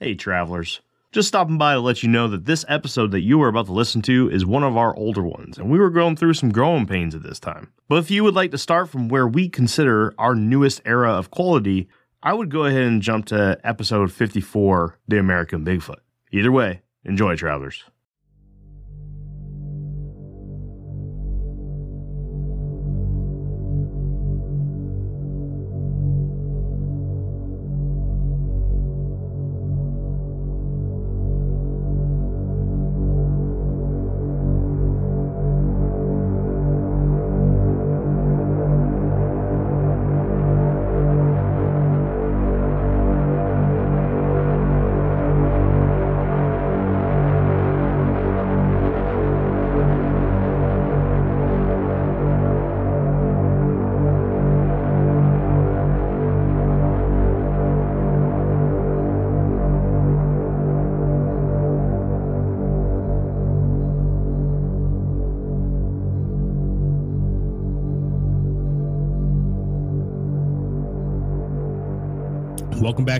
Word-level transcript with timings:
Hey, 0.00 0.16
travelers. 0.16 0.80
Just 1.12 1.28
stopping 1.28 1.56
by 1.56 1.74
to 1.74 1.80
let 1.80 2.02
you 2.02 2.08
know 2.08 2.26
that 2.26 2.46
this 2.46 2.64
episode 2.66 3.12
that 3.12 3.20
you 3.20 3.40
are 3.42 3.48
about 3.48 3.66
to 3.66 3.72
listen 3.72 4.02
to 4.02 4.28
is 4.28 4.44
one 4.44 4.64
of 4.64 4.76
our 4.76 4.94
older 4.96 5.22
ones, 5.22 5.56
and 5.56 5.70
we 5.70 5.78
were 5.78 5.88
going 5.88 6.16
through 6.16 6.34
some 6.34 6.50
growing 6.50 6.84
pains 6.84 7.14
at 7.14 7.22
this 7.22 7.38
time. 7.38 7.72
But 7.88 7.98
if 7.98 8.10
you 8.10 8.24
would 8.24 8.34
like 8.34 8.50
to 8.50 8.58
start 8.58 8.88
from 8.88 9.08
where 9.08 9.28
we 9.28 9.48
consider 9.48 10.12
our 10.18 10.34
newest 10.34 10.82
era 10.84 11.12
of 11.12 11.30
quality, 11.30 11.86
I 12.24 12.34
would 12.34 12.50
go 12.50 12.64
ahead 12.64 12.82
and 12.82 13.00
jump 13.00 13.26
to 13.26 13.60
episode 13.62 14.10
54 14.10 14.98
The 15.06 15.20
American 15.20 15.64
Bigfoot. 15.64 16.00
Either 16.32 16.50
way, 16.50 16.82
enjoy, 17.04 17.36
travelers. 17.36 17.84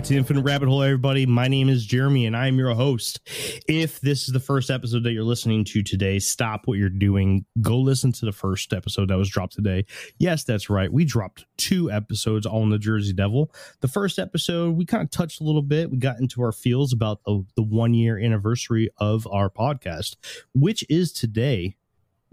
To 0.05 0.15
Infinite 0.15 0.43
Rabbit 0.43 0.69
Hole, 0.69 0.83
everybody. 0.83 1.25
My 1.25 1.47
name 1.47 1.67
is 1.67 1.83
Jeremy, 1.83 2.27
and 2.27 2.37
I 2.37 2.45
am 2.45 2.59
your 2.59 2.75
host. 2.75 3.21
If 3.67 3.99
this 4.01 4.27
is 4.27 4.33
the 4.33 4.39
first 4.39 4.69
episode 4.69 5.03
that 5.03 5.13
you're 5.13 5.23
listening 5.23 5.63
to 5.65 5.81
today, 5.81 6.19
stop 6.19 6.67
what 6.67 6.77
you're 6.77 6.89
doing. 6.89 7.43
Go 7.59 7.79
listen 7.79 8.11
to 8.11 8.25
the 8.25 8.31
first 8.31 8.71
episode 8.71 9.09
that 9.09 9.17
was 9.17 9.29
dropped 9.29 9.53
today. 9.53 9.83
Yes, 10.19 10.43
that's 10.43 10.69
right. 10.69 10.93
We 10.93 11.05
dropped 11.05 11.45
two 11.57 11.89
episodes 11.89 12.45
on 12.45 12.69
the 12.69 12.77
Jersey 12.77 13.13
Devil. 13.13 13.51
The 13.81 13.87
first 13.87 14.19
episode, 14.19 14.75
we 14.75 14.85
kind 14.85 15.01
of 15.01 15.09
touched 15.09 15.41
a 15.41 15.43
little 15.43 15.63
bit. 15.63 15.89
We 15.89 15.97
got 15.97 16.19
into 16.19 16.43
our 16.43 16.51
feels 16.51 16.93
about 16.93 17.23
the, 17.23 17.43
the 17.55 17.63
one 17.63 17.95
year 17.95 18.19
anniversary 18.19 18.91
of 18.97 19.25
our 19.31 19.49
podcast, 19.49 20.17
which 20.53 20.85
is 20.87 21.13
today 21.13 21.77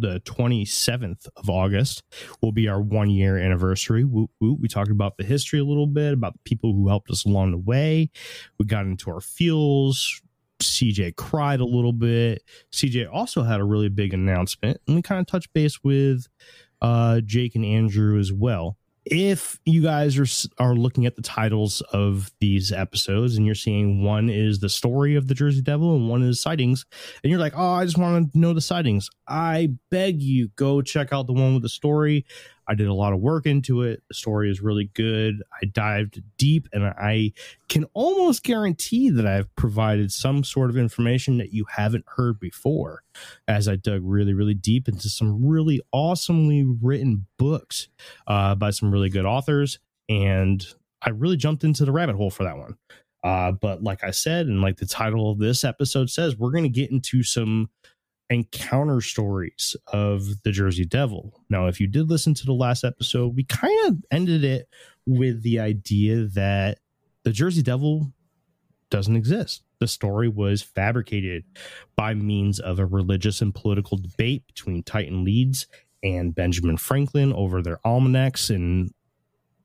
the 0.03 0.21
27th 0.21 1.29
of 1.37 1.49
August 1.49 2.03
will 2.43 2.53
be 2.53 2.69
our 2.69 2.83
one 2.83 3.09
year 3.09 3.39
anniversary. 3.39 4.05
We, 4.05 4.27
we, 4.41 4.69
talked 4.69 4.91
about 4.91 5.17
the 5.17 5.25
history 5.25 5.61
a 5.61 5.65
little 5.65 5.87
bit, 5.87 6.13
about 6.13 6.35
the 6.35 6.41
people 6.45 6.75
who 6.75 6.89
helped 6.89 7.11
us 7.11 7.25
along 7.25 7.53
the 7.53 7.59
way. 7.59 8.11
We 8.59 8.67
got 8.67 8.85
into 8.85 9.11
our 9.11 9.21
feels. 9.21 10.21
CJ 10.61 11.17
cried 11.17 11.61
a 11.61 11.65
little 11.65 11.93
bit. 11.93 12.43
CJ 12.73 13.09
also 13.13 13.43
had 13.43 13.61
a 13.61 13.65
really 13.65 13.89
big 13.89 14.13
announcement, 14.13 14.81
and 14.87 14.97
we 14.97 15.03
kind 15.03 15.21
of 15.21 15.27
touched 15.27 15.53
base 15.53 15.83
with 15.83 16.27
uh, 16.81 17.21
Jake 17.21 17.55
and 17.55 17.65
Andrew 17.65 18.19
as 18.19 18.33
well 18.33 18.77
if 19.05 19.59
you 19.65 19.83
guys 19.83 20.19
are 20.19 20.27
are 20.63 20.75
looking 20.75 21.07
at 21.07 21.17
the 21.17 21.23
titles 21.23 21.81
of 21.93 22.31
these 22.41 22.71
episodes 22.71 23.37
and 23.37 23.45
you're 23.45 23.55
seeing 23.55 24.03
one 24.03 24.31
is 24.31 24.61
the 24.61 24.69
story 24.69 25.17
of 25.17 25.29
the 25.29 25.35
Jersey 25.35 25.61
Devil 25.61 25.97
and 25.97 26.09
one 26.09 26.23
is 26.23 26.41
sightings 26.41 26.87
and 27.23 27.31
you're 27.31 27.41
like, 27.41 27.55
"Oh, 27.57 27.73
I 27.73 27.85
just 27.85 27.99
want 27.99 28.33
to 28.33 28.39
know 28.39 28.53
the 28.53 28.61
sightings." 28.61 29.11
I 29.27 29.71
beg 29.91 30.23
you 30.23 30.49
go 30.57 30.83
check 30.83 31.13
out 31.13 31.27
the 31.27 31.33
one 31.33 31.55
with 31.55 31.63
the 31.63 31.69
story. 31.69 32.25
I 32.73 32.75
did 32.75 32.89
a 32.89 32.95
lot 32.95 33.13
of 33.13 33.21
work 33.21 33.45
into 33.45 33.83
it. 33.83 34.03
The 34.09 34.15
story 34.15 34.51
is 34.51 34.63
really 34.63 34.91
good. 34.95 35.43
I 35.63 35.67
dived 35.67 36.23
deep 36.39 36.69
and 36.73 36.87
I 36.87 37.33
can 37.69 37.85
almost 37.93 38.45
guarantee 38.45 39.11
that 39.11 39.27
I've 39.27 39.55
provided 39.57 40.11
some 40.11 40.43
sort 40.43 40.71
of 40.71 40.79
information 40.79 41.37
that 41.37 41.53
you 41.53 41.67
haven't 41.69 42.07
heard 42.17 42.41
before 42.41 43.03
as 43.47 43.69
I 43.69 43.77
dug 43.77 44.01
really, 44.03 44.33
really 44.33 44.55
deep 44.55 44.89
into 44.89 45.11
some 45.11 45.47
really 45.47 45.83
awesomely 45.93 46.65
written 46.65 47.27
books 47.39 47.89
uh, 48.27 48.55
by 48.55 48.71
some 48.71 48.91
really 48.91 49.11
good 49.11 49.27
authors. 49.27 49.79
And 50.09 50.67
I 51.03 51.11
really 51.11 51.37
jumped 51.37 51.63
into 51.63 51.85
the 51.85 51.93
rabbit 51.93 52.17
hole 52.17 52.31
for 52.31 52.45
that 52.45 52.57
one. 52.57 52.79
Uh, 53.23 53.53
but 53.53 53.83
like 53.83 54.03
I 54.03 54.13
said, 54.13 54.47
and 54.47 54.63
like 54.63 54.79
the 54.79 54.87
title 54.87 55.31
of 55.31 55.39
this 55.39 55.63
episode 55.63 56.09
says, 56.09 56.39
we're 56.39 56.53
going 56.53 56.65
to 56.65 56.71
get 56.71 56.91
into 56.91 57.23
some 57.23 57.69
encounter 58.33 59.01
stories 59.01 59.77
of 59.89 60.43
the 60.43 60.51
Jersey 60.51 60.85
Devil. 60.85 61.41
Now, 61.49 61.67
if 61.67 61.81
you 61.81 61.87
did 61.87 62.11
listen 62.11 62.35
to 62.35 62.47
the 62.47 62.53
last 62.53 62.85
episode, 62.85 63.37
we 63.37 63.45
kind 63.45 63.89
of 63.89 63.99
ended 64.11 64.45
it 64.45 64.69
with 65.07 65.43
the 65.43 65.61
idea 65.61 66.25
that 66.35 66.79
the 67.25 67.33
Jersey 67.33 67.63
Devil 67.63 68.13
doesn't 68.91 69.17
exist. 69.17 69.63
The 69.81 69.89
story 69.89 70.29
was 70.29 70.63
fabricated 70.63 71.45
by 71.97 72.15
means 72.15 72.61
of 72.61 72.79
a 72.79 72.87
religious 72.87 73.41
and 73.41 73.55
political 73.55 73.97
debate 73.97 74.47
between 74.47 74.83
Titan 74.83 75.25
Leeds 75.25 75.67
and 76.03 76.35
Benjamin 76.35 76.77
Franklin 76.77 77.33
over 77.33 77.63
their 77.63 77.79
almanacs 77.85 78.51
and 78.51 78.93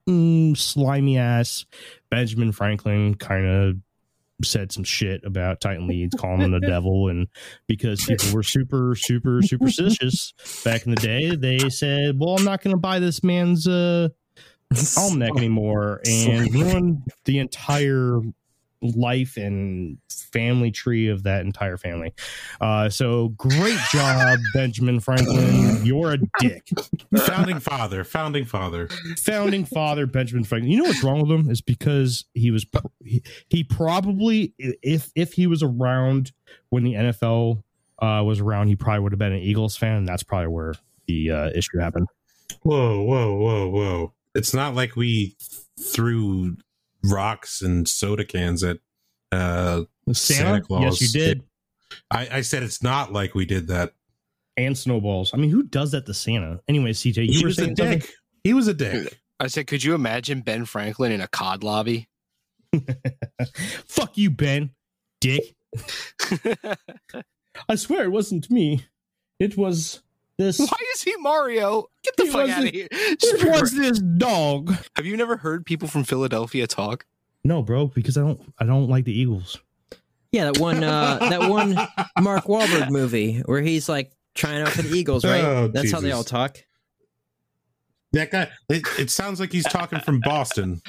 mm, 0.08 0.56
slimy 0.56 1.18
ass 1.18 1.66
Benjamin 2.10 2.52
Franklin 2.52 3.16
kind 3.16 3.46
of 3.46 3.76
said 4.44 4.72
some 4.72 4.84
shit 4.84 5.24
about 5.24 5.62
Titan 5.62 5.88
Leeds, 5.88 6.16
calling 6.16 6.42
him 6.42 6.52
the 6.52 6.60
devil, 6.60 7.10
and 7.10 7.28
because 7.68 8.06
people 8.06 8.34
were 8.34 8.44
super, 8.44 8.96
super 8.96 9.42
superstitious 9.42 10.34
back 10.64 10.86
in 10.86 10.92
the 10.92 11.02
day, 11.02 11.36
they 11.36 11.70
said, 11.70 12.20
"Well, 12.20 12.36
I'm 12.38 12.46
not 12.46 12.62
going 12.62 12.76
to 12.76 12.80
buy 12.80 13.00
this 13.00 13.24
man's 13.24 13.68
uh, 13.68 14.10
almanac 14.98 15.38
anymore," 15.38 16.02
and 16.06 16.54
ruined 16.54 17.02
the 17.26 17.40
entire 17.40 18.22
life 18.82 19.38
and 19.38 19.98
family 20.10 20.72
tree 20.72 21.08
of 21.08 21.24
that 21.24 21.42
entire 21.42 21.78
family. 21.78 22.14
Uh, 22.62 22.90
so 22.90 23.30
great 23.30 23.80
job, 23.92 24.40
Benjamin 24.54 25.00
Franklin. 25.00 25.86
You're 25.86 26.14
a 26.14 26.20
dick. 26.40 26.68
Founding 27.26 27.60
father, 27.60 28.04
founding 28.04 28.46
father, 28.46 28.88
founding 29.18 29.66
father, 29.66 30.06
Benjamin 30.06 30.44
Franklin. 30.44 30.72
You 30.72 30.80
know 30.80 30.86
what's 30.86 31.04
wrong 31.04 31.22
with 31.22 31.32
him 31.32 31.50
is 31.50 31.62
because 31.62 32.26
he 32.34 32.52
was 32.52 32.66
he, 33.04 33.22
he 33.50 33.64
probably 33.64 34.54
if 34.58 35.12
if 35.16 35.34
he 35.34 35.48
was 35.48 35.64
around 35.64 36.32
when 36.70 36.84
the 36.84 36.94
NFL 36.94 37.64
uh, 38.00 38.22
was 38.26 38.40
around, 38.40 38.68
he 38.68 38.76
probably 38.76 39.00
would 39.00 39.12
have 39.12 39.20
been 39.20 39.34
an 39.34 39.40
Eagles 39.40 39.76
fan. 39.76 39.98
And 39.98 40.08
that's 40.08 40.24
probably 40.24 40.48
where 40.48 40.76
the 41.08 41.32
uh, 41.32 41.50
issue 41.56 41.80
happened. 41.80 42.08
Whoa, 42.62 43.02
whoa, 43.02 43.36
whoa, 43.36 43.70
whoa! 43.70 44.14
It's 44.36 44.54
not 44.54 44.76
like 44.76 44.96
we 44.96 45.36
threw 45.80 46.58
rocks 47.04 47.62
and 47.62 47.88
soda 47.88 48.26
cans 48.26 48.64
at 48.64 48.78
uh, 49.32 49.84
Santa? 50.12 50.16
Santa 50.16 50.62
Claus. 50.62 51.02
Yes, 51.02 51.02
you 51.02 51.20
did. 51.20 51.44
I, 52.12 52.28
I, 52.32 52.42
said 52.42 52.64
it's 52.64 52.84
not 52.84 53.14
like 53.14 53.34
we 53.34 53.46
did 53.46 53.68
that. 53.68 53.94
And 54.58 54.78
snowballs. 54.78 55.34
I 55.34 55.38
mean, 55.38 55.52
who 55.52 55.64
does 55.64 55.92
that 55.92 56.06
to 56.08 56.14
Santa? 56.14 56.60
Anyway, 56.68 56.92
CJ, 56.92 57.28
you 57.28 57.40
he 57.40 57.46
were 57.46 57.52
saying 57.52 57.76
Something? 57.76 58.02
He 58.44 58.54
was 58.54 58.68
a 58.68 58.74
dick. 58.74 59.20
I 59.40 59.48
said, 59.48 59.68
could 59.68 59.84
you 59.84 59.94
imagine 59.94 60.42
Ben 60.42 60.66
Franklin 60.66 61.12
in 61.12 61.22
a 61.22 61.28
COD 61.28 61.64
lobby? 61.64 62.10
Fuck 63.88 64.18
you, 64.18 64.32
Ben, 64.32 64.72
dick. 65.22 65.56
I 67.70 67.76
swear 67.76 68.06
it 68.06 68.12
wasn't 68.12 68.50
me. 68.50 68.86
It 69.40 69.58
was 69.58 70.02
this. 70.38 70.60
Why 70.60 70.78
is 70.94 71.04
he 71.04 71.16
Mario? 71.18 71.86
Get 72.04 72.16
the 72.18 72.26
fuck 72.26 72.50
out 72.50 72.66
of 72.66 72.70
here. 72.70 72.88
It 72.92 73.62
was 73.62 73.74
this 73.74 74.00
dog. 74.00 74.76
Have 74.96 75.06
you 75.06 75.18
never 75.18 75.38
heard 75.38 75.66
people 75.66 75.88
from 75.88 76.04
Philadelphia 76.04 76.68
talk? 76.68 77.06
No, 77.44 77.62
bro, 77.62 77.88
because 77.88 78.18
I 78.18 78.22
don't. 78.22 78.54
I 78.60 78.66
don't 78.66 78.88
like 78.88 79.06
the 79.06 79.18
Eagles. 79.18 79.60
Yeah, 80.32 80.52
that 80.52 80.60
one. 80.60 80.84
Uh, 80.84 81.18
that 81.30 81.50
one 81.50 81.76
Mark 82.20 82.46
Wahlberg 82.46 82.90
movie 82.90 83.40
where 83.46 83.62
he's 83.62 83.88
like 83.88 84.12
trying 84.36 84.62
out 84.62 84.70
for 84.70 84.82
the 84.82 84.96
Eagles, 84.96 85.26
right? 85.26 85.44
Oh, 85.44 85.68
That's 85.68 85.84
Jesus. 85.84 85.94
how 85.94 86.02
they 86.02 86.12
all 86.12 86.24
talk. 86.24 86.58
That 88.14 88.32
guy. 88.32 88.50
It, 88.70 88.84
it 89.00 89.10
sounds 89.10 89.40
like 89.40 89.52
he's 89.52 89.66
talking 89.66 90.00
from 90.00 90.20
Boston. 90.20 90.82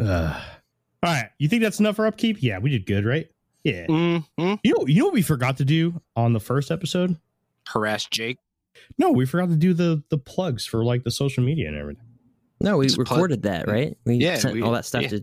Uh, 0.00 0.40
all 1.02 1.12
right, 1.12 1.30
you 1.38 1.48
think 1.48 1.62
that's 1.62 1.80
enough 1.80 1.96
for 1.96 2.06
upkeep? 2.06 2.38
Yeah, 2.40 2.58
we 2.58 2.70
did 2.70 2.86
good, 2.86 3.04
right? 3.04 3.26
Yeah. 3.64 3.86
Mm-hmm. 3.86 4.54
You 4.62 4.74
know, 4.74 4.86
you 4.86 4.98
know 5.00 5.06
what 5.06 5.14
we 5.14 5.22
forgot 5.22 5.56
to 5.56 5.64
do 5.64 6.00
on 6.16 6.32
the 6.34 6.40
first 6.40 6.70
episode? 6.70 7.16
Harass 7.66 8.04
Jake. 8.06 8.38
No, 8.98 9.10
we 9.10 9.26
forgot 9.26 9.48
to 9.50 9.56
do 9.56 9.74
the 9.74 10.02
the 10.10 10.18
plugs 10.18 10.66
for 10.66 10.84
like 10.84 11.04
the 11.04 11.10
social 11.10 11.42
media 11.44 11.68
and 11.68 11.76
everything. 11.76 12.06
No, 12.60 12.78
we 12.78 12.86
Just 12.86 12.98
recorded 12.98 13.42
plug. 13.42 13.66
that, 13.66 13.68
right? 13.68 13.96
We 14.04 14.16
yeah, 14.16 14.36
sent 14.36 14.54
we, 14.54 14.62
all 14.62 14.72
that 14.72 14.84
stuff 14.84 15.02
yeah. 15.02 15.08
to. 15.08 15.22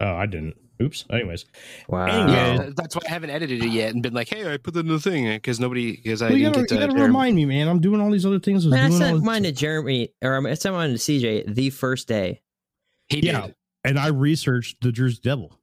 Oh, 0.00 0.14
I 0.14 0.26
didn't. 0.26 0.56
Oops. 0.80 1.04
Anyways. 1.10 1.44
Wow. 1.88 2.06
Anyways, 2.06 2.74
that's 2.74 2.96
why 2.96 3.02
I 3.06 3.10
haven't 3.10 3.30
edited 3.30 3.62
it 3.62 3.70
yet 3.70 3.92
and 3.94 4.02
been 4.02 4.14
like, 4.14 4.28
hey, 4.28 4.52
I 4.52 4.56
put 4.56 4.74
that 4.74 4.80
in 4.80 4.88
the 4.88 4.98
thing 4.98 5.28
because 5.28 5.60
nobody 5.60 5.96
because 5.96 6.22
I 6.22 6.26
well, 6.26 6.38
didn't 6.38 6.52
gotta, 6.52 6.60
get 6.60 6.68
to. 6.68 6.74
You 6.74 6.86
gotta 6.88 7.02
remind 7.02 7.36
me, 7.36 7.44
man. 7.44 7.68
I'm 7.68 7.80
doing 7.80 8.00
all 8.00 8.10
these 8.10 8.26
other 8.26 8.40
things. 8.40 8.66
Man, 8.66 8.92
I 8.92 8.98
sent 8.98 9.22
mine 9.22 9.44
to 9.44 9.52
Jeremy 9.52 10.12
or 10.22 10.46
I 10.46 10.54
sent 10.54 10.74
mine 10.74 10.90
to 10.90 10.96
CJ 10.96 11.54
the 11.54 11.70
first 11.70 12.08
day. 12.08 12.42
He 13.08 13.20
yeah, 13.20 13.42
did. 13.42 13.54
And 13.84 13.98
I 13.98 14.08
researched 14.08 14.80
the 14.80 14.90
Jersey 14.90 15.20
Devil. 15.22 15.58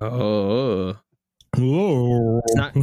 Oh. 0.00 0.96
Whoa. 1.56 2.40
It's 2.44 2.54
not 2.54 2.74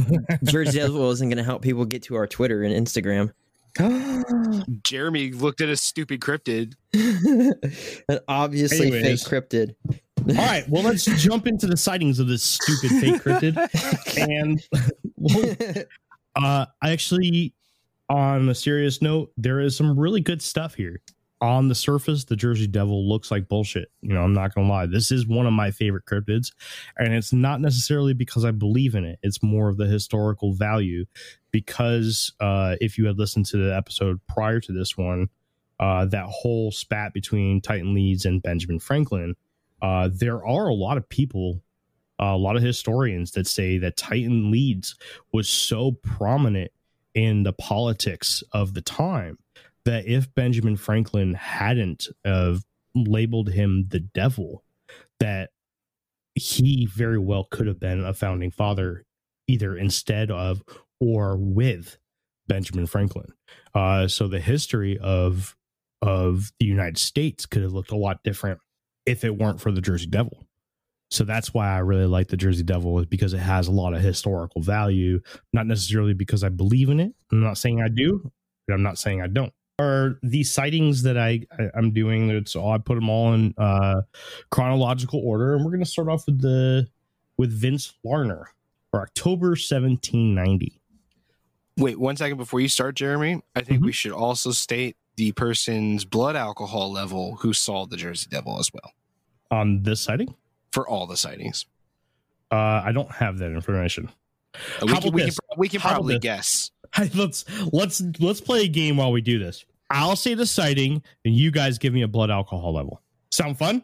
Jersey 0.44 0.78
Devil 0.78 1.10
isn't 1.10 1.28
going 1.28 1.38
to 1.38 1.44
help 1.44 1.62
people 1.62 1.84
get 1.84 2.02
to 2.04 2.16
our 2.16 2.26
Twitter 2.26 2.62
and 2.62 2.74
Instagram. 2.74 3.32
Jeremy 4.82 5.32
looked 5.32 5.60
at 5.60 5.68
a 5.68 5.76
stupid 5.76 6.20
cryptid. 6.20 6.74
An 8.08 8.20
obviously 8.28 8.88
Anyways. 8.88 9.26
fake 9.26 9.32
cryptid. 9.48 9.74
All 10.28 10.34
right, 10.34 10.68
well, 10.68 10.82
let's 10.82 11.04
jump 11.22 11.46
into 11.46 11.66
the 11.66 11.76
sightings 11.76 12.18
of 12.18 12.28
this 12.28 12.42
stupid 12.42 12.90
fake 13.00 13.22
cryptid. 13.22 14.28
And 14.28 14.62
well, 15.16 15.84
uh, 16.36 16.66
actually, 16.82 17.54
on 18.08 18.48
a 18.48 18.54
serious 18.54 19.02
note, 19.02 19.32
there 19.36 19.60
is 19.60 19.76
some 19.76 19.98
really 19.98 20.20
good 20.20 20.40
stuff 20.40 20.74
here. 20.74 21.00
On 21.42 21.66
the 21.66 21.74
surface, 21.74 22.22
the 22.22 22.36
Jersey 22.36 22.68
Devil 22.68 23.08
looks 23.08 23.32
like 23.32 23.48
bullshit. 23.48 23.90
You 24.00 24.14
know, 24.14 24.22
I'm 24.22 24.32
not 24.32 24.54
gonna 24.54 24.68
lie. 24.68 24.86
This 24.86 25.10
is 25.10 25.26
one 25.26 25.44
of 25.44 25.52
my 25.52 25.72
favorite 25.72 26.04
cryptids, 26.06 26.52
and 26.96 27.12
it's 27.12 27.32
not 27.32 27.60
necessarily 27.60 28.14
because 28.14 28.44
I 28.44 28.52
believe 28.52 28.94
in 28.94 29.04
it. 29.04 29.18
It's 29.24 29.42
more 29.42 29.68
of 29.68 29.76
the 29.76 29.86
historical 29.86 30.54
value. 30.54 31.04
Because 31.50 32.32
uh, 32.38 32.76
if 32.80 32.96
you 32.96 33.06
had 33.06 33.18
listened 33.18 33.46
to 33.46 33.56
the 33.56 33.76
episode 33.76 34.20
prior 34.28 34.60
to 34.60 34.72
this 34.72 34.96
one, 34.96 35.30
uh, 35.80 36.06
that 36.06 36.26
whole 36.26 36.70
spat 36.70 37.12
between 37.12 37.60
Titan 37.60 37.92
Leeds 37.92 38.24
and 38.24 38.40
Benjamin 38.40 38.78
Franklin, 38.78 39.34
uh, 39.82 40.10
there 40.12 40.46
are 40.46 40.68
a 40.68 40.74
lot 40.74 40.96
of 40.96 41.08
people, 41.08 41.60
uh, 42.20 42.26
a 42.26 42.38
lot 42.38 42.54
of 42.54 42.62
historians 42.62 43.32
that 43.32 43.48
say 43.48 43.78
that 43.78 43.96
Titan 43.96 44.52
Leeds 44.52 44.94
was 45.32 45.48
so 45.48 45.90
prominent 46.02 46.70
in 47.14 47.42
the 47.42 47.52
politics 47.52 48.44
of 48.52 48.74
the 48.74 48.80
time 48.80 49.38
that 49.84 50.06
if 50.06 50.32
Benjamin 50.34 50.76
Franklin 50.76 51.34
hadn't 51.34 52.08
uh, 52.24 52.56
labeled 52.94 53.50
him 53.50 53.86
the 53.88 54.00
devil, 54.00 54.64
that 55.20 55.50
he 56.34 56.86
very 56.86 57.18
well 57.18 57.44
could 57.44 57.66
have 57.66 57.80
been 57.80 58.04
a 58.04 58.14
founding 58.14 58.50
father, 58.50 59.04
either 59.48 59.76
instead 59.76 60.30
of 60.30 60.62
or 61.00 61.36
with 61.36 61.98
Benjamin 62.46 62.86
Franklin. 62.86 63.32
Uh, 63.74 64.08
so 64.08 64.28
the 64.28 64.40
history 64.40 64.98
of 64.98 65.56
of 66.00 66.52
the 66.58 66.66
United 66.66 66.98
States 66.98 67.46
could 67.46 67.62
have 67.62 67.72
looked 67.72 67.92
a 67.92 67.96
lot 67.96 68.24
different 68.24 68.58
if 69.06 69.24
it 69.24 69.38
weren't 69.38 69.60
for 69.60 69.70
the 69.70 69.80
Jersey 69.80 70.06
Devil. 70.06 70.44
So 71.12 71.24
that's 71.24 71.54
why 71.54 71.68
I 71.68 71.78
really 71.78 72.06
like 72.06 72.28
the 72.28 72.36
Jersey 72.36 72.64
Devil 72.64 72.98
is 72.98 73.06
because 73.06 73.34
it 73.34 73.38
has 73.38 73.68
a 73.68 73.72
lot 73.72 73.94
of 73.94 74.00
historical 74.00 74.62
value, 74.62 75.20
not 75.52 75.66
necessarily 75.66 76.14
because 76.14 76.42
I 76.42 76.48
believe 76.48 76.88
in 76.88 76.98
it. 76.98 77.12
I'm 77.30 77.42
not 77.42 77.58
saying 77.58 77.80
I 77.80 77.88
do, 77.88 78.32
but 78.66 78.74
I'm 78.74 78.82
not 78.82 78.98
saying 78.98 79.20
I 79.20 79.28
don't. 79.28 79.52
Are 79.78 80.18
the 80.22 80.44
sightings 80.44 81.02
that 81.02 81.16
I, 81.18 81.46
I 81.58 81.68
I'm 81.74 81.92
doing? 81.92 82.30
It's 82.30 82.54
all 82.54 82.70
I 82.72 82.78
put 82.78 82.94
them 82.94 83.08
all 83.08 83.32
in 83.34 83.54
uh, 83.58 84.02
chronological 84.50 85.20
order, 85.24 85.54
and 85.54 85.64
we're 85.64 85.70
going 85.70 85.82
to 85.84 85.90
start 85.90 86.08
off 86.08 86.26
with 86.26 86.40
the 86.40 86.88
with 87.38 87.50
Vince 87.52 87.94
Larner 88.04 88.48
for 88.90 89.00
October 89.00 89.48
1790. 89.50 90.78
Wait, 91.78 91.98
one 91.98 92.16
second 92.16 92.36
before 92.36 92.60
you 92.60 92.68
start, 92.68 92.94
Jeremy. 92.94 93.40
I 93.56 93.62
think 93.62 93.80
Mhm. 93.80 93.86
we 93.86 93.92
should 93.92 94.12
also 94.12 94.50
state 94.52 94.96
the 95.16 95.32
person's 95.32 96.04
blood 96.04 96.36
alcohol 96.36 96.92
level 96.92 97.36
who 97.36 97.52
saw 97.54 97.86
the 97.86 97.96
Jersey 97.96 98.28
Devil 98.30 98.58
as 98.58 98.70
well 98.72 98.92
On 99.50 99.82
this 99.82 100.00
sighting, 100.02 100.34
for 100.70 100.86
all 100.86 101.06
the 101.06 101.16
sightings. 101.16 101.64
uh, 102.50 102.82
I 102.84 102.92
don't 102.92 103.10
have 103.10 103.38
that 103.38 103.52
information. 103.52 104.10
Uh, 104.54 104.58
We 104.86 104.92
can, 105.00 105.12
we 105.12 105.22
can, 105.22 105.30
we 105.56 105.68
can 105.70 105.80
probably 105.80 106.18
this? 106.18 106.70
guess. 106.96 107.14
let's 107.14 107.44
let's 107.72 108.02
let's 108.20 108.40
play 108.40 108.64
a 108.64 108.68
game 108.68 108.96
while 108.96 109.12
we 109.12 109.20
do 109.20 109.38
this. 109.38 109.64
I'll 109.90 110.16
say 110.16 110.34
the 110.34 110.46
sighting, 110.46 111.02
and 111.24 111.34
you 111.34 111.50
guys 111.50 111.78
give 111.78 111.92
me 111.92 112.02
a 112.02 112.08
blood 112.08 112.30
alcohol 112.30 112.72
level. 112.74 113.02
Sound 113.30 113.58
fun? 113.58 113.82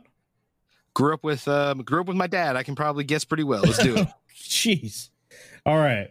Grew 0.94 1.14
up 1.14 1.22
with 1.22 1.46
um, 1.46 1.78
grew 1.82 2.00
up 2.00 2.06
with 2.06 2.16
my 2.16 2.26
dad. 2.26 2.56
I 2.56 2.62
can 2.62 2.75
probably 2.75 3.05
guess 3.05 3.25
pretty 3.25 3.44
well. 3.44 3.62
Let's 3.62 3.82
do 3.82 3.96
it. 3.96 4.08
Jeez. 4.37 5.10
All 5.66 5.76
right. 5.76 6.08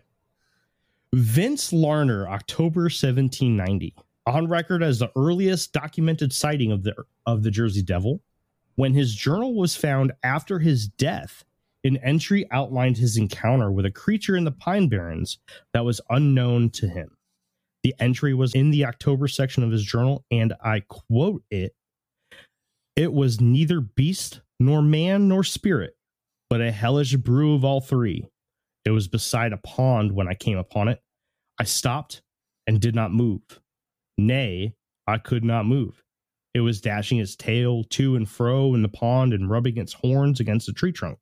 Vince 1.14 1.74
Larner, 1.74 2.28
October 2.28 2.82
1790, 2.82 3.96
on 4.26 4.48
record 4.48 4.84
as 4.84 5.00
the 5.00 5.12
earliest 5.16 5.74
documented 5.74 6.32
sighting 6.32 6.72
of 6.72 6.84
the 6.84 6.96
of 7.26 7.44
the 7.44 7.52
Jersey 7.52 7.82
Devil. 7.82 8.22
When 8.76 8.94
his 8.94 9.16
journal 9.16 9.56
was 9.56 9.76
found 9.76 10.12
after 10.22 10.60
his 10.60 10.88
death, 10.88 11.44
an 11.84 11.98
entry 11.98 12.46
outlined 12.52 12.98
his 12.98 13.18
encounter 13.18 13.72
with 13.72 13.86
a 13.86 13.92
creature 13.92 14.36
in 14.36 14.44
the 14.44 14.52
Pine 14.52 14.90
Barrens 14.90 15.40
that 15.74 15.86
was 15.86 16.02
unknown 16.10 16.70
to 16.72 16.88
him. 16.88 17.18
The 17.84 17.94
entry 18.00 18.34
was 18.34 18.54
in 18.54 18.72
the 18.72 18.86
October 18.86 19.28
section 19.28 19.64
of 19.64 19.72
his 19.72 19.84
journal, 19.84 20.26
and 20.32 20.54
I 20.64 20.82
quote 20.82 21.44
it 21.50 21.74
It 22.96 23.14
was 23.14 23.40
neither 23.40 23.80
beast, 23.80 24.42
nor 24.60 24.82
man, 24.82 25.28
nor 25.28 25.44
spirit, 25.44 25.96
but 26.50 26.62
a 26.62 26.72
hellish 26.72 27.16
brew 27.16 27.54
of 27.54 27.64
all 27.64 27.82
three. 27.82 28.26
It 28.84 28.92
was 28.92 29.08
beside 29.08 29.54
a 29.54 29.58
pond 29.58 30.14
when 30.14 30.28
I 30.28 30.34
came 30.34 30.58
upon 30.58 30.88
it. 30.88 31.02
I 31.60 31.64
stopped 31.66 32.22
and 32.66 32.80
did 32.82 32.96
not 32.96 33.12
move. 33.12 33.42
Nay, 34.18 34.74
I 35.06 35.18
could 35.18 35.44
not 35.44 35.66
move. 35.66 36.04
It 36.54 36.62
was 36.62 36.82
dashing 36.82 37.20
its 37.20 37.36
tail 37.36 37.84
to 37.84 38.16
and 38.16 38.28
fro 38.28 38.74
in 38.74 38.82
the 38.82 38.90
pond 38.90 39.34
and 39.34 39.50
rubbing 39.50 39.78
its 39.78 39.94
horns 39.94 40.40
against 40.40 40.70
a 40.70 40.74
tree 40.74 40.92
trunk. 40.92 41.20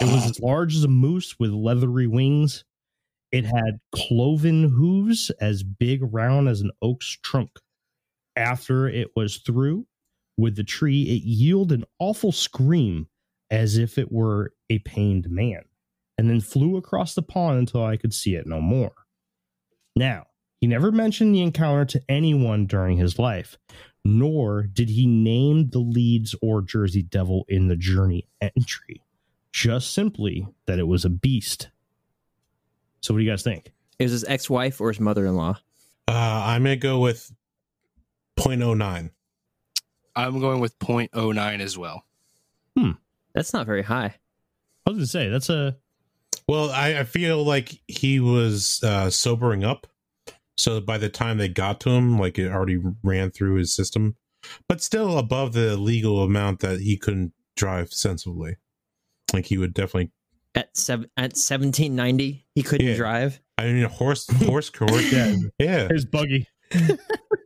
It 0.00 0.04
was 0.04 0.30
as 0.30 0.40
large 0.40 0.76
as 0.76 0.84
a 0.84 0.88
moose 0.88 1.38
with 1.38 1.50
leathery 1.50 2.06
wings. 2.06 2.64
It 3.32 3.44
had 3.44 3.80
cloven 3.94 4.64
hooves 4.64 5.30
as 5.40 5.62
big 5.62 6.00
round 6.02 6.48
as 6.48 6.60
an 6.60 6.70
oak's 6.82 7.18
trunk. 7.22 7.50
After 8.36 8.86
it 8.88 9.08
was 9.16 9.38
through 9.38 9.86
with 10.36 10.56
the 10.56 10.64
tree, 10.64 11.02
it 11.04 11.22
yielded 11.22 11.80
an 11.80 11.86
awful 11.98 12.32
scream 12.32 13.08
as 13.50 13.78
if 13.78 13.96
it 13.96 14.12
were 14.12 14.52
a 14.68 14.78
pained 14.80 15.30
man, 15.30 15.62
and 16.18 16.28
then 16.28 16.40
flew 16.40 16.76
across 16.76 17.14
the 17.14 17.22
pond 17.22 17.58
until 17.58 17.84
I 17.84 17.96
could 17.96 18.12
see 18.12 18.34
it 18.34 18.46
no 18.46 18.60
more. 18.60 18.92
Now, 19.94 20.26
he 20.60 20.66
never 20.66 20.92
mentioned 20.92 21.34
the 21.34 21.42
encounter 21.42 21.84
to 21.86 22.02
anyone 22.08 22.66
during 22.66 22.98
his 22.98 23.18
life, 23.18 23.56
nor 24.04 24.64
did 24.64 24.90
he 24.90 25.06
name 25.06 25.70
the 25.70 25.78
Leeds 25.78 26.34
or 26.42 26.62
Jersey 26.62 27.02
Devil 27.02 27.44
in 27.48 27.68
the 27.68 27.76
journey 27.76 28.28
entry, 28.40 29.02
just 29.56 29.94
simply 29.94 30.46
that 30.66 30.78
it 30.78 30.86
was 30.86 31.06
a 31.06 31.08
beast. 31.08 31.70
So, 33.00 33.14
what 33.14 33.18
do 33.18 33.24
you 33.24 33.30
guys 33.30 33.42
think? 33.42 33.72
Is 33.98 34.10
his 34.12 34.22
ex-wife 34.24 34.82
or 34.82 34.88
his 34.88 35.00
mother-in-law. 35.00 35.58
Uh, 36.06 36.12
I'm 36.12 36.62
gonna 36.62 36.76
go 36.76 37.00
with 37.00 37.32
0.09. 38.38 39.10
I'm 40.14 40.40
going 40.40 40.60
with 40.60 40.78
0.09 40.78 41.60
as 41.60 41.78
well. 41.78 42.04
Hmm. 42.76 42.92
That's 43.34 43.54
not 43.54 43.64
very 43.64 43.82
high. 43.82 44.14
I 44.86 44.90
was 44.90 44.96
going 44.96 45.00
to 45.00 45.06
say, 45.06 45.28
that's 45.28 45.50
a. 45.50 45.76
Well, 46.46 46.70
I, 46.70 47.00
I 47.00 47.04
feel 47.04 47.42
like 47.42 47.80
he 47.88 48.20
was 48.20 48.82
uh, 48.82 49.10
sobering 49.10 49.64
up. 49.64 49.86
So 50.56 50.80
by 50.80 50.96
the 50.96 51.08
time 51.08 51.38
they 51.38 51.48
got 51.48 51.80
to 51.80 51.90
him, 51.90 52.18
like 52.18 52.38
it 52.38 52.50
already 52.50 52.80
ran 53.02 53.30
through 53.30 53.56
his 53.56 53.74
system, 53.74 54.16
but 54.68 54.80
still 54.80 55.18
above 55.18 55.52
the 55.54 55.76
legal 55.76 56.22
amount 56.22 56.60
that 56.60 56.80
he 56.80 56.96
couldn't 56.96 57.32
drive 57.56 57.92
sensibly. 57.92 58.56
Like 59.32 59.46
he 59.46 59.58
would 59.58 59.74
definitely. 59.74 60.10
At 60.54 60.74
seven 60.76 61.10
at 61.16 61.32
1790, 61.36 62.46
he 62.54 62.62
couldn't 62.62 62.86
Yeah. 62.86 62.96
drive. 62.96 63.40
I 63.58 63.64
mean, 63.66 63.84
a 63.84 63.88
horse, 63.88 64.26
horse 64.44 64.70
court. 64.70 65.02
Yeah. 65.12 65.34
yeah. 65.58 65.88
Here's 65.88 66.04
Buggy. 66.04 66.46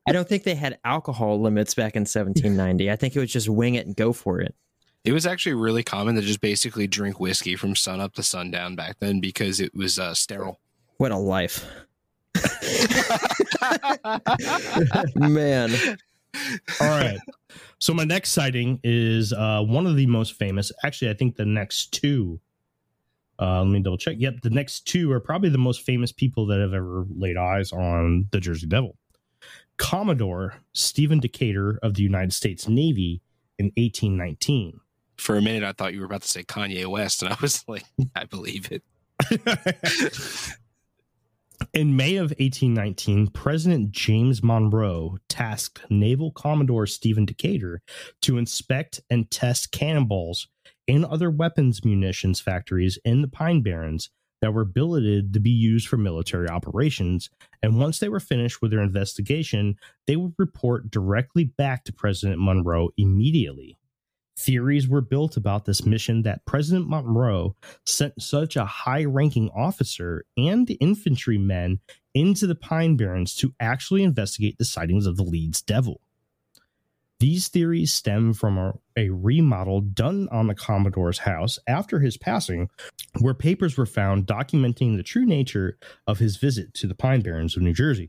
I 0.06 0.12
don't 0.12 0.28
think 0.28 0.44
they 0.44 0.54
had 0.54 0.78
alcohol 0.84 1.40
limits 1.40 1.74
back 1.74 1.96
in 1.96 2.02
1790. 2.02 2.90
I 2.90 2.96
think 2.96 3.16
it 3.16 3.20
was 3.20 3.32
just 3.32 3.48
wing 3.48 3.74
it 3.74 3.86
and 3.86 3.96
go 3.96 4.12
for 4.12 4.40
it. 4.40 4.54
It 5.04 5.12
was 5.12 5.26
actually 5.26 5.54
really 5.54 5.82
common 5.82 6.14
to 6.16 6.20
just 6.20 6.40
basically 6.40 6.86
drink 6.86 7.18
whiskey 7.20 7.56
from 7.56 7.74
sun 7.74 8.00
up 8.00 8.14
to 8.14 8.22
sundown 8.22 8.76
back 8.76 8.98
then 9.00 9.20
because 9.20 9.60
it 9.60 9.74
was 9.74 9.98
uh, 9.98 10.14
sterile. 10.14 10.60
What 10.98 11.10
a 11.10 11.16
life. 11.16 11.64
Man. 15.16 15.70
All 16.80 16.88
right. 16.88 17.18
So 17.78 17.94
my 17.94 18.04
next 18.04 18.30
sighting 18.30 18.80
is 18.84 19.32
uh, 19.32 19.62
one 19.62 19.86
of 19.86 19.96
the 19.96 20.06
most 20.06 20.34
famous. 20.34 20.70
Actually, 20.84 21.10
I 21.10 21.14
think 21.14 21.36
the 21.36 21.44
next 21.44 21.92
two. 21.92 22.40
Uh, 23.38 23.62
let 23.62 23.68
me 23.68 23.80
double 23.80 23.96
check. 23.96 24.16
Yep, 24.18 24.42
the 24.42 24.50
next 24.50 24.80
two 24.86 25.10
are 25.12 25.20
probably 25.20 25.48
the 25.48 25.58
most 25.58 25.80
famous 25.80 26.12
people 26.12 26.46
that 26.46 26.60
have 26.60 26.74
ever 26.74 27.06
laid 27.08 27.38
eyes 27.38 27.72
on 27.72 28.28
the 28.32 28.40
Jersey 28.40 28.66
Devil. 28.66 28.96
Commodore 29.78 30.56
Stephen 30.74 31.20
Decatur 31.20 31.78
of 31.82 31.94
the 31.94 32.02
United 32.02 32.34
States 32.34 32.68
Navy 32.68 33.22
in 33.58 33.66
1819. 33.76 34.80
For 35.16 35.36
a 35.36 35.42
minute, 35.42 35.64
I 35.64 35.72
thought 35.72 35.94
you 35.94 36.00
were 36.00 36.06
about 36.06 36.20
to 36.22 36.28
say 36.28 36.42
Kanye 36.42 36.86
West, 36.86 37.22
and 37.22 37.32
I 37.32 37.36
was 37.40 37.64
like, 37.66 37.84
I 38.14 38.24
believe 38.24 38.70
it. 38.70 38.82
In 41.72 41.94
May 41.94 42.16
of 42.16 42.30
1819, 42.30 43.28
President 43.28 43.90
James 43.92 44.42
Monroe 44.42 45.18
tasked 45.28 45.88
Naval 45.90 46.32
Commodore 46.32 46.86
Stephen 46.86 47.24
Decatur 47.24 47.80
to 48.22 48.38
inspect 48.38 49.00
and 49.08 49.30
test 49.30 49.70
cannonballs 49.70 50.48
and 50.88 51.04
other 51.04 51.30
weapons 51.30 51.84
munitions 51.84 52.40
factories 52.40 52.98
in 53.04 53.22
the 53.22 53.28
Pine 53.28 53.62
Barrens 53.62 54.10
that 54.40 54.54
were 54.54 54.64
billeted 54.64 55.32
to 55.34 55.40
be 55.40 55.50
used 55.50 55.86
for 55.86 55.96
military 55.96 56.48
operations. 56.48 57.30
And 57.62 57.78
once 57.78 57.98
they 57.98 58.08
were 58.08 58.20
finished 58.20 58.62
with 58.62 58.70
their 58.70 58.82
investigation, 58.82 59.76
they 60.06 60.16
would 60.16 60.32
report 60.38 60.90
directly 60.90 61.44
back 61.44 61.84
to 61.84 61.92
President 61.92 62.40
Monroe 62.40 62.90
immediately. 62.96 63.76
Theories 64.40 64.88
were 64.88 65.02
built 65.02 65.36
about 65.36 65.66
this 65.66 65.84
mission 65.84 66.22
that 66.22 66.46
President 66.46 66.88
Monroe 66.88 67.56
sent 67.84 68.22
such 68.22 68.56
a 68.56 68.64
high 68.64 69.04
ranking 69.04 69.50
officer 69.50 70.24
and 70.34 70.74
infantrymen 70.80 71.78
into 72.14 72.46
the 72.46 72.54
Pine 72.54 72.96
Barrens 72.96 73.36
to 73.36 73.52
actually 73.60 74.02
investigate 74.02 74.56
the 74.56 74.64
sightings 74.64 75.04
of 75.04 75.18
the 75.18 75.24
Leeds 75.24 75.60
Devil. 75.60 76.00
These 77.18 77.48
theories 77.48 77.92
stem 77.92 78.32
from 78.32 78.56
a, 78.56 78.72
a, 78.96 79.10
remodel 79.10 79.82
done 79.82 80.26
on 80.32 80.46
the 80.46 80.54
Commodore's 80.54 81.18
house 81.18 81.58
after 81.66 82.00
his 82.00 82.16
passing, 82.16 82.70
where 83.18 83.34
papers 83.34 83.76
were 83.76 83.84
found 83.84 84.26
documenting 84.26 84.96
the 84.96 85.02
true 85.02 85.26
nature 85.26 85.76
of 86.06 86.18
his 86.18 86.38
visit 86.38 86.72
to 86.74 86.86
the 86.86 86.94
Pine 86.94 87.20
Barrens 87.20 87.58
of 87.58 87.62
New 87.62 87.74
Jersey. 87.74 88.08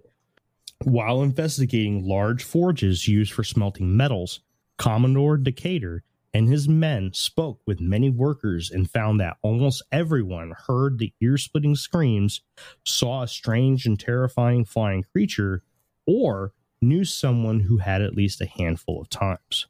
While 0.86 1.24
investigating 1.24 2.08
large 2.08 2.46
forges 2.46 3.06
used 3.06 3.34
for 3.34 3.44
smelting 3.44 3.98
metals, 3.98 4.40
Commodore 4.78 5.36
Decatur 5.36 6.04
and 6.34 6.48
his 6.48 6.68
men 6.68 7.12
spoke 7.14 7.60
with 7.66 7.82
many 7.82 8.10
workers 8.10 8.72
and 8.72 8.90
found 8.90 9.20
that 9.20 9.38
almost 9.42 9.84
everyone 9.92 10.54
heard 10.68 10.98
the 10.98 11.14
ear 11.22 11.38
splitting 11.38 11.76
screams, 11.76 12.42
saw 12.86 13.24
a 13.24 13.28
strange 13.28 13.86
and 13.86 14.00
terrifying 14.00 14.64
flying 14.64 15.04
creature, 15.04 15.64
or 16.08 16.54
knew 16.82 17.04
someone 17.04 17.62
who 17.62 17.78
had 17.78 18.02
at 18.02 18.16
least 18.16 18.42
a 18.42 18.46
handful 18.46 19.02
of 19.02 19.10
times. 19.10 19.68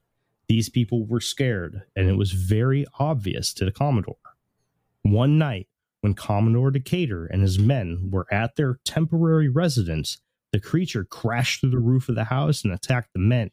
These 0.47 0.69
people 0.69 1.05
were 1.05 1.21
scared, 1.21 1.83
and 1.95 2.09
it 2.09 2.17
was 2.17 2.31
very 2.31 2.85
obvious 2.99 3.53
to 3.55 3.65
the 3.65 3.71
Commodore. 3.71 4.15
One 5.01 5.37
night, 5.37 5.67
when 6.01 6.13
Commodore 6.13 6.71
Decatur 6.71 7.25
and 7.25 7.41
his 7.41 7.57
men 7.57 8.09
were 8.11 8.27
at 8.31 8.55
their 8.55 8.79
temporary 8.83 9.49
residence, 9.49 10.19
the 10.51 10.59
creature 10.59 11.05
crashed 11.05 11.61
through 11.61 11.69
the 11.71 11.79
roof 11.79 12.09
of 12.09 12.15
the 12.15 12.25
house 12.25 12.63
and 12.63 12.73
attacked 12.73 13.13
the 13.13 13.19
men. 13.19 13.51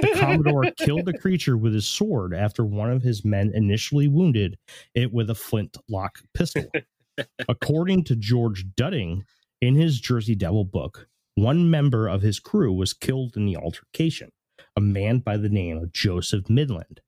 The 0.00 0.14
Commodore 0.16 0.70
killed 0.76 1.06
the 1.06 1.18
creature 1.18 1.56
with 1.56 1.74
his 1.74 1.86
sword 1.86 2.34
after 2.34 2.64
one 2.64 2.90
of 2.90 3.02
his 3.02 3.24
men 3.24 3.50
initially 3.54 4.08
wounded 4.08 4.58
it 4.94 5.12
with 5.12 5.30
a 5.30 5.34
flintlock 5.34 6.20
pistol. 6.34 6.70
According 7.48 8.04
to 8.04 8.16
George 8.16 8.66
Dudding 8.76 9.22
in 9.60 9.74
his 9.74 10.00
Jersey 10.00 10.34
Devil 10.34 10.64
book, 10.64 11.08
one 11.34 11.70
member 11.70 12.08
of 12.08 12.22
his 12.22 12.38
crew 12.38 12.72
was 12.72 12.92
killed 12.92 13.36
in 13.36 13.46
the 13.46 13.56
altercation, 13.56 14.30
a 14.76 14.80
man 14.80 15.18
by 15.18 15.36
the 15.36 15.48
name 15.48 15.78
of 15.78 15.92
Joseph 15.92 16.48
Midland. 16.48 17.00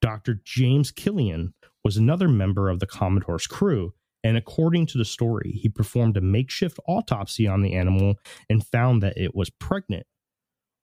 Dr. 0.00 0.40
James 0.44 0.90
Killian 0.90 1.54
was 1.84 1.96
another 1.96 2.28
member 2.28 2.68
of 2.68 2.80
the 2.80 2.86
Commodore's 2.86 3.46
crew, 3.46 3.94
and 4.22 4.36
according 4.36 4.86
to 4.86 4.98
the 4.98 5.04
story, 5.04 5.58
he 5.62 5.68
performed 5.68 6.16
a 6.16 6.20
makeshift 6.20 6.78
autopsy 6.86 7.46
on 7.46 7.62
the 7.62 7.74
animal 7.74 8.14
and 8.50 8.66
found 8.66 9.02
that 9.02 9.16
it 9.16 9.34
was 9.34 9.50
pregnant 9.50 10.06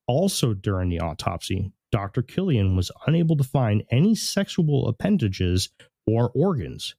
also, 0.08 0.54
during 0.54 0.90
the 0.90 1.00
autopsy, 1.00 1.72
Dr. 1.92 2.22
Killian 2.22 2.76
was 2.76 2.92
unable 3.08 3.38
to 3.38 3.44
find 3.44 3.84
any 3.90 4.16
sexual 4.16 4.88
appendages 4.88 5.70
or 6.06 6.32
organs. 6.36 6.96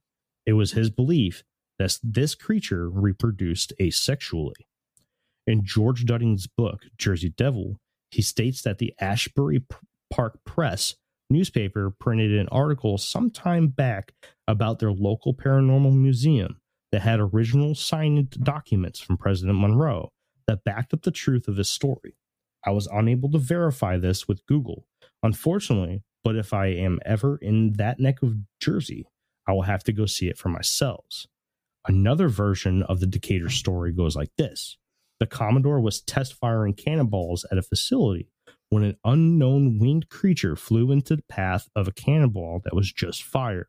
It 0.47 0.55
was 0.55 0.73
his 0.73 0.91
belief 0.91 1.45
that 1.79 1.99
this 2.03 2.35
creature 2.35 2.89
reproduced 2.89 3.73
asexually. 3.81 4.55
In 5.47 5.65
George 5.65 6.05
Dudding's 6.05 6.47
book, 6.47 6.85
Jersey 6.99 7.29
Devil, 7.29 7.79
he 8.11 8.23
states 8.23 8.63
that 8.63 8.79
the 8.79 8.95
Asbury 9.01 9.65
Park 10.11 10.41
Press 10.45 10.95
newspaper 11.29 11.91
printed 11.91 12.33
an 12.33 12.49
article 12.49 12.99
sometime 12.99 13.69
back 13.69 14.13
about 14.49 14.79
their 14.79 14.93
local 14.93 15.35
paranormal 15.35 15.95
museum 15.95 16.61
that 16.93 17.03
had 17.03 17.21
original 17.21 17.75
signed 17.75 18.31
documents 18.43 19.01
from 19.01 19.17
President 19.17 19.59
Monroe 19.59 20.11
that 20.47 20.65
backed 20.65 20.95
up 20.95 21.03
the 21.03 21.11
truth 21.11 21.49
of 21.49 21.57
his 21.57 21.69
story. 21.69 22.17
I 22.67 22.71
was 22.71 22.89
unable 22.89 23.31
to 23.31 23.39
verify 23.39 23.97
this 23.97 24.27
with 24.27 24.45
Google, 24.47 24.87
unfortunately, 25.23 26.03
but 26.25 26.35
if 26.35 26.53
I 26.53 26.67
am 26.67 26.99
ever 27.07 27.37
in 27.37 27.75
that 27.75 28.01
neck 28.01 28.23
of 28.23 28.35
Jersey, 28.61 29.07
I 29.47 29.53
will 29.53 29.63
have 29.63 29.85
to 29.85 29.93
go 29.93 30.07
see 30.07 30.29
it 30.29 30.37
for 30.37 30.49
myself. 30.49 31.27
Another 31.87 32.29
version 32.29 32.83
of 32.83 32.99
the 32.99 33.07
Decatur 33.07 33.49
story 33.49 33.93
goes 33.93 34.17
like 34.17 34.31
this 34.37 34.77
The 35.21 35.27
Commodore 35.27 35.81
was 35.81 36.03
test 36.03 36.35
firing 36.35 36.75
cannonballs 36.75 37.47
at 37.53 37.59
a 37.59 37.63
facility 37.63 38.29
when 38.69 38.83
an 38.83 38.97
unknown 39.05 39.79
winged 39.79 40.09
creature 40.09 40.57
flew 40.57 40.91
into 40.91 41.15
the 41.15 41.23
path 41.29 41.69
of 41.77 41.87
a 41.87 41.93
cannonball 41.93 42.61
that 42.65 42.75
was 42.75 42.93
just 42.93 43.23
fired. 43.23 43.69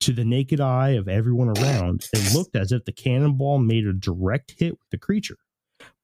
To 0.00 0.12
the 0.12 0.24
naked 0.24 0.60
eye 0.60 0.90
of 0.90 1.08
everyone 1.08 1.48
around, 1.48 2.06
it 2.12 2.34
looked 2.34 2.54
as 2.54 2.70
if 2.70 2.84
the 2.84 2.92
cannonball 2.92 3.58
made 3.58 3.86
a 3.86 3.92
direct 3.92 4.54
hit 4.58 4.72
with 4.72 4.90
the 4.90 4.98
creature 4.98 5.38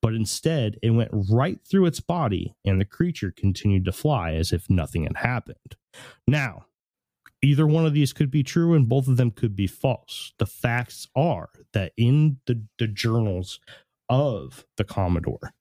but 0.02 0.14
instead 0.14 0.78
it 0.83 0.90
went 0.90 1.11
right 1.12 1.61
through 1.68 1.87
its 1.87 2.00
body 2.00 2.54
and 2.64 2.80
the 2.80 2.85
creature 2.85 3.33
continued 3.35 3.85
to 3.85 3.92
fly 3.92 4.33
as 4.33 4.52
if 4.52 4.68
nothing 4.71 5.04
had 5.04 5.16
happened. 5.16 5.76
Now, 6.26 6.66
either 7.42 7.66
one 7.66 7.87
of 7.87 7.95
these 7.95 8.12
could 8.12 8.30
be 8.30 8.42
true 8.42 8.75
and 8.75 8.88
both 8.88 9.09
of 9.09 9.16
them 9.16 9.30
could 9.30 9.56
be 9.56 9.66
false. 9.66 10.33
The 10.38 10.47
facts 10.47 11.09
are 11.14 11.50
that 11.73 11.92
in 11.97 12.38
the, 12.47 12.62
the 12.78 12.87
journals 12.87 13.61
of 14.09 14.64
the 14.76 14.85
Commodore, 14.85 15.52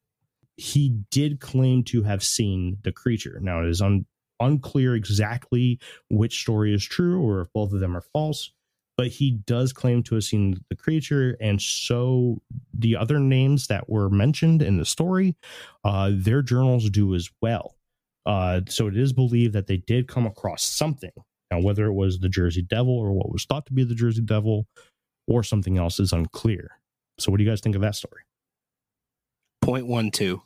he 0.57 1.01
did 1.11 1.39
claim 1.39 1.83
to 1.83 2.03
have 2.03 2.23
seen 2.23 2.77
the 2.83 2.91
creature. 2.91 3.39
Now, 3.41 3.61
it 3.61 3.69
is 3.69 3.81
un, 3.81 4.05
unclear 4.39 4.95
exactly 4.95 5.79
which 6.09 6.39
story 6.39 6.73
is 6.73 6.83
true 6.83 7.21
or 7.21 7.41
if 7.41 7.53
both 7.53 7.73
of 7.73 7.79
them 7.79 7.95
are 7.95 8.01
false 8.01 8.51
but 8.97 9.07
he 9.07 9.31
does 9.31 9.73
claim 9.73 10.01
to 10.03 10.15
have 10.15 10.23
seen 10.23 10.57
the 10.69 10.75
creature 10.75 11.35
and 11.39 11.61
so 11.61 12.41
the 12.73 12.95
other 12.95 13.19
names 13.19 13.67
that 13.67 13.89
were 13.89 14.09
mentioned 14.09 14.61
in 14.61 14.77
the 14.77 14.85
story 14.85 15.35
uh, 15.83 16.11
their 16.13 16.41
journals 16.41 16.89
do 16.89 17.15
as 17.15 17.29
well. 17.41 17.75
Uh, 18.25 18.61
so 18.67 18.87
it 18.87 18.97
is 18.97 19.13
believed 19.13 19.53
that 19.53 19.67
they 19.67 19.77
did 19.77 20.07
come 20.07 20.25
across 20.25 20.63
something. 20.63 21.11
Now 21.51 21.59
whether 21.59 21.85
it 21.85 21.93
was 21.93 22.19
the 22.19 22.29
jersey 22.29 22.61
devil 22.61 22.97
or 22.97 23.11
what 23.11 23.31
was 23.31 23.45
thought 23.45 23.65
to 23.67 23.73
be 23.73 23.83
the 23.83 23.95
jersey 23.95 24.21
devil 24.21 24.67
or 25.27 25.43
something 25.43 25.77
else 25.77 25.99
is 25.99 26.13
unclear. 26.13 26.71
So 27.19 27.31
what 27.31 27.37
do 27.37 27.43
you 27.43 27.49
guys 27.49 27.61
think 27.61 27.75
of 27.75 27.81
that 27.81 27.95
story? 27.95 28.21
Point 29.61 29.87
one 29.87 30.11
two. 30.11 30.41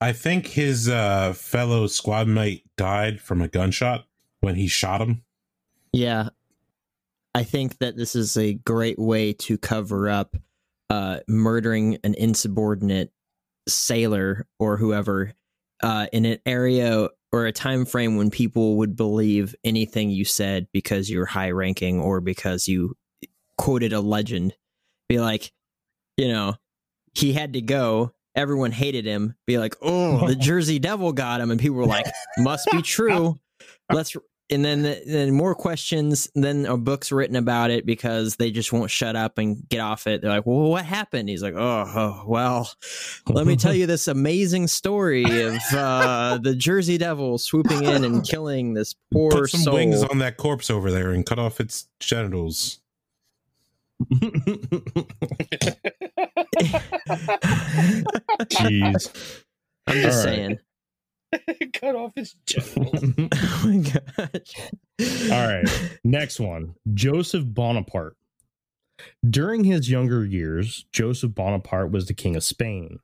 I 0.00 0.12
think 0.12 0.46
his 0.46 0.88
uh, 0.88 1.32
fellow 1.32 1.86
squad 1.88 2.28
mate 2.28 2.64
died 2.76 3.20
from 3.20 3.42
a 3.42 3.48
gunshot 3.48 4.04
when 4.40 4.54
he 4.54 4.68
shot 4.68 5.00
him. 5.00 5.22
Yeah 5.92 6.28
I 7.38 7.44
think 7.44 7.78
that 7.78 7.96
this 7.96 8.16
is 8.16 8.36
a 8.36 8.54
great 8.54 8.98
way 8.98 9.32
to 9.32 9.58
cover 9.58 10.08
up 10.08 10.34
uh, 10.90 11.20
murdering 11.28 11.98
an 12.02 12.14
insubordinate 12.14 13.12
sailor 13.68 14.48
or 14.58 14.76
whoever 14.76 15.34
uh, 15.80 16.08
in 16.12 16.24
an 16.24 16.40
area 16.44 17.10
or 17.30 17.46
a 17.46 17.52
time 17.52 17.84
frame 17.84 18.16
when 18.16 18.30
people 18.30 18.78
would 18.78 18.96
believe 18.96 19.54
anything 19.62 20.10
you 20.10 20.24
said 20.24 20.66
because 20.72 21.08
you're 21.08 21.26
high 21.26 21.52
ranking 21.52 22.00
or 22.00 22.20
because 22.20 22.66
you 22.66 22.96
quoted 23.56 23.92
a 23.92 24.00
legend. 24.00 24.56
Be 25.08 25.20
like, 25.20 25.52
you 26.16 26.26
know, 26.26 26.56
he 27.14 27.34
had 27.34 27.52
to 27.52 27.60
go. 27.60 28.14
Everyone 28.34 28.72
hated 28.72 29.04
him. 29.04 29.36
Be 29.46 29.58
like, 29.58 29.76
oh, 29.80 30.26
the 30.26 30.34
Jersey 30.50 30.80
Devil 30.80 31.12
got 31.12 31.40
him, 31.40 31.52
and 31.52 31.60
people 31.60 31.76
were 31.76 31.86
like, 31.86 32.06
must 32.36 32.68
be 32.72 32.82
true. 32.82 33.38
Let's 33.92 34.16
and 34.50 34.64
then 34.64 34.82
then 35.06 35.32
more 35.32 35.54
questions 35.54 36.28
then 36.34 36.66
a 36.66 36.76
book's 36.76 37.12
written 37.12 37.36
about 37.36 37.70
it 37.70 37.84
because 37.84 38.36
they 38.36 38.50
just 38.50 38.72
won't 38.72 38.90
shut 38.90 39.16
up 39.16 39.38
and 39.38 39.68
get 39.68 39.80
off 39.80 40.06
it. 40.06 40.22
They're 40.22 40.30
like 40.30 40.46
well 40.46 40.70
what 40.70 40.84
happened? 40.84 41.28
He's 41.28 41.42
like 41.42 41.54
oh, 41.54 41.84
oh 41.94 42.24
well 42.26 42.70
let 43.26 43.46
me 43.46 43.56
tell 43.56 43.74
you 43.74 43.86
this 43.86 44.08
amazing 44.08 44.66
story 44.68 45.24
of 45.24 45.58
uh, 45.72 46.38
the 46.38 46.54
jersey 46.54 46.98
devil 46.98 47.38
swooping 47.38 47.84
in 47.84 48.04
and 48.04 48.26
killing 48.26 48.74
this 48.74 48.94
poor 49.12 49.30
put 49.30 49.50
some 49.50 49.60
soul. 49.60 49.74
wings 49.74 50.02
on 50.02 50.18
that 50.18 50.36
corpse 50.36 50.70
over 50.70 50.90
there 50.90 51.10
and 51.10 51.26
cut 51.26 51.38
off 51.38 51.60
its 51.60 51.88
genitals. 52.00 52.80
Jeez. 58.48 59.44
I'm 59.86 60.02
just 60.02 60.22
saying 60.22 60.58
cut 61.74 61.94
off 61.94 62.12
his 62.14 62.34
genitals. 62.46 63.04
oh 63.32 63.62
my 63.64 63.78
gosh. 63.78 65.30
All 65.30 65.46
right. 65.46 65.98
Next 66.04 66.40
one 66.40 66.74
Joseph 66.94 67.44
Bonaparte. 67.46 68.16
During 69.28 69.64
his 69.64 69.90
younger 69.90 70.24
years, 70.24 70.86
Joseph 70.92 71.34
Bonaparte 71.34 71.90
was 71.90 72.06
the 72.06 72.14
king 72.14 72.34
of 72.34 72.42
Spain, 72.42 72.98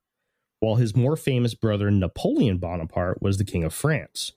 while 0.60 0.76
his 0.76 0.96
more 0.96 1.16
famous 1.16 1.54
brother 1.54 1.90
Napoleon 1.90 2.58
Bonaparte 2.58 3.22
was 3.22 3.38
the 3.38 3.44
king 3.44 3.64
of 3.64 3.72
France. 3.72 4.32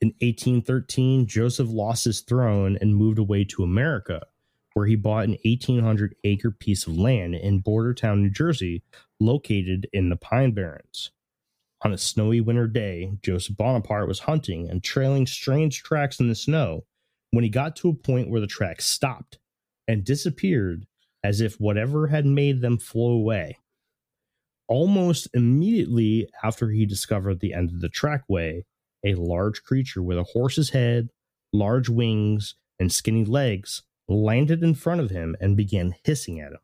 In 0.00 0.08
1813, 0.20 1.26
Joseph 1.26 1.68
lost 1.70 2.04
his 2.04 2.20
throne 2.20 2.78
and 2.80 2.96
moved 2.96 3.18
away 3.18 3.44
to 3.44 3.62
America, 3.62 4.22
where 4.74 4.86
he 4.86 4.94
bought 4.94 5.24
an 5.24 5.38
1,800 5.44 6.14
acre 6.24 6.50
piece 6.50 6.86
of 6.86 6.96
land 6.96 7.34
in 7.34 7.60
Bordentown, 7.60 8.22
New 8.22 8.30
Jersey, 8.30 8.82
located 9.20 9.88
in 9.92 10.10
the 10.10 10.16
Pine 10.16 10.52
Barrens. 10.52 11.12
On 11.86 11.92
a 11.92 11.98
snowy 11.98 12.40
winter 12.40 12.66
day, 12.66 13.12
Joseph 13.22 13.56
Bonaparte 13.56 14.08
was 14.08 14.18
hunting 14.18 14.68
and 14.68 14.82
trailing 14.82 15.24
strange 15.24 15.84
tracks 15.84 16.18
in 16.18 16.26
the 16.26 16.34
snow 16.34 16.84
when 17.30 17.44
he 17.44 17.48
got 17.48 17.76
to 17.76 17.88
a 17.88 17.94
point 17.94 18.28
where 18.28 18.40
the 18.40 18.48
tracks 18.48 18.86
stopped 18.86 19.38
and 19.86 20.02
disappeared 20.02 20.88
as 21.22 21.40
if 21.40 21.60
whatever 21.60 22.08
had 22.08 22.26
made 22.26 22.60
them 22.60 22.76
flow 22.76 23.12
away. 23.12 23.58
Almost 24.66 25.28
immediately 25.32 26.28
after 26.42 26.70
he 26.70 26.86
discovered 26.86 27.38
the 27.38 27.54
end 27.54 27.70
of 27.70 27.80
the 27.80 27.88
trackway, 27.88 28.64
a 29.04 29.14
large 29.14 29.62
creature 29.62 30.02
with 30.02 30.18
a 30.18 30.24
horse's 30.24 30.70
head, 30.70 31.10
large 31.52 31.88
wings, 31.88 32.56
and 32.80 32.90
skinny 32.90 33.24
legs, 33.24 33.84
landed 34.08 34.60
in 34.64 34.74
front 34.74 35.00
of 35.00 35.10
him 35.10 35.36
and 35.40 35.56
began 35.56 35.94
hissing 36.02 36.40
at 36.40 36.50
him. 36.50 36.58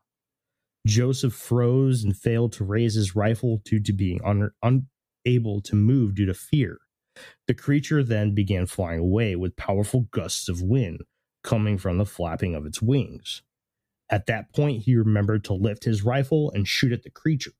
Joseph 0.84 1.32
froze 1.32 2.02
and 2.02 2.16
failed 2.16 2.52
to 2.54 2.64
raise 2.64 2.94
his 2.94 3.14
rifle 3.14 3.62
due 3.64 3.78
to 3.78 3.92
being 3.92 4.20
un- 4.24 4.50
unable 5.24 5.60
to 5.62 5.74
move 5.74 6.14
due 6.14 6.26
to 6.26 6.34
fear. 6.34 6.78
The 7.46 7.54
creature 7.54 8.02
then 8.02 8.34
began 8.34 8.66
flying 8.66 9.00
away 9.00 9.36
with 9.36 9.56
powerful 9.56 10.08
gusts 10.10 10.48
of 10.48 10.62
wind 10.62 11.02
coming 11.44 11.76
from 11.78 11.98
the 11.98 12.06
flapping 12.06 12.54
of 12.54 12.66
its 12.66 12.80
wings. 12.80 13.42
At 14.08 14.26
that 14.26 14.52
point, 14.54 14.82
he 14.82 14.94
remembered 14.96 15.44
to 15.44 15.54
lift 15.54 15.84
his 15.84 16.04
rifle 16.04 16.50
and 16.54 16.68
shoot 16.68 16.92
at 16.92 17.02
the 17.02 17.10
creature. 17.10 17.52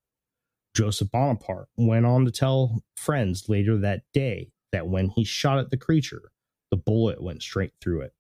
Joseph 0.74 1.10
Bonaparte 1.10 1.68
went 1.76 2.06
on 2.06 2.24
to 2.24 2.30
tell 2.30 2.82
friends 2.96 3.48
later 3.48 3.76
that 3.78 4.02
day 4.12 4.52
that 4.70 4.88
when 4.88 5.10
he 5.10 5.24
shot 5.24 5.58
at 5.58 5.70
the 5.70 5.76
creature, 5.76 6.30
the 6.70 6.76
bullet 6.76 7.22
went 7.22 7.42
straight 7.42 7.72
through 7.80 8.02
it. 8.02 8.14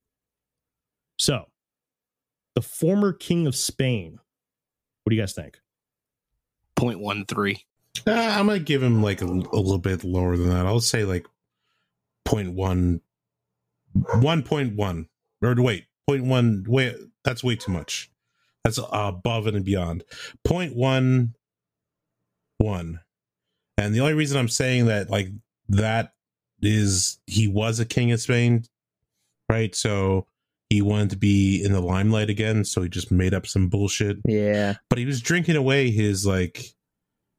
So, 1.18 1.46
the 2.54 2.62
former 2.62 3.12
king 3.12 3.46
of 3.46 3.56
Spain. 3.56 4.18
What 5.02 5.10
do 5.10 5.16
you 5.16 5.22
guys 5.22 5.32
think? 5.32 5.60
0.13. 6.78 7.60
Uh, 8.06 8.12
I'm 8.12 8.46
gonna 8.46 8.58
give 8.58 8.82
him 8.82 9.02
like 9.02 9.20
a, 9.22 9.26
a 9.26 9.26
little 9.26 9.78
bit 9.78 10.04
lower 10.04 10.36
than 10.36 10.48
that. 10.48 10.66
I'll 10.66 10.80
say 10.80 11.04
like 11.04 11.26
0.1, 12.26 13.00
1.1 13.96 15.06
or 15.42 15.54
wait, 15.62 15.84
0.1. 16.08 16.68
Wait, 16.68 16.96
that's 17.24 17.44
way 17.44 17.56
too 17.56 17.72
much. 17.72 18.10
That's 18.64 18.78
above 18.92 19.46
and 19.46 19.64
beyond. 19.64 20.04
0.1 20.46 21.34
one. 22.62 23.00
And 23.76 23.94
the 23.94 24.00
only 24.00 24.14
reason 24.14 24.38
I'm 24.38 24.48
saying 24.48 24.86
that 24.86 25.10
like 25.10 25.28
that 25.68 26.12
is 26.60 27.18
he 27.26 27.48
was 27.48 27.80
a 27.80 27.84
king 27.84 28.12
of 28.12 28.20
Spain, 28.20 28.64
right? 29.50 29.74
So 29.74 30.26
he 30.70 30.80
wanted 30.80 31.10
to 31.10 31.16
be 31.16 31.62
in 31.62 31.72
the 31.72 31.80
limelight 31.80 32.30
again, 32.30 32.64
so 32.64 32.82
he 32.82 32.88
just 32.88 33.10
made 33.10 33.34
up 33.34 33.46
some 33.46 33.68
bullshit. 33.68 34.18
Yeah. 34.26 34.74
But 34.88 34.98
he 34.98 35.04
was 35.04 35.20
drinking 35.20 35.56
away 35.56 35.90
his 35.90 36.24
like 36.24 36.74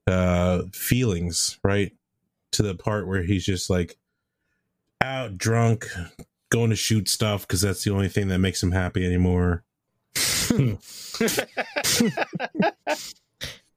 uh 0.08 0.64
feelings, 0.74 1.60
right? 1.64 1.92
To 2.54 2.64
the 2.64 2.76
part 2.76 3.08
where 3.08 3.24
he's 3.24 3.46
just 3.46 3.70
like 3.70 3.98
out 5.02 5.38
drunk, 5.38 5.88
going 6.50 6.70
to 6.70 6.76
shoot 6.76 7.10
stuff 7.10 7.48
because 7.48 7.62
that's 7.62 7.84
the 7.84 7.92
only 7.92 8.10
thing 8.10 8.28
that 8.30 8.40
makes 8.40 8.62
him 8.62 8.72
happy 8.72 9.06
anymore. 9.06 9.64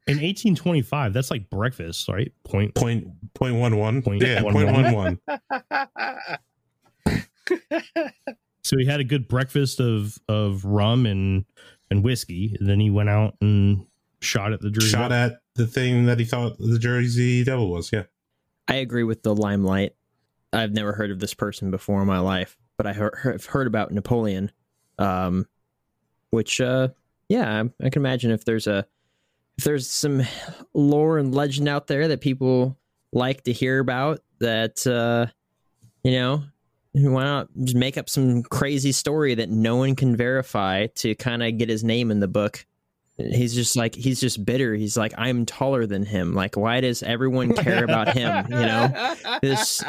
In 0.08 0.18
1825, 0.18 1.12
that's 1.12 1.30
like 1.30 1.50
breakfast, 1.50 2.08
right? 2.08 2.32
Point. 2.44 2.74
Point 2.74 3.08
point 3.34 3.56
one 3.56 3.76
one. 3.76 4.02
Point 4.02 4.22
yeah, 4.22 4.42
one 4.42 4.52
point 4.52 4.70
one. 4.70 4.92
one 4.92 5.18
one. 5.28 7.24
So 8.66 8.76
he 8.76 8.84
had 8.84 8.98
a 8.98 9.04
good 9.04 9.28
breakfast 9.28 9.78
of 9.78 10.18
of 10.28 10.64
rum 10.64 11.06
and 11.06 11.44
and 11.88 12.02
whiskey. 12.02 12.56
And 12.58 12.68
then 12.68 12.80
he 12.80 12.90
went 12.90 13.08
out 13.08 13.36
and 13.40 13.86
shot 14.20 14.52
at 14.52 14.60
the 14.60 14.70
Jersey. 14.70 14.90
Shot 14.90 15.12
at 15.12 15.38
the 15.56 15.66
thing 15.66 16.06
that 16.06 16.18
he 16.18 16.24
thought 16.24 16.58
the 16.58 16.78
Jersey 16.78 17.44
Devil 17.44 17.70
was. 17.70 17.90
Yeah. 17.92 18.04
I 18.68 18.76
agree 18.76 19.04
with 19.04 19.22
the 19.22 19.34
limelight. 19.34 19.94
I've 20.52 20.72
never 20.72 20.92
heard 20.92 21.10
of 21.10 21.18
this 21.18 21.34
person 21.34 21.70
before 21.70 22.00
in 22.00 22.06
my 22.06 22.18
life, 22.18 22.56
but 22.76 22.86
I 22.86 22.92
have 22.92 23.44
heard 23.46 23.66
about 23.66 23.92
Napoleon, 23.92 24.50
um, 24.98 25.46
which, 26.30 26.60
uh, 26.60 26.88
yeah, 27.28 27.64
I, 27.82 27.90
can 27.90 28.02
imagine 28.02 28.30
if 28.30 28.44
there's 28.44 28.66
a 28.66 28.86
if 29.58 29.64
there's 29.64 29.88
some 29.88 30.22
lore 30.74 31.18
and 31.18 31.34
legend 31.34 31.68
out 31.68 31.86
there 31.86 32.08
that 32.08 32.20
people 32.20 32.76
like 33.12 33.44
to 33.44 33.52
hear 33.52 33.78
about, 33.78 34.20
that 34.38 34.86
uh, 34.86 35.26
you 36.04 36.12
know, 36.12 36.42
why 36.92 37.24
not 37.24 37.48
just 37.64 37.76
make 37.76 37.98
up 37.98 38.08
some 38.08 38.42
crazy 38.42 38.92
story 38.92 39.34
that 39.34 39.50
no 39.50 39.76
one 39.76 39.96
can 39.96 40.16
verify 40.16 40.86
to 40.96 41.14
kind 41.14 41.42
of 41.42 41.58
get 41.58 41.68
his 41.68 41.84
name 41.84 42.10
in 42.10 42.20
the 42.20 42.28
book? 42.28 42.64
He's 43.18 43.54
just 43.54 43.76
like 43.76 43.94
he's 43.94 44.20
just 44.20 44.44
bitter. 44.44 44.74
He's 44.74 44.96
like 44.96 45.14
I'm 45.16 45.46
taller 45.46 45.86
than 45.86 46.04
him. 46.04 46.34
Like 46.34 46.56
why 46.56 46.80
does 46.80 47.02
everyone 47.02 47.54
care 47.54 47.82
about 47.84 48.12
him? 48.14 48.46
You 48.50 48.56
know, 48.56 49.14
this 49.42 49.82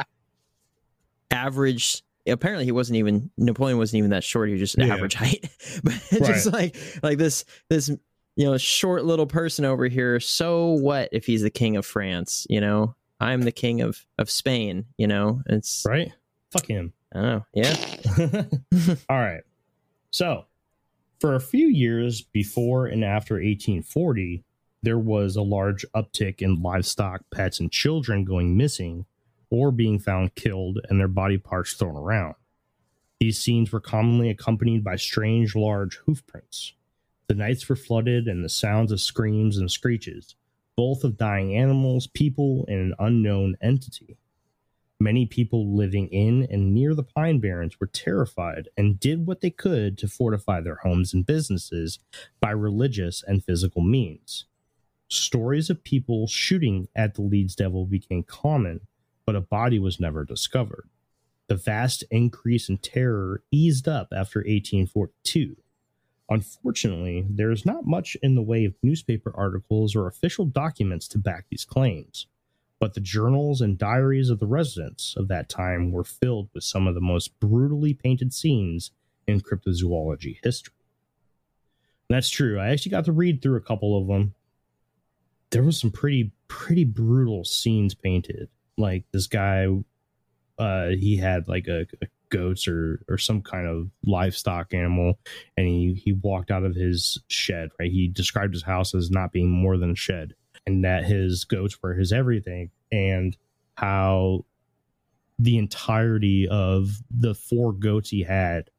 average. 1.32 2.04
Apparently, 2.28 2.66
he 2.66 2.74
wasn't 2.74 2.98
even 2.98 3.32
Napoleon 3.38 3.78
wasn't 3.78 4.00
even 4.00 4.10
that 4.12 4.24
short. 4.24 4.50
He 4.50 4.54
was 4.54 4.60
just 4.60 4.78
Yeah. 4.78 4.94
average 4.94 5.14
height. 5.14 5.50
but 5.84 5.94
it's 6.12 6.28
just 6.28 6.52
like 6.54 6.76
like 7.02 7.18
this 7.18 7.46
this 7.70 7.88
you 7.90 8.46
know 8.46 8.58
short 8.58 9.06
little 9.06 9.28
person 9.28 9.64
over 9.64 9.88
here. 9.88 10.20
So 10.20 10.72
what 10.74 11.10
if 11.14 11.26
he's 11.26 11.42
the 11.42 11.50
king 11.50 11.78
of 11.78 11.86
France? 11.86 12.46
You 12.50 12.60
know, 12.60 12.96
I'm 13.20 13.44
the 13.44 13.52
king 13.54 13.82
of 13.82 14.06
of 14.18 14.30
Spain. 14.30 14.86
You 14.98 15.08
know, 15.08 15.42
it's 15.48 15.86
right? 15.88 16.12
Fuck 16.52 16.68
him. 16.68 16.92
Know. 17.16 17.46
Yeah, 17.54 17.74
All 19.10 19.18
right. 19.18 19.42
So, 20.12 20.46
for 21.20 21.36
a 21.36 21.40
few 21.42 21.68
years 21.68 22.22
before 22.22 22.86
and 22.86 23.04
after 23.04 23.36
1840, 23.36 24.44
there 24.84 25.00
was 25.00 25.36
a 25.36 25.42
large 25.42 25.86
uptick 25.96 26.42
in 26.42 26.62
livestock, 26.62 27.22
pets, 27.32 27.60
and 27.60 27.72
children 27.72 28.24
going 28.24 28.56
missing 28.56 29.06
or 29.50 29.72
being 29.72 30.00
found 30.00 30.36
killed 30.36 30.80
and 30.90 31.00
their 31.00 31.08
body 31.08 31.38
parts 31.38 31.74
thrown 31.74 31.96
around. 31.96 32.36
These 33.20 33.40
scenes 33.40 33.72
were 33.72 33.80
commonly 33.80 34.30
accompanied 34.30 34.84
by 34.84 34.96
strange, 34.98 35.56
large 35.56 35.98
hoof 36.06 36.26
prints. 36.28 36.74
The 37.28 37.34
nights 37.34 37.68
were 37.68 37.76
flooded 37.76 38.28
and 38.28 38.44
the 38.44 38.50
sounds 38.50 38.92
of 38.92 39.02
screams 39.02 39.58
and 39.58 39.72
screeches, 39.72 40.36
both 40.76 41.04
of 41.04 41.18
dying 41.18 41.56
animals, 41.56 42.08
people, 42.08 42.66
and 42.68 42.80
an 42.80 42.94
unknown 43.00 43.58
entity. 43.62 44.18
Many 45.00 45.28
people 45.28 45.76
living 45.76 46.08
in 46.08 46.48
and 46.50 46.74
near 46.74 46.96
the 46.96 47.04
Pine 47.04 47.40
Barrens 47.40 47.80
were 47.80 47.88
terrified 47.88 48.70
and 48.76 49.00
did 49.00 49.28
what 49.28 49.42
they 49.42 49.52
could 49.52 49.96
to 50.00 50.08
fortify 50.08 50.60
their 50.60 50.78
homes 50.78 51.14
and 51.14 51.26
businesses 51.26 52.00
by 52.40 52.50
religious 52.50 53.24
and 53.26 53.44
physical 53.44 53.84
means. 53.84 54.46
Stories 55.08 55.70
of 55.70 55.84
people 55.84 56.26
shooting 56.26 56.88
at 56.96 57.14
the 57.14 57.22
Leeds 57.22 57.56
Devil 57.56 57.86
became 57.86 58.24
common, 58.24 58.82
but 59.26 59.36
a 59.36 59.42
body 59.42 59.78
was 59.78 60.00
never 60.00 60.26
discovered. 60.26 60.90
The 61.48 61.56
vast 61.56 62.04
increase 62.10 62.68
in 62.68 62.80
terror 62.80 63.44
eased 63.52 63.88
up 63.88 64.08
after 64.12 64.40
1842. 64.40 65.58
Unfortunately, 66.30 67.26
there 67.30 67.52
is 67.52 67.66
not 67.66 67.86
much 67.86 68.18
in 68.22 68.36
the 68.36 68.42
way 68.42 68.66
of 68.66 68.74
newspaper 68.82 69.32
articles 69.36 69.96
or 69.96 70.08
official 70.08 70.46
documents 70.46 71.08
to 71.10 71.20
back 71.20 71.46
these 71.50 71.64
claims 71.64 72.26
but 72.80 72.94
the 72.94 73.00
journals 73.00 73.62
and 73.62 73.78
diaries 73.78 74.30
of 74.30 74.40
the 74.40 74.48
residents 74.48 75.16
of 75.18 75.28
that 75.28 75.50
time 75.50 75.92
were 75.92 76.04
filled 76.04 76.50
with 76.54 76.64
some 76.64 76.88
of 76.88 76.96
the 76.96 77.02
most 77.02 77.40
brutally 77.40 77.94
painted 77.94 78.34
scenes 78.34 78.92
in 79.28 79.42
cryptozoology 79.42 80.38
history. 80.44 80.74
And 82.10 82.16
that's 82.16 82.30
true. 82.30 82.60
I 82.60 82.70
actually 82.70 82.92
got 82.92 83.06
to 83.06 83.12
read 83.12 83.42
through 83.42 83.58
a 83.58 83.62
couple 83.62 84.00
of 84.00 84.08
them. 84.08 84.34
There 85.50 85.64
was 85.64 85.80
some 85.80 85.92
pretty 85.92 86.32
pretty 86.48 86.86
brutal 86.86 87.44
scenes 87.44 87.94
painted. 87.94 88.50
Like 88.78 89.06
this 89.12 89.28
guy 89.28 89.68
uh 90.60 90.90
he 90.90 91.18
had 91.18 91.48
like 91.48 91.68
a, 91.68 91.86
a 92.02 92.08
goats 92.30 92.68
or 92.68 93.02
or 93.08 93.18
some 93.18 93.42
kind 93.42 93.68
of 93.68 93.90
livestock 94.06 94.74
animal 94.74 95.18
and 95.56 95.68
he 95.68 95.94
he 95.94 96.14
walked 96.14 96.52
out 96.52 96.64
of 96.64 96.76
his 96.76 97.20
shed, 97.28 97.70
right? 97.80 97.92
He 97.92 98.08
described 98.08 98.54
his 98.54 98.64
house 98.64 98.94
as 98.94 99.10
not 99.10 99.32
being 99.32 99.50
more 99.50 99.78
than 99.78 99.92
a 99.92 99.96
shed 99.96 100.34
and 100.68 100.84
that 100.84 101.06
his 101.06 101.46
goats 101.46 101.82
were 101.82 101.94
his 101.94 102.12
everything 102.12 102.70
and 102.92 103.36
how 103.76 104.46
the 105.40 105.58
entirety 105.58 106.48
of 106.48 107.02
the 107.10 107.34
four 107.34 107.72
goats 107.72 108.10
he 108.10 108.24
had 108.24 108.70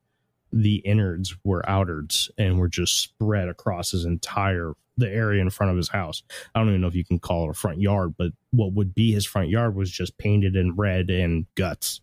the 0.53 0.77
innards 0.77 1.37
were 1.44 1.62
outards 1.68 2.31
and 2.38 2.59
were 2.59 2.68
just 2.68 3.01
spread 3.01 3.48
across 3.48 3.90
his 3.90 4.05
entire 4.05 4.72
the 4.96 5.09
area 5.09 5.40
in 5.40 5.51
front 5.51 5.70
of 5.70 5.77
his 5.77 5.88
house. 5.88 6.24
I 6.55 6.59
don't 6.59 6.70
even 6.70 6.81
know 6.81 6.88
if 6.88 6.94
you 6.94 7.05
can 7.05 7.20
call 7.20 7.44
it 7.44 7.51
a 7.51 7.55
front 7.55 7.81
yard 7.81 8.14
but 8.18 8.33
what 8.51 8.72
would 8.74 8.94
be 8.94 9.12
his 9.12 9.24
front 9.27 9.48
yard 9.48 9.74
was 9.74 9.90
just 9.90 10.18
painted 10.18 10.57
in 10.57 10.77
red 10.77 11.11
and 11.11 11.46
guts. 11.55 12.01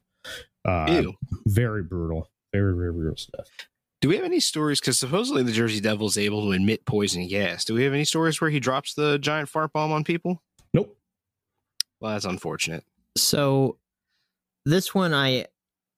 Uh 0.64 1.02
Ew. 1.04 1.14
very 1.46 1.84
brutal. 1.84 2.30
Very 2.52 2.76
very 2.76 2.92
brutal 2.92 3.18
stuff 3.18 3.48
Do 4.06 4.10
we 4.10 4.18
have 4.18 4.26
any 4.26 4.40
stories? 4.40 4.80
Because 4.80 5.00
supposedly 5.00 5.42
the 5.42 5.52
Jersey 5.52 5.80
Devil 5.80 6.06
is 6.06 6.16
able 6.16 6.44
to 6.46 6.52
emit 6.52 6.86
poison 6.86 7.28
gas. 7.28 7.66
Do 7.66 7.74
we 7.74 7.86
have 7.86 7.94
any 7.94 8.04
stories 8.06 8.40
where 8.40 8.52
he 8.52 8.60
drops 8.60 8.94
the 8.94 9.18
giant 9.18 9.50
fart 9.50 9.74
bomb 9.74 9.92
on 9.92 10.04
people? 10.04 10.44
nope 10.76 10.96
Well, 12.00 12.12
that's 12.12 12.26
unfortunate. 12.26 12.84
So 13.18 13.80
this 14.64 14.94
one 14.94 15.16
I 15.16 15.48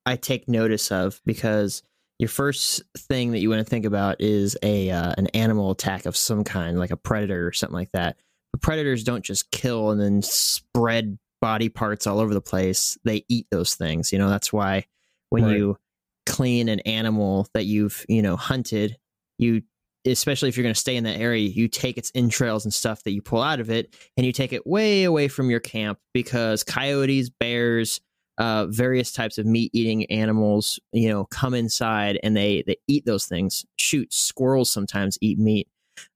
I 0.06 0.16
take 0.16 0.48
notice 0.48 0.90
of 0.90 1.20
because 1.26 1.84
your 2.18 2.30
first 2.30 2.82
thing 2.98 3.32
that 3.34 3.40
you 3.40 3.50
want 3.50 3.60
to 3.60 3.70
think 3.70 3.84
about 3.84 4.22
is 4.22 4.56
a 4.64 4.90
uh, 4.90 5.14
an 5.18 5.28
animal 5.34 5.72
attack 5.72 6.06
of 6.06 6.16
some 6.16 6.46
kind, 6.46 6.80
like 6.80 6.92
a 6.92 6.96
predator 6.96 7.46
or 7.46 7.52
something 7.52 7.76
like 7.76 7.92
that. 7.92 8.16
But 8.54 8.62
predators 8.62 9.04
don't 9.04 9.26
just 9.26 9.52
kill 9.52 9.92
and 9.92 10.00
then 10.00 10.22
spread 10.22 11.20
body 11.42 11.68
parts 11.68 12.08
all 12.08 12.22
over 12.22 12.34
the 12.34 12.40
place. 12.40 12.98
They 13.04 13.26
eat 13.28 13.48
those 13.52 13.76
things. 13.76 14.14
You 14.14 14.18
know, 14.20 14.30
that's 14.30 14.54
why 14.54 14.86
when 15.30 15.44
Right. 15.44 15.58
you 15.58 15.78
clean 16.28 16.70
an 16.70 16.80
animal 16.82 17.48
that 17.54 17.66
you've, 17.66 18.06
you 18.08 18.22
know, 18.22 18.36
hunted, 18.36 18.98
you 19.38 19.62
especially 20.06 20.50
if 20.50 20.56
you're 20.56 20.64
going 20.64 20.74
to 20.74 20.80
stay 20.80 20.96
in 20.96 21.04
that 21.04 21.20
area, 21.20 21.48
you 21.48 21.68
take 21.68 21.98
its 21.98 22.12
entrails 22.16 22.66
and 22.66 22.74
stuff 22.74 23.04
that 23.04 23.12
you 23.12 23.22
pull 23.22 23.42
out 23.42 23.60
of 23.60 23.70
it 23.70 23.94
and 24.16 24.26
you 24.26 24.32
take 24.32 24.54
it 24.54 24.66
way 24.66 25.04
away 25.04 25.28
from 25.28 25.50
your 25.50 25.60
camp 25.60 26.00
because 26.14 26.64
coyotes, 26.64 27.30
bears, 27.30 28.00
uh, 28.38 28.68
various 28.68 29.12
types 29.12 29.38
of 29.38 29.46
meat 29.46 29.72
eating 29.74 30.06
animals, 30.06 30.80
you 30.92 31.10
know, 31.10 31.26
come 31.26 31.54
inside 31.54 32.20
and 32.24 32.38
they 32.38 32.64
they 32.68 32.78
eat 32.88 33.06
those 33.06 33.26
things. 33.26 33.66
Shoot, 33.78 34.14
squirrels 34.14 34.72
sometimes 34.72 35.18
eat 35.22 35.40
meat. 35.40 35.68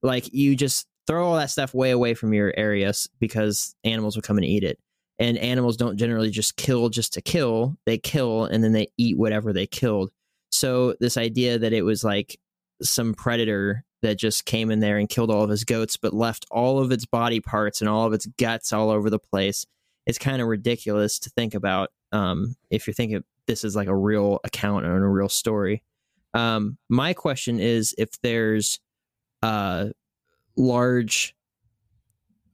Like 0.04 0.32
you 0.34 0.56
just 0.56 0.88
throw 1.08 1.28
all 1.28 1.36
that 1.36 1.50
stuff 1.50 1.74
way 1.74 1.92
away 1.92 2.14
from 2.14 2.34
your 2.34 2.54
areas 2.56 3.10
because 3.20 3.76
animals 3.84 4.16
will 4.16 4.22
come 4.22 4.38
and 4.38 4.46
eat 4.46 4.64
it. 4.64 4.80
And 5.20 5.38
animals 5.38 5.78
don't 5.78 5.98
generally 5.98 6.32
just 6.32 6.56
kill 6.58 6.90
just 6.90 7.14
to 7.14 7.22
kill; 7.22 7.78
they 7.86 7.98
kill 7.98 8.46
and 8.46 8.64
then 8.64 8.72
they 8.72 8.88
eat 8.98 9.18
whatever 9.18 9.54
they 9.54 9.68
killed. 9.68 10.12
So 10.52 10.96
this 11.00 11.18
idea 11.18 11.60
that 11.60 11.74
it 11.74 11.84
was 11.84 12.04
like 12.04 12.40
some 12.82 13.14
predator 13.14 13.84
that 14.02 14.18
just 14.18 14.46
came 14.46 14.72
in 14.72 14.80
there 14.80 14.98
and 14.98 15.08
killed 15.08 15.30
all 15.30 15.44
of 15.44 15.50
his 15.50 15.64
goats, 15.64 15.96
but 15.96 16.14
left 16.14 16.46
all 16.50 16.80
of 16.80 16.92
its 16.92 17.06
body 17.06 17.40
parts 17.40 17.82
and 17.82 17.90
all 17.90 18.08
of 18.08 18.14
its 18.14 18.26
guts 18.38 18.74
all 18.74 18.90
over 18.90 19.10
the 19.10 19.20
place. 19.20 19.66
It's 20.08 20.18
kind 20.18 20.42
of 20.42 20.48
ridiculous 20.48 21.20
to 21.20 21.30
think 21.30 21.54
about 21.54 21.92
um, 22.12 22.56
if 22.70 22.88
you're 22.88 22.94
thinking 22.94 23.24
this 23.48 23.64
is 23.64 23.76
like 23.76 23.88
a 23.88 23.96
real 23.96 24.40
account 24.44 24.86
or 24.86 25.06
a 25.06 25.10
real 25.10 25.30
story. 25.30 25.84
Um, 26.34 26.78
my 26.90 27.14
question 27.14 27.60
is 27.60 27.94
if 27.98 28.20
there's 28.22 28.80
uh, 29.44 29.90
large 30.56 31.36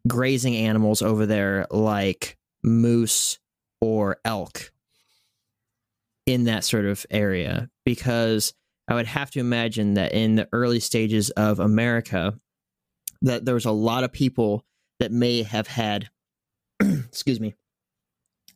grazing 0.07 0.55
animals 0.55 1.01
over 1.01 1.25
there 1.25 1.67
like 1.69 2.36
moose 2.67 3.39
or 3.81 4.17
elk 4.25 4.71
in 6.25 6.43
that 6.45 6.63
sort 6.63 6.85
of 6.85 7.05
area, 7.09 7.69
because 7.85 8.53
I 8.87 8.95
would 8.95 9.07
have 9.07 9.31
to 9.31 9.39
imagine 9.39 9.95
that 9.95 10.13
in 10.13 10.35
the 10.35 10.47
early 10.51 10.79
stages 10.79 11.29
of 11.31 11.59
America, 11.59 12.39
that 13.21 13.45
there 13.45 13.55
was 13.55 13.65
a 13.65 13.71
lot 13.71 14.03
of 14.03 14.11
people 14.11 14.65
that 14.99 15.11
may 15.11 15.43
have 15.43 15.67
had, 15.67 16.09
excuse 16.81 17.39
me, 17.39 17.55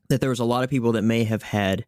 that 0.10 0.22
there 0.22 0.30
was 0.30 0.40
a 0.40 0.46
lot 0.46 0.64
of 0.64 0.70
people 0.70 0.94
that 0.94 1.04
may 1.04 1.24
have 1.24 1.44
had 1.44 1.86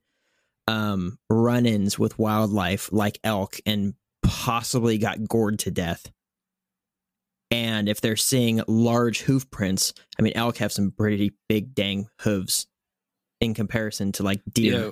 um, 0.68 1.18
run-ins 1.30 2.00
with 2.00 2.18
wildlife 2.18 2.92
like 2.92 3.20
elk 3.24 3.58
and 3.66 3.94
possibly 4.22 4.98
got 4.98 5.28
gored 5.28 5.60
to 5.60 5.72
death. 5.72 6.12
And 7.84 7.90
if 7.90 8.00
they're 8.00 8.16
seeing 8.16 8.62
large 8.66 9.20
hoof 9.24 9.52
prints, 9.52 9.94
I 10.18 10.22
mean, 10.22 10.32
elk 10.38 10.56
have 10.60 10.72
some 10.72 10.92
pretty 10.92 11.34
big 11.50 11.76
dang 11.76 12.08
hooves 12.22 12.66
in 13.42 13.54
comparison 13.54 14.14
to 14.14 14.24
like 14.24 14.42
deer. 14.54 14.72
You 14.72 14.78
know, 14.80 14.92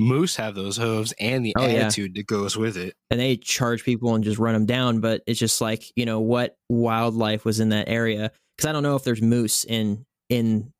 moose 0.00 0.34
have 0.36 0.54
those 0.54 0.78
hooves 0.78 1.12
and 1.20 1.44
the 1.44 1.52
Oh, 1.58 1.66
yeah. 1.66 1.72
attitude 1.74 2.14
that 2.14 2.26
goes 2.26 2.56
with 2.56 2.78
it. 2.78 2.94
and 3.10 3.20
they 3.20 3.36
charge 3.36 3.84
people 3.84 4.14
and 4.14 4.24
just 4.24 4.38
run 4.38 4.54
them 4.54 4.64
down. 4.64 5.00
But 5.00 5.24
it's 5.26 5.38
just 5.38 5.60
like 5.60 5.92
you 5.94 6.06
know 6.06 6.20
what 6.20 6.56
wildlife 6.70 7.44
was 7.44 7.60
in 7.60 7.68
that 7.68 7.86
area 7.90 8.32
because 8.56 8.66
I 8.66 8.72
don't 8.72 8.82
know 8.82 8.96
if 8.96 9.04
there's 9.04 9.20
moose 9.20 9.64
in 9.64 10.06
in 10.30 10.72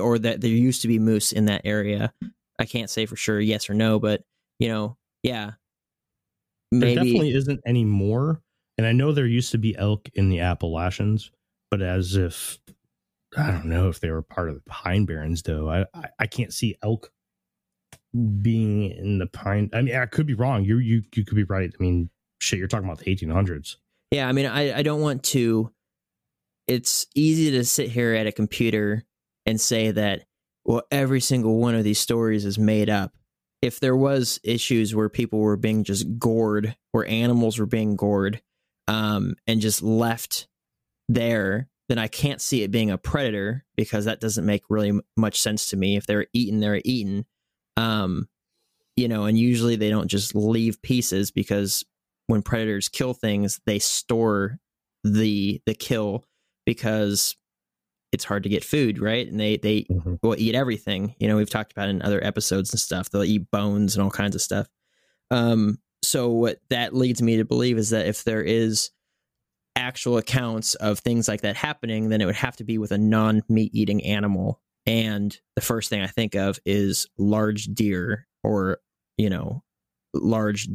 or 0.00 0.20
that 0.20 0.40
there 0.40 0.50
used 0.50 0.82
to 0.82 0.88
be 0.88 1.00
moose 1.00 1.32
in 1.32 1.46
that 1.46 1.62
area. 1.64 2.12
I 2.60 2.64
can't 2.64 2.90
say 2.90 3.06
for 3.06 3.16
sure 3.16 3.40
yes 3.40 3.68
or 3.68 3.74
no, 3.74 3.98
but 3.98 4.22
you 4.60 4.68
know, 4.68 4.96
yeah, 5.24 5.54
Maybe. 6.70 6.94
There 6.94 7.04
definitely 7.04 7.34
isn't 7.34 7.60
any 7.66 7.84
more. 7.84 8.40
And 8.76 8.86
I 8.86 8.92
know 8.92 9.12
there 9.12 9.26
used 9.26 9.52
to 9.52 9.58
be 9.58 9.76
elk 9.76 10.08
in 10.14 10.28
the 10.28 10.40
Appalachians, 10.40 11.30
but 11.70 11.80
as 11.80 12.16
if 12.16 12.58
I 13.36 13.50
don't 13.50 13.66
know 13.66 13.88
if 13.88 14.00
they 14.00 14.10
were 14.10 14.22
part 14.22 14.48
of 14.48 14.56
the 14.56 14.62
Pine 14.68 15.04
Barrens, 15.06 15.42
though. 15.42 15.68
I 15.68 15.86
I, 15.94 16.08
I 16.20 16.26
can't 16.26 16.52
see 16.52 16.76
elk 16.82 17.10
being 18.40 18.90
in 18.90 19.18
the 19.18 19.26
pine. 19.26 19.70
I 19.72 19.82
mean, 19.82 19.96
I 19.96 20.06
could 20.06 20.26
be 20.26 20.34
wrong. 20.34 20.64
You 20.64 20.78
you 20.78 21.02
you 21.14 21.24
could 21.24 21.36
be 21.36 21.44
right. 21.44 21.70
I 21.72 21.82
mean, 21.82 22.10
shit, 22.40 22.58
you're 22.58 22.68
talking 22.68 22.86
about 22.86 22.98
the 22.98 23.14
1800s. 23.14 23.76
Yeah, 24.10 24.28
I 24.28 24.32
mean, 24.32 24.46
I, 24.46 24.78
I 24.78 24.82
don't 24.82 25.00
want 25.00 25.24
to. 25.24 25.70
It's 26.66 27.06
easy 27.14 27.50
to 27.52 27.64
sit 27.64 27.90
here 27.90 28.14
at 28.14 28.26
a 28.26 28.32
computer 28.32 29.04
and 29.44 29.60
say 29.60 29.90
that, 29.90 30.22
well, 30.64 30.82
every 30.90 31.20
single 31.20 31.58
one 31.58 31.74
of 31.74 31.84
these 31.84 31.98
stories 31.98 32.44
is 32.44 32.58
made 32.58 32.88
up. 32.88 33.12
If 33.60 33.80
there 33.80 33.96
was 33.96 34.40
issues 34.44 34.94
where 34.94 35.08
people 35.08 35.40
were 35.40 35.56
being 35.56 35.84
just 35.84 36.18
gored, 36.18 36.76
where 36.92 37.06
animals 37.06 37.58
were 37.58 37.66
being 37.66 37.96
gored, 37.96 38.40
um, 38.88 39.34
and 39.46 39.60
just 39.60 39.82
left 39.82 40.48
there, 41.08 41.68
then 41.88 41.98
I 41.98 42.08
can't 42.08 42.40
see 42.40 42.62
it 42.62 42.70
being 42.70 42.90
a 42.90 42.98
predator 42.98 43.64
because 43.76 44.04
that 44.06 44.20
doesn't 44.20 44.46
make 44.46 44.62
really 44.68 44.88
m- 44.90 45.02
much 45.16 45.40
sense 45.40 45.66
to 45.70 45.76
me. 45.76 45.96
If 45.96 46.06
they're 46.06 46.26
eaten, 46.32 46.60
they're 46.60 46.80
eaten. 46.84 47.26
Um, 47.76 48.28
you 48.96 49.08
know, 49.08 49.24
and 49.24 49.38
usually 49.38 49.76
they 49.76 49.90
don't 49.90 50.08
just 50.08 50.34
leave 50.34 50.80
pieces 50.82 51.30
because 51.30 51.84
when 52.26 52.42
predators 52.42 52.88
kill 52.88 53.12
things, 53.12 53.60
they 53.66 53.78
store 53.78 54.58
the 55.02 55.60
the 55.66 55.74
kill 55.74 56.24
because 56.64 57.36
it's 58.12 58.24
hard 58.24 58.44
to 58.44 58.48
get 58.48 58.64
food, 58.64 58.98
right? 59.00 59.26
And 59.26 59.38
they 59.40 59.56
they 59.56 59.82
Mhm. 59.84 60.18
will 60.22 60.36
eat 60.38 60.54
everything. 60.54 61.16
You 61.18 61.26
know, 61.28 61.36
we've 61.36 61.50
talked 61.50 61.72
about 61.72 61.88
it 61.88 61.90
in 61.90 62.02
other 62.02 62.24
episodes 62.24 62.70
and 62.72 62.80
stuff. 62.80 63.10
They'll 63.10 63.24
eat 63.24 63.50
bones 63.50 63.96
and 63.96 64.02
all 64.04 64.10
kinds 64.10 64.34
of 64.36 64.40
stuff. 64.42 64.68
Um, 65.30 65.78
so 66.06 66.30
what 66.30 66.58
that 66.70 66.94
leads 66.94 67.22
me 67.22 67.36
to 67.38 67.44
believe 67.44 67.78
is 67.78 67.90
that 67.90 68.06
if 68.06 68.24
there 68.24 68.42
is 68.42 68.90
actual 69.76 70.18
accounts 70.18 70.74
of 70.76 70.98
things 70.98 71.28
like 71.28 71.42
that 71.42 71.56
happening, 71.56 72.08
then 72.08 72.20
it 72.20 72.26
would 72.26 72.34
have 72.36 72.56
to 72.56 72.64
be 72.64 72.78
with 72.78 72.92
a 72.92 72.98
non 72.98 73.42
meat 73.48 73.74
eating 73.74 74.04
animal. 74.04 74.60
And 74.86 75.36
the 75.56 75.62
first 75.62 75.90
thing 75.90 76.02
I 76.02 76.06
think 76.06 76.34
of 76.34 76.58
is 76.64 77.06
large 77.18 77.64
deer 77.66 78.26
or, 78.42 78.78
you 79.16 79.30
know, 79.30 79.62
large 80.12 80.68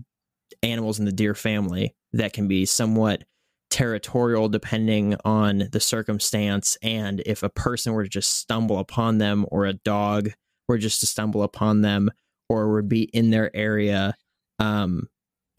animals 0.64 1.00
in 1.00 1.06
the 1.06 1.12
deer 1.12 1.36
family 1.36 1.96
that 2.14 2.34
can 2.34 2.48
be 2.48 2.66
somewhat 2.66 3.24
territorial 3.70 4.50
depending 4.50 5.16
on 5.24 5.70
the 5.72 5.80
circumstance 5.80 6.76
and 6.82 7.22
if 7.28 7.44
a 7.44 7.50
person 7.50 7.94
were 7.94 8.04
to 8.04 8.10
just 8.10 8.36
stumble 8.36 8.80
upon 8.80 9.20
them 9.20 9.46
or 9.50 9.66
a 9.66 9.74
dog 9.74 10.32
were 10.68 10.80
just 10.80 11.00
to 11.02 11.06
stumble 11.06 11.44
upon 11.44 11.82
them 11.82 12.10
or 12.50 12.74
would 12.74 12.90
be 12.90 13.04
in 13.04 13.30
their 13.30 13.56
area 13.56 14.16
um 14.58 15.08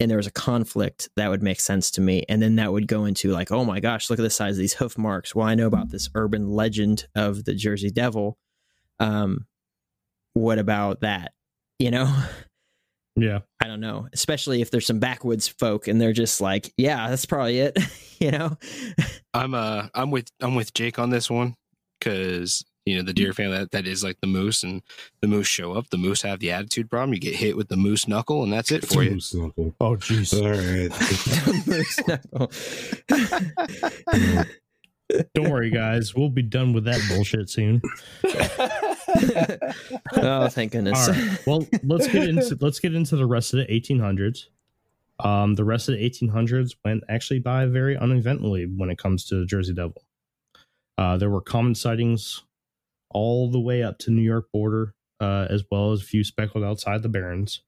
and 0.01 0.09
there 0.09 0.17
was 0.17 0.27
a 0.27 0.31
conflict 0.31 1.09
that 1.15 1.29
would 1.29 1.43
make 1.43 1.59
sense 1.59 1.91
to 1.91 2.01
me. 2.01 2.23
And 2.27 2.41
then 2.41 2.55
that 2.57 2.71
would 2.73 2.87
go 2.87 3.05
into 3.05 3.31
like 3.31 3.51
oh 3.51 3.63
my 3.63 3.79
gosh 3.79 4.09
look 4.09 4.19
at 4.19 4.23
the 4.23 4.29
size 4.29 4.55
of 4.55 4.59
these 4.59 4.73
hoof 4.73 4.97
marks. 4.97 5.33
Well 5.35 5.47
i 5.47 5.55
know 5.55 5.67
about 5.67 5.89
this 5.89 6.09
urban 6.15 6.49
legend 6.49 7.07
of 7.15 7.45
the 7.45 7.53
jersey 7.53 7.91
devil. 7.91 8.37
Um 8.99 9.45
what 10.33 10.59
about 10.59 11.01
that? 11.01 11.33
You 11.79 11.91
know? 11.91 12.13
Yeah. 13.17 13.39
I 13.61 13.67
don't 13.67 13.81
know, 13.81 14.07
especially 14.13 14.61
if 14.61 14.71
there's 14.71 14.85
some 14.85 14.99
backwoods 14.99 15.45
folk 15.45 15.89
and 15.89 15.99
they're 15.99 16.13
just 16.13 16.39
like, 16.39 16.73
yeah, 16.77 17.09
that's 17.09 17.25
probably 17.25 17.59
it, 17.59 17.77
you 18.19 18.31
know? 18.31 18.57
I'm 19.33 19.53
uh 19.53 19.87
I'm 19.93 20.11
with 20.11 20.29
I'm 20.41 20.55
with 20.55 20.73
Jake 20.73 20.97
on 20.97 21.09
this 21.09 21.29
one 21.29 21.55
because 21.99 22.63
you 22.91 22.97
know 22.97 23.03
the 23.03 23.13
deer 23.13 23.31
family 23.31 23.57
that, 23.57 23.71
that 23.71 23.87
is 23.87 24.03
like 24.03 24.19
the 24.19 24.27
moose 24.27 24.63
and 24.63 24.81
the 25.21 25.27
moose 25.27 25.47
show 25.47 25.73
up. 25.73 25.89
The 25.89 25.97
moose 25.97 26.23
have 26.23 26.39
the 26.39 26.51
attitude 26.51 26.89
problem. 26.89 27.13
You 27.13 27.21
get 27.21 27.35
hit 27.35 27.55
with 27.55 27.69
the 27.69 27.77
moose 27.77 28.05
knuckle 28.05 28.43
and 28.43 28.51
that's 28.51 28.69
it 28.69 28.85
for 28.85 29.01
you. 29.01 29.11
Moose. 29.11 29.33
Oh, 29.79 29.95
jeez. 29.95 30.33
All 30.35 30.41
right. 34.41 34.45
Don't 35.33 35.49
worry, 35.49 35.69
guys. 35.69 36.13
We'll 36.13 36.29
be 36.29 36.41
done 36.41 36.73
with 36.73 36.83
that 36.85 37.01
bullshit 37.09 37.49
soon. 37.49 37.81
oh, 40.15 40.49
thank 40.49 40.73
goodness. 40.73 41.07
All 41.07 41.13
right. 41.13 41.47
Well, 41.47 41.67
let's 41.83 42.07
get 42.07 42.27
into 42.27 42.57
let's 42.59 42.79
get 42.79 42.93
into 42.93 43.15
the 43.15 43.25
rest 43.25 43.53
of 43.53 43.59
the 43.59 43.65
1800s. 43.67 44.47
Um, 45.19 45.55
the 45.55 45.63
rest 45.63 45.87
of 45.87 45.95
the 45.95 46.09
1800s 46.09 46.75
went 46.83 47.03
actually 47.07 47.39
by 47.39 47.65
very 47.67 47.95
uneventfully 47.95 48.65
when 48.65 48.89
it 48.89 48.97
comes 48.97 49.23
to 49.25 49.35
the 49.35 49.45
Jersey 49.45 49.73
Devil. 49.73 50.03
Uh, 50.97 51.17
there 51.17 51.29
were 51.29 51.41
common 51.41 51.75
sightings 51.75 52.43
all 53.13 53.49
the 53.49 53.59
way 53.59 53.83
up 53.83 53.99
to 53.99 54.11
New 54.11 54.21
York 54.21 54.51
border, 54.51 54.93
uh, 55.19 55.47
as 55.49 55.63
well 55.71 55.91
as 55.91 56.01
a 56.01 56.05
few 56.05 56.23
speckled 56.23 56.63
outside 56.63 57.03
the 57.03 57.09
Barrens. 57.09 57.61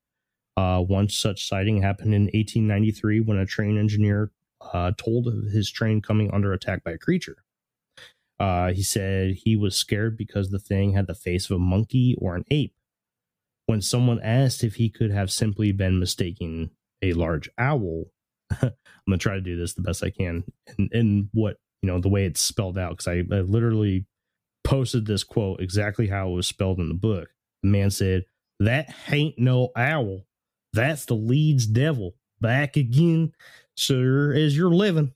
Uh, 0.55 0.79
one 0.79 1.09
such 1.09 1.47
sighting 1.47 1.81
happened 1.81 2.13
in 2.13 2.23
1893 2.23 3.21
when 3.21 3.37
a 3.37 3.45
train 3.45 3.77
engineer 3.77 4.31
uh, 4.73 4.91
told 4.97 5.27
of 5.27 5.51
his 5.51 5.71
train 5.71 6.01
coming 6.01 6.31
under 6.31 6.53
attack 6.53 6.83
by 6.83 6.91
a 6.91 6.97
creature. 6.97 7.37
Uh, 8.39 8.71
he 8.73 8.83
said 8.83 9.35
he 9.35 9.55
was 9.55 9.75
scared 9.75 10.17
because 10.17 10.49
the 10.49 10.59
thing 10.59 10.93
had 10.93 11.07
the 11.07 11.15
face 11.15 11.49
of 11.49 11.55
a 11.55 11.59
monkey 11.59 12.15
or 12.19 12.35
an 12.35 12.45
ape. 12.51 12.73
When 13.65 13.81
someone 13.81 14.19
asked 14.21 14.63
if 14.63 14.75
he 14.75 14.89
could 14.89 15.11
have 15.11 15.31
simply 15.31 15.71
been 15.71 15.99
mistaking 15.99 16.71
a 17.01 17.13
large 17.13 17.49
owl, 17.57 18.05
I'm 18.61 18.71
gonna 19.07 19.17
try 19.17 19.35
to 19.35 19.41
do 19.41 19.57
this 19.57 19.73
the 19.73 19.81
best 19.81 20.03
I 20.03 20.09
can, 20.09 20.43
and, 20.77 21.29
what 21.33 21.57
you 21.81 21.87
know 21.87 21.99
the 21.99 22.09
way 22.09 22.25
it's 22.25 22.41
spelled 22.41 22.77
out 22.77 22.97
because 22.97 23.07
I, 23.07 23.23
I 23.33 23.41
literally 23.41 24.05
posted 24.63 25.05
this 25.05 25.23
quote 25.23 25.61
exactly 25.61 26.07
how 26.07 26.29
it 26.29 26.33
was 26.33 26.47
spelled 26.47 26.79
in 26.79 26.87
the 26.87 26.93
book. 26.93 27.29
The 27.61 27.69
man 27.69 27.91
said, 27.91 28.25
"That 28.59 28.93
ain't 29.09 29.37
no 29.37 29.71
owl. 29.75 30.25
That's 30.73 31.05
the 31.05 31.15
Leeds 31.15 31.67
devil 31.67 32.15
back 32.41 32.75
again, 32.77 33.33
sir, 33.75 34.33
as 34.33 34.55
you're 34.57 34.73
living." 34.73 35.13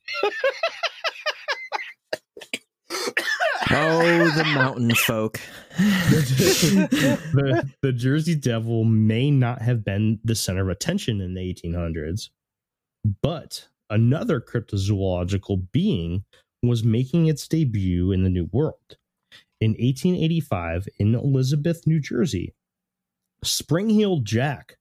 oh, 3.71 4.31
the 4.35 4.43
mountain 4.53 4.93
folk. 4.95 5.39
the, 5.77 7.71
the 7.81 7.91
Jersey 7.91 8.35
Devil 8.35 8.83
may 8.83 9.29
not 9.29 9.61
have 9.61 9.83
been 9.83 10.19
the 10.23 10.35
center 10.35 10.61
of 10.63 10.69
attention 10.69 11.21
in 11.21 11.33
the 11.33 11.41
1800s, 11.41 12.29
but 13.21 13.67
another 13.89 14.41
cryptozoological 14.41 15.71
being 15.71 16.23
was 16.63 16.83
making 16.83 17.27
its 17.27 17.47
debut 17.47 18.11
in 18.11 18.23
the 18.23 18.29
New 18.29 18.49
World. 18.51 18.97
In 19.59 19.71
1885, 19.71 20.87
in 20.97 21.15
Elizabeth, 21.15 21.87
New 21.87 21.99
Jersey, 21.99 22.53
Spring 23.43 23.89
Heel 23.89 24.19
Jack 24.19 24.77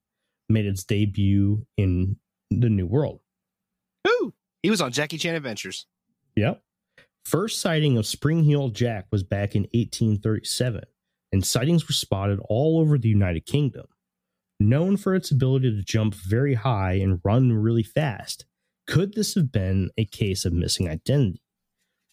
made 0.48 0.66
its 0.66 0.84
debut 0.84 1.66
in 1.76 2.16
the 2.50 2.68
New 2.68 2.86
World. 2.86 3.20
Ooh, 4.06 4.34
he 4.62 4.70
was 4.70 4.80
on 4.80 4.92
Jackie 4.92 5.18
Chan 5.18 5.34
Adventures. 5.34 5.86
Yep. 6.36 6.62
First 7.24 7.60
sighting 7.60 7.96
of 7.96 8.06
Spring 8.06 8.44
Heel 8.44 8.68
Jack 8.68 9.06
was 9.10 9.22
back 9.22 9.56
in 9.56 9.62
1837, 9.62 10.82
and 11.32 11.44
sightings 11.44 11.88
were 11.88 11.92
spotted 11.92 12.38
all 12.48 12.78
over 12.78 12.98
the 12.98 13.08
United 13.08 13.46
Kingdom. 13.46 13.86
Known 14.60 14.96
for 14.96 15.14
its 15.14 15.30
ability 15.30 15.74
to 15.74 15.82
jump 15.82 16.14
very 16.14 16.54
high 16.54 16.94
and 16.94 17.20
run 17.24 17.52
really 17.52 17.82
fast, 17.82 18.46
could 18.86 19.14
this 19.14 19.34
have 19.34 19.50
been 19.50 19.90
a 19.98 20.04
case 20.04 20.44
of 20.44 20.52
missing 20.52 20.88
identity? 20.88 21.42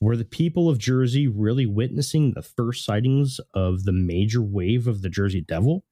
Were 0.04 0.18
the 0.18 0.26
people 0.26 0.68
of 0.68 0.80
Jersey 0.80 1.30
really 1.30 1.66
witnessing 1.66 2.34
the 2.34 2.42
first 2.42 2.84
sightings 2.84 3.40
of 3.54 3.86
the 3.86 3.94
major 3.94 4.42
wave 4.42 4.86
of 4.86 5.02
the 5.02 5.08
Jersey 5.08 5.40
Devil? 5.40 5.86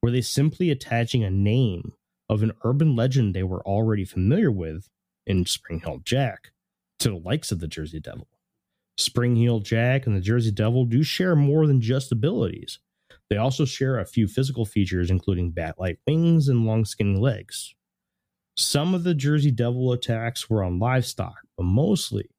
Were 0.00 0.10
they 0.10 0.22
simply 0.22 0.70
attaching 0.70 1.22
a 1.22 1.30
name 1.30 1.92
of 2.30 2.42
an 2.42 2.52
urban 2.64 2.96
legend 2.96 3.34
they 3.34 3.42
were 3.42 3.62
already 3.66 4.06
familiar 4.06 4.50
with 4.50 4.88
in 5.26 5.44
Spring 5.44 5.80
Heel 5.80 6.00
Jack 6.02 6.52
to 7.00 7.10
the 7.10 7.16
likes 7.16 7.52
of 7.52 7.60
the 7.60 7.68
Jersey 7.68 8.00
Devil? 8.00 8.28
Spring 8.96 9.36
Heel 9.36 9.60
Jack 9.60 10.06
and 10.06 10.16
the 10.16 10.22
Jersey 10.22 10.52
Devil 10.52 10.86
do 10.86 11.02
share 11.02 11.36
more 11.36 11.66
than 11.66 11.82
just 11.82 12.10
abilities. 12.10 12.78
They 13.28 13.36
also 13.36 13.66
share 13.66 13.98
a 13.98 14.06
few 14.06 14.26
physical 14.26 14.64
features, 14.64 15.10
including 15.10 15.50
bat 15.50 15.74
like 15.78 15.98
wings 16.06 16.48
and 16.48 16.64
long, 16.64 16.86
skinny 16.86 17.20
legs. 17.20 17.74
Some 18.56 18.94
of 18.94 19.04
the 19.04 19.12
Jersey 19.12 19.50
Devil 19.50 19.92
attacks 19.92 20.48
were 20.48 20.64
on 20.64 20.78
livestock, 20.78 21.40
but 21.58 21.64
mostly 21.64 22.30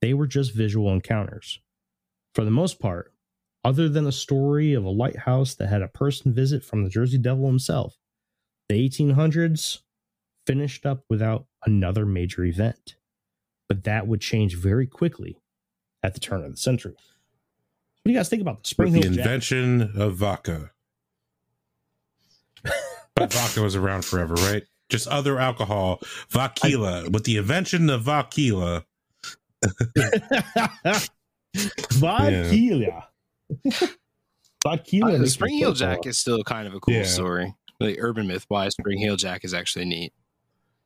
they 0.00 0.14
were 0.14 0.26
just 0.26 0.54
visual 0.54 0.92
encounters. 0.92 1.60
For 2.34 2.44
the 2.44 2.50
most 2.50 2.78
part, 2.78 3.12
other 3.64 3.88
than 3.88 4.06
a 4.06 4.12
story 4.12 4.74
of 4.74 4.84
a 4.84 4.90
lighthouse 4.90 5.54
that 5.56 5.68
had 5.68 5.82
a 5.82 5.88
person 5.88 6.32
visit 6.32 6.64
from 6.64 6.84
the 6.84 6.90
Jersey 6.90 7.18
Devil 7.18 7.46
himself, 7.46 7.98
the 8.68 8.88
1800s 8.88 9.80
finished 10.46 10.86
up 10.86 11.04
without 11.10 11.46
another 11.66 12.06
major 12.06 12.44
event. 12.44 12.96
But 13.68 13.84
that 13.84 14.06
would 14.06 14.20
change 14.20 14.56
very 14.56 14.86
quickly 14.86 15.38
at 16.02 16.14
the 16.14 16.20
turn 16.20 16.44
of 16.44 16.52
the 16.52 16.56
century. 16.56 16.92
What 16.92 18.04
do 18.06 18.12
you 18.12 18.18
guys 18.18 18.28
think 18.28 18.40
about 18.40 18.62
the 18.62 18.68
Spring 18.68 18.92
With 18.92 19.02
the 19.02 19.08
Hill 19.08 19.16
Jack? 19.16 19.26
invention 19.26 19.92
of 19.96 20.14
vodka. 20.14 20.70
but 23.14 23.32
vodka 23.32 23.60
was 23.60 23.76
around 23.76 24.04
forever, 24.04 24.34
right? 24.34 24.64
Just 24.88 25.08
other 25.08 25.38
alcohol, 25.38 26.00
vodka. 26.30 27.08
With 27.10 27.24
the 27.24 27.36
invention 27.36 27.90
of 27.90 28.02
vodka, 28.02 28.86
Vodka. 31.92 33.06
Vodka. 34.64 35.02
Uh, 35.02 35.18
makes 35.18 35.32
Spring 35.32 35.52
me 35.54 35.58
Heel 35.58 35.72
Jack 35.72 36.06
is 36.06 36.18
still 36.18 36.42
kind 36.44 36.66
of 36.68 36.74
a 36.74 36.80
cool 36.80 36.94
Yeah. 36.94 37.04
story. 37.04 37.54
Like 37.80 37.96
urban 38.00 38.26
myth 38.26 38.46
wise, 38.50 38.72
Spring 38.74 38.98
Heel 38.98 39.16
Jack 39.16 39.44
is 39.44 39.54
actually 39.54 39.84
neat. 39.84 40.12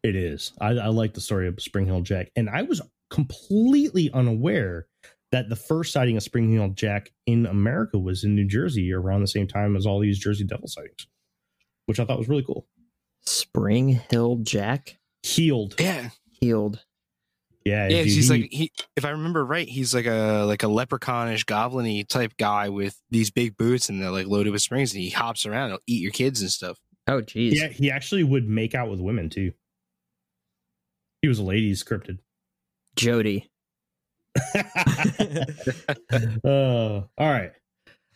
It 0.03 0.15
is. 0.17 0.53
I, 0.61 0.71
I 0.73 0.89
like 0.89 1.15
the 1.15 1.21
story 1.21 1.49
of 1.49 1.61
Spring 1.63 1.87
Hill 1.87 2.03
Jack, 2.03 2.31
and 2.37 2.51
I 2.51 2.63
was 2.63 2.83
completely 3.09 4.11
unaware 4.13 4.87
that 5.31 5.49
the 5.49 5.57
first 5.57 5.93
sighting 5.93 6.17
of 6.17 6.23
Spring 6.23 6.51
Hill 6.53 6.71
Jack 6.71 7.11
in 7.27 7.47
America 7.47 7.99
was 7.99 8.25
in 8.25 8.35
New 8.35 8.45
Jersey 8.47 8.93
around 8.93 9.21
the 9.23 9.27
same 9.29 9.47
time 9.47 9.77
as 9.77 9.87
all 9.87 10.01
these 10.01 10.19
Jersey 10.19 10.45
Devil 10.45 10.69
sightings, 10.69 11.07
which 11.87 11.99
I 12.01 12.05
thought 12.05 12.19
was 12.19 12.29
really 12.29 12.45
cool. 12.45 12.67
Spring 13.25 14.01
Hill 14.11 14.41
Jack 14.43 14.99
Healed, 15.23 15.77
Yeah, 15.79 16.11
healed. 16.41 16.85
Yeah, 17.65 17.89
yeah. 17.89 17.99
dude, 17.99 18.07
He's 18.07 18.29
he- 18.29 18.41
like 18.43 18.51
he, 18.51 18.73
if 18.97 19.05
I 19.05 19.11
remember 19.11 19.45
right, 19.45 19.69
he's 19.69 19.95
like 19.95 20.07
a 20.07 20.45
like 20.47 20.63
a 20.63 20.67
leprechaunish, 20.67 21.47
goblin-y 21.47 22.05
type 22.09 22.37
guy 22.39 22.69
with 22.69 23.01
these 23.11 23.31
big 23.31 23.57
boots 23.57 23.89
and 23.89 24.03
they're 24.03 24.11
like 24.11 24.27
loaded 24.27 24.53
with 24.53 24.63
springs, 24.63 24.93
and 24.95 25.03
he 25.03 25.11
hops 25.11 25.47
around. 25.47 25.71
He'll 25.71 25.79
eat 25.87 26.03
your 26.03 26.13
kids 26.13 26.41
and 26.41 26.51
stuff. 26.51 26.79
Oh, 27.09 27.21
geez. 27.21 27.61
yeah, 27.61 27.69
he 27.69 27.91
actually 27.91 28.23
would 28.25 28.49
make 28.49 28.75
out 28.75 28.89
with 28.89 29.01
women 29.01 29.29
too. 29.29 29.53
He 31.21 31.29
was 31.29 31.39
a 31.39 31.43
ladies 31.43 31.83
scripted. 31.83 32.19
Jody. 32.97 33.51
uh, 36.45 36.45
all 36.45 37.07
right. 37.19 37.53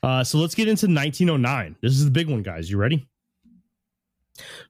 Uh, 0.03 0.23
so 0.23 0.39
let's 0.39 0.55
get 0.55 0.69
into 0.69 0.87
1909. 0.87 1.77
This 1.83 1.93
is 1.93 2.05
the 2.05 2.11
big 2.11 2.29
one, 2.29 2.43
guys. 2.43 2.71
You 2.71 2.77
ready? 2.79 3.09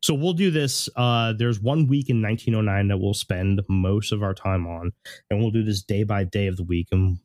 So 0.02 0.14
we'll 0.14 0.32
do 0.32 0.50
this. 0.50 0.88
Uh, 0.96 1.32
there's 1.32 1.60
one 1.60 1.86
week 1.86 2.08
in 2.10 2.22
1909 2.22 2.88
that 2.88 2.98
we'll 2.98 3.14
spend 3.14 3.60
most 3.68 4.12
of 4.12 4.22
our 4.22 4.34
time 4.34 4.66
on, 4.66 4.92
and 5.30 5.40
we'll 5.40 5.50
do 5.50 5.62
this 5.62 5.82
day 5.82 6.04
by 6.04 6.24
day 6.24 6.46
of 6.46 6.56
the 6.56 6.64
week, 6.64 6.88
and 6.92 7.18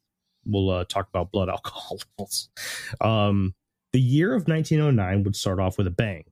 we'll 0.45 0.69
uh, 0.69 0.85
talk 0.85 1.07
about 1.09 1.31
blood 1.31 1.49
alcohol 1.49 1.99
levels. 2.17 2.49
Um, 2.99 3.53
the 3.93 4.01
year 4.01 4.33
of 4.33 4.47
1909 4.47 5.23
would 5.23 5.35
start 5.35 5.59
off 5.59 5.77
with 5.77 5.87
a 5.87 5.91
bang. 5.91 6.23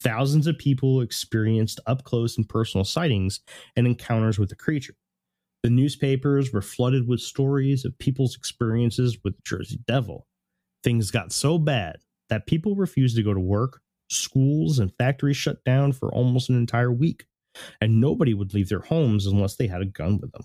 Thousands 0.00 0.46
of 0.46 0.58
people 0.58 1.00
experienced 1.00 1.80
up 1.86 2.04
close 2.04 2.36
and 2.36 2.48
personal 2.48 2.84
sightings 2.84 3.40
and 3.76 3.86
encounters 3.86 4.38
with 4.38 4.50
the 4.50 4.56
creature. 4.56 4.94
The 5.62 5.70
newspapers 5.70 6.52
were 6.52 6.62
flooded 6.62 7.08
with 7.08 7.20
stories 7.20 7.84
of 7.84 7.98
people's 7.98 8.36
experiences 8.36 9.18
with 9.24 9.36
the 9.36 9.42
Jersey 9.44 9.80
Devil. 9.86 10.26
Things 10.84 11.10
got 11.10 11.32
so 11.32 11.58
bad 11.58 11.96
that 12.28 12.46
people 12.46 12.76
refused 12.76 13.16
to 13.16 13.22
go 13.22 13.34
to 13.34 13.40
work, 13.40 13.80
schools 14.08 14.78
and 14.78 14.94
factories 14.96 15.36
shut 15.36 15.64
down 15.64 15.92
for 15.92 16.12
almost 16.12 16.48
an 16.48 16.56
entire 16.56 16.92
week, 16.92 17.26
and 17.80 18.00
nobody 18.00 18.34
would 18.34 18.54
leave 18.54 18.68
their 18.68 18.80
homes 18.80 19.26
unless 19.26 19.56
they 19.56 19.66
had 19.66 19.82
a 19.82 19.86
gun 19.86 20.18
with 20.18 20.32
them. 20.32 20.44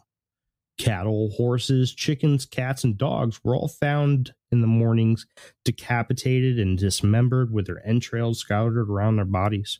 Cattle, 0.78 1.30
horses, 1.32 1.94
chickens, 1.94 2.46
cats, 2.46 2.84
and 2.84 2.98
dogs 2.98 3.40
were 3.44 3.56
all 3.56 3.68
found 3.68 4.34
in 4.52 4.62
the 4.62 4.68
mornings 4.68 5.28
decapitated 5.64 6.60
and 6.60 6.78
dismembered 6.78 7.52
with 7.52 7.68
their 7.68 7.86
entrails 7.86 8.40
scattered 8.40 8.90
around 8.90 9.18
their 9.18 9.26
bodies. 9.26 9.80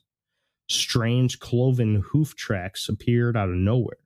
Strange 0.70 1.40
cloven 1.40 2.04
hoof 2.12 2.36
tracks 2.36 2.88
appeared 2.88 3.36
out 3.36 3.50
of 3.50 3.56
nowhere. 3.56 3.98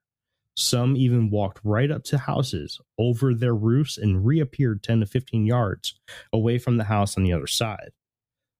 Some 0.55 0.95
even 0.95 1.29
walked 1.29 1.59
right 1.65 1.91
up 1.91 2.05
to 2.05 2.17
houses, 2.17 2.79
over 2.97 3.33
their 3.33 3.53
roofs, 3.53 3.97
and 3.97 4.25
reappeared 4.25 4.81
10 4.81 5.01
to 5.01 5.05
15 5.05 5.45
yards 5.45 5.99
away 6.31 6.57
from 6.57 6.77
the 6.77 6.85
house 6.85 7.17
on 7.17 7.23
the 7.23 7.33
other 7.33 7.47
side. 7.47 7.91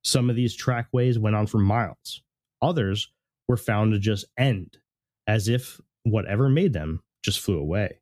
Some 0.06 0.30
of 0.30 0.36
these 0.36 0.56
trackways 0.56 1.18
went 1.18 1.36
on 1.36 1.48
for 1.48 1.58
miles. 1.58 2.22
Others 2.62 3.10
were 3.48 3.58
found 3.58 3.92
to 3.92 4.00
just 4.00 4.26
end, 4.38 4.78
as 5.26 5.48
if 5.48 5.82
whatever 6.04 6.48
made 6.48 6.74
them 6.74 7.02
just 7.24 7.40
flew 7.40 7.58
away. 7.58 8.00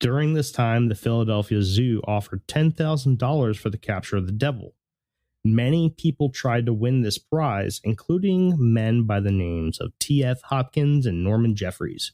During 0.00 0.34
this 0.34 0.50
time, 0.50 0.88
the 0.88 0.96
Philadelphia 0.96 1.62
Zoo 1.62 2.02
offered 2.04 2.44
$10,000 2.48 3.56
for 3.56 3.70
the 3.70 3.78
capture 3.78 4.16
of 4.16 4.26
the 4.26 4.32
devil. 4.32 4.74
Many 5.44 5.94
people 5.96 6.30
tried 6.30 6.66
to 6.66 6.74
win 6.74 7.02
this 7.02 7.18
prize, 7.18 7.80
including 7.84 8.56
men 8.58 9.04
by 9.04 9.20
the 9.20 9.30
names 9.30 9.78
of 9.78 9.92
T.F. 10.00 10.42
Hopkins 10.42 11.06
and 11.06 11.22
Norman 11.22 11.54
Jeffries. 11.54 12.12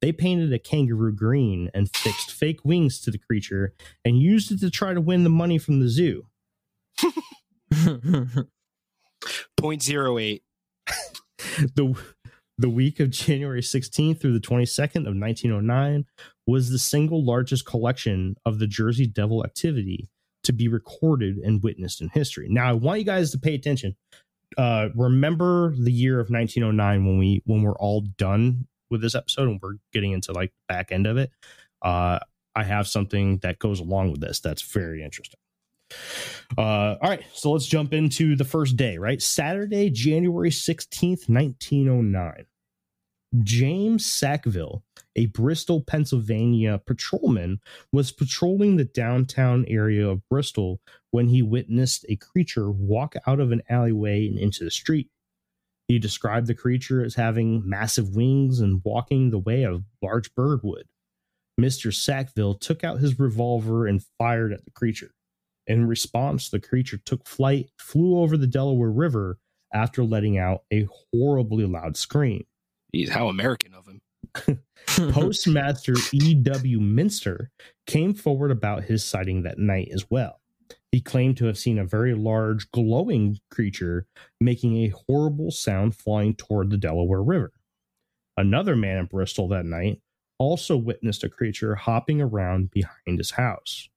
They 0.00 0.12
painted 0.12 0.52
a 0.52 0.60
kangaroo 0.60 1.12
green 1.12 1.68
and 1.74 1.90
fixed 1.96 2.30
fake 2.30 2.64
wings 2.64 3.00
to 3.00 3.10
the 3.10 3.18
creature 3.18 3.74
and 4.04 4.20
used 4.20 4.52
it 4.52 4.60
to 4.60 4.70
try 4.70 4.94
to 4.94 5.00
win 5.00 5.24
the 5.24 5.30
money 5.30 5.58
from 5.58 5.80
the 5.80 5.88
zoo. 5.88 6.26
Point 9.56 9.82
zero 9.82 10.18
eight. 10.18 10.42
the 11.74 11.96
the 12.58 12.68
week 12.70 13.00
of 13.00 13.10
January 13.10 13.60
16th 13.60 14.20
through 14.20 14.32
the 14.32 14.40
22nd 14.40 15.06
of 15.06 15.14
1909 15.14 16.06
was 16.46 16.70
the 16.70 16.78
single 16.78 17.22
largest 17.22 17.66
collection 17.66 18.36
of 18.46 18.58
the 18.58 18.66
Jersey 18.66 19.06
Devil 19.06 19.44
activity 19.44 20.08
to 20.44 20.52
be 20.52 20.68
recorded 20.68 21.36
and 21.38 21.62
witnessed 21.62 22.00
in 22.00 22.08
history. 22.08 22.46
Now, 22.48 22.68
I 22.68 22.72
want 22.72 23.00
you 23.00 23.04
guys 23.04 23.30
to 23.32 23.38
pay 23.38 23.54
attention. 23.54 23.96
Uh, 24.56 24.88
remember 24.94 25.74
the 25.76 25.92
year 25.92 26.20
of 26.20 26.30
1909 26.30 27.04
when 27.04 27.18
we 27.18 27.42
when 27.44 27.62
we're 27.62 27.76
all 27.76 28.02
done 28.16 28.66
with 28.90 29.02
this 29.02 29.14
episode 29.14 29.48
and 29.48 29.60
we're 29.60 29.74
getting 29.92 30.12
into 30.12 30.32
like 30.32 30.52
back 30.68 30.92
end 30.92 31.06
of 31.06 31.16
it. 31.16 31.30
Uh, 31.82 32.20
I 32.54 32.62
have 32.62 32.88
something 32.88 33.38
that 33.38 33.58
goes 33.58 33.80
along 33.80 34.12
with 34.12 34.20
this 34.20 34.40
that's 34.40 34.62
very 34.62 35.02
interesting. 35.02 35.38
Uh, 36.56 36.96
all 37.00 37.10
right, 37.10 37.24
so 37.32 37.52
let's 37.52 37.66
jump 37.66 37.92
into 37.92 38.36
the 38.36 38.44
first 38.44 38.76
day, 38.76 38.98
right? 38.98 39.20
Saturday, 39.20 39.90
January 39.90 40.50
16th, 40.50 41.28
1909. 41.28 42.46
James 43.42 44.06
Sackville, 44.06 44.82
a 45.16 45.26
Bristol, 45.26 45.82
Pennsylvania 45.82 46.80
patrolman, 46.86 47.60
was 47.92 48.12
patrolling 48.12 48.76
the 48.76 48.84
downtown 48.84 49.64
area 49.68 50.08
of 50.08 50.26
Bristol 50.28 50.80
when 51.10 51.28
he 51.28 51.42
witnessed 51.42 52.06
a 52.08 52.16
creature 52.16 52.70
walk 52.70 53.14
out 53.26 53.40
of 53.40 53.52
an 53.52 53.62
alleyway 53.68 54.26
and 54.28 54.38
into 54.38 54.64
the 54.64 54.70
street. 54.70 55.10
He 55.88 55.98
described 55.98 56.46
the 56.46 56.54
creature 56.54 57.04
as 57.04 57.14
having 57.14 57.68
massive 57.68 58.14
wings 58.14 58.60
and 58.60 58.80
walking 58.84 59.30
the 59.30 59.38
way 59.38 59.64
a 59.64 59.80
large 60.02 60.34
bird 60.34 60.60
would. 60.62 60.86
Mr. 61.60 61.94
Sackville 61.94 62.54
took 62.54 62.84
out 62.84 63.00
his 63.00 63.18
revolver 63.18 63.86
and 63.86 64.04
fired 64.18 64.52
at 64.52 64.64
the 64.64 64.70
creature. 64.70 65.12
In 65.66 65.86
response, 65.86 66.48
the 66.48 66.60
creature 66.60 66.98
took 66.98 67.26
flight, 67.26 67.70
flew 67.78 68.20
over 68.20 68.36
the 68.36 68.46
Delaware 68.46 68.90
River 68.90 69.38
after 69.72 70.04
letting 70.04 70.38
out 70.38 70.62
a 70.72 70.86
horribly 71.12 71.64
loud 71.66 71.96
scream. 71.96 72.44
Jeez, 72.94 73.08
how 73.08 73.28
American 73.28 73.74
of 73.74 73.86
him. 73.86 74.00
Postmaster 75.12 75.94
E.W. 76.12 76.80
Minster 76.80 77.50
came 77.86 78.14
forward 78.14 78.50
about 78.50 78.84
his 78.84 79.04
sighting 79.04 79.42
that 79.42 79.58
night 79.58 79.88
as 79.92 80.06
well. 80.10 80.40
He 80.92 80.96
He 80.96 81.02
claimed 81.02 81.36
to 81.38 81.46
have 81.46 81.58
seen 81.58 81.78
a 81.78 81.84
very 81.84 82.14
large 82.14 82.70
glowing 82.70 83.38
creature 83.50 84.06
making 84.40 84.78
a 84.78 84.94
horrible 85.08 85.50
sound 85.50 85.94
flying 85.94 86.34
toward 86.34 86.70
the 86.70 86.78
Delaware 86.78 87.22
River. 87.22 87.52
Another 88.38 88.76
man 88.76 88.98
in 88.98 89.04
Bristol 89.04 89.48
that 89.48 89.66
night 89.66 90.00
also 90.38 90.76
witnessed 90.76 91.24
a 91.24 91.28
creature 91.28 91.74
hopping 91.74 92.22
around 92.22 92.70
behind 92.70 93.18
his 93.18 93.32
house. 93.32 93.90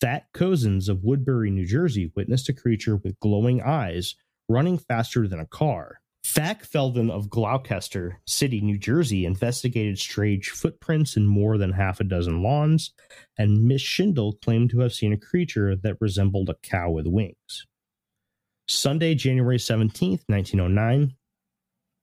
Fat 0.00 0.26
Cozens 0.32 0.88
of 0.88 1.04
Woodbury, 1.04 1.50
New 1.50 1.66
Jersey, 1.66 2.12
witnessed 2.14 2.48
a 2.48 2.52
creature 2.52 2.96
with 2.96 3.18
glowing 3.20 3.62
eyes 3.62 4.14
running 4.48 4.78
faster 4.78 5.26
than 5.26 5.40
a 5.40 5.46
car. 5.46 6.00
Thack 6.26 6.64
Felden 6.64 7.10
of 7.10 7.28
Gloucester 7.28 8.20
City, 8.26 8.60
New 8.60 8.78
Jersey, 8.78 9.26
investigated 9.26 9.98
strange 9.98 10.50
footprints 10.50 11.16
in 11.16 11.26
more 11.26 11.58
than 11.58 11.72
half 11.72 12.00
a 12.00 12.04
dozen 12.04 12.42
lawns, 12.42 12.92
and 13.38 13.64
Miss 13.64 13.82
Schindel 13.82 14.40
claimed 14.40 14.70
to 14.70 14.80
have 14.80 14.94
seen 14.94 15.12
a 15.12 15.18
creature 15.18 15.76
that 15.76 16.00
resembled 16.00 16.48
a 16.48 16.54
cow 16.62 16.90
with 16.90 17.06
wings. 17.06 17.66
Sunday, 18.66 19.14
January 19.14 19.58
17th, 19.58 20.22
1909, 20.26 21.14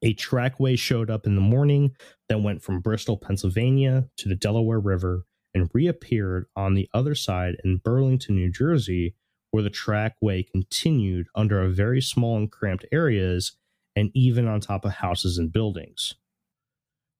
a 0.02 0.14
trackway 0.14 0.76
showed 0.76 1.10
up 1.10 1.26
in 1.26 1.34
the 1.34 1.40
morning 1.40 1.94
that 2.28 2.42
went 2.42 2.62
from 2.62 2.80
Bristol, 2.80 3.16
Pennsylvania 3.16 4.08
to 4.18 4.28
the 4.28 4.36
Delaware 4.36 4.80
River 4.80 5.24
and 5.54 5.70
reappeared 5.72 6.46
on 6.56 6.74
the 6.74 6.88
other 6.94 7.14
side 7.14 7.56
in 7.64 7.78
Burlington, 7.78 8.36
New 8.36 8.50
Jersey, 8.50 9.14
where 9.50 9.62
the 9.62 9.70
trackway 9.70 10.42
continued 10.42 11.26
under 11.34 11.66
very 11.68 12.00
small 12.00 12.36
and 12.36 12.50
cramped 12.50 12.86
areas 12.90 13.52
and 13.94 14.10
even 14.14 14.48
on 14.48 14.60
top 14.60 14.84
of 14.84 14.92
houses 14.92 15.36
and 15.36 15.52
buildings. 15.52 16.14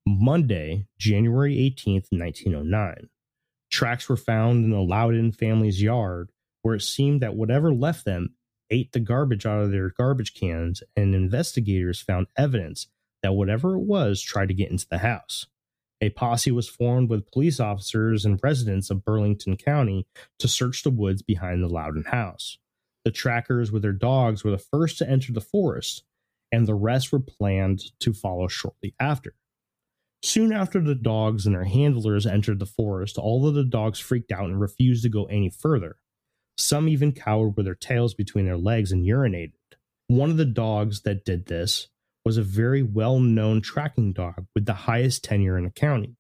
Monday, 0.07 0.87
January 0.99 1.57
18th, 1.57 2.07
1909, 2.11 3.09
tracks 3.71 4.09
were 4.09 4.17
found 4.17 4.65
in 4.65 4.71
the 4.71 4.81
Loudon 4.81 5.33
family's 5.33 5.83
yard 5.83 6.31
where 6.63 6.75
it 6.75 6.83
seemed 6.83 7.21
that 7.21 7.37
whatever 7.37 7.73
left 7.73 8.05
them 8.05 8.35
ate 8.71 8.93
the 8.93 9.01
garbage 9.01 9.45
out 9.45 9.63
of 9.63 9.71
their 9.71 9.91
garbage 9.91 10.33
cans, 10.33 10.83
and 10.97 11.15
investigators 11.15 12.01
found 12.01 12.27
evidence 12.37 12.87
that 13.23 13.35
whatever 13.35 13.75
it 13.75 13.83
was 13.83 14.23
tried 14.23 14.49
to 14.49 14.55
get 14.55 14.71
into 14.71 14.87
the 14.89 14.99
house. 14.99 15.47
A 16.03 16.11
posse 16.11 16.51
was 16.51 16.69
formed 16.69 17.09
with 17.09 17.31
police 17.31 17.61
officers 17.61 18.25
and 18.25 18.41
residents 18.43 18.91
of 18.91 19.05
Burlington 19.05 19.57
County 19.57 20.05
to 20.41 20.49
search 20.49 20.83
the 20.83 20.91
woods 20.91 21.23
behind 21.23 21.63
the 21.63 21.69
Loudon 21.69 22.03
house. 22.03 22.59
The 23.05 23.13
trackers 23.13 23.71
with 23.71 23.83
their 23.83 23.93
dogs 23.93 24.43
were 24.43 24.51
the 24.51 24.59
first 24.59 24.99
to 24.99 25.09
enter 25.09 25.33
the 25.33 25.41
forest, 25.41 26.03
and 26.51 26.67
the 26.67 26.75
rest 26.75 27.13
were 27.13 27.21
planned 27.21 27.83
to 28.01 28.13
follow 28.13 28.49
shortly 28.49 28.97
after. 28.99 29.37
Soon 30.25 30.53
after 30.53 30.81
the 30.81 30.97
dogs 30.97 31.47
and 31.47 31.55
their 31.55 31.65
handlers 31.65 32.27
entered 32.27 32.59
the 32.59 32.67
forest, 32.67 33.17
all 33.17 33.47
of 33.47 33.55
the 33.55 33.65
dogs 33.65 34.01
freaked 34.01 34.33
out 34.33 34.47
and 34.47 34.61
refused 34.61 35.05
to 35.05 35.09
go 35.09 35.27
any 35.27 35.51
further. 35.51 35.99
Some 36.59 36.89
even 36.89 37.13
cowered 37.13 37.57
with 37.57 37.67
their 37.67 37.77
tails 37.77 38.13
between 38.13 38.45
their 38.45 38.57
legs 38.57 38.91
and 38.91 39.07
urinated. 39.07 39.53
One 40.09 40.31
of 40.31 40.37
the 40.37 40.45
dogs 40.45 41.03
that 41.03 41.25
did 41.25 41.47
this 41.47 41.89
was 42.25 42.37
a 42.37 42.43
very 42.43 42.83
well 42.83 43.19
known 43.19 43.61
tracking 43.61 44.13
dog 44.13 44.47
with 44.55 44.67
the 44.67 44.75
highest 44.75 45.25
tenure 45.25 45.59
in 45.59 45.65
the 45.65 45.71
county. 45.71 46.17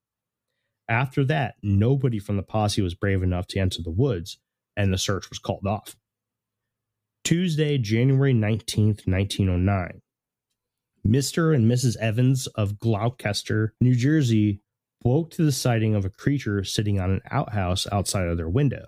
After 0.88 1.24
that, 1.24 1.54
nobody 1.62 2.18
from 2.18 2.36
the 2.36 2.42
posse 2.42 2.82
was 2.82 2.94
brave 2.94 3.22
enough 3.22 3.46
to 3.48 3.60
enter 3.60 3.82
the 3.82 3.90
woods, 3.90 4.38
and 4.76 4.92
the 4.92 4.98
search 4.98 5.30
was 5.30 5.38
called 5.38 5.66
off. 5.66 5.96
Tuesday, 7.24 7.78
January 7.78 8.34
19th, 8.34 9.06
1909. 9.06 10.00
Mr. 11.06 11.54
and 11.54 11.70
Mrs. 11.70 11.96
Evans 11.96 12.46
of 12.48 12.78
Gloucester, 12.78 13.74
New 13.80 13.94
Jersey, 13.94 14.60
woke 15.04 15.30
to 15.32 15.44
the 15.44 15.52
sighting 15.52 15.94
of 15.94 16.04
a 16.04 16.10
creature 16.10 16.62
sitting 16.62 17.00
on 17.00 17.10
an 17.10 17.20
outhouse 17.30 17.86
outside 17.90 18.28
of 18.28 18.36
their 18.36 18.48
window. 18.48 18.86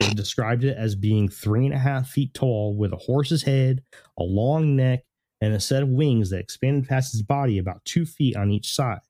They 0.00 0.10
described 0.10 0.64
it 0.64 0.76
as 0.76 0.94
being 0.94 1.28
three 1.28 1.64
and 1.64 1.74
a 1.74 1.78
half 1.78 2.08
feet 2.08 2.34
tall 2.34 2.76
with 2.76 2.92
a 2.92 2.96
horse's 2.96 3.42
head, 3.42 3.82
a 4.18 4.22
long 4.22 4.76
neck, 4.76 5.04
and 5.40 5.54
a 5.54 5.60
set 5.60 5.82
of 5.82 5.88
wings 5.88 6.30
that 6.30 6.40
expanded 6.40 6.88
past 6.88 7.12
his 7.12 7.22
body 7.22 7.58
about 7.58 7.84
two 7.84 8.04
feet 8.04 8.36
on 8.36 8.50
each 8.50 8.72
side, 8.72 9.00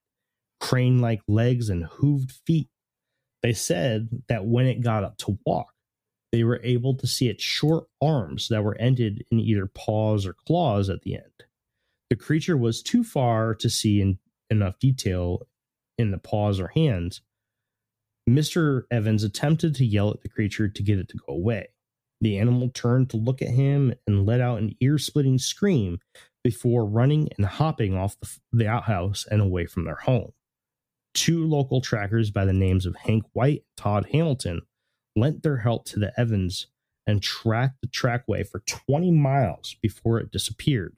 crane 0.61 1.01
like 1.01 1.21
legs 1.27 1.69
and 1.69 1.85
hooved 1.87 2.33
feet. 2.47 2.69
They 3.43 3.53
said 3.53 4.09
that 4.29 4.45
when 4.45 4.67
it 4.67 4.83
got 4.83 5.05
up 5.05 5.17
to 5.19 5.39
walk, 5.47 5.73
they 6.33 6.45
were 6.45 6.61
able 6.63 6.95
to 6.97 7.07
see 7.07 7.29
its 7.29 7.43
short 7.43 7.85
arms 8.03 8.49
that 8.49 8.63
were 8.63 8.77
ended 8.77 9.25
in 9.31 9.41
either 9.41 9.67
paws 9.67 10.27
or 10.27 10.35
claws 10.35 10.91
at 10.91 11.03
the 11.03 11.15
end. 11.15 11.45
The 12.11 12.17
creature 12.17 12.57
was 12.57 12.83
too 12.83 13.05
far 13.05 13.55
to 13.55 13.71
see 13.71 14.01
in 14.01 14.19
enough 14.51 14.79
detail 14.79 15.47
in 15.97 16.11
the 16.11 16.19
paws 16.19 16.61
or 16.61 16.69
hands. 16.69 17.23
Mr. 18.29 18.83
Evans 18.91 19.25
attempted 19.25 19.75
to 19.77 19.87
yell 19.87 20.11
at 20.11 20.21
the 20.21 20.29
creature 20.29 20.69
to 20.69 20.83
get 20.83 20.99
it 20.99 21.09
to 21.09 21.17
go 21.17 21.33
away. 21.33 21.69
The 22.21 22.39
animal 22.39 22.71
turned 22.71 23.11
to 23.11 23.17
look 23.17 23.43
at 23.43 23.49
him 23.49 23.95
and 24.07 24.27
let 24.27 24.41
out 24.41 24.59
an 24.59 24.75
ear 24.81 24.99
splitting 24.99 25.39
scream 25.39 26.01
before 26.43 26.85
running 26.85 27.29
and 27.37 27.47
hopping 27.47 27.97
off 27.97 28.19
the, 28.21 28.39
the, 28.53 28.67
outhouse 28.67 29.27
and 29.31 29.41
away 29.41 29.67
from 29.67 29.85
their 29.85 29.97
home. 29.97 30.33
Two 31.15 31.47
local 31.47 31.81
trackers 31.81 32.31
by 32.31 32.45
the 32.45 32.53
names 32.53 32.87
of 32.87 32.97
Hank 32.97 33.25
White 33.33 33.65
and 33.65 33.77
Todd 33.77 34.09
Hamilton 34.13 34.63
lent 35.17 35.43
their 35.43 35.59
help 35.59 35.85
to 35.87 35.99
the 35.99 36.13
Evans 36.19 36.67
and 37.07 37.23
tracked 37.23 37.81
the 37.81 37.89
trackway 37.89 38.43
for 38.45 38.61
20 38.61 39.11
miles 39.11 39.77
before 39.81 40.19
it 40.19 40.31
disappeared. 40.31 40.97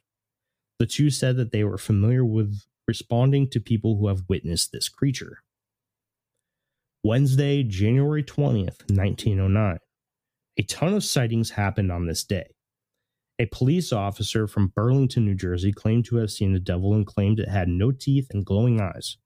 The 0.79 0.87
two 0.87 1.11
said 1.11 1.37
that 1.37 1.53
they 1.53 1.65
were 1.65 1.79
familiar 1.79 2.25
with 2.25 2.63
responding 2.89 3.49
to 3.51 3.61
people 3.61 3.97
who 3.97 4.09
have 4.09 4.25
witnessed 4.29 4.73
this 4.73 4.89
creature. 4.89 5.43
Wednesday, 7.05 7.63
January 7.63 8.23
20th, 8.23 8.91
1909. 8.91 9.79
A 10.57 10.63
ton 10.63 10.95
of 10.95 11.05
sightings 11.05 11.51
happened 11.51 11.91
on 11.91 12.07
this 12.07 12.25
day. 12.25 12.51
A 13.39 13.47
police 13.47 13.93
officer 13.93 14.47
from 14.47 14.73
Burlington, 14.75 15.25
New 15.25 15.35
Jersey 15.35 15.73
claimed 15.73 16.05
to 16.07 16.17
have 16.17 16.31
seen 16.31 16.53
the 16.53 16.61
devil 16.61 16.93
and 16.93 17.07
claimed 17.07 17.41
it 17.41 17.49
had 17.49 17.69
no 17.69 17.91
teeth 17.91 18.27
and 18.31 18.45
glowing 18.45 18.81
eyes. 18.81 19.17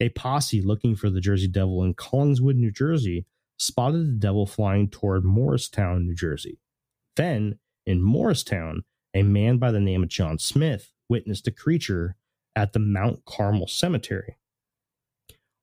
A 0.00 0.10
posse 0.10 0.62
looking 0.62 0.94
for 0.94 1.10
the 1.10 1.20
Jersey 1.20 1.48
Devil 1.48 1.82
in 1.82 1.94
Collingswood, 1.94 2.54
New 2.54 2.70
Jersey, 2.70 3.26
spotted 3.58 4.06
the 4.06 4.18
devil 4.18 4.46
flying 4.46 4.88
toward 4.88 5.24
Morristown, 5.24 6.06
New 6.06 6.14
Jersey. 6.14 6.60
Then, 7.16 7.58
in 7.84 8.00
Morristown, 8.00 8.82
a 9.14 9.24
man 9.24 9.58
by 9.58 9.72
the 9.72 9.80
name 9.80 10.04
of 10.04 10.08
John 10.08 10.38
Smith 10.38 10.92
witnessed 11.08 11.48
a 11.48 11.52
creature 11.52 12.14
at 12.54 12.72
the 12.72 12.78
Mount 12.78 13.24
Carmel 13.24 13.66
Cemetery. 13.66 14.36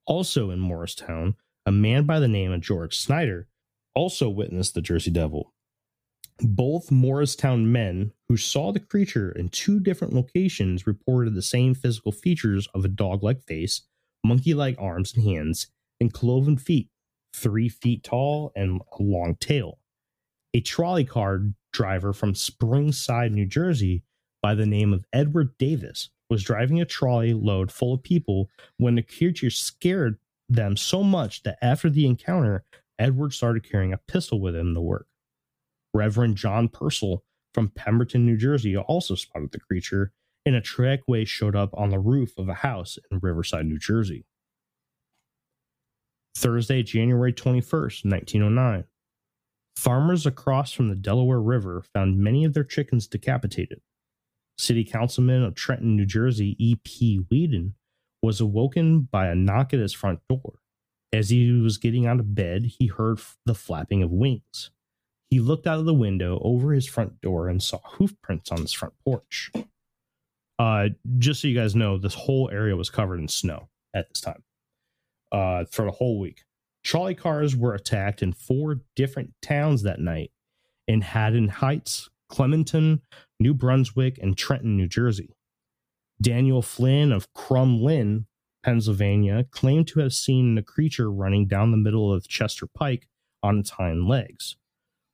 Also 0.05 0.49
in 0.49 0.59
Morristown, 0.59 1.35
a 1.65 1.71
man 1.71 2.05
by 2.05 2.19
the 2.19 2.27
name 2.27 2.51
of 2.51 2.61
George 2.61 2.97
Snyder 2.97 3.47
also 3.95 4.29
witnessed 4.29 4.73
the 4.73 4.81
Jersey 4.81 5.11
Devil. 5.11 5.53
Both 6.39 6.91
Morristown 6.91 7.71
men 7.71 8.11
who 8.27 8.35
saw 8.35 8.71
the 8.71 8.79
creature 8.79 9.31
in 9.31 9.49
two 9.49 9.79
different 9.79 10.13
locations 10.13 10.85
reported 10.85 11.33
the 11.33 11.41
same 11.41 11.73
physical 11.73 12.11
features 12.11 12.67
of 12.73 12.83
a 12.83 12.89
dog 12.89 13.23
like 13.23 13.41
face, 13.43 13.83
monkey 14.23 14.53
like 14.53 14.75
arms 14.77 15.13
and 15.15 15.23
hands, 15.23 15.67
and 16.01 16.11
cloven 16.11 16.57
feet, 16.57 16.89
three 17.33 17.69
feet 17.69 18.03
tall 18.03 18.51
and 18.55 18.81
a 18.99 19.01
long 19.01 19.35
tail. 19.39 19.79
A 20.53 20.59
trolley 20.59 21.05
car 21.05 21.41
driver 21.71 22.11
from 22.11 22.33
Springside, 22.33 23.31
New 23.31 23.45
Jersey, 23.45 24.03
by 24.41 24.55
the 24.55 24.65
name 24.65 24.93
of 24.93 25.05
Edward 25.13 25.57
Davis, 25.57 26.09
was 26.29 26.43
driving 26.43 26.81
a 26.81 26.85
trolley 26.85 27.33
load 27.33 27.71
full 27.71 27.93
of 27.93 28.03
people 28.03 28.49
when 28.77 28.95
the 28.95 29.01
creature 29.01 29.49
scared 29.49 30.17
them 30.49 30.75
so 30.75 31.01
much 31.01 31.43
that 31.43 31.57
after 31.61 31.89
the 31.89 32.05
encounter, 32.05 32.63
Edward 32.99 33.33
started 33.33 33.69
carrying 33.69 33.93
a 33.93 33.99
pistol 34.07 34.39
with 34.39 34.55
him 34.55 34.73
to 34.73 34.81
work. 34.81 35.07
Reverend 35.93 36.35
John 36.35 36.67
Purcell 36.67 37.23
from 37.53 37.69
Pemberton, 37.69 38.25
New 38.25 38.37
Jersey, 38.37 38.75
also 38.75 39.15
spotted 39.15 39.51
the 39.51 39.59
creature, 39.59 40.11
and 40.45 40.55
a 40.55 40.61
trackway 40.61 41.25
showed 41.25 41.55
up 41.55 41.69
on 41.73 41.89
the 41.89 41.99
roof 41.99 42.37
of 42.37 42.49
a 42.49 42.53
house 42.53 42.97
in 43.09 43.19
Riverside, 43.21 43.65
New 43.65 43.79
Jersey. 43.79 44.25
Thursday, 46.37 46.83
January 46.83 47.33
21st, 47.33 48.05
1909. 48.05 48.83
Farmers 49.77 50.25
across 50.25 50.71
from 50.71 50.89
the 50.89 50.95
Delaware 50.95 51.41
River 51.41 51.83
found 51.93 52.19
many 52.19 52.43
of 52.43 52.53
their 52.53 52.63
chickens 52.63 53.07
decapitated. 53.07 53.81
City 54.57 54.83
Councilman 54.83 55.43
of 55.43 55.55
Trenton, 55.55 55.95
New 55.95 56.05
Jersey, 56.05 56.55
E.P. 56.59 57.21
Weeden, 57.31 57.73
was 58.21 58.39
awoken 58.39 59.01
by 59.01 59.27
a 59.27 59.35
knock 59.35 59.73
at 59.73 59.79
his 59.79 59.93
front 59.93 60.19
door. 60.29 60.59
As 61.15 61.29
he 61.29 61.49
was 61.61 61.77
getting 61.77 62.05
out 62.05 62.19
of 62.19 62.35
bed, 62.35 62.65
he 62.77 62.87
heard 62.87 63.19
the 63.45 63.55
flapping 63.55 64.03
of 64.03 64.11
wings. 64.11 64.71
He 65.29 65.39
looked 65.39 65.65
out 65.65 65.79
of 65.79 65.85
the 65.85 65.93
window 65.93 66.39
over 66.43 66.73
his 66.73 66.85
front 66.85 67.21
door 67.21 67.47
and 67.47 67.63
saw 67.63 67.79
hoof 67.83 68.13
prints 68.21 68.51
on 68.51 68.61
his 68.61 68.73
front 68.73 68.93
porch. 69.05 69.49
Uh, 70.59 70.89
just 71.17 71.41
so 71.41 71.47
you 71.47 71.55
guys 71.57 71.73
know, 71.73 71.97
this 71.97 72.13
whole 72.13 72.49
area 72.51 72.75
was 72.75 72.89
covered 72.89 73.19
in 73.19 73.29
snow 73.29 73.69
at 73.93 74.09
this 74.09 74.19
time 74.19 74.43
uh, 75.31 75.63
for 75.71 75.85
the 75.85 75.91
whole 75.91 76.19
week. 76.19 76.43
Trolley 76.83 77.15
cars 77.15 77.55
were 77.55 77.73
attacked 77.73 78.21
in 78.21 78.33
four 78.33 78.81
different 78.95 79.33
towns 79.41 79.83
that 79.83 79.99
night 79.99 80.31
in 80.87 81.01
Haddon 81.01 81.47
Heights, 81.47 82.09
Clementon, 82.29 83.01
New 83.39 83.53
Brunswick, 83.53 84.17
and 84.21 84.37
Trenton, 84.37 84.75
New 84.75 84.87
Jersey. 84.87 85.33
Daniel 86.21 86.61
Flynn 86.61 87.11
of 87.11 87.33
Crum 87.33 87.81
Lynne, 87.81 88.27
Pennsylvania, 88.65 89.45
claimed 89.51 89.87
to 89.89 89.99
have 89.99 90.11
seen 90.11 90.55
the 90.55 90.63
creature 90.63 91.11
running 91.11 91.45
down 91.45 91.69
the 91.69 91.77
middle 91.77 92.11
of 92.11 92.27
Chester 92.27 92.65
Pike 92.65 93.07
on 93.43 93.59
its 93.59 93.69
hind 93.69 94.07
legs. 94.07 94.57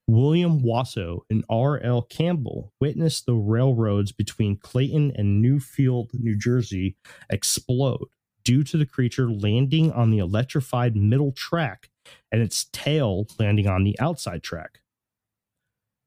William 0.08 0.62
Wasso 0.62 1.20
and 1.30 1.44
R.L. 1.50 2.04
Campbell 2.04 2.72
witnessed 2.80 3.26
the 3.26 3.36
railroads 3.36 4.14
between 4.14 4.56
Clayton 4.56 5.12
and 5.18 5.44
Newfield, 5.44 6.12
New 6.14 6.38
Jersey 6.38 6.96
explode 7.30 8.06
due 8.46 8.64
to 8.64 8.78
the 8.78 8.86
creature 8.86 9.30
landing 9.30 9.92
on 9.92 10.12
the 10.12 10.20
electrified 10.20 10.96
middle 10.96 11.34
track 11.34 11.90
and 12.32 12.42
its 12.42 12.70
tail 12.72 13.28
landing 13.38 13.68
on 13.68 13.84
the 13.84 14.00
outside 14.00 14.44
track. 14.44 14.80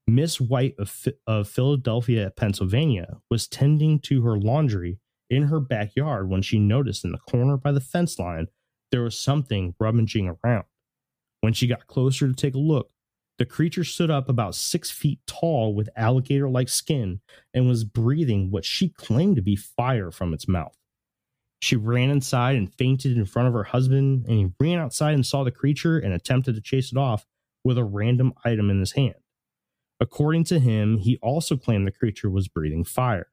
Miss 0.07 0.40
White 0.40 0.76
of, 0.78 1.07
of 1.26 1.47
Philadelphia, 1.47 2.32
Pennsylvania, 2.34 3.18
was 3.30 3.47
tending 3.47 4.01
to 4.01 4.22
her 4.22 4.38
laundry 4.38 4.99
in 5.31 5.45
her 5.45 5.61
backyard 5.61 6.29
when 6.29 6.43
she 6.43 6.59
noticed 6.59 7.05
in 7.05 7.12
the 7.12 7.18
corner 7.18 7.57
by 7.57 7.72
the 7.72 7.81
fence 7.81 8.18
line 8.18 8.49
there 8.91 9.03
was 9.03 9.18
something 9.18 9.75
rummaging 9.81 10.37
around. 10.45 10.64
When 11.41 11.53
she 11.53 11.66
got 11.66 11.87
closer 11.87 12.29
to 12.29 12.35
take 12.35 12.55
a 12.55 12.59
look, 12.59 12.91
the 13.39 13.45
creature 13.45 13.85
stood 13.85 14.11
up 14.11 14.29
about 14.29 14.55
six 14.55 14.91
feet 14.91 15.18
tall 15.27 15.75
with 15.75 15.91
alligator 15.97 16.49
like 16.49 16.68
skin 16.68 17.20
and 17.53 17.68
was 17.68 17.85
breathing 17.85 18.51
what 18.51 18.64
she 18.64 18.89
claimed 18.91 19.37
to 19.37 19.43
be 19.43 19.57
fire 19.57 20.11
from 20.11 20.33
its 20.33 20.47
mouth. 20.47 20.77
She 21.61 21.77
ran 21.77 22.11
inside 22.11 22.57
and 22.57 22.72
fainted 22.75 23.16
in 23.16 23.25
front 23.25 23.49
of 23.49 23.55
her 23.55 23.64
husband, 23.64 24.27
and 24.29 24.39
he 24.39 24.51
ran 24.61 24.79
outside 24.79 25.14
and 25.14 25.27
saw 25.27 25.43
the 25.45 25.51
creature 25.51 25.99
and 25.99 26.12
attempted 26.12 26.55
to 26.55 26.61
chase 26.61 26.93
it 26.93 26.99
off 26.99 27.27
with 27.64 27.79
a 27.79 27.85
random 27.85 28.35
item 28.45 28.70
in 28.70 28.79
his 28.79 28.93
hand. 28.93 29.14
According 29.99 30.45
to 30.45 30.59
him, 30.59 30.99
he 30.99 31.16
also 31.22 31.57
claimed 31.57 31.87
the 31.87 31.93
creature 31.93 32.29
was 32.31 32.49
breathing 32.49 32.85
fire. 32.85 33.29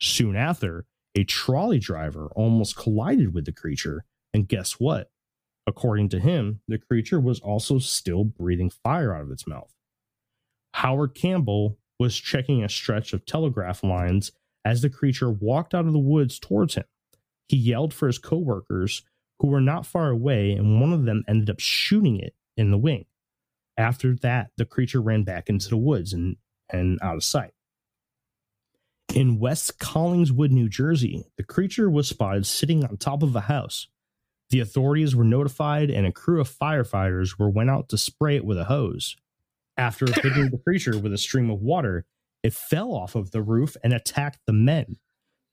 Soon 0.00 0.34
after, 0.34 0.86
a 1.14 1.24
trolley 1.24 1.78
driver 1.78 2.30
almost 2.34 2.76
collided 2.76 3.34
with 3.34 3.44
the 3.44 3.52
creature, 3.52 4.04
and 4.32 4.48
guess 4.48 4.72
what? 4.72 5.10
According 5.66 6.08
to 6.10 6.18
him, 6.18 6.60
the 6.68 6.78
creature 6.78 7.20
was 7.20 7.40
also 7.40 7.78
still 7.78 8.24
breathing 8.24 8.70
fire 8.70 9.14
out 9.14 9.22
of 9.22 9.30
its 9.30 9.46
mouth. 9.46 9.72
Howard 10.74 11.14
Campbell 11.14 11.78
was 11.98 12.16
checking 12.16 12.62
a 12.62 12.68
stretch 12.68 13.12
of 13.12 13.26
telegraph 13.26 13.82
lines 13.82 14.30
as 14.64 14.82
the 14.82 14.90
creature 14.90 15.30
walked 15.30 15.74
out 15.74 15.86
of 15.86 15.92
the 15.92 15.98
woods 15.98 16.38
towards 16.38 16.74
him. 16.74 16.84
He 17.48 17.56
yelled 17.56 17.92
for 17.92 18.06
his 18.06 18.18
coworkers, 18.18 19.02
who 19.40 19.48
were 19.48 19.60
not 19.60 19.86
far 19.86 20.10
away, 20.10 20.52
and 20.52 20.80
one 20.80 20.92
of 20.92 21.04
them 21.04 21.24
ended 21.28 21.50
up 21.50 21.60
shooting 21.60 22.18
it 22.18 22.34
in 22.56 22.70
the 22.70 22.78
wing. 22.78 23.06
After 23.76 24.14
that, 24.16 24.50
the 24.56 24.64
creature 24.64 25.00
ran 25.00 25.22
back 25.22 25.48
into 25.48 25.68
the 25.68 25.76
woods 25.76 26.12
and, 26.12 26.36
and 26.70 26.98
out 27.02 27.16
of 27.16 27.24
sight. 27.24 27.52
In 29.14 29.38
West 29.38 29.78
Collingswood, 29.78 30.50
New 30.50 30.68
Jersey, 30.68 31.24
the 31.36 31.42
creature 31.42 31.88
was 31.90 32.08
spotted 32.08 32.46
sitting 32.46 32.84
on 32.84 32.96
top 32.98 33.22
of 33.22 33.34
a 33.34 33.40
house. 33.40 33.88
The 34.50 34.60
authorities 34.60 35.16
were 35.16 35.24
notified, 35.24 35.90
and 35.90 36.06
a 36.06 36.12
crew 36.12 36.40
of 36.40 36.48
firefighters 36.50 37.38
were 37.38 37.50
went 37.50 37.70
out 37.70 37.88
to 37.90 37.98
spray 37.98 38.36
it 38.36 38.44
with 38.44 38.58
a 38.58 38.64
hose. 38.64 39.16
After 39.76 40.06
hitting 40.06 40.50
the 40.50 40.58
creature 40.58 40.98
with 40.98 41.12
a 41.12 41.18
stream 41.18 41.50
of 41.50 41.60
water, 41.60 42.04
it 42.42 42.52
fell 42.52 42.92
off 42.94 43.14
of 43.14 43.30
the 43.30 43.42
roof 43.42 43.76
and 43.82 43.92
attacked 43.92 44.40
the 44.46 44.52
men. 44.52 44.96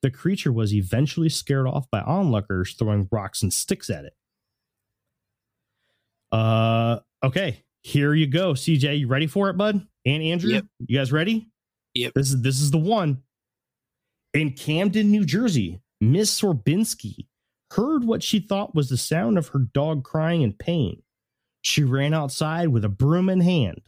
The 0.02 0.12
creature 0.12 0.52
was 0.52 0.74
eventually 0.74 1.30
scared 1.30 1.68
off 1.68 1.90
by 1.90 2.02
onlookers 2.02 2.74
throwing 2.74 3.08
rocks 3.12 3.42
and 3.42 3.54
sticks 3.54 3.90
at 3.90 4.06
it. 4.06 4.14
Uh, 6.32 7.00
okay, 7.24 7.64
here 7.84 8.14
you 8.14 8.28
go, 8.28 8.54
CJ. 8.54 9.00
You 9.00 9.08
ready 9.08 9.28
for 9.28 9.50
it, 9.50 9.58
bud? 9.58 9.86
And 10.06 10.24
Andrew, 10.24 10.52
Yep. 10.52 10.66
you 10.88 10.98
guys 10.98 11.12
ready? 11.12 11.50
Yep. 11.96 12.14
This 12.14 12.30
is 12.30 12.42
this 12.42 12.60
is 12.62 12.72
the 12.72 12.78
one. 12.78 13.24
In 14.36 14.52
Camden, 14.52 15.12
New 15.12 15.24
Jersey, 15.24 15.80
Miss 16.02 16.42
Sorbinski 16.42 17.28
heard 17.72 18.04
what 18.04 18.22
she 18.22 18.42
thought 18.42 18.76
was 18.76 18.90
the 18.90 18.98
sound 18.98 19.38
of 19.38 19.48
her 19.50 19.60
dog 19.60 20.04
crying 20.04 20.42
in 20.42 20.52
pain. 20.52 21.02
She 21.62 21.86
ran 21.86 22.14
outside 22.14 22.68
with 22.68 22.84
a 22.84 22.90
broom 22.90 23.30
in 23.30 23.40
hand. 23.40 23.80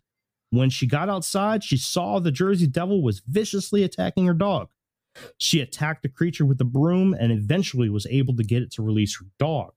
When 0.51 0.69
she 0.69 0.87
got 0.87 1.09
outside, 1.09 1.65
she 1.65 1.75
saw 1.75 2.19
the 2.19 2.31
Jersey 2.31 2.65
Devil 2.65 3.03
was 3.03 3.21
viciously 3.27 3.83
attacking 3.83 4.25
her 4.25 4.33
dog. 4.33 4.69
She 5.37 5.59
attacked 5.59 6.03
the 6.03 6.07
creature 6.07 6.45
with 6.45 6.59
the 6.59 6.63
broom 6.63 7.13
and 7.13 7.33
eventually 7.33 7.89
was 7.89 8.07
able 8.09 8.33
to 8.37 8.43
get 8.43 8.63
it 8.63 8.71
to 8.71 8.81
release 8.81 9.19
her 9.19 9.25
dog. 9.37 9.73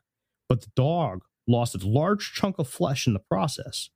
But 0.48 0.60
the 0.60 0.70
dog 0.76 1.24
lost 1.48 1.74
a 1.74 1.84
large 1.84 2.32
chunk 2.32 2.60
of 2.60 2.68
flesh 2.68 3.08
in 3.08 3.12
the 3.12 3.18
process. 3.18 3.90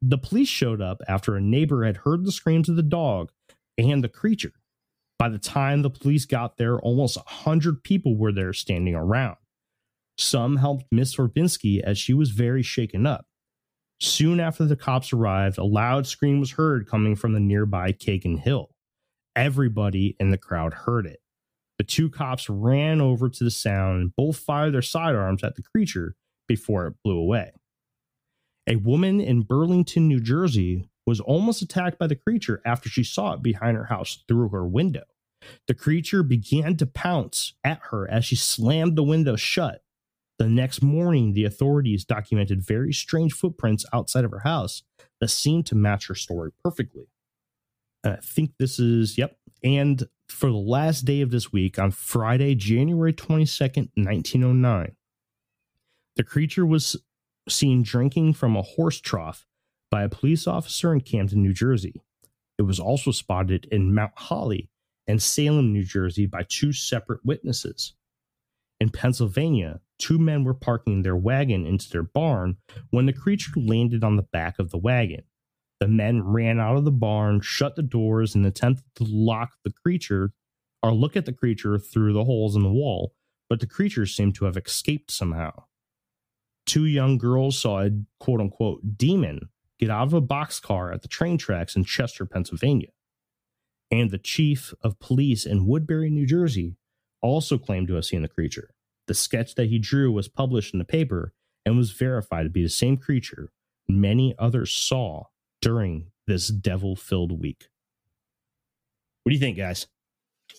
The 0.00 0.16
police 0.16 0.48
showed 0.48 0.80
up 0.80 1.00
after 1.08 1.34
a 1.34 1.40
neighbor 1.40 1.84
had 1.84 1.96
heard 1.98 2.24
the 2.24 2.30
screams 2.30 2.68
of 2.68 2.76
the 2.76 2.84
dog 2.84 3.32
and 3.76 4.04
the 4.04 4.08
creature. 4.08 4.52
By 5.20 5.28
the 5.28 5.38
time 5.38 5.82
the 5.82 5.90
police 5.90 6.24
got 6.24 6.56
there, 6.56 6.80
almost 6.80 7.18
a 7.18 7.22
hundred 7.26 7.84
people 7.84 8.16
were 8.16 8.32
there 8.32 8.54
standing 8.54 8.94
around. 8.94 9.36
Some 10.16 10.56
helped 10.56 10.86
Miss 10.90 11.14
Sorbinski 11.14 11.82
as 11.82 11.98
she 11.98 12.14
was 12.14 12.30
very 12.30 12.62
shaken 12.62 13.04
up. 13.04 13.26
Soon 14.00 14.40
after 14.40 14.64
the 14.64 14.76
cops 14.76 15.12
arrived, 15.12 15.58
a 15.58 15.64
loud 15.64 16.06
scream 16.06 16.40
was 16.40 16.52
heard 16.52 16.88
coming 16.88 17.16
from 17.16 17.34
the 17.34 17.40
nearby 17.40 17.92
Kagan 17.92 18.38
Hill. 18.38 18.70
Everybody 19.36 20.16
in 20.18 20.30
the 20.30 20.38
crowd 20.38 20.72
heard 20.72 21.04
it. 21.04 21.20
The 21.76 21.84
two 21.84 22.08
cops 22.08 22.48
ran 22.48 23.02
over 23.02 23.28
to 23.28 23.44
the 23.44 23.50
sound 23.50 24.00
and 24.00 24.16
both 24.16 24.38
fired 24.38 24.72
their 24.72 24.80
sidearms 24.80 25.44
at 25.44 25.54
the 25.54 25.62
creature 25.62 26.14
before 26.48 26.86
it 26.86 26.94
blew 27.04 27.18
away. 27.18 27.52
A 28.66 28.76
woman 28.76 29.20
in 29.20 29.42
Burlington, 29.42 30.08
New 30.08 30.20
Jersey, 30.20 30.89
was 31.06 31.20
almost 31.20 31.62
attacked 31.62 31.98
by 31.98 32.06
the 32.06 32.16
creature 32.16 32.60
after 32.64 32.88
she 32.88 33.04
saw 33.04 33.34
it 33.34 33.42
behind 33.42 33.76
her 33.76 33.84
house 33.84 34.22
through 34.28 34.50
her 34.50 34.66
window. 34.66 35.04
The 35.66 35.74
creature 35.74 36.22
began 36.22 36.76
to 36.76 36.86
pounce 36.86 37.54
at 37.64 37.80
her 37.90 38.08
as 38.10 38.24
she 38.24 38.36
slammed 38.36 38.96
the 38.96 39.02
window 39.02 39.36
shut. 39.36 39.82
The 40.38 40.48
next 40.48 40.82
morning, 40.82 41.32
the 41.32 41.44
authorities 41.44 42.04
documented 42.04 42.62
very 42.62 42.92
strange 42.92 43.32
footprints 43.32 43.84
outside 43.92 44.24
of 44.24 44.30
her 44.30 44.40
house 44.40 44.82
that 45.20 45.28
seemed 45.28 45.66
to 45.66 45.74
match 45.74 46.08
her 46.08 46.14
story 46.14 46.50
perfectly. 46.62 47.08
And 48.04 48.14
I 48.14 48.18
think 48.22 48.52
this 48.58 48.78
is, 48.78 49.18
yep. 49.18 49.36
And 49.62 50.06
for 50.28 50.48
the 50.48 50.56
last 50.56 51.04
day 51.04 51.20
of 51.20 51.30
this 51.30 51.52
week, 51.52 51.78
on 51.78 51.90
Friday, 51.90 52.54
January 52.54 53.12
22nd, 53.12 53.90
1909, 53.94 54.96
the 56.16 56.24
creature 56.24 56.64
was 56.64 56.96
seen 57.48 57.82
drinking 57.82 58.34
from 58.34 58.56
a 58.56 58.62
horse 58.62 59.00
trough 59.00 59.46
by 59.90 60.02
a 60.02 60.08
police 60.08 60.46
officer 60.46 60.92
in 60.92 61.00
Camden, 61.00 61.42
New 61.42 61.52
Jersey. 61.52 62.02
It 62.58 62.62
was 62.62 62.78
also 62.78 63.10
spotted 63.10 63.66
in 63.70 63.94
Mount 63.94 64.12
Holly 64.16 64.70
and 65.06 65.22
Salem, 65.22 65.72
New 65.72 65.84
Jersey 65.84 66.26
by 66.26 66.44
two 66.48 66.72
separate 66.72 67.20
witnesses. 67.24 67.94
In 68.80 68.90
Pennsylvania, 68.90 69.80
two 69.98 70.18
men 70.18 70.44
were 70.44 70.54
parking 70.54 71.02
their 71.02 71.16
wagon 71.16 71.66
into 71.66 71.88
their 71.90 72.02
barn 72.02 72.56
when 72.90 73.06
the 73.06 73.12
creature 73.12 73.52
landed 73.56 74.04
on 74.04 74.16
the 74.16 74.22
back 74.22 74.58
of 74.58 74.70
the 74.70 74.78
wagon. 74.78 75.24
The 75.80 75.88
men 75.88 76.22
ran 76.22 76.60
out 76.60 76.76
of 76.76 76.84
the 76.84 76.90
barn, 76.90 77.40
shut 77.40 77.76
the 77.76 77.82
doors, 77.82 78.34
and 78.34 78.44
attempted 78.46 78.84
to 78.96 79.04
lock 79.04 79.52
the 79.64 79.72
creature 79.84 80.32
or 80.82 80.92
look 80.92 81.16
at 81.16 81.26
the 81.26 81.32
creature 81.32 81.78
through 81.78 82.12
the 82.12 82.24
holes 82.24 82.54
in 82.56 82.62
the 82.62 82.70
wall, 82.70 83.14
but 83.48 83.60
the 83.60 83.66
creature 83.66 84.06
seemed 84.06 84.34
to 84.36 84.44
have 84.44 84.56
escaped 84.56 85.10
somehow. 85.10 85.64
Two 86.66 86.84
young 86.84 87.18
girls 87.18 87.58
saw 87.58 87.80
a 87.80 87.90
quote 88.18 88.40
unquote 88.40 88.96
demon 88.96 89.48
get 89.80 89.90
out 89.90 90.06
of 90.06 90.14
a 90.14 90.22
boxcar 90.22 90.92
at 90.92 91.02
the 91.02 91.08
train 91.08 91.38
tracks 91.38 91.74
in 91.74 91.84
Chester, 91.84 92.26
Pennsylvania. 92.26 92.90
And 93.90 94.10
the 94.10 94.18
chief 94.18 94.72
of 94.82 95.00
police 95.00 95.44
in 95.46 95.66
Woodbury, 95.66 96.10
New 96.10 96.26
Jersey, 96.26 96.76
also 97.22 97.58
claimed 97.58 97.88
to 97.88 97.94
have 97.94 98.04
seen 98.04 98.22
the 98.22 98.28
creature. 98.28 98.70
The 99.08 99.14
sketch 99.14 99.56
that 99.56 99.68
he 99.68 99.78
drew 99.78 100.12
was 100.12 100.28
published 100.28 100.72
in 100.72 100.78
the 100.78 100.84
paper 100.84 101.32
and 101.66 101.76
was 101.76 101.90
verified 101.90 102.44
to 102.44 102.50
be 102.50 102.62
the 102.62 102.68
same 102.68 102.96
creature 102.96 103.50
many 103.88 104.34
others 104.38 104.70
saw 104.70 105.24
during 105.60 106.06
this 106.26 106.48
devil 106.48 106.94
filled 106.94 107.40
week. 107.40 107.68
What 109.22 109.30
do 109.30 109.34
you 109.34 109.40
think, 109.40 109.56
guys? 109.56 109.86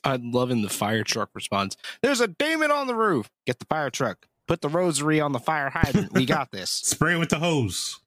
I'm 0.03 0.32
loving 0.32 0.61
the 0.61 0.69
fire 0.69 1.03
truck 1.03 1.30
response. 1.34 1.76
There's 2.01 2.22
a 2.22 2.28
demon 2.28 2.72
on 2.72 2.88
the 2.88 2.95
roof. 2.95 3.30
Get 3.45 3.59
the 3.59 3.65
fire 3.65 3.89
truck. 3.89 4.28
Put 4.47 4.61
the 4.61 4.69
rosary 4.69 5.19
on 5.19 5.32
the 5.32 5.39
fire 5.39 5.69
hydrant. 5.69 6.13
We 6.13 6.26
got 6.26 6.51
this. 6.51 6.69
Spray 6.84 7.15
it 7.15 7.17
with 7.17 7.30
the 7.30 7.39
hose. 7.39 7.99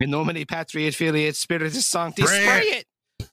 In 0.00 0.10
nomine 0.10 0.44
patriot 0.46 0.94
filiate 0.94 1.36
spiritus 1.36 1.86
sancti. 1.86 2.22
Spray 2.22 2.42
Spray 2.44 2.60
it. 2.60 2.86
it. 3.20 3.30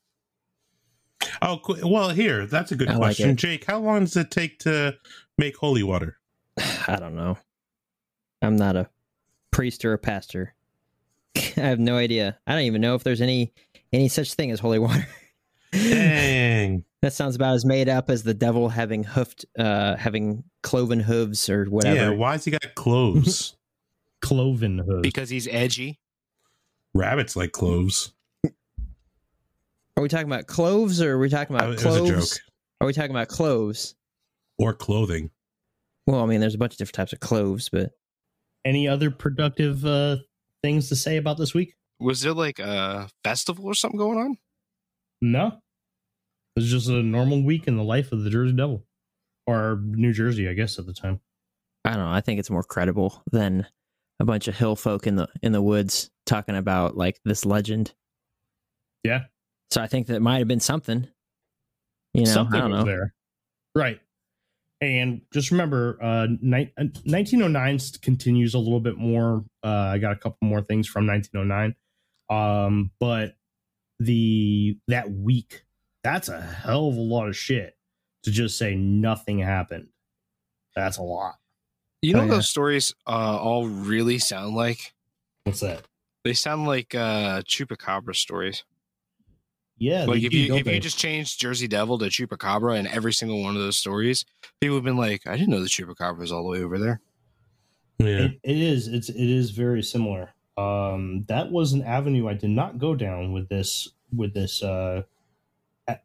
Oh, 1.41 1.59
well, 1.83 2.09
here, 2.09 2.45
that's 2.45 2.71
a 2.71 2.75
good 2.75 2.89
I 2.89 2.95
question. 2.95 3.31
it. 3.31 3.35
Jake, 3.35 3.65
how 3.65 3.79
long 3.79 4.01
does 4.01 4.17
it 4.17 4.31
take 4.31 4.59
to 4.59 4.97
make 5.37 5.55
holy 5.57 5.83
water? 5.83 6.17
I 6.87 6.97
don't 6.99 7.15
know. 7.15 7.37
I'm 8.41 8.55
not 8.55 8.75
a 8.75 8.89
priest 9.51 9.85
or 9.85 9.93
a 9.93 9.97
pastor. 9.97 10.53
I 11.35 11.61
have 11.61 11.79
no 11.79 11.95
idea. 11.95 12.39
I 12.47 12.53
don't 12.53 12.63
even 12.63 12.81
know 12.81 12.95
if 12.95 13.03
there's 13.03 13.21
any 13.21 13.53
any 13.93 14.07
such 14.07 14.33
thing 14.33 14.51
as 14.51 14.59
holy 14.59 14.79
water. 14.79 15.07
Dang. 15.71 16.83
that 17.01 17.13
sounds 17.13 17.35
about 17.35 17.53
as 17.55 17.65
made 17.65 17.87
up 17.87 18.09
as 18.09 18.23
the 18.23 18.33
devil 18.33 18.67
having 18.67 19.03
hoofed, 19.03 19.45
uh, 19.57 19.95
having 19.95 20.43
cloven 20.63 20.99
hooves 20.99 21.47
or 21.49 21.65
whatever. 21.65 21.95
Yeah, 21.95 22.09
why's 22.09 22.43
he 22.45 22.51
got 22.51 22.75
cloves? 22.75 23.55
Cloven 24.21 24.77
hooves. 24.77 25.01
Because 25.01 25.29
he's 25.31 25.47
edgy. 25.47 25.99
Rabbits 26.93 27.35
like 27.35 27.51
cloves. 27.51 28.13
Are 28.45 30.01
we 30.03 30.09
talking 30.09 30.27
about 30.27 30.47
cloves 30.47 31.01
or 31.01 31.13
are 31.13 31.19
we 31.19 31.29
talking 31.29 31.55
about 31.55 31.69
it 31.69 31.73
was 31.73 31.83
a 31.83 31.87
cloves? 31.87 32.09
joke. 32.37 32.39
Are 32.79 32.87
we 32.87 32.93
talking 32.93 33.11
about 33.11 33.27
cloves? 33.27 33.95
Or 34.57 34.73
clothing. 34.73 35.29
Well, 36.07 36.21
I 36.21 36.25
mean, 36.25 36.39
there's 36.39 36.55
a 36.55 36.57
bunch 36.57 36.73
of 36.73 36.77
different 36.77 36.95
types 36.95 37.13
of 37.13 37.19
cloves, 37.19 37.69
but 37.69 37.91
Any 38.65 38.87
other 38.87 39.11
productive 39.11 39.85
uh, 39.85 40.17
things 40.63 40.89
to 40.89 40.95
say 40.95 41.17
about 41.17 41.37
this 41.37 41.53
week? 41.53 41.75
Was 41.99 42.21
there 42.21 42.33
like 42.33 42.59
a 42.59 43.09
festival 43.23 43.65
or 43.65 43.73
something 43.75 43.97
going 43.99 44.17
on? 44.17 44.37
No, 45.21 45.47
it 45.47 46.59
was 46.59 46.71
just 46.71 46.87
a 46.89 47.03
normal 47.03 47.43
week 47.43 47.67
in 47.67 47.77
the 47.77 47.83
life 47.83 48.11
of 48.11 48.23
the 48.23 48.31
Jersey 48.31 48.53
Devil, 48.53 48.83
or 49.45 49.79
New 49.83 50.11
Jersey, 50.11 50.49
I 50.49 50.53
guess, 50.53 50.79
at 50.79 50.87
the 50.87 50.93
time. 50.93 51.19
I 51.85 51.91
don't 51.91 51.99
know. 51.99 52.11
I 52.11 52.21
think 52.21 52.39
it's 52.39 52.49
more 52.49 52.63
credible 52.63 53.21
than 53.31 53.67
a 54.19 54.25
bunch 54.25 54.47
of 54.47 54.57
hill 54.57 54.75
folk 54.75 55.05
in 55.05 55.15
the 55.15 55.27
in 55.43 55.51
the 55.51 55.61
woods 55.61 56.09
talking 56.31 56.55
about 56.55 56.95
like 56.97 57.19
this 57.25 57.45
legend. 57.45 57.93
Yeah, 59.03 59.23
So 59.71 59.81
I 59.81 59.87
think 59.87 60.07
that 60.07 60.21
might 60.21 60.39
have 60.39 60.47
been 60.47 60.59
something. 60.59 61.07
You 62.13 62.23
know, 62.25 62.31
something 62.31 62.55
I 62.55 62.61
don't 62.61 62.71
was 62.71 62.79
know. 62.85 62.91
there, 62.91 63.13
right? 63.75 63.99
And 64.81 65.21
just 65.33 65.51
remember, 65.51 65.97
uh, 66.01 66.27
ni- 66.41 66.71
uh, 66.77 66.85
1909 67.05 67.75
s- 67.75 67.97
continues 67.97 68.53
a 68.53 68.59
little 68.59 68.79
bit 68.79 68.97
more. 68.97 69.43
Uh, 69.63 69.67
I 69.67 69.97
got 69.97 70.11
a 70.13 70.15
couple 70.15 70.47
more 70.47 70.61
things 70.61 70.87
from 70.87 71.05
1909, 71.07 71.75
um, 72.29 72.91
but 72.99 73.35
the 73.99 74.77
that 74.87 75.11
week, 75.11 75.63
that's 76.03 76.29
a 76.29 76.41
hell 76.41 76.87
of 76.89 76.95
a 76.95 76.99
lot 77.01 77.27
of 77.27 77.35
shit 77.35 77.75
to 78.23 78.31
just 78.31 78.57
say 78.57 78.75
nothing 78.75 79.39
happened. 79.39 79.87
That's 80.75 80.97
a 80.97 81.03
lot. 81.03 81.35
You 82.01 82.13
know 82.13 82.19
Oh, 82.19 82.21
what 82.23 82.29
yeah. 82.29 82.35
those 82.37 82.49
stories 82.49 82.93
uh, 83.07 83.37
all 83.39 83.67
really 83.67 84.17
sound 84.19 84.55
like? 84.55 84.93
What's 85.43 85.59
that? 85.61 85.85
They 86.23 86.33
sound 86.33 86.67
like 86.67 86.93
uh, 86.93 87.41
chupacabra 87.41 88.15
stories. 88.15 88.63
Yeah, 89.77 90.05
like 90.05 90.21
if 90.21 90.31
do, 90.31 90.37
you 90.37 90.55
if 90.55 90.65
they? 90.65 90.75
you 90.75 90.79
just 90.79 90.99
changed 90.99 91.39
Jersey 91.39 91.67
Devil 91.67 91.97
to 91.99 92.05
chupacabra 92.05 92.77
in 92.77 92.85
every 92.85 93.13
single 93.13 93.41
one 93.41 93.55
of 93.55 93.61
those 93.61 93.77
stories, 93.77 94.25
people 94.59 94.77
have 94.77 94.83
been 94.83 94.97
like, 94.97 95.25
"I 95.25 95.35
didn't 95.35 95.49
know 95.49 95.59
the 95.59 95.65
chupacabra 95.65 96.19
was 96.19 96.31
all 96.31 96.43
the 96.43 96.49
way 96.49 96.63
over 96.63 96.77
there." 96.77 97.01
Yeah. 97.97 98.25
It, 98.25 98.39
it 98.43 98.57
is. 98.57 98.87
It's 98.87 99.09
it 99.09 99.29
is 99.29 99.49
very 99.49 99.81
similar. 99.81 100.33
Um, 100.57 101.25
that 101.27 101.51
was 101.51 101.73
an 101.73 101.81
avenue 101.81 102.27
I 102.27 102.35
did 102.35 102.51
not 102.51 102.77
go 102.77 102.93
down 102.93 103.33
with 103.33 103.49
this 103.49 103.89
with 104.15 104.35
this 104.35 104.61
uh, 104.61 105.01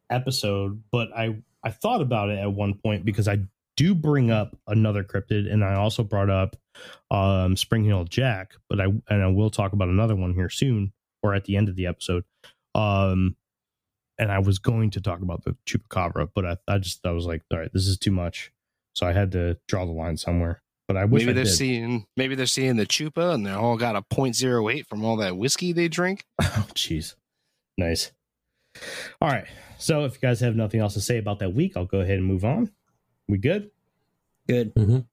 episode, 0.09 0.81
but 0.91 1.09
I 1.15 1.37
I 1.63 1.69
thought 1.69 2.01
about 2.01 2.29
it 2.29 2.39
at 2.39 2.51
one 2.51 2.73
point 2.75 3.05
because 3.05 3.27
I 3.27 3.39
do 3.77 3.95
bring 3.95 4.29
up 4.29 4.57
another 4.67 5.03
cryptid, 5.03 5.49
and 5.51 5.63
I 5.63 5.75
also 5.75 6.03
brought 6.03 6.29
up 6.29 6.57
um, 7.09 7.55
Spring 7.55 7.85
Hill 7.85 8.03
Jack, 8.03 8.51
but 8.69 8.81
I 8.81 8.85
and 9.09 9.23
I 9.23 9.27
will 9.27 9.49
talk 9.49 9.71
about 9.71 9.87
another 9.87 10.15
one 10.15 10.33
here 10.33 10.49
soon 10.49 10.91
or 11.23 11.33
at 11.33 11.45
the 11.45 11.55
end 11.55 11.69
of 11.69 11.75
the 11.75 11.85
episode. 11.87 12.23
Um, 12.75 13.37
and 14.19 14.31
I 14.31 14.39
was 14.39 14.59
going 14.59 14.89
to 14.91 15.01
talk 15.01 15.21
about 15.21 15.43
the 15.45 15.55
chupacabra, 15.65 16.29
but 16.35 16.45
I, 16.45 16.57
I 16.67 16.77
just 16.79 17.05
I 17.05 17.11
was 17.11 17.25
like, 17.25 17.43
all 17.51 17.59
right, 17.59 17.71
this 17.71 17.87
is 17.87 17.97
too 17.97 18.11
much, 18.11 18.51
so 18.93 19.05
I 19.05 19.13
had 19.13 19.31
to 19.31 19.57
draw 19.67 19.85
the 19.85 19.91
line 19.91 20.17
somewhere. 20.17 20.61
But 20.87 20.97
I 20.97 21.05
wish 21.05 21.23
maybe 21.23 21.31
I 21.31 21.35
they're 21.35 21.43
did. 21.43 21.53
seeing 21.53 22.05
maybe 22.15 22.35
they're 22.35 22.45
seeing 22.45 22.77
the 22.77 22.85
chupa 22.85 23.33
and 23.33 23.45
they 23.45 23.51
all 23.51 23.77
got 23.77 23.95
a 23.95 24.01
0.08 24.03 24.87
from 24.87 25.03
all 25.03 25.17
that 25.17 25.37
whiskey 25.37 25.71
they 25.73 25.87
drink. 25.87 26.25
Oh, 26.41 26.65
jeez. 26.73 27.15
Nice. 27.77 28.11
All 29.21 29.29
right. 29.29 29.45
So 29.77 30.05
if 30.05 30.13
you 30.13 30.19
guys 30.21 30.39
have 30.39 30.55
nothing 30.55 30.79
else 30.79 30.93
to 30.95 31.01
say 31.01 31.17
about 31.17 31.39
that 31.39 31.53
week, 31.53 31.75
I'll 31.75 31.85
go 31.85 31.99
ahead 31.99 32.17
and 32.17 32.25
move 32.25 32.45
on. 32.45 32.71
We 33.27 33.37
good? 33.37 33.71
Good. 34.47 34.73
Mhm. 34.75 35.05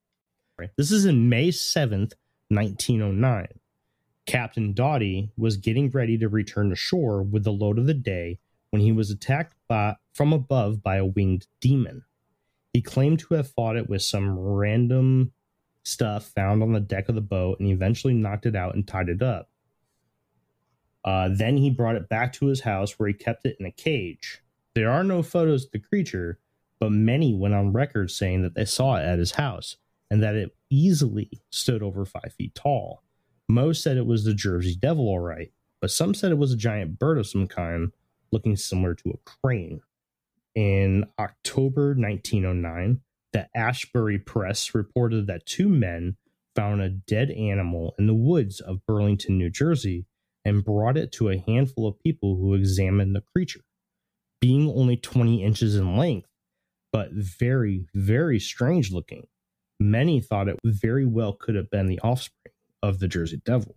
This 0.76 0.92
is 0.92 1.04
in 1.04 1.28
May 1.28 1.50
7th, 1.50 2.14
1909. 2.48 3.48
Captain 4.26 4.72
Doughty 4.72 5.30
was 5.36 5.56
getting 5.56 5.90
ready 5.90 6.16
to 6.18 6.28
return 6.28 6.70
to 6.70 6.76
shore 6.76 7.22
with 7.22 7.44
the 7.44 7.52
load 7.52 7.78
of 7.78 7.86
the 7.86 7.94
day 7.94 8.38
when 8.70 8.80
he 8.80 8.92
was 8.92 9.10
attacked 9.10 9.54
by, 9.68 9.96
from 10.12 10.32
above 10.32 10.82
by 10.82 10.96
a 10.96 11.04
winged 11.04 11.46
demon. 11.60 12.04
He 12.72 12.82
claimed 12.82 13.18
to 13.20 13.34
have 13.34 13.50
fought 13.50 13.76
it 13.76 13.88
with 13.88 14.02
some 14.02 14.38
random 14.38 15.32
stuff 15.82 16.26
found 16.28 16.62
on 16.62 16.72
the 16.72 16.80
deck 16.80 17.08
of 17.08 17.14
the 17.14 17.20
boat 17.20 17.58
and 17.58 17.66
he 17.66 17.72
eventually 17.72 18.14
knocked 18.14 18.46
it 18.46 18.56
out 18.56 18.74
and 18.74 18.86
tied 18.86 19.08
it 19.08 19.22
up. 19.22 19.50
Uh, 21.04 21.28
then 21.30 21.56
he 21.58 21.68
brought 21.68 21.96
it 21.96 22.08
back 22.08 22.32
to 22.32 22.46
his 22.46 22.60
house 22.60 22.98
where 22.98 23.08
he 23.08 23.12
kept 23.14 23.44
it 23.44 23.56
in 23.60 23.66
a 23.66 23.70
cage. 23.70 24.40
There 24.74 24.90
are 24.90 25.04
no 25.04 25.22
photos 25.22 25.66
of 25.66 25.72
the 25.72 25.78
creature, 25.78 26.38
but 26.80 26.90
many 26.90 27.34
went 27.34 27.54
on 27.54 27.72
record 27.72 28.10
saying 28.10 28.42
that 28.42 28.54
they 28.54 28.64
saw 28.64 28.96
it 28.96 29.04
at 29.04 29.18
his 29.18 29.32
house 29.32 29.76
and 30.10 30.22
that 30.22 30.34
it 30.34 30.56
easily 30.70 31.30
stood 31.50 31.82
over 31.82 32.04
five 32.04 32.32
feet 32.36 32.54
tall. 32.54 33.02
Most 33.48 33.82
said 33.82 33.96
it 33.96 34.06
was 34.06 34.24
the 34.24 34.34
Jersey 34.34 34.74
Devil, 34.74 35.08
all 35.08 35.20
right, 35.20 35.52
but 35.80 35.90
some 35.90 36.14
said 36.14 36.30
it 36.30 36.38
was 36.38 36.52
a 36.52 36.56
giant 36.56 36.98
bird 36.98 37.18
of 37.18 37.26
some 37.26 37.46
kind, 37.46 37.92
looking 38.32 38.56
similar 38.56 38.94
to 38.94 39.10
a 39.10 39.30
crane. 39.30 39.80
In 40.54 41.04
October 41.18 41.94
1909, 41.94 43.00
the 43.32 43.48
Asbury 43.56 44.18
Press 44.18 44.74
reported 44.74 45.26
that 45.26 45.46
two 45.46 45.68
men 45.68 46.16
found 46.54 46.80
a 46.80 46.88
dead 46.88 47.30
animal 47.32 47.94
in 47.98 48.06
the 48.06 48.14
woods 48.14 48.60
of 48.60 48.86
Burlington, 48.86 49.36
New 49.36 49.50
Jersey, 49.50 50.06
and 50.44 50.64
brought 50.64 50.96
it 50.96 51.10
to 51.12 51.28
a 51.28 51.42
handful 51.46 51.88
of 51.88 51.98
people 51.98 52.36
who 52.36 52.54
examined 52.54 53.14
the 53.14 53.22
creature. 53.22 53.64
Being 54.40 54.68
only 54.68 54.96
20 54.96 55.42
inches 55.42 55.74
in 55.74 55.96
length, 55.96 56.28
but 56.94 57.10
very, 57.10 57.88
very 57.92 58.38
strange 58.38 58.92
looking, 58.92 59.26
many 59.80 60.20
thought 60.20 60.46
it 60.46 60.60
very 60.64 61.04
well 61.04 61.32
could 61.32 61.56
have 61.56 61.68
been 61.68 61.88
the 61.88 61.98
offspring 62.04 62.54
of 62.84 63.00
the 63.00 63.08
Jersey 63.08 63.42
Devil. 63.44 63.74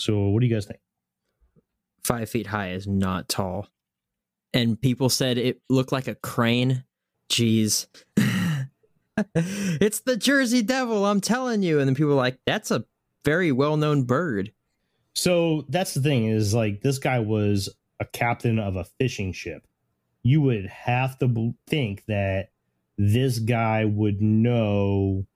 So, 0.00 0.26
what 0.30 0.40
do 0.40 0.48
you 0.48 0.52
guys 0.52 0.66
think? 0.66 0.80
Five 2.02 2.28
feet 2.28 2.48
high 2.48 2.72
is 2.72 2.88
not 2.88 3.28
tall. 3.28 3.68
And 4.52 4.80
people 4.82 5.10
said 5.10 5.38
it 5.38 5.60
looked 5.70 5.92
like 5.92 6.08
a 6.08 6.16
crane. 6.16 6.82
Jeez. 7.30 7.86
it's 9.36 10.00
the 10.00 10.16
Jersey 10.16 10.62
Devil, 10.62 11.06
I'm 11.06 11.20
telling 11.20 11.62
you. 11.62 11.78
And 11.78 11.86
then 11.86 11.94
people 11.94 12.08
were 12.08 12.16
like, 12.16 12.40
that's 12.44 12.72
a 12.72 12.84
very 13.24 13.52
well 13.52 13.76
known 13.76 14.02
bird. 14.02 14.52
So 15.14 15.66
that's 15.68 15.94
the 15.94 16.00
thing 16.00 16.26
is 16.26 16.52
like 16.52 16.80
this 16.80 16.98
guy 16.98 17.20
was 17.20 17.68
a 18.00 18.04
captain 18.06 18.58
of 18.58 18.74
a 18.74 18.86
fishing 18.98 19.32
ship. 19.32 19.68
You 20.22 20.40
would 20.42 20.66
have 20.66 21.18
to 21.18 21.54
think 21.66 22.04
that 22.06 22.50
this 22.98 23.38
guy 23.38 23.84
would 23.84 24.20
know 24.20 25.26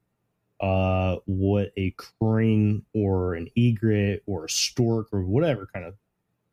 uh 0.61 1.17
what 1.27 1.71
a 1.77 1.91
crane 1.91 2.83
or 2.95 3.35
an 3.35 3.49
egret 3.57 4.23
or 4.27 4.47
a 4.47 4.49
stork 4.49 5.09
or 5.13 5.23
whatever 5.23 5.69
kind 5.73 5.85
of 5.85 5.95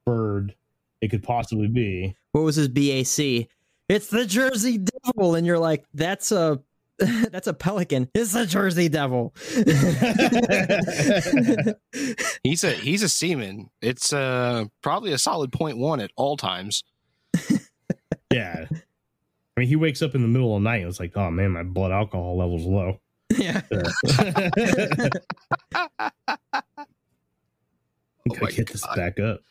bird 0.06 0.56
it 1.02 1.10
could 1.10 1.24
possibly 1.24 1.68
be. 1.68 2.16
What 2.32 2.42
was 2.42 2.56
his 2.56 2.70
BAC? 2.70 3.48
It's 3.90 4.08
the 4.08 4.26
Jersey 4.26 4.80
Devil. 4.80 5.36
And 5.36 5.46
you're 5.46 5.60
like, 5.60 5.86
that's 5.94 6.32
a. 6.32 6.62
That's 7.32 7.48
a 7.48 7.56
pelican. 7.56 8.08
It's 8.14 8.34
the 8.34 8.46
Jersey 8.46 8.88
Devil. 8.88 9.34
He's 12.44 12.64
a 12.64 12.72
he's 12.72 13.02
a 13.02 13.10
seaman. 13.10 13.72
It's 13.82 14.14
uh 14.14 14.66
probably 14.84 15.12
a 15.12 15.18
solid 15.18 15.52
point 15.52 15.80
one 15.80 16.00
at 16.00 16.12
all 16.16 16.38
times. 16.38 16.84
Yeah. 18.34 18.66
I 18.72 19.60
mean, 19.60 19.68
he 19.68 19.76
wakes 19.76 20.02
up 20.02 20.16
in 20.16 20.22
the 20.24 20.28
middle 20.28 20.56
of 20.56 20.62
the 20.64 20.70
night 20.70 20.78
and 20.82 20.90
it's 20.90 21.00
like, 21.00 21.16
oh 21.16 21.30
man, 21.32 21.52
my 21.52 21.64
blood 21.64 21.92
alcohol 21.92 22.38
level's 22.38 22.66
low. 22.66 23.00
yeah. 23.38 23.62
I 23.72 25.10
gotta 28.30 28.30
oh 28.30 28.36
my 28.42 28.52
get 28.52 28.70
this 28.72 28.86
back 28.96 29.20
up. 29.20 29.42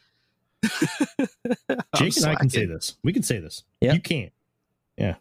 I'm 1.68 1.78
Jake 1.96 2.16
and 2.16 2.26
I 2.26 2.34
can 2.36 2.50
say 2.50 2.66
this. 2.66 2.96
We 3.02 3.12
can 3.12 3.22
say 3.22 3.38
this. 3.38 3.64
Yeah. 3.80 3.92
You 3.94 4.00
can't. 4.00 4.32
Yeah. 4.96 5.16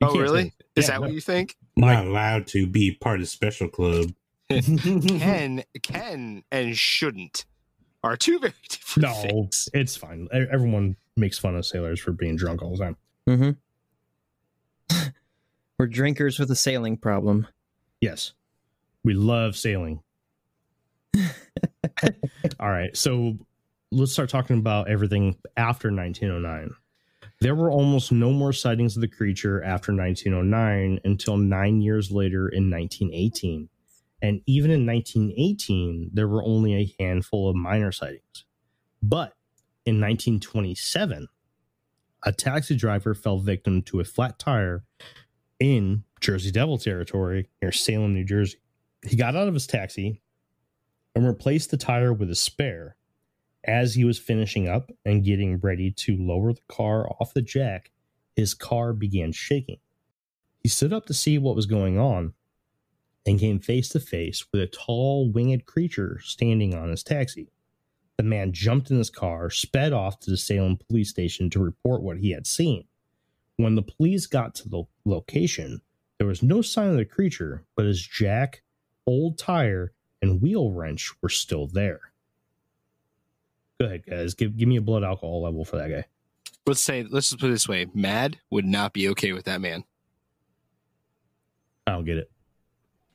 You 0.00 0.08
Oh 0.08 0.12
can't 0.12 0.22
really? 0.22 0.52
Is 0.74 0.84
Yeah, 0.84 0.92
that 0.92 1.00
no. 1.00 1.06
what 1.06 1.12
you 1.12 1.20
think? 1.20 1.56
Not 1.76 2.06
allowed 2.06 2.46
to 2.48 2.66
be 2.66 2.92
part 2.92 3.20
of 3.20 3.28
special 3.28 3.68
club. 3.68 4.12
this. 4.48 4.66
Can 4.66 5.62
can 5.82 6.42
and 6.52 6.76
shouldn't 6.76 7.44
are 8.04 8.16
two 8.16 8.38
very 8.38 8.52
different 8.68 9.08
no, 9.08 9.14
things. 9.22 9.68
it's 9.74 9.96
fine. 9.96 10.28
E- 10.34 10.46
Everyone 10.50 10.96
makes 11.16 11.38
fun 11.38 11.56
of 11.56 11.66
sailors 11.66 12.00
for 12.00 12.12
being 12.12 12.36
drunk 12.36 12.62
all 12.62 12.76
the 12.76 12.84
time. 12.84 12.96
Mm-hmm. 13.28 15.00
We're 15.78 15.86
drinkers 15.86 16.38
with 16.38 16.50
a 16.50 16.56
sailing 16.56 16.96
problem. 16.96 17.46
Yes. 18.00 18.32
We 19.04 19.14
love 19.14 19.56
sailing. 19.56 20.00
all 22.60 22.70
right. 22.70 22.96
So 22.96 23.38
let's 23.90 24.12
start 24.12 24.28
talking 24.28 24.58
about 24.58 24.88
everything 24.88 25.36
after 25.56 25.92
1909. 25.92 26.70
There 27.40 27.54
were 27.54 27.70
almost 27.70 28.12
no 28.12 28.32
more 28.32 28.52
sightings 28.52 28.96
of 28.96 29.02
the 29.02 29.08
creature 29.08 29.62
after 29.62 29.94
1909 29.94 31.00
until 31.04 31.36
nine 31.36 31.82
years 31.82 32.10
later 32.10 32.48
in 32.48 32.70
1918. 32.70 33.68
And 34.22 34.40
even 34.46 34.70
in 34.70 34.86
1918, 34.86 36.10
there 36.14 36.28
were 36.28 36.42
only 36.42 36.74
a 36.74 36.94
handful 36.98 37.50
of 37.50 37.56
minor 37.56 37.92
sightings. 37.92 38.44
But 39.02 39.35
in 39.86 40.00
1927, 40.00 41.28
a 42.24 42.32
taxi 42.32 42.74
driver 42.74 43.14
fell 43.14 43.38
victim 43.38 43.82
to 43.82 44.00
a 44.00 44.04
flat 44.04 44.38
tire 44.38 44.84
in 45.60 46.02
Jersey 46.20 46.50
Devil 46.50 46.76
territory 46.76 47.48
near 47.62 47.70
Salem, 47.70 48.12
New 48.12 48.24
Jersey. 48.24 48.58
He 49.06 49.16
got 49.16 49.36
out 49.36 49.46
of 49.46 49.54
his 49.54 49.68
taxi 49.68 50.20
and 51.14 51.26
replaced 51.26 51.70
the 51.70 51.76
tire 51.76 52.12
with 52.12 52.30
a 52.30 52.34
spare. 52.34 52.96
As 53.64 53.94
he 53.94 54.04
was 54.04 54.18
finishing 54.18 54.68
up 54.68 54.92
and 55.04 55.24
getting 55.24 55.58
ready 55.58 55.90
to 55.90 56.16
lower 56.16 56.52
the 56.52 56.60
car 56.68 57.08
off 57.08 57.34
the 57.34 57.42
jack, 57.42 57.90
his 58.36 58.54
car 58.54 58.92
began 58.92 59.32
shaking. 59.32 59.78
He 60.60 60.68
stood 60.68 60.92
up 60.92 61.06
to 61.06 61.14
see 61.14 61.38
what 61.38 61.56
was 61.56 61.66
going 61.66 61.98
on 61.98 62.34
and 63.24 63.40
came 63.40 63.58
face 63.58 63.88
to 63.90 64.00
face 64.00 64.44
with 64.52 64.62
a 64.62 64.66
tall 64.66 65.30
winged 65.32 65.66
creature 65.66 66.20
standing 66.22 66.74
on 66.74 66.90
his 66.90 67.02
taxi. 67.02 67.50
The 68.16 68.22
man 68.22 68.52
jumped 68.52 68.90
in 68.90 68.96
his 68.98 69.10
car, 69.10 69.50
sped 69.50 69.92
off 69.92 70.18
to 70.20 70.30
the 70.30 70.36
Salem 70.36 70.78
police 70.88 71.10
station 71.10 71.50
to 71.50 71.60
report 71.60 72.02
what 72.02 72.18
he 72.18 72.30
had 72.30 72.46
seen. 72.46 72.84
When 73.58 73.74
the 73.74 73.82
police 73.82 74.26
got 74.26 74.54
to 74.56 74.68
the 74.68 74.84
location, 75.04 75.80
there 76.18 76.26
was 76.26 76.42
no 76.42 76.62
sign 76.62 76.88
of 76.88 76.96
the 76.96 77.04
creature, 77.04 77.64
but 77.74 77.84
his 77.86 78.00
jack, 78.00 78.62
old 79.06 79.38
tire, 79.38 79.92
and 80.22 80.40
wheel 80.40 80.70
wrench 80.70 81.12
were 81.22 81.28
still 81.28 81.66
there. 81.66 82.00
Go 83.78 83.86
ahead, 83.86 84.04
guys. 84.08 84.32
Give 84.34 84.56
give 84.56 84.68
me 84.68 84.76
a 84.76 84.80
blood 84.82 85.04
alcohol 85.04 85.42
level 85.42 85.64
for 85.64 85.76
that 85.76 85.90
guy. 85.90 86.04
Let's 86.66 86.80
say, 86.80 87.04
let's 87.08 87.28
just 87.28 87.40
put 87.40 87.48
it 87.48 87.52
this 87.52 87.68
way: 87.68 87.86
MADD 87.94 88.38
would 88.50 88.64
not 88.64 88.94
be 88.94 89.08
okay 89.10 89.32
with 89.32 89.44
that 89.44 89.60
man. 89.60 89.84
I 91.86 91.92
don't 91.92 92.04
get 92.06 92.16
it. 92.16 92.30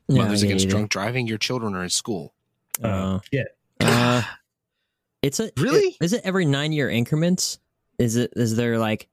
Yeah, 0.08 0.24
Mothers 0.24 0.43
I 0.43 0.47
against 0.47 0.66
it. 0.66 0.70
drunk 0.70 0.91
driving. 0.91 1.26
Your 1.28 1.39
children 1.39 1.76
are 1.76 1.84
in 1.84 1.89
school. 1.89 2.34
Uh, 2.84 2.88
Uh, 2.88 3.20
yeah. 3.32 3.43
Uh, 3.80 4.20
it's 5.22 5.39
a 5.39 5.51
Really? 5.57 5.95
Is 6.01 6.13
it 6.13 6.22
every 6.24 6.45
nine 6.45 6.72
year 6.72 6.89
increments? 6.89 7.59
Is 7.97 8.15
it? 8.15 8.34
Is 8.36 8.55
there 8.55 8.78
like 8.80 9.07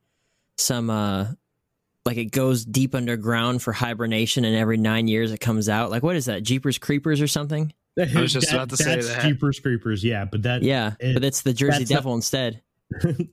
some 0.57 0.91
uh, 0.91 1.27
like 2.05 2.17
it 2.17 2.27
goes 2.27 2.65
deep 2.65 2.95
underground 2.95 3.63
for 3.63 3.73
hibernation, 3.73 4.45
and 4.45 4.57
every 4.57 4.77
nine 4.79 5.09
years 5.09 5.33
it 5.33 5.39
comes 5.41 5.69
out? 5.69 5.91
Like 5.91 6.03
what 6.03 6.17
is 6.17 6.27
that? 6.27 6.43
Jeepers 6.43 6.79
Creepers 6.79 7.21
or 7.21 7.27
something? 7.29 7.73
I 7.99 8.21
was 8.21 8.33
just 8.33 8.53
about 8.53 8.71
to 8.71 8.77
say 8.77 8.95
that's 8.95 9.09
that. 9.09 9.23
Jeepers 9.23 9.59
Creepers, 9.59 10.05
yeah, 10.05 10.25
but 10.25 10.43
that 10.43 10.63
Yeah, 10.63 10.95
it- 11.01 11.15
but 11.15 11.25
it's 11.25 11.43
the 11.43 11.53
Jersey 11.53 11.79
that's 11.81 11.91
not- 11.91 11.97
Devil 11.97 12.15
instead. 12.15 12.63
it, 13.03 13.29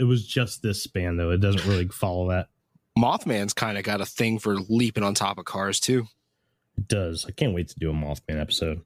it 0.00 0.04
was 0.04 0.26
just 0.26 0.62
this 0.62 0.82
span 0.82 1.16
though. 1.16 1.30
It 1.30 1.38
doesn't 1.40 1.64
really 1.66 1.86
follow 1.88 2.30
that. 2.30 2.48
Mothman's 2.98 3.52
kind 3.52 3.76
of 3.76 3.84
got 3.84 4.00
a 4.00 4.06
thing 4.06 4.38
for 4.38 4.56
leaping 4.56 5.04
on 5.04 5.12
top 5.14 5.36
of 5.38 5.44
cars 5.44 5.78
too. 5.80 6.06
It 6.78 6.88
does. 6.88 7.26
I 7.28 7.30
can't 7.32 7.52
wait 7.54 7.68
to 7.68 7.78
do 7.78 7.90
a 7.90 7.92
Mothman 7.92 8.40
episode. 8.40 8.80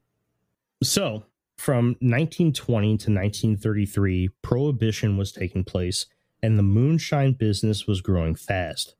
So, 0.83 1.23
from 1.61 1.89
1920 1.99 2.87
to 2.87 3.11
1933, 3.11 4.29
prohibition 4.41 5.15
was 5.15 5.31
taking 5.31 5.63
place 5.63 6.07
and 6.41 6.57
the 6.57 6.63
moonshine 6.63 7.33
business 7.33 7.85
was 7.85 8.01
growing 8.01 8.33
fast. 8.33 8.95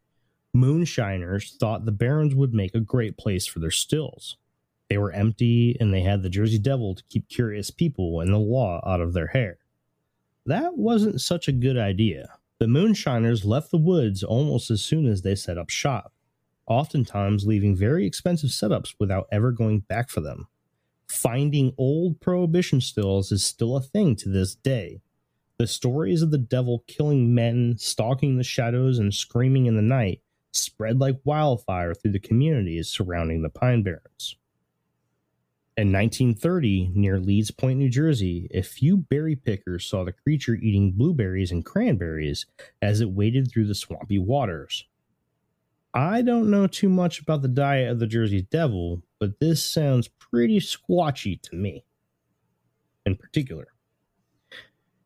Moonshiners 0.53 1.57
thought 1.59 1.85
the 1.85 1.91
Barrens 1.91 2.35
would 2.35 2.53
make 2.53 2.75
a 2.75 2.79
great 2.79 3.17
place 3.17 3.47
for 3.47 3.57
their 3.57 3.71
stills. 3.71 4.37
They 4.89 4.99
were 4.99 5.11
empty 5.11 5.75
and 5.79 5.91
they 5.91 6.01
had 6.01 6.21
the 6.21 6.29
Jersey 6.29 6.59
Devil 6.59 6.93
to 6.93 7.03
keep 7.09 7.27
curious 7.29 7.71
people 7.71 8.19
and 8.21 8.31
the 8.31 8.37
law 8.37 8.79
out 8.85 9.01
of 9.01 9.13
their 9.13 9.27
hair. 9.27 9.57
That 10.45 10.77
wasn't 10.77 11.19
such 11.19 11.47
a 11.47 11.53
good 11.53 11.79
idea. 11.79 12.29
The 12.59 12.67
moonshiners 12.67 13.43
left 13.43 13.71
the 13.71 13.79
woods 13.79 14.21
almost 14.21 14.69
as 14.69 14.83
soon 14.83 15.07
as 15.07 15.23
they 15.23 15.33
set 15.33 15.57
up 15.57 15.71
shop 15.71 16.13
oftentimes 16.67 17.45
leaving 17.45 17.75
very 17.75 18.05
expensive 18.05 18.51
setups 18.51 18.93
without 18.99 19.27
ever 19.31 19.51
going 19.51 19.79
back 19.79 20.09
for 20.09 20.21
them. 20.21 20.47
Finding 21.11 21.73
old 21.77 22.21
prohibition 22.21 22.79
stills 22.79 23.33
is 23.33 23.43
still 23.43 23.75
a 23.75 23.81
thing 23.81 24.15
to 24.15 24.29
this 24.29 24.55
day. 24.55 25.01
The 25.57 25.67
stories 25.67 26.21
of 26.21 26.31
the 26.31 26.37
devil 26.37 26.85
killing 26.87 27.35
men, 27.35 27.75
stalking 27.77 28.37
the 28.37 28.45
shadows, 28.45 28.97
and 28.97 29.13
screaming 29.13 29.65
in 29.65 29.75
the 29.75 29.81
night 29.81 30.21
spread 30.53 30.99
like 30.99 31.19
wildfire 31.25 31.93
through 31.93 32.13
the 32.13 32.19
communities 32.19 32.87
surrounding 32.87 33.41
the 33.41 33.49
Pine 33.49 33.83
Barrens. 33.83 34.37
In 35.75 35.91
1930, 35.91 36.93
near 36.95 37.19
Leeds 37.19 37.51
Point, 37.51 37.79
New 37.79 37.89
Jersey, 37.89 38.47
a 38.53 38.61
few 38.61 38.95
berry 38.95 39.35
pickers 39.35 39.85
saw 39.85 40.05
the 40.05 40.13
creature 40.13 40.55
eating 40.55 40.93
blueberries 40.93 41.51
and 41.51 41.65
cranberries 41.65 42.45
as 42.81 43.01
it 43.01 43.11
waded 43.11 43.51
through 43.51 43.67
the 43.67 43.75
swampy 43.75 44.17
waters. 44.17 44.85
I 45.93 46.21
don't 46.21 46.49
know 46.49 46.67
too 46.67 46.89
much 46.89 47.19
about 47.19 47.41
the 47.41 47.49
diet 47.49 47.91
of 47.91 47.99
the 47.99 48.07
Jersey 48.07 48.43
Devil, 48.49 49.03
but 49.21 49.39
this 49.39 49.63
sounds 49.63 50.07
pretty 50.07 50.59
squatchy 50.59 51.39
to 51.43 51.55
me. 51.55 51.85
In 53.05 53.15
particular, 53.15 53.67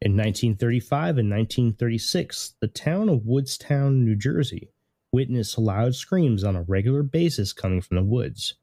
in 0.01 0.13
1935 0.13 1.17
and 1.17 1.29
1936, 1.29 2.55
the 2.61 2.69
town 2.69 3.09
of 3.09 3.25
Woodstown, 3.25 4.05
New 4.05 4.15
Jersey, 4.15 4.69
witnessed 5.11 5.57
loud 5.57 5.95
screams 5.95 6.45
on 6.45 6.55
a 6.55 6.61
regular 6.61 7.03
basis 7.03 7.51
coming 7.51 7.81
from 7.81 7.97
the 7.97 8.03
woods. 8.03 8.55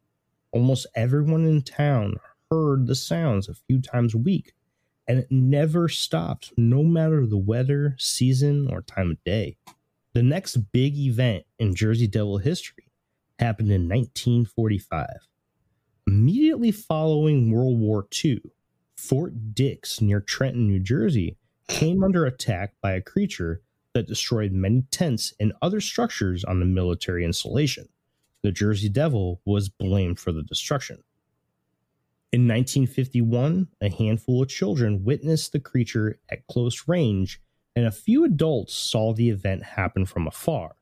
Almost 0.53 0.87
everyone 0.95 1.45
in 1.45 1.61
town 1.61 2.17
heard 2.51 2.87
the 2.87 2.95
sounds 2.95 3.47
a 3.47 3.55
few 3.55 3.83
times 3.83 4.15
a 4.15 4.19
week, 4.19 4.55
and 5.07 5.19
it 5.19 5.31
never 5.31 5.87
stopped, 5.87 6.55
no 6.57 6.83
matter 6.83 7.27
the 7.27 7.37
weather, 7.37 7.95
season, 7.99 8.69
or 8.73 8.81
time 8.81 9.11
of 9.11 9.25
day. 9.25 9.59
The 10.15 10.23
next 10.23 10.57
big 10.73 10.97
event 10.97 11.45
in 11.59 11.75
Jersey 11.75 12.07
Devil 12.07 12.39
history 12.39 12.91
happened 13.39 13.71
in 13.71 13.87
1945. 13.87 15.29
Immediately 16.07 16.73
following 16.73 17.51
World 17.51 17.79
War 17.79 18.07
II, 18.25 18.41
Fort 18.97 19.55
Dix 19.55 20.01
near 20.01 20.21
Trenton, 20.21 20.67
New 20.67 20.81
Jersey, 20.81 21.37
came 21.69 22.03
under 22.03 22.27
attack 22.27 22.75
by 22.83 22.93
a 22.93 23.01
creature 23.01 23.63
that 23.95 24.09
destroyed 24.09 24.53
many 24.53 24.83
tents 24.91 25.33
and 25.39 25.53
other 25.63 25.81
structures 25.81 26.45
on 26.45 26.61
the 26.61 26.67
military 26.67 27.25
installation. 27.25 27.89
The 28.43 28.51
Jersey 28.51 28.89
Devil 28.89 29.41
was 29.45 29.69
blamed 29.69 30.19
for 30.19 30.33
the 30.33 30.43
destruction. 30.43 31.05
In 32.33 32.49
1951, 32.49 33.69
a 33.81 33.91
handful 33.91 34.43
of 34.43 34.49
children 34.49 35.05
witnessed 35.05 35.53
the 35.53 35.61
creature 35.61 36.19
at 36.31 36.47
close 36.47 36.89
range 36.89 37.41
and 37.77 37.87
a 37.87 37.93
few 37.93 38.25
adults 38.25 38.75
saw 38.75 39.13
the 39.13 39.31
event 39.31 39.63
happen 39.63 40.05
from 40.07 40.27
afar. 40.27 40.77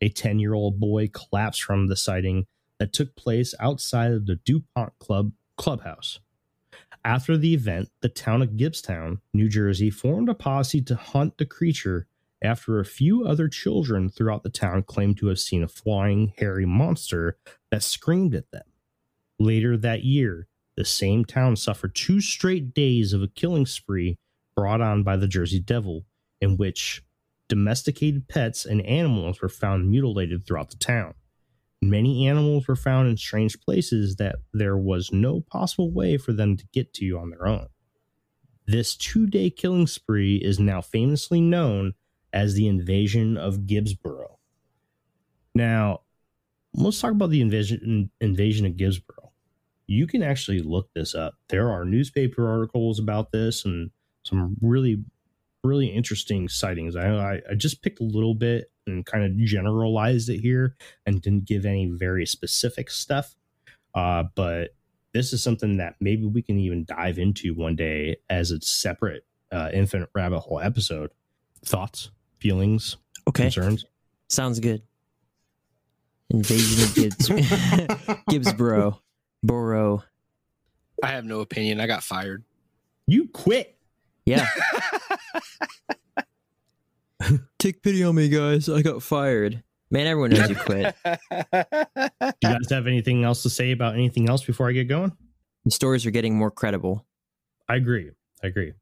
A 0.00 0.08
10 0.08 0.38
year 0.38 0.54
old 0.54 0.78
boy 0.78 1.08
collapsed 1.08 1.62
from 1.62 1.86
the 1.86 1.96
sighting 1.96 2.46
that 2.82 2.92
took 2.92 3.14
place 3.14 3.54
outside 3.60 4.10
of 4.10 4.26
the 4.26 4.34
DuPont 4.34 4.92
Club 4.98 5.30
clubhouse. 5.56 6.18
After 7.04 7.36
the 7.36 7.54
event, 7.54 7.90
the 8.00 8.08
town 8.08 8.42
of 8.42 8.56
Gibbstown, 8.56 9.20
New 9.32 9.48
Jersey, 9.48 9.88
formed 9.88 10.28
a 10.28 10.34
posse 10.34 10.82
to 10.82 10.96
hunt 10.96 11.38
the 11.38 11.46
creature 11.46 12.08
after 12.42 12.80
a 12.80 12.84
few 12.84 13.24
other 13.24 13.46
children 13.46 14.08
throughout 14.08 14.42
the 14.42 14.50
town 14.50 14.82
claimed 14.82 15.16
to 15.18 15.28
have 15.28 15.38
seen 15.38 15.62
a 15.62 15.68
flying, 15.68 16.32
hairy 16.38 16.66
monster 16.66 17.36
that 17.70 17.84
screamed 17.84 18.34
at 18.34 18.50
them. 18.50 18.66
Later 19.38 19.76
that 19.76 20.02
year, 20.02 20.48
the 20.76 20.84
same 20.84 21.24
town 21.24 21.54
suffered 21.54 21.94
two 21.94 22.20
straight 22.20 22.74
days 22.74 23.12
of 23.12 23.22
a 23.22 23.28
killing 23.28 23.64
spree 23.64 24.18
brought 24.56 24.80
on 24.80 25.04
by 25.04 25.16
the 25.16 25.28
Jersey 25.28 25.60
Devil, 25.60 26.04
in 26.40 26.56
which 26.56 27.04
domesticated 27.46 28.26
pets 28.26 28.64
and 28.66 28.84
animals 28.84 29.40
were 29.40 29.48
found 29.48 29.88
mutilated 29.88 30.44
throughout 30.44 30.70
the 30.70 30.76
town. 30.78 31.14
Many 31.82 32.28
animals 32.28 32.68
were 32.68 32.76
found 32.76 33.08
in 33.08 33.16
strange 33.16 33.60
places 33.60 34.14
that 34.16 34.36
there 34.52 34.76
was 34.76 35.10
no 35.12 35.40
possible 35.40 35.90
way 35.90 36.16
for 36.16 36.32
them 36.32 36.56
to 36.56 36.64
get 36.72 36.94
to 36.94 37.04
you 37.04 37.18
on 37.18 37.30
their 37.30 37.46
own. 37.46 37.66
This 38.68 38.94
two 38.94 39.26
day 39.26 39.50
killing 39.50 39.88
spree 39.88 40.36
is 40.36 40.60
now 40.60 40.80
famously 40.80 41.40
known 41.40 41.94
as 42.32 42.54
the 42.54 42.68
invasion 42.68 43.36
of 43.36 43.66
Gibbsboro. 43.66 44.38
Now, 45.56 46.02
let's 46.72 47.00
talk 47.00 47.10
about 47.10 47.30
the 47.30 47.40
invasion, 47.40 48.10
invasion 48.20 48.64
of 48.64 48.76
Gibbsboro. 48.76 49.32
You 49.88 50.06
can 50.06 50.22
actually 50.22 50.60
look 50.60 50.88
this 50.94 51.16
up. 51.16 51.34
There 51.48 51.68
are 51.68 51.84
newspaper 51.84 52.48
articles 52.48 53.00
about 53.00 53.32
this 53.32 53.64
and 53.64 53.90
some 54.22 54.56
really 54.62 55.04
really 55.64 55.88
interesting 55.88 56.48
sightings. 56.48 56.96
I, 56.96 57.08
I 57.08 57.40
I 57.50 57.54
just 57.56 57.82
picked 57.82 58.00
a 58.00 58.04
little 58.04 58.34
bit 58.34 58.71
and 58.86 59.04
kind 59.06 59.24
of 59.24 59.36
generalized 59.38 60.28
it 60.28 60.38
here 60.40 60.76
and 61.06 61.20
didn't 61.22 61.44
give 61.46 61.64
any 61.64 61.86
very 61.86 62.26
specific 62.26 62.90
stuff. 62.90 63.34
Uh, 63.94 64.24
but 64.34 64.74
this 65.12 65.32
is 65.32 65.42
something 65.42 65.76
that 65.76 65.96
maybe 66.00 66.24
we 66.24 66.42
can 66.42 66.58
even 66.58 66.84
dive 66.84 67.18
into 67.18 67.54
one 67.54 67.76
day 67.76 68.16
as 68.30 68.50
a 68.50 68.60
separate 68.60 69.24
uh, 69.50 69.68
infinite 69.72 70.08
rabbit 70.14 70.40
hole 70.40 70.60
episode. 70.60 71.10
Thoughts, 71.64 72.10
feelings, 72.38 72.96
Okay, 73.28 73.44
concerns. 73.44 73.84
sounds 74.28 74.58
good. 74.58 74.82
Invasion 76.30 76.82
of 76.84 76.94
Gibbs, 76.94 77.28
Gibbsboro, 78.28 79.00
Borough. 79.42 80.02
I 81.02 81.08
have 81.08 81.24
no 81.26 81.40
opinion. 81.40 81.78
I 81.78 81.86
got 81.86 82.02
fired. 82.02 82.42
You 83.06 83.28
quit. 83.28 83.76
Yeah. 84.24 84.46
Take 87.62 87.80
pity 87.80 88.02
on 88.02 88.16
me, 88.16 88.28
guys. 88.28 88.68
I 88.68 88.82
got 88.82 89.04
fired. 89.04 89.62
Man, 89.88 90.08
everyone 90.08 90.30
knows 90.30 90.50
you 90.50 90.56
quit. 90.56 90.96
Do 91.04 91.10
you 91.52 92.32
guys 92.42 92.70
have 92.70 92.88
anything 92.88 93.22
else 93.22 93.44
to 93.44 93.50
say 93.50 93.70
about 93.70 93.94
anything 93.94 94.28
else 94.28 94.42
before 94.42 94.68
I 94.68 94.72
get 94.72 94.88
going? 94.88 95.12
The 95.64 95.70
stories 95.70 96.04
are 96.04 96.10
getting 96.10 96.36
more 96.36 96.50
credible. 96.50 97.06
I 97.68 97.76
agree. 97.76 98.10
I 98.42 98.48
agree. 98.48 98.72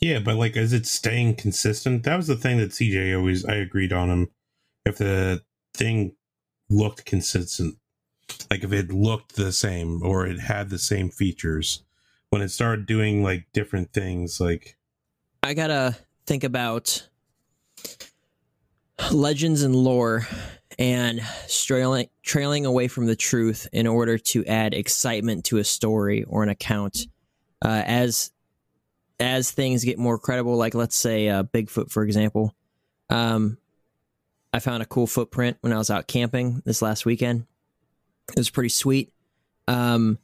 Yeah, 0.00 0.18
but 0.18 0.34
like, 0.34 0.56
is 0.56 0.72
it 0.72 0.88
staying 0.88 1.36
consistent? 1.36 2.02
That 2.02 2.16
was 2.16 2.26
the 2.26 2.34
thing 2.34 2.58
that 2.58 2.72
CJ 2.72 3.16
always. 3.16 3.44
I 3.44 3.54
agreed 3.54 3.92
on 3.92 4.10
him. 4.10 4.30
If 4.84 4.98
the 4.98 5.44
thing 5.72 6.16
looked 6.68 7.04
consistent, 7.04 7.76
like 8.50 8.64
if 8.64 8.72
it 8.72 8.90
looked 8.90 9.36
the 9.36 9.52
same 9.52 10.02
or 10.02 10.26
it 10.26 10.40
had 10.40 10.70
the 10.70 10.80
same 10.80 11.10
features, 11.10 11.84
when 12.30 12.42
it 12.42 12.48
started 12.48 12.86
doing 12.86 13.22
like 13.22 13.46
different 13.52 13.92
things, 13.92 14.40
like 14.40 14.76
I 15.44 15.54
gotta 15.54 15.96
think 16.26 16.42
about 16.42 17.06
legends 19.12 19.62
and 19.62 19.74
lore 19.74 20.26
and 20.78 21.20
trailing 21.48 22.08
trailing 22.22 22.66
away 22.66 22.88
from 22.88 23.06
the 23.06 23.16
truth 23.16 23.68
in 23.72 23.86
order 23.86 24.18
to 24.18 24.44
add 24.46 24.74
excitement 24.74 25.44
to 25.44 25.58
a 25.58 25.64
story 25.64 26.24
or 26.24 26.42
an 26.42 26.48
account. 26.48 27.06
Uh, 27.62 27.82
as 27.84 28.30
as 29.18 29.50
things 29.50 29.84
get 29.84 29.98
more 29.98 30.18
credible, 30.18 30.56
like 30.56 30.74
let's 30.74 30.96
say 30.96 31.28
uh, 31.28 31.42
Bigfoot, 31.42 31.90
for 31.90 32.02
example, 32.02 32.54
um, 33.10 33.58
I 34.52 34.60
found 34.60 34.82
a 34.82 34.86
cool 34.86 35.06
footprint 35.06 35.58
when 35.60 35.72
I 35.72 35.78
was 35.78 35.90
out 35.90 36.08
camping 36.08 36.62
this 36.64 36.80
last 36.80 37.04
weekend. 37.04 37.46
It 38.30 38.38
was 38.38 38.50
pretty 38.50 38.70
sweet. 38.70 39.12
Um, 39.68 40.18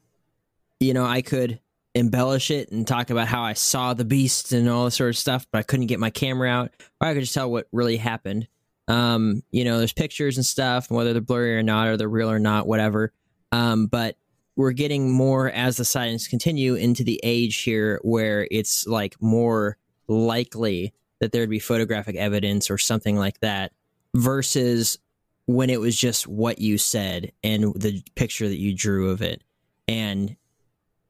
you 0.80 0.94
know, 0.94 1.04
I 1.04 1.22
could 1.22 1.60
embellish 1.96 2.50
it 2.50 2.70
and 2.70 2.86
talk 2.86 3.10
about 3.10 3.26
how 3.26 3.42
I 3.42 3.54
saw 3.54 3.94
the 3.94 4.04
beast 4.04 4.52
and 4.52 4.68
all 4.68 4.84
this 4.84 4.96
sort 4.96 5.10
of 5.10 5.16
stuff, 5.16 5.46
but 5.50 5.58
I 5.58 5.62
couldn't 5.62 5.86
get 5.86 5.98
my 5.98 6.10
camera 6.10 6.48
out, 6.48 6.72
or 7.00 7.08
I 7.08 7.14
could 7.14 7.22
just 7.22 7.34
tell 7.34 7.50
what 7.50 7.68
really 7.72 7.96
happened. 7.96 8.48
Um, 8.86 9.42
you 9.50 9.64
know, 9.64 9.78
there's 9.78 9.92
pictures 9.92 10.36
and 10.36 10.44
stuff, 10.44 10.90
whether 10.90 11.12
they're 11.12 11.22
blurry 11.22 11.56
or 11.56 11.62
not, 11.62 11.88
or 11.88 11.96
they're 11.96 12.08
real 12.08 12.30
or 12.30 12.38
not, 12.38 12.66
whatever. 12.66 13.12
Um, 13.50 13.86
but 13.86 14.16
we're 14.56 14.72
getting 14.72 15.10
more 15.10 15.50
as 15.50 15.76
the 15.76 15.84
sightings 15.84 16.28
continue 16.28 16.74
into 16.74 17.02
the 17.02 17.20
age 17.22 17.62
here 17.62 17.98
where 18.02 18.46
it's 18.50 18.86
like 18.86 19.20
more 19.20 19.76
likely 20.06 20.92
that 21.20 21.32
there'd 21.32 21.50
be 21.50 21.58
photographic 21.58 22.16
evidence 22.16 22.70
or 22.70 22.78
something 22.78 23.16
like 23.16 23.40
that 23.40 23.72
versus 24.14 24.98
when 25.46 25.70
it 25.70 25.80
was 25.80 25.96
just 25.96 26.26
what 26.26 26.58
you 26.58 26.78
said 26.78 27.32
and 27.42 27.74
the 27.74 28.02
picture 28.14 28.48
that 28.48 28.58
you 28.58 28.74
drew 28.74 29.10
of 29.10 29.22
it 29.22 29.42
and 29.88 30.36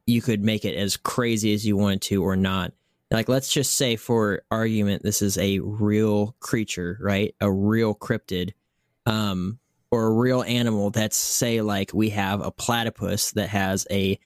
you 0.07 0.23
could 0.23 0.43
make 0.43 0.65
it 0.65 0.77
as 0.77 0.97
crazy 0.97 1.53
as 1.53 1.67
you 1.67 1.77
wanted 1.77 2.03
to 2.03 2.23
or 2.23 2.37
not. 2.37 2.73
Like 3.11 3.29
let's 3.29 3.53
just 3.53 3.77
say 3.77 3.97
for 3.97 4.43
argument 4.51 5.03
this 5.03 5.23
is 5.23 5.37
a 5.39 5.61
real 5.61 6.35
creature 6.41 6.99
right? 7.01 7.35
A 7.41 7.51
real 7.51 7.95
cryptid 7.95 8.53
um 9.05 9.59
or 9.91 10.07
a 10.07 10.13
real 10.13 10.43
animal 10.43 10.91
that's 10.91 11.17
say 11.17 11.61
like 11.61 11.93
we 11.95 12.11
have 12.11 12.41
a 12.41 12.51
platypus 12.51 13.33
that 13.33 13.49
has 13.49 13.87
a 13.91 14.19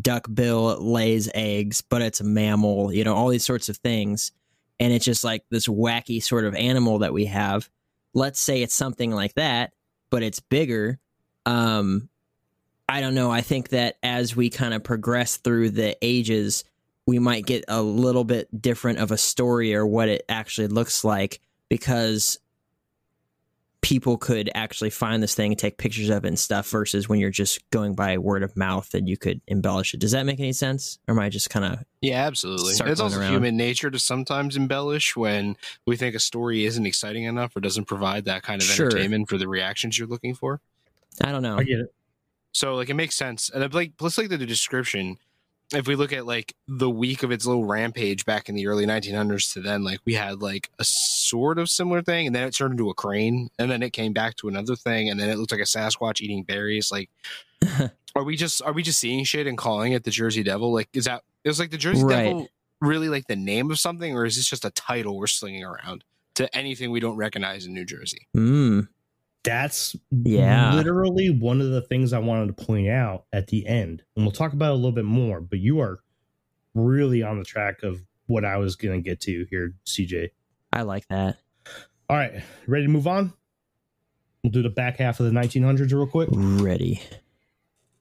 duck 0.00 0.28
bill 0.32 0.76
lays 0.80 1.28
eggs 1.34 1.80
but 1.80 2.02
it's 2.02 2.20
a 2.20 2.24
mammal 2.24 2.92
you 2.92 3.02
know 3.02 3.14
all 3.14 3.28
these 3.28 3.44
sorts 3.44 3.68
of 3.68 3.76
things. 3.78 4.32
And 4.80 4.92
it's 4.92 5.04
just 5.04 5.24
like 5.24 5.44
this 5.50 5.66
wacky 5.66 6.22
sort 6.22 6.44
of 6.44 6.54
animal 6.54 7.00
that 7.00 7.12
we 7.12 7.24
have. 7.24 7.68
Let's 8.14 8.38
say 8.38 8.62
it's 8.62 8.74
something 8.74 9.10
like 9.10 9.34
that 9.34 9.72
but 10.10 10.22
it's 10.22 10.40
bigger 10.40 10.98
um 11.46 12.08
i 12.88 13.00
don't 13.00 13.14
know 13.14 13.30
i 13.30 13.40
think 13.40 13.68
that 13.70 13.96
as 14.02 14.34
we 14.36 14.50
kind 14.50 14.74
of 14.74 14.82
progress 14.82 15.36
through 15.36 15.70
the 15.70 15.96
ages 16.02 16.64
we 17.06 17.18
might 17.18 17.46
get 17.46 17.64
a 17.68 17.80
little 17.82 18.24
bit 18.24 18.48
different 18.60 18.98
of 18.98 19.10
a 19.10 19.16
story 19.18 19.74
or 19.74 19.86
what 19.86 20.08
it 20.08 20.24
actually 20.28 20.68
looks 20.68 21.04
like 21.04 21.40
because 21.70 22.38
people 23.80 24.18
could 24.18 24.50
actually 24.54 24.90
find 24.90 25.22
this 25.22 25.34
thing 25.34 25.52
and 25.52 25.58
take 25.58 25.78
pictures 25.78 26.10
of 26.10 26.24
it 26.24 26.28
and 26.28 26.38
stuff 26.38 26.68
versus 26.68 27.08
when 27.08 27.18
you're 27.20 27.30
just 27.30 27.60
going 27.70 27.94
by 27.94 28.18
word 28.18 28.42
of 28.42 28.54
mouth 28.56 28.92
and 28.92 29.08
you 29.08 29.16
could 29.16 29.40
embellish 29.46 29.94
it. 29.94 30.00
Does 30.00 30.10
that 30.10 30.26
make 30.26 30.40
any 30.40 30.52
sense? 30.52 30.98
Or 31.06 31.12
am 31.14 31.20
I 31.20 31.28
just 31.28 31.48
kind 31.48 31.64
of 31.64 31.84
Yeah, 32.02 32.26
absolutely. 32.26 32.72
It's 32.72 33.00
also 33.00 33.18
around. 33.20 33.32
human 33.32 33.56
nature 33.56 33.88
to 33.90 33.98
sometimes 33.98 34.56
embellish 34.56 35.16
when 35.16 35.56
we 35.86 35.96
think 35.96 36.16
a 36.16 36.20
story 36.20 36.64
isn't 36.66 36.84
exciting 36.84 37.24
enough 37.24 37.56
or 37.56 37.60
doesn't 37.60 37.84
provide 37.84 38.24
that 38.24 38.42
kind 38.42 38.60
of 38.60 38.66
Sure. 38.66 38.86
entertainment 38.86 39.28
for 39.28 39.38
the 39.38 39.48
reactions 39.48 39.96
you're 39.98 40.08
looking 40.08 40.34
for. 40.34 40.60
I 41.22 41.30
don't 41.30 41.42
know. 41.42 41.56
I 41.56 41.62
get 41.62 41.78
it. 41.78 41.94
So 42.52 42.74
like 42.74 42.88
it 42.88 42.94
makes 42.94 43.16
sense. 43.16 43.50
And 43.50 43.72
like 43.74 43.96
plus 43.96 44.18
like 44.18 44.28
the 44.28 44.38
description, 44.38 45.18
if 45.72 45.86
we 45.86 45.96
look 45.96 46.12
at 46.12 46.26
like 46.26 46.54
the 46.66 46.90
week 46.90 47.22
of 47.22 47.30
its 47.30 47.46
little 47.46 47.64
rampage 47.64 48.24
back 48.24 48.48
in 48.48 48.54
the 48.54 48.66
early 48.66 48.86
1900s 48.86 49.52
to 49.52 49.60
then, 49.60 49.84
like 49.84 50.00
we 50.04 50.14
had 50.14 50.40
like 50.40 50.70
a 50.78 50.84
sort 50.84 51.58
of 51.58 51.68
similar 51.68 52.02
thing, 52.02 52.26
and 52.26 52.34
then 52.34 52.46
it 52.48 52.54
turned 52.54 52.72
into 52.72 52.88
a 52.90 52.94
crane, 52.94 53.50
and 53.58 53.70
then 53.70 53.82
it 53.82 53.92
came 53.92 54.12
back 54.12 54.36
to 54.36 54.48
another 54.48 54.76
thing, 54.76 55.10
and 55.10 55.20
then 55.20 55.28
it 55.28 55.36
looked 55.38 55.52
like 55.52 55.60
a 55.60 55.64
Sasquatch 55.64 56.20
eating 56.20 56.42
berries. 56.42 56.90
Like, 56.90 57.10
are 58.14 58.24
we 58.24 58.36
just 58.36 58.62
are 58.62 58.72
we 58.72 58.82
just 58.82 58.98
seeing 58.98 59.24
shit 59.24 59.46
and 59.46 59.58
calling 59.58 59.92
it 59.92 60.04
the 60.04 60.10
Jersey 60.10 60.42
Devil? 60.42 60.72
Like, 60.72 60.88
is 60.94 61.04
that 61.04 61.22
it 61.44 61.48
was 61.48 61.60
like 61.60 61.70
the 61.70 61.78
Jersey 61.78 62.02
Right. 62.04 62.24
Devil 62.24 62.48
really 62.80 63.08
like 63.08 63.26
the 63.26 63.36
name 63.36 63.70
of 63.70 63.78
something, 63.78 64.14
or 64.14 64.24
is 64.24 64.36
this 64.36 64.48
just 64.48 64.64
a 64.64 64.70
title 64.70 65.18
we're 65.18 65.26
slinging 65.26 65.64
around 65.64 66.04
to 66.36 66.56
anything 66.56 66.90
we 66.90 67.00
don't 67.00 67.16
recognize 67.16 67.66
in 67.66 67.74
New 67.74 67.84
Jersey? 67.84 68.28
Mm, 68.36 68.88
That's 69.48 69.96
Yeah. 70.10 70.74
literally 70.74 71.30
one 71.30 71.60
of 71.60 71.70
the 71.70 71.80
things 71.80 72.12
I 72.12 72.18
wanted 72.18 72.56
to 72.56 72.64
point 72.64 72.88
out 72.88 73.24
at 73.32 73.46
the 73.48 73.66
end. 73.66 74.02
And 74.14 74.24
we'll 74.24 74.32
talk 74.32 74.52
about 74.52 74.70
it 74.70 74.72
a 74.72 74.76
little 74.76 74.92
bit 74.92 75.04
more, 75.04 75.40
but 75.40 75.58
you 75.58 75.80
are 75.80 76.00
really 76.74 77.22
on 77.22 77.38
the 77.38 77.44
track 77.44 77.82
of 77.82 78.04
what 78.26 78.44
I 78.44 78.58
was 78.58 78.76
going 78.76 79.02
to 79.02 79.08
get 79.08 79.20
to 79.22 79.46
here, 79.50 79.74
CJ. 79.86 80.30
I 80.72 80.82
like 80.82 81.08
that. 81.08 81.38
All 82.10 82.16
right, 82.16 82.42
ready 82.66 82.84
to 82.86 82.90
move 82.92 83.06
on? 83.06 83.32
We'll 84.42 84.50
do 84.52 84.62
the 84.62 84.68
back 84.70 84.98
half 84.98 85.18
of 85.20 85.26
the 85.26 85.32
1900s 85.32 85.92
real 85.92 86.06
quick. 86.06 86.28
Ready. 86.32 87.00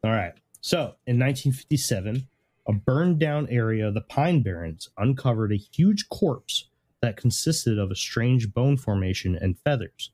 All 0.03 0.11
right. 0.11 0.33
So, 0.61 0.95
in 1.05 1.17
1957, 1.17 2.27
a 2.67 2.73
burned 2.73 3.19
down 3.19 3.47
area 3.49 3.87
of 3.87 3.93
the 3.93 4.01
Pine 4.01 4.43
Barrens 4.43 4.89
uncovered 4.97 5.51
a 5.51 5.55
huge 5.57 6.09
corpse 6.09 6.69
that 7.01 7.15
consisted 7.15 7.79
of 7.79 7.89
a 7.89 7.95
strange 7.95 8.53
bone 8.53 8.75
formation 8.77 9.35
and 9.35 9.57
feathers. 9.59 10.11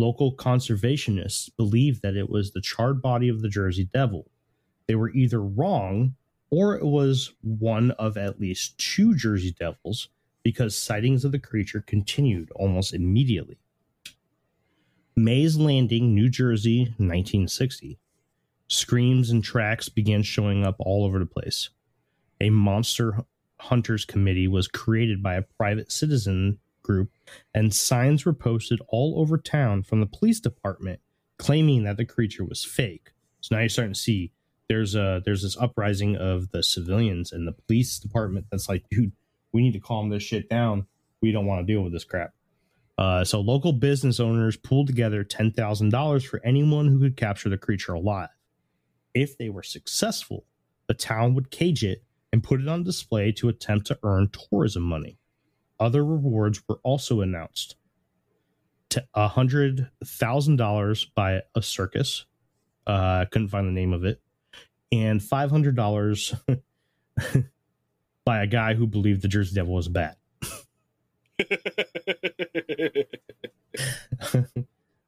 Local 0.00 0.34
conservationists 0.34 1.50
believed 1.58 2.00
that 2.00 2.16
it 2.16 2.30
was 2.30 2.52
the 2.52 2.62
charred 2.62 3.02
body 3.02 3.28
of 3.28 3.42
the 3.42 3.50
Jersey 3.50 3.84
Devil. 3.92 4.30
They 4.86 4.94
were 4.94 5.10
either 5.10 5.42
wrong 5.42 6.14
or 6.50 6.74
it 6.74 6.86
was 6.86 7.34
one 7.42 7.90
of 7.92 8.16
at 8.16 8.40
least 8.40 8.78
two 8.78 9.14
Jersey 9.14 9.54
Devils 9.60 10.08
because 10.42 10.74
sightings 10.74 11.22
of 11.22 11.32
the 11.32 11.38
creature 11.38 11.84
continued 11.86 12.50
almost 12.52 12.94
immediately. 12.94 13.58
Mays 15.14 15.58
Landing, 15.58 16.14
New 16.14 16.30
Jersey, 16.30 16.94
1960 16.96 17.98
screams 18.68 19.28
and 19.28 19.44
tracks 19.44 19.90
began 19.90 20.22
showing 20.22 20.64
up 20.64 20.76
all 20.78 21.04
over 21.04 21.18
the 21.18 21.26
place. 21.26 21.68
A 22.40 22.48
monster 22.48 23.18
hunters 23.58 24.06
committee 24.06 24.48
was 24.48 24.66
created 24.66 25.22
by 25.22 25.34
a 25.34 25.42
private 25.42 25.92
citizen 25.92 26.58
group, 26.90 27.10
and 27.54 27.72
signs 27.72 28.24
were 28.24 28.32
posted 28.32 28.80
all 28.88 29.20
over 29.20 29.38
town 29.38 29.82
from 29.82 30.00
the 30.00 30.06
police 30.06 30.40
department 30.40 31.00
claiming 31.38 31.84
that 31.84 31.96
the 31.96 32.04
creature 32.04 32.44
was 32.44 32.64
fake. 32.64 33.10
So 33.40 33.54
now 33.54 33.60
you're 33.60 33.68
starting 33.68 33.94
to 33.94 34.00
see 34.00 34.32
there's 34.68 34.94
a 34.94 35.22
there's 35.24 35.42
this 35.42 35.56
uprising 35.56 36.16
of 36.16 36.50
the 36.50 36.62
civilians 36.62 37.32
and 37.32 37.46
the 37.46 37.52
police 37.52 37.98
department 37.98 38.46
that's 38.50 38.68
like, 38.68 38.84
dude, 38.90 39.12
we 39.52 39.62
need 39.62 39.72
to 39.72 39.80
calm 39.80 40.10
this 40.10 40.22
shit 40.22 40.48
down. 40.48 40.86
We 41.22 41.32
don't 41.32 41.46
want 41.46 41.66
to 41.66 41.72
deal 41.72 41.82
with 41.82 41.92
this 41.92 42.04
crap. 42.04 42.32
Uh, 42.98 43.24
so 43.24 43.40
local 43.40 43.72
business 43.72 44.20
owners 44.20 44.56
pulled 44.56 44.86
together 44.86 45.24
ten 45.24 45.52
thousand 45.52 45.90
dollars 45.90 46.24
for 46.24 46.40
anyone 46.44 46.88
who 46.88 46.98
could 46.98 47.16
capture 47.16 47.48
the 47.48 47.58
creature 47.58 47.94
alive. 47.94 48.28
If 49.14 49.38
they 49.38 49.48
were 49.48 49.62
successful, 49.62 50.44
the 50.88 50.94
town 50.94 51.34
would 51.34 51.50
cage 51.50 51.84
it 51.84 52.02
and 52.32 52.42
put 52.42 52.60
it 52.60 52.68
on 52.68 52.84
display 52.84 53.32
to 53.32 53.48
attempt 53.48 53.86
to 53.86 53.98
earn 54.02 54.28
tourism 54.28 54.82
money. 54.82 55.19
Other 55.80 56.04
rewards 56.04 56.62
were 56.68 56.78
also 56.84 57.22
announced. 57.22 57.76
To 58.90 59.04
hundred 59.16 59.88
thousand 60.04 60.56
dollars 60.56 61.06
by 61.14 61.42
a 61.54 61.62
circus. 61.62 62.26
Uh, 62.86 63.24
couldn't 63.26 63.48
find 63.48 63.66
the 63.66 63.72
name 63.72 63.92
of 63.92 64.04
it, 64.04 64.20
and 64.90 65.22
five 65.22 65.50
hundred 65.50 65.76
dollars 65.76 66.34
by 68.24 68.42
a 68.42 68.46
guy 68.46 68.74
who 68.74 68.86
believed 68.86 69.22
the 69.22 69.28
Jersey 69.28 69.54
Devil 69.54 69.74
was 69.74 69.88
bad. 69.88 70.16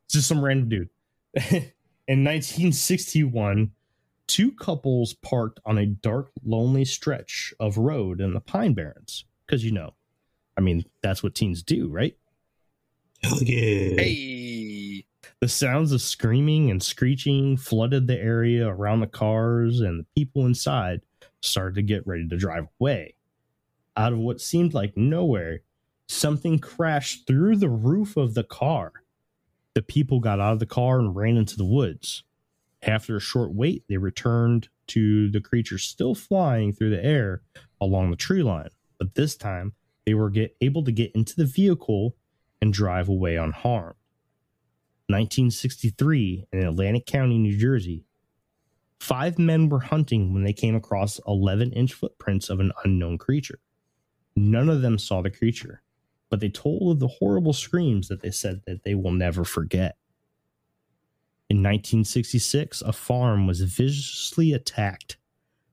just 0.08 0.28
some 0.28 0.44
random 0.44 0.68
dude. 0.68 0.90
In 2.08 2.24
1961, 2.24 3.72
two 4.26 4.52
couples 4.52 5.14
parked 5.14 5.60
on 5.64 5.78
a 5.78 5.86
dark, 5.86 6.30
lonely 6.44 6.84
stretch 6.84 7.54
of 7.60 7.78
road 7.78 8.20
in 8.20 8.34
the 8.34 8.40
Pine 8.40 8.74
Barrens. 8.74 9.24
Because, 9.46 9.64
you 9.64 9.70
know, 9.70 9.94
I 10.56 10.60
mean, 10.60 10.84
that's 11.02 11.22
what 11.22 11.34
teens 11.34 11.62
do, 11.62 11.88
right? 11.88 12.16
Hell 13.22 13.42
yeah. 13.42 14.00
Hey, 14.00 15.04
The 15.40 15.48
sounds 15.48 15.92
of 15.92 16.02
screaming 16.02 16.70
and 16.70 16.82
screeching 16.82 17.56
flooded 17.56 18.06
the 18.06 18.18
area 18.18 18.68
around 18.68 19.00
the 19.00 19.06
cars, 19.06 19.80
and 19.80 20.00
the 20.00 20.06
people 20.16 20.46
inside 20.46 21.00
started 21.40 21.74
to 21.76 21.82
get 21.82 22.06
ready 22.06 22.28
to 22.28 22.36
drive 22.36 22.66
away. 22.80 23.14
Out 23.96 24.12
of 24.12 24.18
what 24.18 24.40
seemed 24.40 24.74
like 24.74 24.96
nowhere, 24.96 25.60
something 26.08 26.58
crashed 26.58 27.26
through 27.26 27.56
the 27.56 27.68
roof 27.68 28.16
of 28.16 28.34
the 28.34 28.44
car. 28.44 28.92
The 29.74 29.82
people 29.82 30.20
got 30.20 30.40
out 30.40 30.52
of 30.52 30.58
the 30.58 30.66
car 30.66 30.98
and 30.98 31.16
ran 31.16 31.36
into 31.36 31.56
the 31.56 31.64
woods. 31.64 32.24
After 32.82 33.16
a 33.16 33.20
short 33.20 33.52
wait, 33.52 33.84
they 33.88 33.96
returned 33.96 34.68
to 34.88 35.30
the 35.30 35.40
creature 35.40 35.78
still 35.78 36.14
flying 36.14 36.72
through 36.72 36.90
the 36.90 37.04
air 37.04 37.42
along 37.80 38.10
the 38.10 38.16
tree 38.16 38.42
line. 38.42 38.68
But 38.98 39.14
this 39.14 39.36
time, 39.36 39.72
they 40.04 40.14
were 40.14 40.30
get, 40.30 40.56
able 40.60 40.84
to 40.84 40.92
get 40.92 41.12
into 41.14 41.36
the 41.36 41.44
vehicle 41.44 42.16
and 42.60 42.72
drive 42.72 43.08
away 43.08 43.36
unharmed. 43.36 43.96
1963 45.08 46.46
in 46.52 46.64
Atlantic 46.64 47.06
County, 47.06 47.38
New 47.38 47.56
Jersey. 47.56 48.04
Five 49.00 49.38
men 49.38 49.68
were 49.68 49.80
hunting 49.80 50.32
when 50.32 50.44
they 50.44 50.52
came 50.52 50.76
across 50.76 51.20
11 51.26 51.72
inch 51.72 51.92
footprints 51.92 52.48
of 52.48 52.60
an 52.60 52.72
unknown 52.84 53.18
creature. 53.18 53.58
None 54.36 54.68
of 54.68 54.80
them 54.80 54.98
saw 54.98 55.20
the 55.20 55.30
creature, 55.30 55.82
but 56.30 56.40
they 56.40 56.48
told 56.48 56.92
of 56.92 57.00
the 57.00 57.08
horrible 57.08 57.52
screams 57.52 58.08
that 58.08 58.22
they 58.22 58.30
said 58.30 58.62
that 58.66 58.84
they 58.84 58.94
will 58.94 59.10
never 59.10 59.44
forget. 59.44 59.96
In 61.50 61.58
1966, 61.58 62.80
a 62.80 62.92
farm 62.92 63.46
was 63.46 63.60
viciously 63.60 64.54
attacked. 64.54 65.18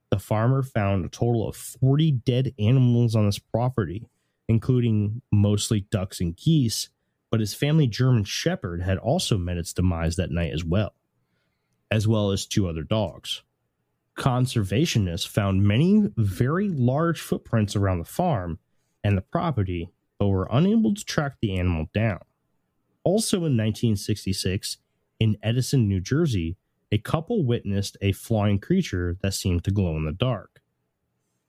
The 0.09 0.19
farmer 0.19 0.63
found 0.63 1.05
a 1.05 1.09
total 1.09 1.47
of 1.47 1.55
40 1.55 2.11
dead 2.11 2.53
animals 2.59 3.15
on 3.15 3.27
his 3.27 3.39
property, 3.39 4.09
including 4.49 5.21
mostly 5.31 5.81
ducks 5.91 6.19
and 6.19 6.35
geese, 6.35 6.89
but 7.29 7.39
his 7.39 7.53
family 7.53 7.85
German 7.85 8.23
Shepherd 8.23 8.81
had 8.81 8.97
also 8.97 9.37
met 9.37 9.57
its 9.57 9.71
demise 9.71 10.15
that 10.15 10.31
night 10.31 10.51
as 10.51 10.65
well, 10.65 10.95
as 11.91 12.07
well 12.07 12.31
as 12.31 12.47
two 12.47 12.67
other 12.67 12.81
dogs. 12.81 13.43
Conservationists 14.17 15.27
found 15.27 15.63
many 15.63 16.09
very 16.17 16.67
large 16.67 17.21
footprints 17.21 17.75
around 17.75 17.99
the 17.99 18.05
farm 18.05 18.57
and 19.03 19.15
the 19.15 19.21
property, 19.21 19.91
but 20.17 20.27
were 20.27 20.49
unable 20.51 20.95
to 20.95 21.05
track 21.05 21.35
the 21.41 21.57
animal 21.57 21.85
down. 21.93 22.19
Also 23.03 23.37
in 23.37 23.55
1966, 23.55 24.77
in 25.19 25.37
Edison, 25.43 25.87
New 25.87 26.01
Jersey, 26.01 26.57
a 26.91 26.97
couple 26.97 27.45
witnessed 27.45 27.97
a 28.01 28.13
flying 28.13 28.57
creature 28.57 29.15
that 29.21 29.35
seemed 29.35 29.63
to 29.63 29.71
glow 29.71 29.95
in 29.95 30.05
the 30.05 30.11
dark. 30.11 30.58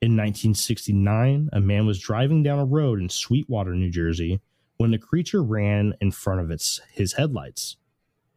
In 0.03 0.13
1969, 0.13 1.51
a 1.53 1.61
man 1.61 1.85
was 1.85 1.99
driving 1.99 2.43
down 2.43 2.59
a 2.59 2.65
road 2.65 3.01
in 3.01 3.11
Sweetwater, 3.11 3.75
New 3.75 3.91
Jersey, 3.91 4.41
when 4.79 4.93
the 4.93 4.99
creature 4.99 5.43
ran 5.43 5.93
in 6.01 6.11
front 6.11 6.41
of 6.41 6.51
its 6.51 6.81
his 6.91 7.13
headlights. 7.13 7.77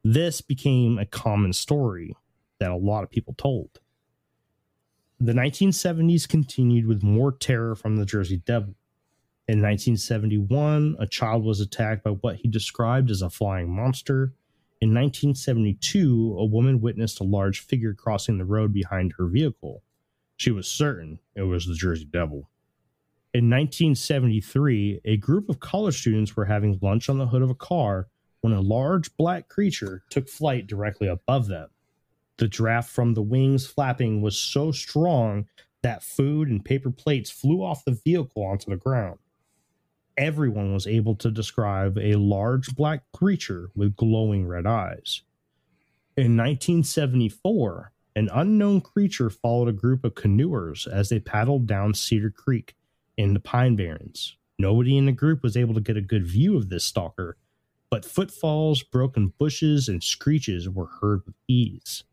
This 0.04 0.42
became 0.42 0.98
a 0.98 1.06
common 1.06 1.54
story 1.54 2.18
that 2.60 2.70
a 2.70 2.76
lot 2.76 3.06
of 3.06 3.10
people 3.10 3.34
told. 3.38 3.80
The 5.22 5.32
1970s 5.32 6.28
continued 6.28 6.86
with 6.86 7.02
more 7.02 7.32
terror 7.32 7.76
from 7.76 7.96
the 7.96 8.06
Jersey 8.06 8.42
Devil. 8.46 8.76
In 9.48 9.62
1971, 9.62 10.98
a 11.00 11.08
child 11.08 11.46
was 11.46 11.62
attacked 11.62 12.04
by 12.04 12.10
what 12.10 12.38
he 12.38 12.50
described 12.50 13.10
as 13.10 13.22
a 13.22 13.30
flying 13.30 13.74
monster. 13.74 14.34
In 14.82 14.90
1972, 14.90 16.36
a 16.38 16.44
woman 16.44 16.82
witnessed 16.82 17.22
a 17.22 17.24
large 17.24 17.62
figure 17.62 17.94
crossing 17.94 18.38
the 18.38 18.44
road 18.44 18.74
behind 18.74 19.14
her 19.18 19.28
vehicle. 19.28 19.82
She 20.44 20.52
was 20.52 20.68
certain 20.68 21.20
it 21.36 21.44
was 21.44 21.66
the 21.66 21.74
Jersey 21.74 22.04
Devil. 22.04 22.50
In 23.34 23.50
1973, 23.50 25.00
a 25.06 25.16
group 25.16 25.48
of 25.48 25.62
college 25.62 26.02
students 26.02 26.36
were 26.36 26.44
having 26.44 26.78
lunch 26.82 27.08
on 27.08 27.18
the 27.18 27.28
hood 27.28 27.42
of 27.42 27.50
a 27.50 27.56
car 27.56 28.10
when 28.42 28.52
a 28.52 28.60
large 28.60 29.16
black 29.16 29.48
creature 29.48 30.04
took 30.10 30.28
flight 30.28 30.68
directly 30.68 31.08
above 31.08 31.48
them. 31.48 31.70
The 32.40 32.50
draft 32.50 32.90
from 32.90 33.14
the 33.14 33.22
wings 33.22 33.66
flapping 33.66 34.22
was 34.22 34.38
so 34.38 34.74
strong 34.74 35.48
that 35.82 36.04
food 36.04 36.50
and 36.50 36.66
paper 36.66 36.92
plates 36.92 37.32
flew 37.32 37.64
off 37.64 37.86
the 37.86 37.98
vehicle 38.04 38.44
onto 38.44 38.70
the 38.70 38.76
ground. 38.76 39.20
Everyone 40.18 40.74
was 40.74 40.88
able 40.88 41.16
to 41.16 41.32
describe 41.32 41.98
a 41.98 42.16
large 42.16 42.76
black 42.76 43.04
creature 43.14 43.70
with 43.76 43.96
glowing 43.96 44.46
red 44.46 44.66
eyes. 44.66 45.22
In 46.18 46.36
1974, 46.36 47.93
an 48.16 48.30
unknown 48.34 48.82
creature 48.82 49.30
followed 49.30 49.68
a 49.68 49.74
group 49.74 50.04
of 50.04 50.14
canoers 50.14 50.88
as 50.88 51.10
they 51.10 51.20
paddled 51.20 51.66
down 51.66 51.94
Cedar 51.94 52.30
Creek 52.30 52.76
in 53.18 53.34
the 53.34 53.40
Pine 53.40 53.76
Barrens. 53.76 54.38
Nobody 54.60 54.98
in 54.98 55.06
the 55.06 55.12
group 55.12 55.42
was 55.42 55.58
able 55.58 55.74
to 55.74 55.82
get 55.82 55.98
a 55.98 56.02
good 56.02 56.28
view 56.28 56.56
of 56.56 56.70
this 56.70 56.84
stalker, 56.84 57.38
but 57.90 58.06
footfalls, 58.06 58.84
broken 58.84 59.34
bushes, 59.38 59.88
and 59.88 60.04
screeches 60.04 60.70
were 60.70 60.90
heard 61.02 61.22
with 61.26 61.36
ease. 61.48 62.04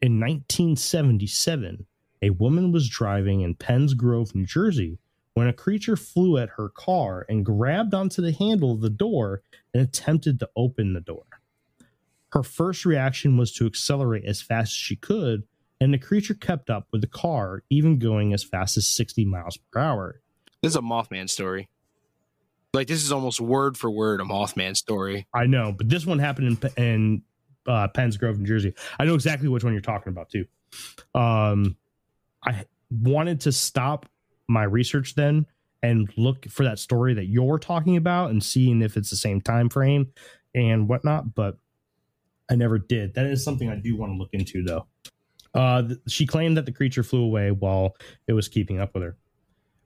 In 0.00 0.20
1977, 0.20 1.86
a 2.22 2.30
woman 2.30 2.72
was 2.72 2.88
driving 2.88 3.42
in 3.42 3.54
Penns 3.54 3.94
Grove, 3.94 4.34
New 4.34 4.46
Jersey, 4.46 4.98
when 5.34 5.46
a 5.46 5.52
creature 5.52 5.96
flew 5.96 6.36
at 6.36 6.50
her 6.56 6.68
car 6.68 7.24
and 7.28 7.44
grabbed 7.44 7.94
onto 7.94 8.20
the 8.20 8.32
handle 8.32 8.72
of 8.72 8.80
the 8.80 8.90
door 8.90 9.42
and 9.72 9.82
attempted 9.82 10.40
to 10.40 10.50
open 10.56 10.94
the 10.94 11.00
door. 11.00 11.37
Her 12.32 12.42
first 12.42 12.84
reaction 12.84 13.36
was 13.36 13.52
to 13.54 13.66
accelerate 13.66 14.24
as 14.24 14.42
fast 14.42 14.72
as 14.72 14.76
she 14.76 14.96
could, 14.96 15.44
and 15.80 15.94
the 15.94 15.98
creature 15.98 16.34
kept 16.34 16.70
up 16.70 16.88
with 16.92 17.00
the 17.00 17.06
car, 17.06 17.62
even 17.70 17.98
going 17.98 18.32
as 18.32 18.44
fast 18.44 18.76
as 18.76 18.86
60 18.86 19.24
miles 19.24 19.58
per 19.72 19.80
hour. 19.80 20.20
This 20.62 20.70
is 20.70 20.76
a 20.76 20.80
Mothman 20.80 21.30
story. 21.30 21.68
Like 22.74 22.86
this 22.86 23.02
is 23.02 23.12
almost 23.12 23.40
word 23.40 23.78
for 23.78 23.90
word 23.90 24.20
a 24.20 24.24
Mothman 24.24 24.76
story. 24.76 25.26
I 25.32 25.46
know, 25.46 25.72
but 25.72 25.88
this 25.88 26.04
one 26.04 26.18
happened 26.18 26.64
in, 26.76 26.84
in 26.84 27.22
uh, 27.66 27.88
Penns 27.88 28.16
Grove, 28.16 28.38
New 28.38 28.46
Jersey. 28.46 28.74
I 28.98 29.04
know 29.04 29.14
exactly 29.14 29.48
which 29.48 29.64
one 29.64 29.72
you're 29.72 29.80
talking 29.80 30.10
about 30.10 30.30
too. 30.30 30.44
Um, 31.14 31.76
I 32.44 32.64
wanted 32.90 33.40
to 33.42 33.52
stop 33.52 34.06
my 34.48 34.64
research 34.64 35.14
then 35.14 35.46
and 35.82 36.12
look 36.16 36.46
for 36.48 36.64
that 36.64 36.78
story 36.78 37.14
that 37.14 37.26
you're 37.26 37.58
talking 37.58 37.96
about 37.96 38.30
and 38.30 38.42
seeing 38.42 38.82
if 38.82 38.96
it's 38.96 39.10
the 39.10 39.16
same 39.16 39.40
time 39.40 39.68
frame 39.68 40.12
and 40.54 40.88
whatnot, 40.88 41.34
but 41.34 41.58
I 42.50 42.56
never 42.56 42.78
did. 42.78 43.14
That 43.14 43.26
is 43.26 43.44
something 43.44 43.68
I 43.68 43.76
do 43.76 43.96
want 43.96 44.12
to 44.12 44.16
look 44.16 44.30
into 44.32 44.62
though. 44.62 44.86
Uh, 45.54 45.82
th- 45.82 45.98
she 46.08 46.26
claimed 46.26 46.56
that 46.56 46.66
the 46.66 46.72
creature 46.72 47.02
flew 47.02 47.22
away 47.22 47.50
while 47.50 47.96
it 48.26 48.32
was 48.32 48.48
keeping 48.48 48.80
up 48.80 48.94
with 48.94 49.02
her. 49.02 49.16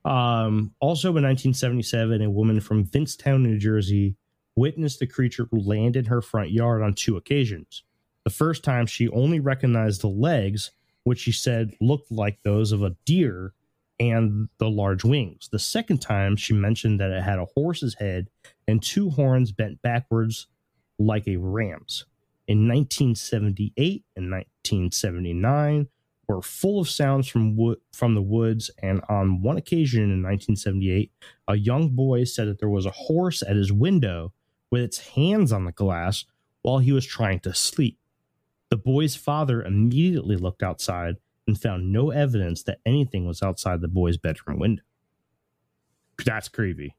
Um, 0.04 0.74
also 0.80 1.08
in 1.08 1.24
1977, 1.24 2.22
a 2.22 2.30
woman 2.30 2.60
from 2.60 2.84
Vincetown, 2.84 3.42
New 3.42 3.58
Jersey, 3.58 4.16
witnessed 4.56 4.98
the 4.98 5.06
creature 5.06 5.48
land 5.52 5.96
in 5.96 6.06
her 6.06 6.20
front 6.20 6.50
yard 6.50 6.82
on 6.82 6.94
two 6.94 7.16
occasions. 7.16 7.84
The 8.24 8.30
first 8.30 8.62
time, 8.64 8.86
she 8.86 9.08
only 9.08 9.40
recognized 9.40 10.02
the 10.02 10.08
legs, 10.08 10.72
which 11.04 11.20
she 11.20 11.32
said 11.32 11.74
looked 11.80 12.10
like 12.10 12.42
those 12.42 12.72
of 12.72 12.82
a 12.82 12.96
deer, 13.04 13.54
and 13.98 14.48
the 14.58 14.68
large 14.68 15.04
wings. 15.04 15.48
The 15.50 15.58
second 15.58 16.00
time, 16.00 16.34
she 16.34 16.52
mentioned 16.54 17.00
that 17.00 17.10
it 17.10 17.22
had 17.22 17.38
a 17.38 17.46
horse's 17.54 17.94
head 17.94 18.28
and 18.66 18.82
two 18.82 19.10
horns 19.10 19.52
bent 19.52 19.80
backwards 19.82 20.48
like 20.98 21.28
a 21.28 21.36
ram's. 21.36 22.04
In 22.48 22.66
1978 22.68 24.04
and 24.16 24.30
1979 24.30 25.88
were 26.28 26.42
full 26.42 26.80
of 26.80 26.88
sounds 26.88 27.28
from 27.28 27.56
wo- 27.56 27.76
from 27.92 28.14
the 28.14 28.22
woods, 28.22 28.70
and 28.82 29.00
on 29.08 29.42
one 29.42 29.56
occasion 29.56 30.04
in 30.04 30.22
1978, 30.22 31.12
a 31.48 31.56
young 31.56 31.90
boy 31.90 32.24
said 32.24 32.48
that 32.48 32.58
there 32.58 32.68
was 32.68 32.86
a 32.86 32.90
horse 32.90 33.42
at 33.42 33.56
his 33.56 33.72
window 33.72 34.32
with 34.70 34.82
its 34.82 34.98
hands 35.10 35.52
on 35.52 35.64
the 35.64 35.72
glass 35.72 36.24
while 36.62 36.78
he 36.78 36.92
was 36.92 37.06
trying 37.06 37.40
to 37.40 37.54
sleep. 37.54 37.98
The 38.70 38.76
boy's 38.76 39.14
father 39.16 39.62
immediately 39.62 40.36
looked 40.36 40.62
outside 40.62 41.16
and 41.46 41.60
found 41.60 41.92
no 41.92 42.10
evidence 42.10 42.62
that 42.62 42.78
anything 42.86 43.26
was 43.26 43.42
outside 43.42 43.80
the 43.80 43.88
boy's 43.88 44.16
bedroom 44.16 44.58
window. 44.58 44.82
That's 46.24 46.48
creepy. 46.48 46.96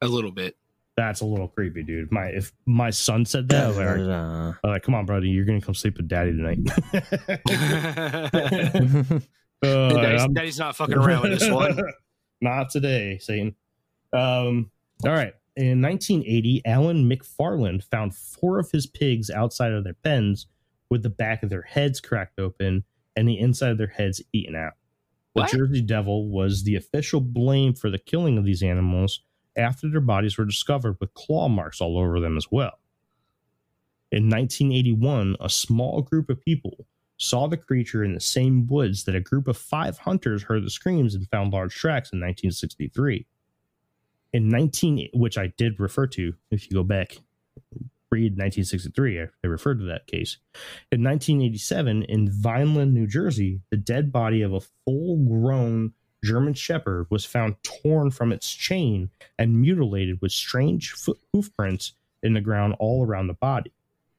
A 0.00 0.06
little 0.06 0.30
bit. 0.30 0.56
That's 0.96 1.22
a 1.22 1.24
little 1.24 1.48
creepy, 1.48 1.82
dude. 1.82 2.12
My 2.12 2.26
if 2.26 2.52
my 2.66 2.90
son 2.90 3.24
said 3.24 3.48
that, 3.48 3.64
I 3.64 3.68
was 3.68 3.76
like, 3.76 3.88
I'm 4.64 4.70
like, 4.70 4.82
come 4.84 4.94
on, 4.94 5.06
buddy, 5.06 5.28
you're 5.28 5.44
gonna 5.44 5.60
come 5.60 5.74
sleep 5.74 5.96
with 5.96 6.06
daddy 6.08 6.30
tonight. 6.32 6.58
Uh, 9.62 9.94
Daddy's, 9.94 10.20
I'm- 10.20 10.34
Daddy's 10.34 10.58
not 10.58 10.76
fucking 10.76 10.94
around 10.94 11.22
with 11.22 11.38
this 11.38 11.50
one. 11.50 11.78
Not 12.42 12.68
today, 12.68 13.16
Satan. 13.18 13.54
Um, 14.12 14.70
all 15.06 15.12
right. 15.12 15.32
In 15.56 15.80
1980, 15.80 16.60
Alan 16.66 17.08
McFarland 17.08 17.82
found 17.84 18.14
four 18.14 18.58
of 18.58 18.70
his 18.70 18.86
pigs 18.86 19.30
outside 19.30 19.72
of 19.72 19.82
their 19.84 19.94
pens 19.94 20.48
with 20.90 21.02
the 21.02 21.08
back 21.08 21.42
of 21.42 21.48
their 21.48 21.62
heads 21.62 21.98
cracked 21.98 22.38
open 22.38 22.84
and 23.16 23.26
the 23.26 23.38
inside 23.38 23.70
of 23.70 23.78
their 23.78 23.86
heads 23.86 24.20
eaten 24.34 24.54
out. 24.54 24.74
The 25.34 25.42
What? 25.42 25.50
Jersey 25.50 25.80
Devil 25.80 26.28
was 26.28 26.64
the 26.64 26.76
official 26.76 27.22
blame 27.22 27.72
for 27.72 27.88
the 27.88 27.98
killing 27.98 28.36
of 28.36 28.44
these 28.44 28.62
animals 28.62 29.20
after 29.56 29.88
their 29.88 30.00
bodies 30.00 30.36
were 30.38 30.44
discovered 30.44 30.96
with 31.00 31.14
claw 31.14 31.48
marks 31.48 31.80
all 31.80 31.98
over 31.98 32.20
them 32.20 32.36
as 32.36 32.46
well. 32.50 32.78
In 34.10 34.28
1981, 34.28 35.36
a 35.40 35.48
small 35.48 36.02
group 36.02 36.30
of 36.30 36.40
people 36.40 36.86
saw 37.16 37.46
the 37.46 37.56
creature 37.56 38.04
in 38.04 38.14
the 38.14 38.20
same 38.20 38.66
woods 38.66 39.04
that 39.04 39.14
a 39.14 39.20
group 39.20 39.48
of 39.48 39.56
five 39.56 39.98
hunters 39.98 40.42
heard 40.42 40.64
the 40.64 40.70
screams 40.70 41.14
and 41.14 41.28
found 41.30 41.52
large 41.52 41.74
tracks 41.74 42.12
in 42.12 42.18
1963. 42.18 43.26
In 44.32 44.48
19, 44.48 45.10
which 45.14 45.38
I 45.38 45.52
did 45.56 45.78
refer 45.78 46.06
to, 46.08 46.34
if 46.50 46.68
you 46.68 46.76
go 46.76 46.82
back, 46.82 47.18
read 48.10 48.32
1963, 48.32 49.20
I, 49.20 49.26
I 49.42 49.46
referred 49.46 49.78
to 49.78 49.86
that 49.86 50.06
case. 50.06 50.38
In 50.90 51.02
1987, 51.02 52.04
in 52.04 52.30
Vineland, 52.30 52.94
New 52.94 53.06
Jersey, 53.06 53.60
the 53.70 53.76
dead 53.76 54.12
body 54.12 54.42
of 54.42 54.52
a 54.52 54.60
full 54.60 55.24
grown 55.28 55.92
German 56.24 56.54
Shepherd 56.54 57.06
was 57.10 57.24
found 57.24 57.56
torn 57.62 58.10
from 58.10 58.32
its 58.32 58.50
chain 58.52 59.10
and 59.38 59.60
mutilated 59.60 60.20
with 60.20 60.32
strange 60.32 60.90
foot 60.92 61.18
hoof 61.32 61.54
prints 61.56 61.92
in 62.22 62.32
the 62.32 62.40
ground 62.40 62.74
all 62.78 63.04
around 63.06 63.26
the 63.28 63.34
body. 63.34 63.72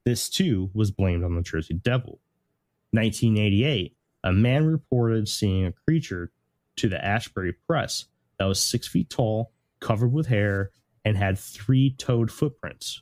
This 0.05 0.29
too 0.29 0.69
was 0.73 0.91
blamed 0.91 1.23
on 1.23 1.35
the 1.35 1.41
Jersey 1.41 1.73
Devil. 1.73 2.19
1988, 2.91 3.95
a 4.23 4.31
man 4.31 4.65
reported 4.65 5.27
seeing 5.27 5.65
a 5.65 5.71
creature 5.71 6.31
to 6.77 6.87
the 6.87 7.03
Asbury 7.03 7.53
Press 7.67 8.05
that 8.37 8.45
was 8.45 8.61
six 8.61 8.87
feet 8.87 9.09
tall, 9.09 9.51
covered 9.79 10.13
with 10.13 10.27
hair, 10.27 10.71
and 11.03 11.17
had 11.17 11.37
three 11.39 11.91
toed 11.97 12.31
footprints. 12.31 13.01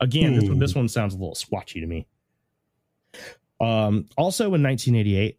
Again, 0.00 0.34
this, 0.34 0.48
Hmm. 0.48 0.58
this 0.58 0.74
one 0.74 0.88
sounds 0.88 1.14
a 1.14 1.18
little 1.18 1.34
swatchy 1.34 1.80
to 1.80 1.86
me. 1.86 2.06
Um, 3.60 4.06
also 4.16 4.54
in 4.54 4.62
1988, 4.62 5.38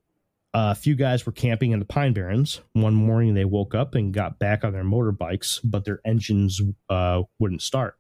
a 0.53 0.75
few 0.75 0.95
guys 0.95 1.25
were 1.25 1.31
camping 1.31 1.71
in 1.71 1.79
the 1.79 1.85
Pine 1.85 2.13
Barrens. 2.13 2.61
One 2.73 2.93
morning, 2.93 3.33
they 3.33 3.45
woke 3.45 3.73
up 3.73 3.95
and 3.95 4.13
got 4.13 4.37
back 4.39 4.63
on 4.63 4.73
their 4.73 4.83
motorbikes, 4.83 5.59
but 5.63 5.85
their 5.85 6.01
engines 6.05 6.61
uh, 6.89 7.23
wouldn't 7.39 7.61
start. 7.61 7.97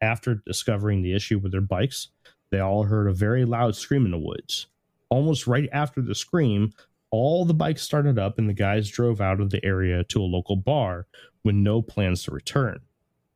After 0.00 0.42
discovering 0.44 1.02
the 1.02 1.14
issue 1.14 1.38
with 1.38 1.52
their 1.52 1.60
bikes, 1.60 2.08
they 2.50 2.58
all 2.58 2.82
heard 2.84 3.08
a 3.08 3.12
very 3.14 3.44
loud 3.44 3.76
scream 3.76 4.04
in 4.04 4.10
the 4.10 4.18
woods. 4.18 4.66
Almost 5.08 5.46
right 5.46 5.68
after 5.72 6.02
the 6.02 6.14
scream, 6.14 6.72
All 7.14 7.44
the 7.44 7.54
bikes 7.54 7.82
started 7.82 8.18
up 8.18 8.38
and 8.38 8.48
the 8.48 8.54
guys 8.54 8.88
drove 8.90 9.20
out 9.20 9.38
of 9.40 9.50
the 9.50 9.64
area 9.64 10.02
to 10.02 10.20
a 10.20 10.24
local 10.24 10.56
bar 10.56 11.06
with 11.44 11.54
no 11.54 11.80
plans 11.80 12.24
to 12.24 12.32
return. 12.32 12.80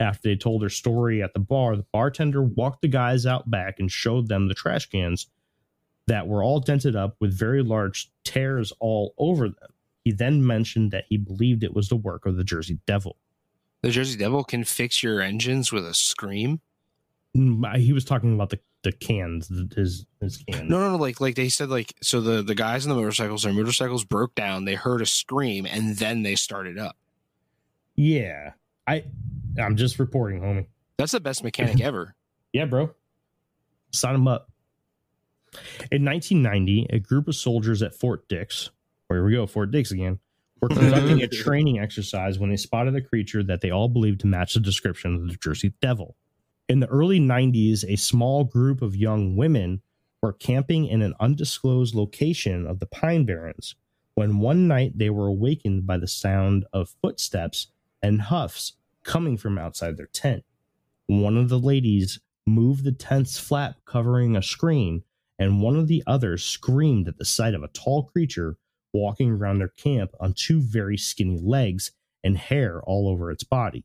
After 0.01 0.29
they 0.29 0.35
told 0.35 0.63
their 0.63 0.69
story 0.69 1.23
at 1.23 1.33
the 1.33 1.39
bar, 1.39 1.77
the 1.77 1.87
bartender 1.93 2.43
walked 2.43 2.83
the 2.83 2.89
guys 2.89 3.25
out 3.25 3.49
back 3.53 3.79
and 3.79 3.89
showed 3.89 4.27
them 4.27 4.49
the 4.49 4.55
trash 4.55 4.87
cans 4.87 5.29
that 6.09 6.27
were 6.27 6.43
all 6.43 6.61
dented 6.61 6.97
up 6.97 7.17
with 7.21 7.33
very 7.33 7.63
large 7.63 8.11
tears 8.25 8.73
all 8.81 9.15
over 9.19 9.49
them. 9.49 9.71
He 10.05 10.13
then 10.13 10.47
mentioned 10.47 10.91
that 10.91 11.05
he 11.09 11.17
believed 11.17 11.63
it 11.63 11.75
was 11.75 11.89
the 11.89 11.97
work 11.97 12.27
of 12.27 12.37
the 12.37 12.45
Jersey 12.45 12.79
Devil. 12.87 13.17
The 13.83 13.91
Jersey 13.91 14.19
Devil 14.19 14.43
can 14.45 14.65
fix 14.65 15.03
your 15.03 15.21
engines 15.21 15.71
with 15.73 15.87
a 15.87 15.95
scream. 15.95 16.61
Mm, 17.37 17.77
He 17.77 17.93
was 17.93 18.05
talking 18.05 18.35
about 18.35 18.51
the, 18.51 18.59
the 18.83 18.93
cans, 18.93 19.49
his 19.77 20.07
his 20.21 20.39
cans. 20.39 20.69
No, 20.71 20.81
no, 20.81 20.91
no. 20.93 20.97
Like, 20.97 21.21
like 21.21 21.35
they 21.37 21.49
said, 21.49 21.69
like 21.69 21.93
so 22.03 22.21
the 22.21 22.43
the 22.43 22.55
guys 22.55 22.87
on 22.87 22.91
the 22.91 22.97
motorcycles, 22.97 23.43
their 23.43 23.53
motorcycles 23.53 24.05
broke 24.05 24.35
down. 24.35 24.65
They 24.65 24.75
heard 24.77 25.03
a 25.03 25.07
scream, 25.07 25.67
and 25.67 25.97
then 25.97 26.23
they 26.23 26.35
started 26.37 26.79
up. 26.79 26.97
Yeah, 27.97 28.53
I 28.87 29.05
I'm 29.61 29.77
just 29.77 29.99
reporting, 29.99 30.41
homie. 30.41 30.67
That's 30.97 31.13
the 31.13 31.21
best 31.21 31.45
mechanic 31.45 31.81
ever. 31.83 32.15
Yeah, 32.53 32.65
bro. 32.65 32.91
Sign 33.93 34.15
him 34.15 34.27
up. 34.29 34.49
In 35.91 36.05
1990, 36.05 36.87
a 36.91 36.99
group 36.99 37.29
of 37.29 37.35
soldiers 37.35 37.83
at 37.83 37.95
Fort 37.95 38.29
Dix, 38.29 38.71
oh, 38.71 38.73
where 39.09 39.25
we 39.25 39.33
go, 39.33 39.47
Fort 39.47 39.71
Dix 39.71 39.91
again, 39.91 40.19
were 40.61 40.69
conducting 40.69 41.23
a 41.23 41.29
training 41.29 41.79
exercise 41.79 42.39
when 42.39 42.51
they 42.51 42.57
spotted 42.57 42.97
a 42.97 43.01
creature 43.01 43.43
that 43.43 43.61
they 43.61 43.71
all 43.71 43.89
believed 43.89 44.21
to 44.21 44.27
match 44.27 44.55
the 44.55 44.61
description 44.61 45.15
of 45.15 45.29
the 45.29 45.37
Jersey 45.37 45.75
Devil. 45.81 46.17
In 46.69 46.81
the 46.81 46.89
early 46.89 47.19
90s, 47.19 47.85
a 47.89 47.97
small 47.97 48.45
group 48.45 48.83
of 48.83 48.95
young 48.95 49.37
women 49.37 49.81
were 50.21 50.33
camping 50.33 50.87
in 50.87 51.01
an 51.01 51.15
undisclosed 51.21 51.95
location 51.95 52.67
of 52.67 52.81
the 52.81 52.87
Pine 52.87 53.25
Barrens 53.25 53.75
when 54.15 54.39
one 54.39 54.67
night 54.67 54.99
they 54.99 55.11
were 55.11 55.29
awakened 55.29 55.87
by 55.87 55.97
the 55.97 56.09
sound 56.09 56.67
of 56.73 56.95
footsteps 57.01 57.69
and 58.03 58.23
huffs 58.23 58.75
coming 59.05 59.37
from 59.37 59.57
outside 59.57 59.97
their 59.97 60.07
tent. 60.07 60.45
One 61.07 61.37
of 61.37 61.49
the 61.49 61.59
ladies 61.59 62.19
moved 62.45 62.85
the 62.85 62.93
tent's 62.93 63.39
flap 63.39 63.77
covering 63.85 64.37
a 64.37 64.43
screen, 64.43 65.05
and 65.39 65.63
one 65.63 65.77
of 65.77 65.89
the 65.89 66.03
others 66.07 66.45
screamed 66.45 67.09
at 67.09 67.19
the 67.19 67.25
sight 67.25 67.55
of 67.55 67.63
a 67.63 67.69
tall 67.69 68.05
creature 68.05 68.57
walking 68.93 69.31
around 69.31 69.59
their 69.59 69.69
camp 69.69 70.13
on 70.21 70.33
two 70.33 70.61
very 70.61 70.97
skinny 70.97 71.39
legs 71.39 71.93
and 72.25 72.37
hair 72.37 72.81
all 72.83 73.09
over 73.09 73.31
its 73.31 73.45
body. 73.45 73.85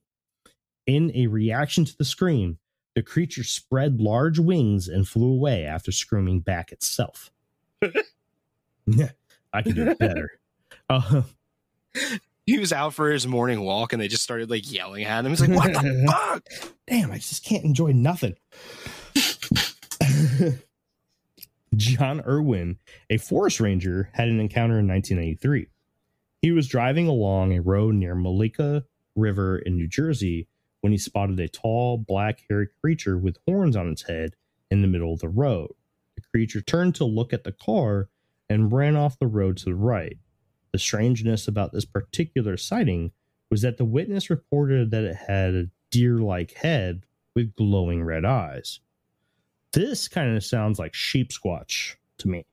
In 0.88 1.12
a 1.14 1.28
reaction 1.28 1.86
to 1.86 1.98
the 1.98 2.06
scream, 2.06 2.58
the 2.96 3.04
creature 3.04 3.44
spread 3.44 4.00
large 4.00 4.40
wings 4.40 4.88
and 4.88 5.08
flew 5.08 5.32
away 5.32 5.66
after 5.66 5.92
screaming 5.92 6.40
back 6.42 6.72
itself. 6.72 7.32
Yeah, 8.86 9.10
I 9.54 9.62
can 9.62 9.76
do 9.76 9.88
it 9.90 10.00
better. 10.00 10.32
Uh, 10.90 11.22
He 12.46 12.60
was 12.60 12.74
out 12.74 12.94
for 12.94 13.10
his 13.10 13.26
morning 13.26 13.62
walk, 13.62 13.94
and 13.94 14.02
they 14.02 14.10
just 14.10 14.24
started 14.24 14.50
like 14.50 14.70
yelling 14.70 15.06
at 15.06 15.24
him. 15.24 15.32
He's 15.32 15.40
like, 15.40 15.52
"What 15.52 15.72
the 15.74 16.06
fuck?" 16.52 16.72
damn, 16.88 17.10
I 17.12 17.16
just 17.18 17.46
can't 17.46 17.64
enjoy 17.64 17.92
nothing. 17.94 18.36
John 21.76 22.22
Irwin, 22.22 22.78
a 23.10 23.18
forest 23.18 23.60
ranger, 23.60 24.10
had 24.14 24.28
an 24.28 24.40
encounter 24.40 24.80
in 24.80 24.88
1983. 24.88 25.68
He 26.42 26.52
was 26.52 26.68
driving 26.68 27.08
along 27.08 27.54
a 27.54 27.62
road 27.62 27.96
near 27.96 28.16
Mullica 28.16 28.84
River 29.16 29.58
in 29.58 29.76
New 29.76 29.88
Jersey 29.88 30.48
when 30.82 30.92
he 30.92 30.98
spotted 30.98 31.40
a 31.40 31.48
tall, 31.48 31.98
black 31.98 32.44
haired 32.50 32.70
creature 32.82 33.18
with 33.18 33.38
horns 33.48 33.76
on 33.76 33.90
its 33.90 34.04
head 34.04 34.36
in 34.70 34.82
the 34.82 34.88
middle 34.88 35.14
of 35.14 35.20
the 35.20 35.30
road. 35.30 35.72
The 36.16 36.22
creature 36.22 36.62
turned 36.62 36.96
to 36.96 37.06
look 37.06 37.32
at 37.32 37.44
the 37.44 37.54
car 37.54 38.10
and 38.50 38.72
ran 38.72 38.96
off 38.96 39.18
the 39.18 39.28
road 39.28 39.58
to 39.58 39.66
the 39.66 39.76
right. 39.76 40.18
The 40.74 40.80
strangeness 40.80 41.48
about 41.48 41.72
this 41.72 41.86
particular 41.86 42.58
sighting 42.58 43.12
was 43.50 43.62
that 43.62 43.78
the 43.78 43.86
witness 43.86 44.30
reported 44.30 44.92
that 44.92 45.04
it 45.04 45.16
had 45.16 45.54
a 45.54 45.70
deer 45.92 46.18
like 46.18 46.54
head 46.54 47.06
with 47.36 47.56
glowing 47.56 48.04
red 48.04 48.26
eyes. 48.26 48.80
This 49.74 50.08
kind 50.08 50.36
of 50.36 50.44
sounds 50.44 50.80
like 50.80 50.94
Sheepsquatch 50.94 51.96
to 52.20 52.28
me. 52.28 52.46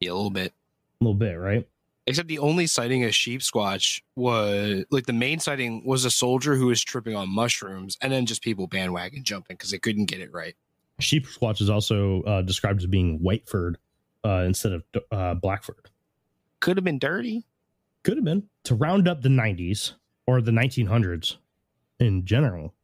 Yeah, 0.00 0.12
a 0.12 0.14
little 0.14 0.30
bit. 0.30 0.52
A 1.00 1.04
little 1.04 1.14
bit, 1.14 1.34
right? 1.34 1.66
Except 2.06 2.28
the 2.28 2.38
only 2.38 2.66
sighting 2.66 3.04
of 3.04 3.10
Sheepsquatch 3.10 4.02
was 4.16 4.84
like 4.90 5.06
the 5.06 5.12
main 5.12 5.40
sighting 5.40 5.82
was 5.84 6.04
a 6.04 6.10
soldier 6.10 6.54
who 6.54 6.66
was 6.66 6.82
tripping 6.82 7.16
on 7.16 7.28
mushrooms, 7.28 7.98
and 8.00 8.12
then 8.12 8.26
just 8.26 8.42
people 8.42 8.66
bandwagon 8.66 9.24
jumping 9.24 9.56
because 9.56 9.70
they 9.70 9.78
couldn't 9.78 10.06
get 10.06 10.20
it 10.20 10.32
right. 10.32 10.54
Sheepsquatch 11.00 11.60
is 11.60 11.70
also 11.70 12.22
uh, 12.22 12.42
described 12.42 12.80
as 12.80 12.86
being 12.86 13.18
whiteford 13.20 13.74
uh, 14.24 14.44
instead 14.46 14.72
of 14.72 14.84
uh, 15.12 15.34
blackford. 15.34 15.90
Could 16.60 16.76
have 16.76 16.84
been 16.84 16.98
dirty. 16.98 17.44
Could 18.02 18.16
have 18.16 18.24
been. 18.24 18.44
To 18.64 18.74
round 18.74 19.06
up 19.06 19.22
the 19.22 19.28
90s 19.28 19.92
or 20.26 20.40
the 20.40 20.50
1900s 20.50 21.36
in 22.00 22.24
general, 22.24 22.74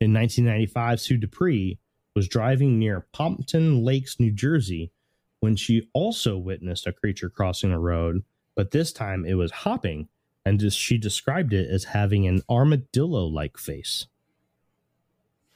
in 0.00 0.12
1995, 0.12 1.00
Sue 1.00 1.16
Dupree 1.16 1.78
was 2.14 2.28
driving 2.28 2.78
near 2.78 3.06
Pompton 3.12 3.84
Lakes, 3.84 4.20
New 4.20 4.30
Jersey, 4.30 4.92
when 5.40 5.56
she 5.56 5.88
also 5.92 6.38
witnessed 6.38 6.86
a 6.86 6.92
creature 6.92 7.28
crossing 7.28 7.72
a 7.72 7.78
road, 7.78 8.22
but 8.54 8.70
this 8.70 8.92
time 8.92 9.24
it 9.24 9.34
was 9.34 9.50
hopping, 9.50 10.08
and 10.44 10.60
just, 10.60 10.78
she 10.78 10.98
described 10.98 11.52
it 11.52 11.68
as 11.68 11.84
having 11.84 12.26
an 12.26 12.42
armadillo 12.48 13.24
like 13.26 13.56
face. 13.56 14.06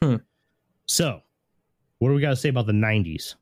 Hmm. 0.03 0.17
So, 0.87 1.23
what 1.99 2.09
do 2.09 2.15
we 2.15 2.21
got 2.21 2.31
to 2.31 2.37
say 2.37 2.49
about 2.49 2.67
the 2.67 2.73
90s 2.73 3.35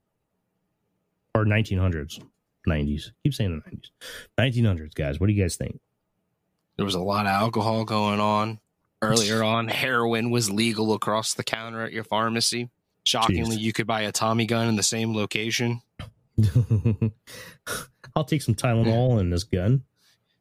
or 1.35 1.45
1900s? 1.45 2.23
90s. 2.69 3.11
Keep 3.23 3.35
saying 3.35 3.62
the 3.65 3.71
90s. 3.71 3.91
1900s, 4.39 4.95
guys. 4.95 5.21
What 5.21 5.27
do 5.27 5.33
you 5.33 5.43
guys 5.43 5.57
think? 5.57 5.81
There 6.77 6.85
was 6.85 6.95
a 6.95 7.01
lot 7.01 7.27
of 7.27 7.33
alcohol 7.33 7.85
going 7.85 8.21
on. 8.21 8.59
Earlier 9.03 9.45
on, 9.45 9.69
heroin 9.69 10.31
was 10.31 10.51
legal 10.51 10.95
across 10.95 11.35
the 11.35 11.45
counter 11.45 11.83
at 11.83 11.93
your 11.93 12.05
pharmacy. 12.05 12.71
Shockingly, 13.05 13.57
Jeez. 13.57 13.61
you 13.61 13.73
could 13.73 13.87
buy 13.87 14.03
a 14.03 14.13
Tommy 14.13 14.47
gun 14.47 14.67
in 14.69 14.77
the 14.77 14.83
same 14.83 15.15
location. 15.15 15.83
I'll 18.17 18.25
take 18.25 18.43
some 18.43 18.55
Tylenol 18.55 19.21
and 19.21 19.33
this 19.33 19.45
gun. 19.45 19.83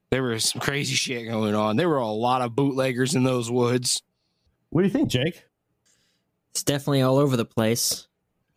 There 0.09 0.23
was 0.23 0.49
some 0.49 0.61
crazy 0.61 0.95
shit 0.95 1.27
going 1.27 1.55
on. 1.55 1.75
There 1.75 1.89
were 1.89 1.97
a 1.97 2.07
lot 2.07 2.41
of 2.41 2.55
bootleggers 2.55 3.15
in 3.15 3.23
those 3.23 3.49
woods. 3.51 4.01
What 4.69 4.81
do 4.81 4.87
you 4.87 4.93
think, 4.93 5.09
Jake? 5.09 5.43
It's 6.51 6.63
definitely 6.63 7.01
all 7.01 7.17
over 7.17 7.35
the 7.35 7.45
place. 7.45 8.07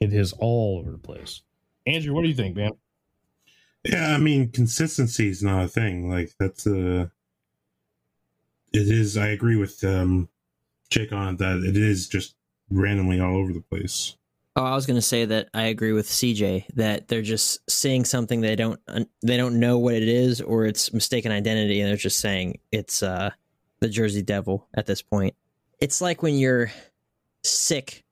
It 0.01 0.13
is 0.13 0.33
all 0.35 0.79
over 0.79 0.91
the 0.91 0.99
place. 0.99 1.43
Andrew, 1.87 2.15
what 2.15 2.23
do 2.23 2.29
you 2.29 2.35
think, 2.35 2.57
man? 2.57 2.73
Yeah, 3.85 4.15
I 4.15 4.19
mean, 4.19 4.51
consistency 4.51 5.31
is 5.31 5.43
not 5.43 5.65
a 5.65 5.69
thing. 5.69 6.11
Like 6.11 6.33
that's 6.39 6.67
uh 6.67 7.07
it 8.73 8.89
is. 8.91 9.17
I 9.17 9.29
agree 9.29 9.57
with 9.57 9.83
um 9.85 10.29
Jake 10.91 11.13
on 11.13 11.37
that 11.37 11.59
it 11.59 11.77
is 11.77 12.09
just 12.09 12.35
randomly 12.71 13.21
all 13.21 13.37
over 13.37 13.53
the 13.53 13.61
place. 13.61 14.17
Oh, 14.57 14.64
I 14.64 14.75
was 14.75 14.87
going 14.87 14.97
to 14.97 15.03
say 15.03 15.27
that 15.27 15.49
I 15.53 15.64
agree 15.64 15.93
with 15.93 16.09
CJ 16.09 16.64
that 16.77 17.09
they're 17.09 17.21
just 17.21 17.71
seeing 17.71 18.07
something 18.07 18.41
they 18.41 18.57
don't 18.57 18.81
they 19.23 19.37
don't 19.37 19.61
know 19.61 19.79
what 19.79 19.95
it 19.95 20.09
is 20.09 20.41
or 20.41 20.64
it's 20.64 20.95
mistaken 20.95 21.31
identity 21.31 21.81
and 21.81 21.91
they're 21.91 21.97
just 21.97 22.21
saying 22.21 22.59
it's 22.73 23.03
uh 23.03 23.31
the 23.81 23.89
Jersey 23.89 24.23
Devil 24.23 24.67
at 24.73 24.87
this 24.87 25.03
point. 25.03 25.35
It's 25.79 26.01
like 26.01 26.23
when 26.23 26.39
you're 26.39 26.73
sick 27.43 28.03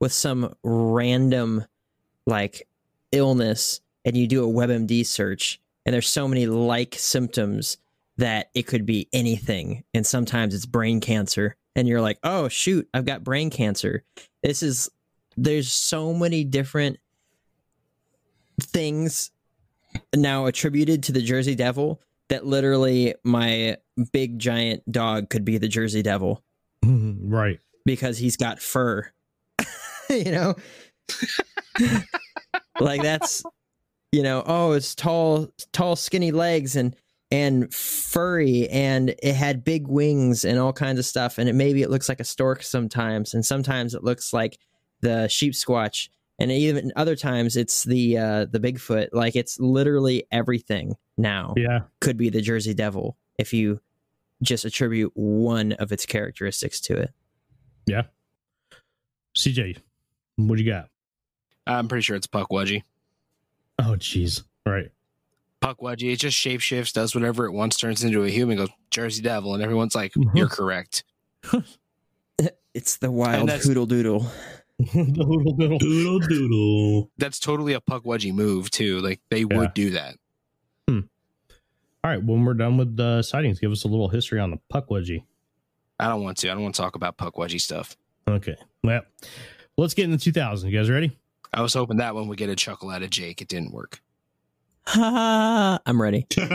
with 0.00 0.12
some 0.12 0.54
random 0.62 1.66
like 2.26 2.66
illness 3.12 3.82
and 4.06 4.16
you 4.16 4.26
do 4.26 4.48
a 4.48 4.52
WebMD 4.52 5.04
search 5.04 5.60
and 5.84 5.92
there's 5.92 6.08
so 6.08 6.26
many 6.26 6.46
like 6.46 6.94
symptoms 6.96 7.76
that 8.16 8.50
it 8.54 8.62
could 8.62 8.86
be 8.86 9.08
anything 9.12 9.84
and 9.92 10.06
sometimes 10.06 10.54
it's 10.54 10.66
brain 10.66 11.00
cancer 11.00 11.56
and 11.76 11.88
you're 11.88 12.00
like, 12.00 12.18
"Oh 12.22 12.48
shoot, 12.48 12.88
I've 12.94 13.04
got 13.04 13.24
brain 13.24 13.50
cancer." 13.50 14.04
This 14.42 14.62
is 14.62 14.90
there's 15.36 15.72
so 15.72 16.12
many 16.12 16.44
different 16.44 16.98
things 18.60 19.30
now 20.14 20.46
attributed 20.46 21.02
to 21.04 21.12
the 21.12 21.22
Jersey 21.22 21.54
Devil 21.54 22.00
that 22.28 22.46
literally 22.46 23.14
my 23.24 23.76
big 24.12 24.38
giant 24.38 24.90
dog 24.90 25.30
could 25.30 25.44
be 25.44 25.58
the 25.58 25.68
Jersey 25.68 26.02
Devil 26.02 26.42
mm-hmm. 26.84 27.32
right. 27.32 27.58
because 27.84 28.18
he's 28.18 28.36
got 28.36 28.60
fur. 28.60 29.10
you 30.10 30.30
know? 30.30 30.54
like 32.80 33.02
that's 33.02 33.42
you 34.12 34.22
know, 34.22 34.42
oh, 34.46 34.72
it's 34.72 34.94
tall 34.94 35.48
tall 35.72 35.96
skinny 35.96 36.32
legs 36.32 36.76
and 36.76 36.96
and 37.30 37.72
furry 37.72 38.68
and 38.70 39.10
it 39.22 39.34
had 39.34 39.62
big 39.64 39.86
wings 39.86 40.44
and 40.44 40.58
all 40.58 40.72
kinds 40.72 40.98
of 40.98 41.04
stuff 41.04 41.38
and 41.38 41.48
it 41.48 41.54
maybe 41.54 41.82
it 41.82 41.90
looks 41.90 42.08
like 42.08 42.20
a 42.20 42.24
stork 42.24 42.62
sometimes 42.62 43.34
and 43.34 43.44
sometimes 43.46 43.94
it 43.94 44.02
looks 44.02 44.32
like 44.32 44.58
the 45.00 45.26
Sheepsquatch 45.28 46.08
and 46.38 46.50
even 46.50 46.92
other 46.96 47.14
times 47.14 47.56
it's 47.56 47.84
the 47.84 48.18
uh 48.18 48.46
the 48.46 48.58
bigfoot 48.58 49.08
like 49.12 49.36
it's 49.36 49.60
literally 49.60 50.24
everything 50.32 50.94
now 51.16 51.54
Yeah. 51.56 51.80
could 52.00 52.16
be 52.16 52.30
the 52.30 52.40
jersey 52.40 52.74
devil 52.74 53.16
if 53.38 53.52
you 53.52 53.80
just 54.42 54.64
attribute 54.64 55.12
one 55.14 55.72
of 55.72 55.92
its 55.92 56.06
characteristics 56.06 56.80
to 56.80 56.96
it 56.96 57.12
Yeah. 57.86 58.02
CJ, 59.36 59.76
what 60.36 60.56
do 60.58 60.64
you 60.64 60.70
got? 60.70 60.88
I'm 61.66 61.86
pretty 61.86 62.02
sure 62.02 62.16
it's 62.16 62.26
Pukwudgie. 62.26 62.82
Oh, 63.78 63.94
jeez. 63.96 64.42
All 64.66 64.72
right. 64.72 64.90
Pukwudgie, 65.62 66.12
it 66.12 66.16
just 66.16 66.36
shapeshifts, 66.38 66.92
does 66.92 67.14
whatever 67.14 67.44
it 67.46 67.52
wants, 67.52 67.76
turns 67.76 68.02
into 68.02 68.24
a 68.24 68.30
human, 68.30 68.56
goes 68.56 68.68
Jersey 68.90 69.22
Devil, 69.22 69.54
and 69.54 69.62
everyone's 69.62 69.94
like, 69.94 70.12
Mhm. 70.14 70.34
"You're 70.36 70.48
correct." 70.48 71.04
It's 72.72 72.98
the 72.98 73.10
wild 73.10 73.48
that's- 73.48 73.66
hoodle 73.66 73.84
doodle. 73.86 74.30
the 74.78 75.02
little 75.04 75.56
little 75.56 75.78
Doodle 75.78 76.20
doodle. 76.20 77.10
That's 77.18 77.40
totally 77.40 77.72
a 77.74 77.80
Pukwudgie 77.80 78.32
move 78.32 78.70
too. 78.70 79.00
Like 79.00 79.20
they 79.28 79.40
Yeah. 79.40 79.58
would 79.58 79.74
do 79.74 79.90
that. 79.90 80.16
All 80.88 82.10
right, 82.10 82.22
when 82.24 82.44
we're 82.46 82.54
done 82.54 82.78
with 82.78 82.96
the 82.96 83.20
sightings, 83.22 83.58
give 83.58 83.70
us 83.72 83.84
a 83.84 83.88
little 83.88 84.08
history 84.08 84.40
on 84.40 84.50
the 84.52 84.58
Pukwudgie. 84.72 85.22
I 85.98 86.08
don't 86.08 86.22
want 86.22 86.38
to. 86.38 86.50
I 86.50 86.54
don't 86.54 86.62
want 86.62 86.74
to 86.76 86.80
talk 86.80 86.94
about 86.94 87.18
Pukwudgie 87.18 87.60
stuff. 87.60 87.94
Okay. 88.26 88.56
Well, 88.82 89.02
let's 89.76 89.92
get 89.92 90.04
in 90.06 90.10
the 90.10 90.16
2000. 90.16 90.70
You 90.70 90.78
guys 90.78 90.88
ready? 90.88 91.18
I 91.52 91.60
was 91.60 91.74
hoping 91.74 91.98
that 91.98 92.14
one 92.14 92.26
would 92.28 92.38
get 92.38 92.48
a 92.48 92.56
chuckle 92.56 92.88
out 92.88 93.02
of 93.02 93.10
Jake. 93.10 93.42
It 93.42 93.48
didn't 93.48 93.72
work. 93.72 94.00
I'm 94.94 96.00
ready. 96.00 96.26
Very 96.36 96.48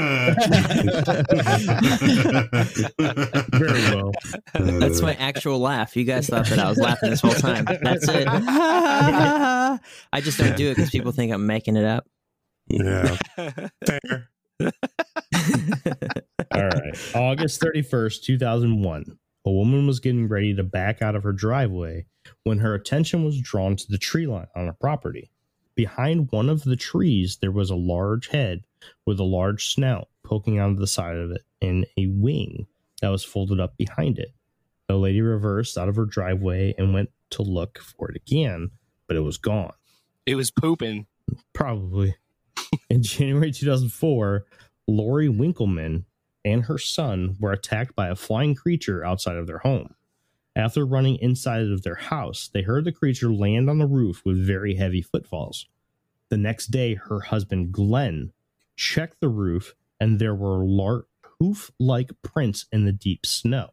well. 3.96 4.12
That's 4.54 5.02
my 5.02 5.14
actual 5.16 5.60
laugh. 5.60 5.96
You 5.96 6.04
guys 6.04 6.28
thought 6.28 6.48
that 6.48 6.60
I 6.60 6.68
was 6.68 6.78
laughing 6.78 7.12
this 7.12 7.22
whole 7.22 7.32
time. 7.32 7.66
That's 7.66 8.08
it. 8.10 8.28
I 8.30 9.80
just 10.22 10.38
don't 10.38 10.58
do 10.58 10.70
it 10.70 10.76
because 10.76 10.90
people 10.90 11.12
think 11.12 11.32
I'm 11.32 11.46
making 11.46 11.78
it 11.78 11.86
up. 11.86 12.08
Yeah. 12.68 13.16
Fair. 13.86 14.30
All 16.52 16.68
right. 16.68 17.16
August 17.16 17.62
31st, 17.62 18.24
2001. 18.24 19.18
A 19.46 19.52
woman 19.52 19.86
was 19.86 20.00
getting 20.00 20.28
ready 20.28 20.56
to 20.56 20.64
back 20.64 21.02
out 21.04 21.16
of 21.16 21.24
her 21.24 21.32
driveway 21.32 22.08
when 22.44 22.58
her 22.60 22.74
attention 22.74 23.24
was 23.24 23.40
drawn 23.40 23.76
to 23.76 23.86
the 23.88 24.00
tree 24.00 24.26
line 24.26 24.48
on 24.56 24.66
her 24.66 24.74
property. 24.74 25.30
Behind 25.76 26.32
one 26.32 26.50
of 26.50 26.64
the 26.64 26.76
trees, 26.76 27.38
there 27.42 27.52
was 27.52 27.70
a 27.70 27.76
large 27.76 28.28
head 28.28 28.64
with 29.06 29.20
a 29.20 29.24
large 29.24 29.74
snout 29.74 30.08
poking 30.24 30.58
out 30.58 30.72
of 30.72 30.78
the 30.78 30.88
side 30.88 31.18
of 31.18 31.32
it 31.32 31.42
and 31.62 31.86
a 31.98 32.08
wing 32.08 32.68
that 33.02 33.10
was 33.10 33.24
folded 33.24 33.60
up 33.60 33.78
behind 33.78 34.18
it. 34.18 34.34
The 34.88 34.96
lady 34.96 35.22
reversed 35.22 35.78
out 35.78 35.90
of 35.90 35.96
her 35.96 36.06
driveway 36.06 36.74
and 36.78 36.94
went 36.94 37.10
to 37.32 37.42
look 37.42 37.80
for 37.80 38.10
it 38.10 38.16
again, 38.16 38.72
but 39.08 39.18
it 39.18 39.22
was 39.22 39.38
gone. 39.38 39.74
it 40.26 40.36
was 40.36 40.52
pooping. 40.52 41.08
Probably. 41.54 42.16
In 42.90 43.04
January 43.04 43.52
2004, 43.52 44.46
Lori 44.88 45.30
Winkleman 45.30 46.06
and 46.46 46.66
her 46.66 46.78
son 46.78 47.36
were 47.40 47.52
attacked 47.52 47.96
by 47.96 48.08
a 48.08 48.16
flying 48.16 48.56
creature 48.56 49.04
outside 49.04 49.36
of 49.36 49.48
their 49.48 49.58
home. 49.60 49.96
After 50.56 50.86
running 50.86 51.18
inside 51.18 51.68
of 51.68 51.84
their 51.84 51.96
house, 51.96 52.50
they 52.54 52.62
heard 52.62 52.86
the 52.86 52.92
creature 52.92 53.32
land 53.32 53.70
on 53.70 53.78
the 53.78 53.86
roof 53.86 54.22
with 54.26 54.46
very 54.46 54.76
heavy 54.76 55.02
footfalls. 55.02 55.68
The 56.30 56.38
next 56.38 56.68
day, 56.68 56.96
her 56.96 57.20
husband 57.20 57.72
Glenn 57.72 58.32
checked 58.76 59.20
the 59.20 59.30
roof 59.30 59.76
and 60.00 60.20
there 60.20 60.36
were 60.36 60.66
lar- 60.66 61.08
hoof 61.40 61.72
like 61.80 62.12
prints 62.22 62.66
in 62.72 62.86
the 62.86 62.92
deep 62.92 63.26
snow. 63.26 63.72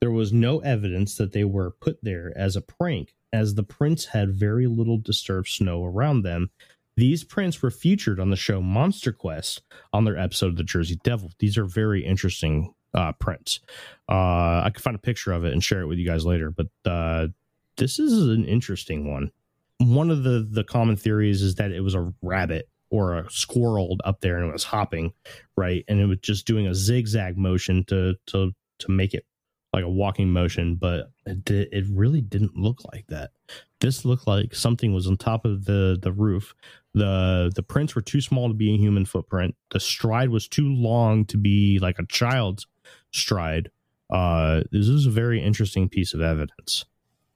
There 0.00 0.10
was 0.10 0.32
no 0.32 0.60
evidence 0.60 1.16
that 1.16 1.32
they 1.32 1.44
were 1.44 1.70
put 1.70 1.98
there 2.02 2.32
as 2.36 2.56
a 2.56 2.60
prank, 2.60 3.14
as 3.32 3.54
the 3.54 3.62
prints 3.62 4.06
had 4.06 4.34
very 4.34 4.66
little 4.66 4.98
disturbed 4.98 5.48
snow 5.48 5.84
around 5.84 6.22
them 6.22 6.50
these 6.96 7.24
prints 7.24 7.60
were 7.60 7.70
featured 7.70 8.20
on 8.20 8.30
the 8.30 8.36
show 8.36 8.60
Monster 8.60 9.12
Quest 9.12 9.62
on 9.92 10.04
their 10.04 10.16
episode 10.16 10.48
of 10.48 10.56
the 10.56 10.62
Jersey 10.62 10.98
Devil. 11.02 11.32
These 11.38 11.58
are 11.58 11.64
very 11.64 12.04
interesting 12.04 12.72
uh, 12.94 13.12
prints. 13.12 13.60
Uh, 14.08 14.62
I 14.64 14.70
can 14.72 14.82
find 14.82 14.96
a 14.96 15.00
picture 15.00 15.32
of 15.32 15.44
it 15.44 15.52
and 15.52 15.62
share 15.62 15.80
it 15.80 15.86
with 15.86 15.98
you 15.98 16.06
guys 16.06 16.24
later, 16.24 16.50
but 16.50 16.66
uh, 16.84 17.28
this 17.76 17.98
is 17.98 18.28
an 18.28 18.44
interesting 18.44 19.10
one. 19.10 19.30
One 19.78 20.10
of 20.10 20.22
the 20.22 20.46
the 20.48 20.64
common 20.64 20.96
theories 20.96 21.42
is 21.42 21.56
that 21.56 21.72
it 21.72 21.80
was 21.80 21.94
a 21.94 22.12
rabbit 22.22 22.68
or 22.90 23.18
a 23.18 23.30
squirrel 23.30 23.96
up 24.04 24.20
there 24.20 24.36
and 24.36 24.48
it 24.48 24.52
was 24.52 24.64
hopping, 24.64 25.12
right? 25.56 25.84
And 25.88 26.00
it 26.00 26.06
was 26.06 26.18
just 26.18 26.46
doing 26.46 26.66
a 26.66 26.74
zigzag 26.74 27.36
motion 27.36 27.84
to 27.88 28.14
to 28.28 28.52
to 28.78 28.90
make 28.90 29.14
it 29.14 29.26
like 29.72 29.84
a 29.84 29.88
walking 29.88 30.30
motion, 30.30 30.76
but 30.76 31.10
it, 31.26 31.50
it 31.50 31.84
really 31.90 32.20
didn't 32.20 32.56
look 32.56 32.84
like 32.92 33.08
that. 33.08 33.32
This 33.80 34.04
looked 34.04 34.28
like 34.28 34.54
something 34.54 34.94
was 34.94 35.08
on 35.08 35.16
top 35.16 35.44
of 35.44 35.64
the 35.64 35.98
the 36.00 36.12
roof 36.12 36.54
the 36.94 37.52
the 37.54 37.62
prints 37.62 37.94
were 37.94 38.02
too 38.02 38.20
small 38.20 38.48
to 38.48 38.54
be 38.54 38.72
a 38.72 38.78
human 38.78 39.04
footprint 39.04 39.54
the 39.72 39.80
stride 39.80 40.30
was 40.30 40.48
too 40.48 40.72
long 40.72 41.24
to 41.26 41.36
be 41.36 41.78
like 41.80 41.98
a 41.98 42.06
child's 42.06 42.66
stride 43.14 43.70
uh 44.10 44.62
this 44.72 44.88
is 44.88 45.06
a 45.06 45.10
very 45.10 45.42
interesting 45.42 45.88
piece 45.88 46.12
of 46.14 46.20
evidence 46.20 46.84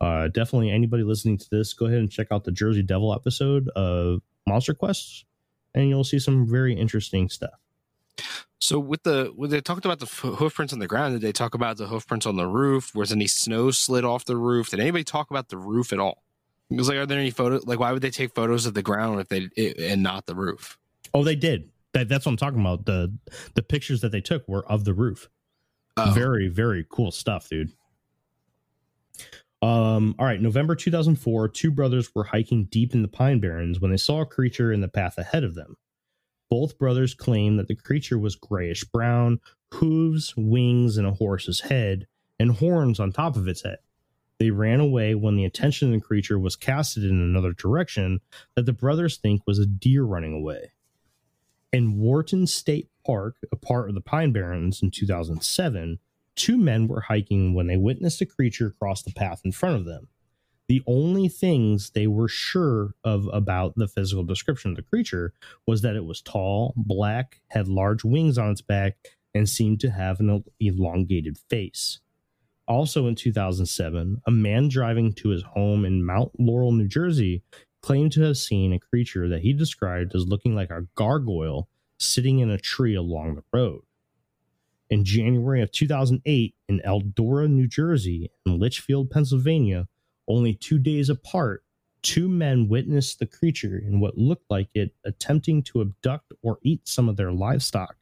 uh 0.00 0.28
definitely 0.28 0.70
anybody 0.70 1.02
listening 1.02 1.38
to 1.38 1.46
this 1.50 1.72
go 1.72 1.86
ahead 1.86 1.98
and 1.98 2.10
check 2.10 2.26
out 2.30 2.44
the 2.44 2.52
jersey 2.52 2.82
devil 2.82 3.14
episode 3.14 3.68
of 3.70 4.20
monster 4.46 4.74
quests 4.74 5.24
and 5.74 5.88
you'll 5.88 6.04
see 6.04 6.18
some 6.18 6.46
very 6.46 6.74
interesting 6.74 7.28
stuff 7.28 7.58
So 8.60 8.78
with 8.80 9.04
the 9.04 9.32
when 9.36 9.50
they 9.50 9.60
talked 9.60 9.84
about 9.84 10.00
the 10.00 10.06
hoofprints 10.06 10.72
on 10.72 10.80
the 10.80 10.88
ground, 10.88 11.14
did 11.14 11.22
they 11.22 11.32
talk 11.32 11.54
about 11.54 11.76
the 11.76 11.86
hoofprints 11.86 12.26
on 12.26 12.36
the 12.36 12.46
roof? 12.46 12.92
Was 12.94 13.12
any 13.12 13.28
snow 13.28 13.70
slid 13.70 14.04
off 14.04 14.24
the 14.24 14.36
roof? 14.36 14.70
Did 14.70 14.80
anybody 14.80 15.04
talk 15.04 15.30
about 15.30 15.48
the 15.48 15.56
roof 15.56 15.92
at 15.92 16.00
all? 16.00 16.24
Because 16.68 16.88
like, 16.88 16.98
are 16.98 17.06
there 17.06 17.18
any 17.20 17.30
photos? 17.30 17.64
Like, 17.66 17.78
why 17.78 17.92
would 17.92 18.02
they 18.02 18.10
take 18.10 18.34
photos 18.34 18.66
of 18.66 18.74
the 18.74 18.82
ground 18.82 19.20
if 19.20 19.28
they 19.28 19.48
it, 19.56 19.78
and 19.78 20.02
not 20.02 20.26
the 20.26 20.34
roof? 20.34 20.76
oh 21.14 21.24
they 21.24 21.36
did 21.36 21.70
that, 21.94 22.08
that's 22.08 22.26
what 22.26 22.32
i'm 22.32 22.36
talking 22.36 22.60
about 22.60 22.84
the 22.86 23.12
the 23.54 23.62
pictures 23.62 24.00
that 24.02 24.12
they 24.12 24.20
took 24.20 24.46
were 24.48 24.64
of 24.70 24.84
the 24.84 24.92
roof 24.94 25.28
Oh, 25.98 26.12
Very, 26.12 26.48
very 26.48 26.86
cool 26.88 27.10
stuff, 27.10 27.48
dude. 27.48 27.72
Um, 29.60 30.14
all 30.18 30.26
right, 30.26 30.40
November 30.40 30.76
2004, 30.76 31.48
two 31.48 31.70
brothers 31.70 32.14
were 32.14 32.24
hiking 32.24 32.66
deep 32.66 32.94
in 32.94 33.02
the 33.02 33.08
Pine 33.08 33.40
Barrens 33.40 33.80
when 33.80 33.90
they 33.90 33.96
saw 33.96 34.20
a 34.20 34.26
creature 34.26 34.72
in 34.72 34.80
the 34.80 34.88
path 34.88 35.18
ahead 35.18 35.42
of 35.42 35.54
them. 35.56 35.76
Both 36.48 36.78
brothers 36.78 37.12
claimed 37.14 37.58
that 37.58 37.66
the 37.66 37.74
creature 37.74 38.18
was 38.18 38.36
grayish 38.36 38.84
brown, 38.84 39.40
hooves, 39.72 40.34
wings, 40.36 40.96
and 40.96 41.06
a 41.06 41.12
horse's 41.12 41.60
head, 41.60 42.06
and 42.38 42.52
horns 42.52 43.00
on 43.00 43.12
top 43.12 43.36
of 43.36 43.48
its 43.48 43.62
head. 43.62 43.78
They 44.38 44.50
ran 44.50 44.78
away 44.78 45.16
when 45.16 45.34
the 45.34 45.44
attention 45.44 45.88
of 45.88 46.00
the 46.00 46.06
creature 46.06 46.38
was 46.38 46.54
casted 46.54 47.02
in 47.02 47.20
another 47.20 47.52
direction 47.52 48.20
that 48.54 48.66
the 48.66 48.72
brothers 48.72 49.16
think 49.16 49.42
was 49.46 49.58
a 49.58 49.66
deer 49.66 50.04
running 50.04 50.32
away. 50.32 50.70
In 51.72 51.98
Wharton 51.98 52.46
State 52.46 52.88
Park, 53.04 53.36
a 53.52 53.56
part 53.56 53.88
of 53.88 53.94
the 53.94 54.00
Pine 54.00 54.32
Barrens 54.32 54.82
in 54.82 54.90
2007, 54.90 55.98
two 56.34 56.56
men 56.56 56.88
were 56.88 57.02
hiking 57.02 57.52
when 57.52 57.66
they 57.66 57.76
witnessed 57.76 58.22
a 58.22 58.26
creature 58.26 58.74
cross 58.78 59.02
the 59.02 59.12
path 59.12 59.42
in 59.44 59.52
front 59.52 59.76
of 59.76 59.84
them. 59.84 60.08
The 60.68 60.82
only 60.86 61.28
things 61.28 61.90
they 61.90 62.06
were 62.06 62.28
sure 62.28 62.94
of 63.04 63.28
about 63.32 63.74
the 63.76 63.88
physical 63.88 64.24
description 64.24 64.70
of 64.70 64.76
the 64.76 64.82
creature 64.82 65.32
was 65.66 65.82
that 65.82 65.96
it 65.96 66.04
was 66.04 66.22
tall, 66.22 66.74
black, 66.76 67.40
had 67.48 67.68
large 67.68 68.04
wings 68.04 68.38
on 68.38 68.50
its 68.50 68.62
back, 68.62 68.96
and 69.34 69.48
seemed 69.48 69.80
to 69.80 69.90
have 69.90 70.20
an 70.20 70.44
elongated 70.60 71.38
face. 71.50 72.00
Also 72.66 73.06
in 73.06 73.14
2007, 73.14 74.20
a 74.26 74.30
man 74.30 74.68
driving 74.68 75.12
to 75.14 75.30
his 75.30 75.42
home 75.42 75.86
in 75.86 76.04
Mount 76.04 76.32
Laurel, 76.38 76.72
New 76.72 76.88
Jersey, 76.88 77.42
claimed 77.88 78.12
to 78.12 78.20
have 78.20 78.36
seen 78.36 78.74
a 78.74 78.78
creature 78.78 79.30
that 79.30 79.40
he 79.40 79.54
described 79.54 80.14
as 80.14 80.26
looking 80.26 80.54
like 80.54 80.68
a 80.68 80.86
gargoyle 80.94 81.70
sitting 81.96 82.38
in 82.38 82.50
a 82.50 82.58
tree 82.58 82.94
along 82.94 83.34
the 83.34 83.42
road. 83.50 83.80
In 84.90 85.06
January 85.06 85.62
of 85.62 85.72
2008, 85.72 86.54
in 86.68 86.82
Eldora, 86.84 87.48
New 87.48 87.66
Jersey, 87.66 88.30
and 88.44 88.60
Litchfield, 88.60 89.10
Pennsylvania, 89.10 89.88
only 90.28 90.52
two 90.52 90.78
days 90.78 91.08
apart, 91.08 91.64
two 92.02 92.28
men 92.28 92.68
witnessed 92.68 93.20
the 93.20 93.26
creature 93.26 93.78
in 93.78 94.00
what 94.00 94.18
looked 94.18 94.50
like 94.50 94.68
it 94.74 94.94
attempting 95.06 95.62
to 95.62 95.80
abduct 95.80 96.34
or 96.42 96.58
eat 96.62 96.86
some 96.86 97.08
of 97.08 97.16
their 97.16 97.32
livestock. 97.32 97.96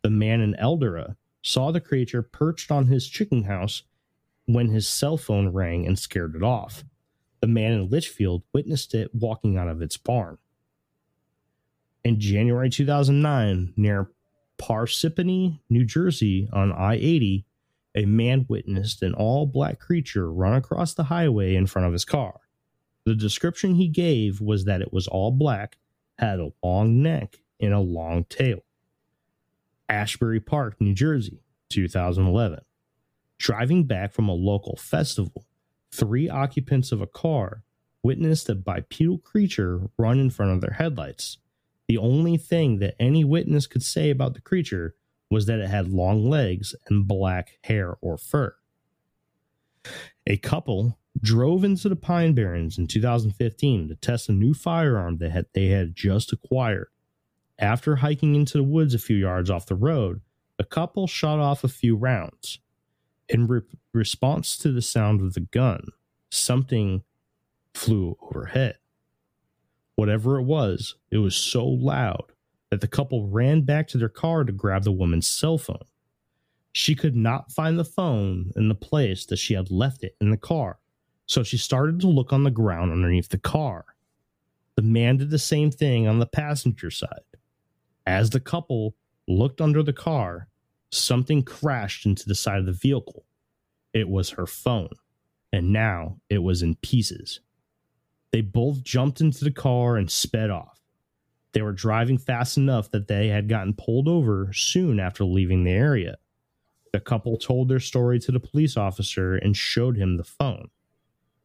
The 0.00 0.08
man 0.08 0.40
in 0.40 0.54
Eldora 0.54 1.16
saw 1.42 1.70
the 1.70 1.82
creature 1.82 2.22
perched 2.22 2.70
on 2.70 2.86
his 2.86 3.06
chicken 3.06 3.44
house 3.44 3.82
when 4.46 4.70
his 4.70 4.88
cell 4.88 5.18
phone 5.18 5.50
rang 5.50 5.86
and 5.86 5.98
scared 5.98 6.34
it 6.34 6.42
off. 6.42 6.82
The 7.40 7.46
man 7.46 7.72
in 7.72 7.88
Litchfield 7.88 8.42
witnessed 8.52 8.94
it 8.94 9.14
walking 9.14 9.56
out 9.56 9.68
of 9.68 9.80
its 9.80 9.96
barn. 9.96 10.38
In 12.04 12.20
January 12.20 12.70
2009, 12.70 13.74
near 13.76 14.10
Parsippany, 14.58 15.60
New 15.68 15.84
Jersey, 15.84 16.48
on 16.52 16.72
I 16.72 16.94
80, 16.94 17.44
a 17.94 18.04
man 18.06 18.46
witnessed 18.48 19.02
an 19.02 19.14
all 19.14 19.46
black 19.46 19.78
creature 19.78 20.32
run 20.32 20.54
across 20.54 20.94
the 20.94 21.04
highway 21.04 21.54
in 21.54 21.66
front 21.66 21.86
of 21.86 21.92
his 21.92 22.04
car. 22.04 22.40
The 23.04 23.14
description 23.14 23.74
he 23.74 23.88
gave 23.88 24.40
was 24.40 24.64
that 24.64 24.82
it 24.82 24.92
was 24.92 25.06
all 25.06 25.30
black, 25.30 25.78
had 26.18 26.40
a 26.40 26.52
long 26.62 27.02
neck, 27.02 27.40
and 27.60 27.72
a 27.72 27.80
long 27.80 28.24
tail. 28.24 28.60
Asbury 29.88 30.40
Park, 30.40 30.80
New 30.80 30.94
Jersey, 30.94 31.40
2011. 31.70 32.60
Driving 33.38 33.84
back 33.84 34.12
from 34.12 34.28
a 34.28 34.34
local 34.34 34.76
festival, 34.76 35.46
three 35.92 36.28
occupants 36.28 36.92
of 36.92 37.00
a 37.00 37.06
car 37.06 37.62
witnessed 38.02 38.48
a 38.48 38.54
bipedal 38.54 39.18
creature 39.18 39.90
run 39.98 40.18
in 40.18 40.30
front 40.30 40.52
of 40.52 40.60
their 40.60 40.74
headlights. 40.74 41.38
The 41.88 41.98
only 41.98 42.36
thing 42.36 42.78
that 42.78 42.94
any 43.00 43.24
witness 43.24 43.66
could 43.66 43.82
say 43.82 44.10
about 44.10 44.34
the 44.34 44.40
creature 44.40 44.94
was 45.30 45.46
that 45.46 45.58
it 45.58 45.68
had 45.68 45.88
long 45.88 46.28
legs 46.28 46.74
and 46.88 47.06
black 47.08 47.58
hair 47.64 47.96
or 48.00 48.16
fur. 48.16 48.54
A 50.26 50.36
couple 50.36 50.98
drove 51.20 51.64
into 51.64 51.88
the 51.88 51.96
Pine 51.96 52.34
Barrens 52.34 52.78
in 52.78 52.86
2015 52.86 53.88
to 53.88 53.94
test 53.96 54.28
a 54.28 54.32
new 54.32 54.54
firearm 54.54 55.18
that 55.18 55.52
they 55.54 55.66
had 55.68 55.96
just 55.96 56.32
acquired. 56.32 56.88
after 57.58 57.96
hiking 57.96 58.34
into 58.36 58.58
the 58.58 58.62
woods 58.62 58.94
a 58.94 58.98
few 58.98 59.16
yards 59.16 59.50
off 59.50 59.66
the 59.66 59.74
road, 59.74 60.20
the 60.58 60.64
couple 60.64 61.06
shot 61.06 61.38
off 61.40 61.64
a 61.64 61.68
few 61.68 61.96
rounds. 61.96 62.60
In 63.28 63.46
re- 63.46 63.60
response 63.92 64.56
to 64.58 64.72
the 64.72 64.82
sound 64.82 65.20
of 65.20 65.34
the 65.34 65.40
gun, 65.40 65.88
something 66.30 67.02
flew 67.74 68.16
overhead. 68.22 68.78
Whatever 69.96 70.38
it 70.38 70.44
was, 70.44 70.94
it 71.10 71.18
was 71.18 71.36
so 71.36 71.66
loud 71.66 72.32
that 72.70 72.80
the 72.80 72.88
couple 72.88 73.28
ran 73.28 73.62
back 73.62 73.88
to 73.88 73.98
their 73.98 74.08
car 74.08 74.44
to 74.44 74.52
grab 74.52 74.84
the 74.84 74.92
woman's 74.92 75.28
cell 75.28 75.58
phone. 75.58 75.84
She 76.72 76.94
could 76.94 77.16
not 77.16 77.52
find 77.52 77.78
the 77.78 77.84
phone 77.84 78.52
in 78.56 78.68
the 78.68 78.74
place 78.74 79.26
that 79.26 79.38
she 79.38 79.54
had 79.54 79.70
left 79.70 80.04
it 80.04 80.16
in 80.20 80.30
the 80.30 80.36
car, 80.36 80.78
so 81.26 81.42
she 81.42 81.56
started 81.56 82.00
to 82.00 82.08
look 82.08 82.32
on 82.32 82.44
the 82.44 82.50
ground 82.50 82.92
underneath 82.92 83.28
the 83.28 83.38
car. 83.38 83.84
The 84.76 84.82
man 84.82 85.16
did 85.16 85.30
the 85.30 85.38
same 85.38 85.70
thing 85.70 86.06
on 86.06 86.18
the 86.18 86.26
passenger 86.26 86.90
side. 86.90 87.20
As 88.06 88.30
the 88.30 88.40
couple 88.40 88.94
looked 89.26 89.60
under 89.60 89.82
the 89.82 89.92
car, 89.92 90.47
something 90.90 91.42
crashed 91.42 92.06
into 92.06 92.26
the 92.26 92.34
side 92.34 92.58
of 92.58 92.66
the 92.66 92.72
vehicle. 92.72 93.24
It 93.92 94.08
was 94.08 94.30
her 94.30 94.46
phone, 94.46 94.90
and 95.52 95.72
now 95.72 96.18
it 96.28 96.38
was 96.38 96.62
in 96.62 96.76
pieces. 96.76 97.40
They 98.32 98.40
both 98.42 98.82
jumped 98.82 99.20
into 99.20 99.44
the 99.44 99.50
car 99.50 99.96
and 99.96 100.10
sped 100.10 100.50
off. 100.50 100.80
They 101.52 101.62
were 101.62 101.72
driving 101.72 102.18
fast 102.18 102.56
enough 102.56 102.90
that 102.90 103.08
they 103.08 103.28
had 103.28 103.48
gotten 103.48 103.74
pulled 103.74 104.06
over 104.06 104.52
soon 104.52 105.00
after 105.00 105.24
leaving 105.24 105.64
the 105.64 105.72
area. 105.72 106.16
The 106.92 107.00
couple 107.00 107.36
told 107.38 107.68
their 107.68 107.80
story 107.80 108.18
to 108.20 108.32
the 108.32 108.40
police 108.40 108.76
officer 108.76 109.36
and 109.36 109.56
showed 109.56 109.96
him 109.96 110.16
the 110.16 110.24
phone. 110.24 110.68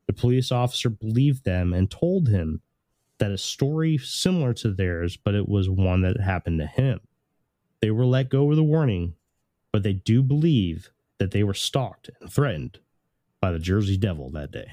The 0.07 0.13
police 0.13 0.51
officer 0.51 0.89
believed 0.89 1.45
them 1.45 1.73
and 1.73 1.89
told 1.89 2.27
him 2.27 2.61
that 3.19 3.31
a 3.31 3.37
story 3.37 3.97
similar 3.97 4.53
to 4.55 4.71
theirs, 4.71 5.15
but 5.17 5.35
it 5.35 5.47
was 5.47 5.69
one 5.69 6.01
that 6.01 6.19
happened 6.19 6.59
to 6.59 6.67
him. 6.67 6.99
They 7.81 7.91
were 7.91 8.05
let 8.05 8.29
go 8.29 8.43
with 8.45 8.59
a 8.59 8.63
warning, 8.63 9.15
but 9.73 9.83
they 9.83 9.91
do 9.93 10.23
believe 10.23 10.91
that 11.17 11.31
they 11.31 11.43
were 11.43 11.53
stalked 11.53 12.09
and 12.21 12.31
threatened 12.31 12.79
by 13.41 13.51
the 13.51 13.59
Jersey 13.59 13.97
Devil 13.97 14.29
that 14.31 14.51
day. 14.51 14.67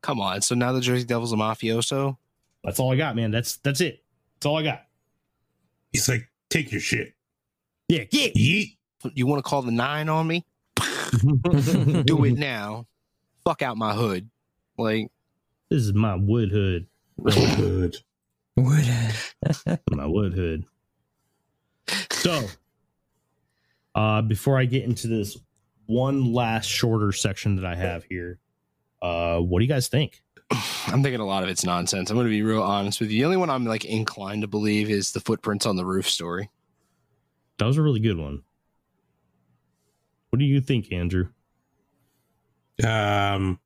Come 0.00 0.20
on. 0.20 0.40
So 0.42 0.56
now 0.56 0.72
the 0.72 0.80
Jersey 0.80 1.04
Devil's 1.04 1.32
a 1.32 1.36
mafioso? 1.36 2.16
That's 2.64 2.80
all 2.80 2.92
I 2.92 2.96
got, 2.96 3.14
man. 3.14 3.30
That's 3.30 3.58
that's 3.58 3.80
it. 3.80 4.02
That's 4.34 4.46
all 4.46 4.56
I 4.56 4.64
got. 4.64 4.82
He's 5.92 6.08
like, 6.08 6.28
take 6.50 6.72
your 6.72 6.80
shit. 6.80 7.14
Yeah, 7.88 8.04
yeah. 8.10 8.28
Yeet. 8.28 8.76
You 9.14 9.26
want 9.26 9.38
to 9.44 9.48
call 9.48 9.62
the 9.62 9.70
nine 9.70 10.08
on 10.08 10.26
me? 10.26 10.44
Do 12.04 12.24
it 12.24 12.36
now. 12.36 12.86
Fuck 13.44 13.62
out 13.62 13.76
my 13.76 13.94
hood. 13.94 14.28
Like, 14.76 15.10
This 15.70 15.82
is 15.82 15.92
my 15.94 16.14
wood 16.16 16.50
hood. 16.50 16.86
Good. 17.24 17.96
my 18.56 20.06
wood 20.06 20.34
hood. 20.34 20.64
So, 22.10 22.46
uh, 23.94 24.22
before 24.22 24.58
I 24.58 24.64
get 24.64 24.84
into 24.84 25.08
this 25.08 25.38
one 25.86 26.32
last 26.32 26.66
shorter 26.66 27.12
section 27.12 27.56
that 27.56 27.64
I 27.64 27.74
have 27.74 28.04
here, 28.04 28.38
uh, 29.02 29.38
what 29.38 29.60
do 29.60 29.64
you 29.64 29.68
guys 29.68 29.88
think? 29.88 30.22
I'm 30.86 31.02
thinking 31.02 31.20
a 31.20 31.26
lot 31.26 31.42
of 31.42 31.48
it's 31.48 31.64
nonsense. 31.64 32.10
I'm 32.10 32.16
going 32.16 32.26
to 32.26 32.30
be 32.30 32.42
real 32.42 32.62
honest 32.62 33.00
with 33.00 33.10
you. 33.10 33.18
The 33.18 33.24
only 33.24 33.36
one 33.36 33.50
I'm 33.50 33.64
like 33.64 33.84
inclined 33.84 34.42
to 34.42 34.48
believe 34.48 34.90
is 34.90 35.12
the 35.12 35.20
footprints 35.20 35.66
on 35.66 35.76
the 35.76 35.84
roof 35.84 36.08
story. 36.08 36.50
That 37.58 37.66
was 37.66 37.76
a 37.76 37.82
really 37.82 38.00
good 38.00 38.18
one. 38.18 38.42
What 40.30 40.38
do 40.38 40.44
you 40.44 40.60
think, 40.60 40.92
Andrew? 40.92 41.28
Um, 42.84 43.58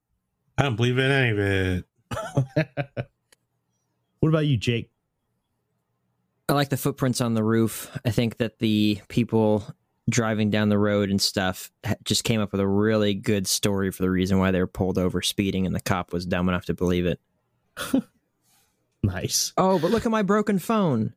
I 0.56 0.62
don't 0.62 0.76
believe 0.76 0.98
in 0.98 1.10
any 1.10 1.30
of 1.30 1.38
it. 1.38 1.84
what 4.20 4.28
about 4.28 4.46
you, 4.46 4.56
Jake? 4.56 4.90
I 6.48 6.54
like 6.54 6.68
the 6.68 6.76
footprints 6.76 7.20
on 7.20 7.34
the 7.34 7.44
roof. 7.44 7.90
I 8.04 8.10
think 8.10 8.38
that 8.38 8.58
the 8.58 9.00
people 9.08 9.64
driving 10.10 10.50
down 10.50 10.68
the 10.68 10.78
road 10.78 11.10
and 11.10 11.20
stuff 11.20 11.70
just 12.04 12.24
came 12.24 12.40
up 12.40 12.52
with 12.52 12.60
a 12.60 12.66
really 12.66 13.14
good 13.14 13.46
story 13.46 13.90
for 13.90 14.02
the 14.02 14.10
reason 14.10 14.38
why 14.38 14.50
they 14.50 14.60
were 14.60 14.66
pulled 14.66 14.98
over 14.98 15.22
speeding, 15.22 15.66
and 15.66 15.74
the 15.74 15.80
cop 15.80 16.12
was 16.12 16.26
dumb 16.26 16.48
enough 16.48 16.66
to 16.66 16.74
believe 16.74 17.06
it. 17.06 17.20
Nice. 19.02 19.52
Oh, 19.56 19.78
but 19.78 19.90
look 19.90 20.06
at 20.06 20.12
my 20.12 20.22
broken 20.22 20.58
phone. 20.58 21.12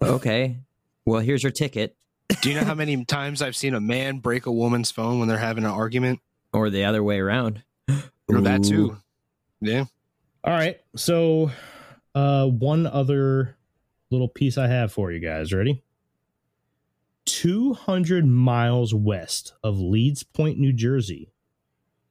Okay. 0.00 0.58
Well, 1.04 1.20
here's 1.20 1.42
your 1.42 1.52
ticket. 1.52 1.96
Do 2.42 2.48
you 2.50 2.58
know 2.58 2.64
how 2.64 2.74
many 2.74 3.04
times 3.04 3.42
I've 3.42 3.56
seen 3.56 3.74
a 3.74 3.80
man 3.80 4.18
break 4.18 4.46
a 4.46 4.52
woman's 4.52 4.90
phone 4.90 5.18
when 5.18 5.28
they're 5.28 5.38
having 5.38 5.64
an 5.64 5.70
argument? 5.70 6.20
Or 6.52 6.70
the 6.70 6.84
other 6.84 7.02
way 7.02 7.18
around. 7.18 7.62
Or 8.26 8.40
that 8.40 8.64
too. 8.64 8.96
Yeah. 9.60 9.84
All 10.44 10.52
right. 10.54 10.80
So, 10.96 11.50
uh, 12.14 12.46
one 12.46 12.86
other 12.86 13.54
little 14.10 14.28
piece 14.28 14.56
I 14.56 14.66
have 14.66 14.94
for 14.94 15.12
you 15.12 15.20
guys. 15.20 15.52
Ready? 15.52 15.82
200 17.26 18.26
miles 18.26 18.94
west 18.94 19.54
of 19.62 19.78
Leeds 19.80 20.22
Point, 20.22 20.58
New 20.58 20.72
Jersey, 20.72 21.30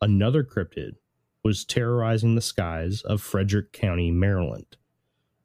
another 0.02 0.44
cryptid 0.44 0.95
was 1.44 1.65
terrorizing 1.65 2.35
the 2.35 2.41
skies 2.41 3.02
of 3.02 3.22
Frederick 3.22 3.72
County, 3.73 4.11
Maryland. 4.11 4.77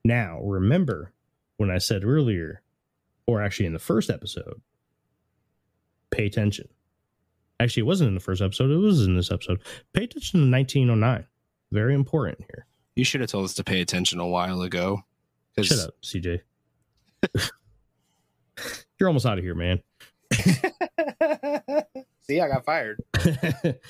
Now, 0.04 0.40
remember 0.40 1.12
when 1.56 1.70
I 1.70 1.78
said 1.78 2.04
earlier, 2.04 2.62
or 3.26 3.42
actually 3.42 3.66
in 3.66 3.72
the 3.72 3.78
first 3.78 4.08
episode, 4.08 4.60
pay 6.10 6.26
attention. 6.26 6.68
Actually, 7.60 7.80
it 7.82 7.86
wasn't 7.86 8.08
in 8.08 8.14
the 8.14 8.20
first 8.20 8.40
episode, 8.40 8.70
it 8.70 8.76
was 8.76 9.04
in 9.04 9.16
this 9.16 9.32
episode. 9.32 9.60
Pay 9.92 10.04
attention 10.04 10.40
to 10.40 10.50
1909. 10.50 11.26
Very 11.72 11.94
important 11.94 12.38
here. 12.40 12.66
You 12.94 13.04
should 13.04 13.20
have 13.20 13.30
told 13.30 13.44
us 13.44 13.54
to 13.54 13.64
pay 13.64 13.80
attention 13.80 14.20
a 14.20 14.26
while 14.26 14.62
ago. 14.62 15.02
Shut 15.60 15.80
up, 15.80 15.94
CJ. 16.02 16.40
You're 18.98 19.08
almost 19.08 19.26
out 19.26 19.38
of 19.38 19.44
here, 19.44 19.54
man. 19.54 19.80
See, 22.20 22.40
I 22.40 22.48
got 22.48 22.64
fired. 22.64 23.00
the 23.14 23.80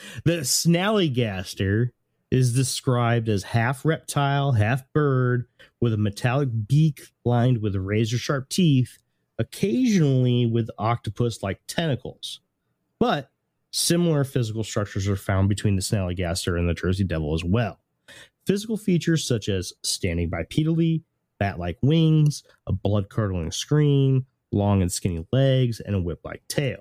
snallygaster 0.43 1.91
is 2.31 2.55
described 2.55 3.29
as 3.29 3.43
half 3.43 3.85
reptile, 3.85 4.53
half 4.53 4.85
bird, 4.93 5.47
with 5.81 5.93
a 5.93 5.97
metallic 5.97 6.49
beak 6.67 7.01
lined 7.25 7.63
with 7.63 7.75
razor 7.75 8.19
sharp 8.19 8.49
teeth, 8.49 8.99
occasionally 9.39 10.47
with 10.47 10.69
octopus 10.79 11.43
like 11.43 11.61
tentacles. 11.67 12.41
But 13.01 13.31
similar 13.73 14.25
physical 14.25 14.65
structures 14.65 15.09
are 15.09 15.17
found 15.17 15.49
between 15.49 15.77
the 15.77 15.83
snallygaster 15.83 16.59
and 16.59 16.69
the 16.69 16.75
Jersey 16.75 17.05
Devil 17.05 17.35
as 17.35 17.45
well. 17.45 17.81
Physical 18.47 18.77
features 18.77 19.27
such 19.27 19.49
as 19.49 19.73
standing 19.83 20.31
bipedally, 20.31 21.03
bat 21.39 21.59
like 21.59 21.79
wings, 21.83 22.43
a 22.67 22.73
blood 22.73 23.09
curdling 23.09 23.53
scream, 23.53 24.27
long 24.53 24.83
and 24.83 24.91
skinny 24.91 25.27
legs, 25.33 25.81
and 25.81 25.95
a 25.95 26.01
whip 26.01 26.21
like 26.25 26.43
tail. 26.49 26.81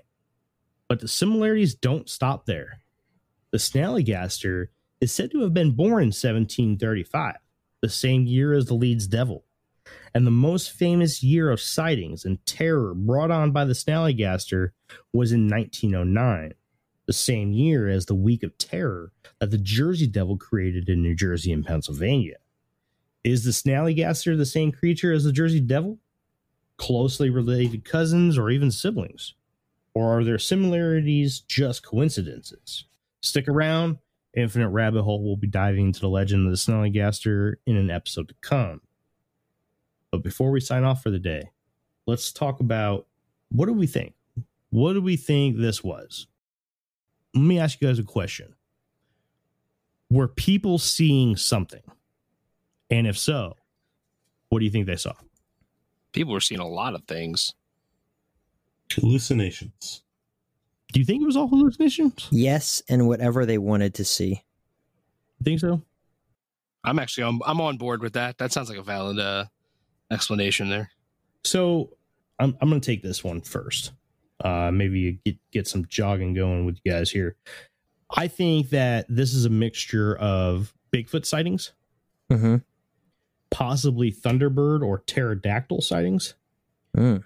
But 0.88 1.00
the 1.00 1.08
similarities 1.08 1.74
don't 1.74 2.08
stop 2.08 2.46
there. 2.46 2.80
The 3.50 3.58
Snallygaster 3.58 4.68
is 5.00 5.12
said 5.12 5.30
to 5.30 5.40
have 5.40 5.54
been 5.54 5.72
born 5.72 6.02
in 6.02 6.08
1735, 6.08 7.36
the 7.80 7.88
same 7.88 8.26
year 8.26 8.52
as 8.52 8.66
the 8.66 8.74
Leeds 8.74 9.06
Devil. 9.06 9.44
And 10.14 10.26
the 10.26 10.30
most 10.30 10.72
famous 10.72 11.22
year 11.22 11.50
of 11.50 11.60
sightings 11.60 12.24
and 12.24 12.44
terror 12.44 12.94
brought 12.94 13.30
on 13.30 13.52
by 13.52 13.64
the 13.64 13.74
Snallygaster 13.74 14.70
was 15.12 15.32
in 15.32 15.48
1909, 15.48 16.54
the 17.06 17.12
same 17.12 17.52
year 17.52 17.88
as 17.88 18.06
the 18.06 18.14
Week 18.14 18.42
of 18.42 18.56
Terror 18.58 19.12
that 19.40 19.50
the 19.50 19.58
Jersey 19.58 20.06
Devil 20.06 20.36
created 20.36 20.88
in 20.88 21.02
New 21.02 21.14
Jersey 21.14 21.52
and 21.52 21.64
Pennsylvania. 21.64 22.36
Is 23.24 23.44
the 23.44 23.50
Snallygaster 23.50 24.36
the 24.36 24.46
same 24.46 24.72
creature 24.72 25.12
as 25.12 25.24
the 25.24 25.32
Jersey 25.32 25.60
Devil? 25.60 25.98
Closely 26.78 27.28
related 27.28 27.84
cousins 27.84 28.38
or 28.38 28.50
even 28.50 28.70
siblings? 28.70 29.34
Or 29.94 30.18
are 30.18 30.24
their 30.24 30.38
similarities 30.38 31.40
just 31.40 31.82
coincidences? 31.82 32.84
Stick 33.20 33.48
around. 33.48 33.98
Infinite 34.36 34.68
Rabbit 34.68 35.02
Hole 35.02 35.24
will 35.24 35.36
be 35.36 35.48
diving 35.48 35.86
into 35.86 36.00
the 36.00 36.08
legend 36.08 36.46
of 36.46 36.52
the 36.52 36.56
Snallygaster 36.56 37.54
in 37.66 37.76
an 37.76 37.90
episode 37.90 38.28
to 38.28 38.34
come. 38.40 38.80
But 40.12 40.22
before 40.22 40.50
we 40.50 40.60
sign 40.60 40.84
off 40.84 41.02
for 41.02 41.10
the 41.10 41.18
day, 41.18 41.50
let's 42.06 42.32
talk 42.32 42.60
about 42.60 43.06
what 43.50 43.66
do 43.66 43.72
we 43.72 43.86
think? 43.86 44.14
What 44.70 44.92
do 44.92 45.00
we 45.00 45.16
think 45.16 45.56
this 45.56 45.82
was? 45.82 46.26
Let 47.34 47.42
me 47.42 47.58
ask 47.58 47.80
you 47.80 47.88
guys 47.88 47.98
a 47.98 48.04
question. 48.04 48.54
Were 50.10 50.28
people 50.28 50.78
seeing 50.78 51.36
something? 51.36 51.82
And 52.90 53.06
if 53.06 53.18
so, 53.18 53.56
what 54.48 54.60
do 54.60 54.64
you 54.64 54.70
think 54.70 54.86
they 54.86 54.96
saw? 54.96 55.14
People 56.18 56.32
were 56.32 56.40
seeing 56.40 56.60
a 56.60 56.66
lot 56.66 56.96
of 56.96 57.04
things. 57.04 57.54
Hallucinations. 58.90 60.02
Do 60.92 60.98
you 60.98 61.06
think 61.06 61.22
it 61.22 61.24
was 61.26 61.36
all 61.36 61.46
hallucinations? 61.46 62.26
Yes, 62.32 62.82
and 62.88 63.06
whatever 63.06 63.46
they 63.46 63.56
wanted 63.56 63.94
to 63.94 64.04
see. 64.04 64.42
You 65.38 65.44
think 65.44 65.60
so? 65.60 65.80
I'm 66.82 66.98
actually 66.98 67.22
on, 67.22 67.38
I'm 67.46 67.60
on 67.60 67.76
board 67.76 68.02
with 68.02 68.14
that. 68.14 68.36
That 68.38 68.50
sounds 68.50 68.68
like 68.68 68.80
a 68.80 68.82
valid 68.82 69.20
uh, 69.20 69.44
explanation 70.10 70.68
there. 70.68 70.90
So 71.44 71.90
I'm 72.40 72.56
I'm 72.60 72.68
gonna 72.68 72.80
take 72.80 73.04
this 73.04 73.22
one 73.22 73.40
first. 73.40 73.92
Uh, 74.42 74.72
maybe 74.72 74.98
you 74.98 75.12
get 75.24 75.36
get 75.52 75.68
some 75.68 75.86
jogging 75.86 76.34
going 76.34 76.66
with 76.66 76.80
you 76.82 76.90
guys 76.90 77.12
here. 77.12 77.36
I 78.10 78.26
think 78.26 78.70
that 78.70 79.06
this 79.08 79.34
is 79.34 79.44
a 79.44 79.50
mixture 79.50 80.16
of 80.16 80.74
Bigfoot 80.92 81.26
sightings, 81.26 81.74
Mm-hmm. 82.28 82.56
Possibly 83.50 84.12
Thunderbird 84.12 84.82
or 84.82 84.98
pterodactyl 85.06 85.80
sightings, 85.82 86.34
Mm. 86.96 87.22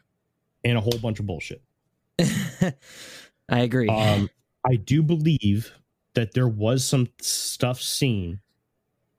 and 0.64 0.78
a 0.78 0.80
whole 0.80 0.98
bunch 1.00 1.20
of 1.20 1.26
bullshit. 1.26 1.62
I 2.18 3.60
agree. 3.60 3.88
Um, 3.88 4.28
I 4.68 4.76
do 4.76 5.02
believe 5.02 5.72
that 6.14 6.34
there 6.34 6.48
was 6.48 6.84
some 6.84 7.08
stuff 7.20 7.80
seen. 7.80 8.40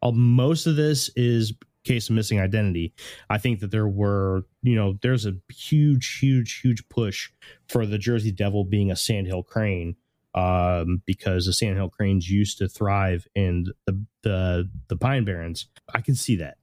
Uh, 0.02 0.12
most 0.12 0.66
of 0.68 0.76
this 0.76 1.10
is 1.16 1.54
case 1.84 2.10
of 2.10 2.16
missing 2.16 2.40
identity. 2.40 2.94
I 3.30 3.38
think 3.38 3.60
that 3.60 3.72
there 3.72 3.88
were, 3.88 4.44
you 4.62 4.76
know, 4.76 4.98
there's 5.02 5.26
a 5.26 5.34
huge, 5.54 6.20
huge, 6.20 6.60
huge 6.62 6.88
push 6.90 7.30
for 7.68 7.86
the 7.86 7.98
Jersey 7.98 8.32
Devil 8.32 8.64
being 8.64 8.90
a 8.92 8.96
sandhill 8.96 9.44
crane, 9.44 9.96
um, 10.34 11.02
because 11.06 11.46
the 11.46 11.54
sandhill 11.54 11.90
cranes 11.90 12.30
used 12.30 12.58
to 12.60 12.68
thrive 12.70 13.28
in 13.36 13.66
the 13.86 14.06
the 14.22 14.70
the 14.88 14.96
pine 14.98 15.26
barrens. 15.26 15.68
I 15.94 16.00
can 16.02 16.16
see 16.16 16.38
that. 16.38 16.58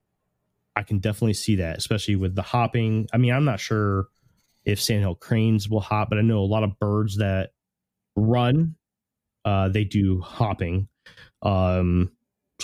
I 0.75 0.83
can 0.83 0.99
definitely 0.99 1.33
see 1.33 1.57
that, 1.57 1.77
especially 1.77 2.15
with 2.15 2.35
the 2.35 2.41
hopping. 2.41 3.07
I 3.13 3.17
mean, 3.17 3.33
I'm 3.33 3.45
not 3.45 3.59
sure 3.59 4.07
if 4.63 4.81
sandhill 4.81 5.15
cranes 5.15 5.69
will 5.69 5.81
hop, 5.81 6.09
but 6.09 6.17
I 6.17 6.21
know 6.21 6.39
a 6.39 6.45
lot 6.45 6.63
of 6.63 6.79
birds 6.79 7.17
that 7.17 7.51
run, 8.15 8.75
uh, 9.43 9.69
they 9.69 9.83
do 9.83 10.21
hopping. 10.21 10.87
Um, 11.41 12.11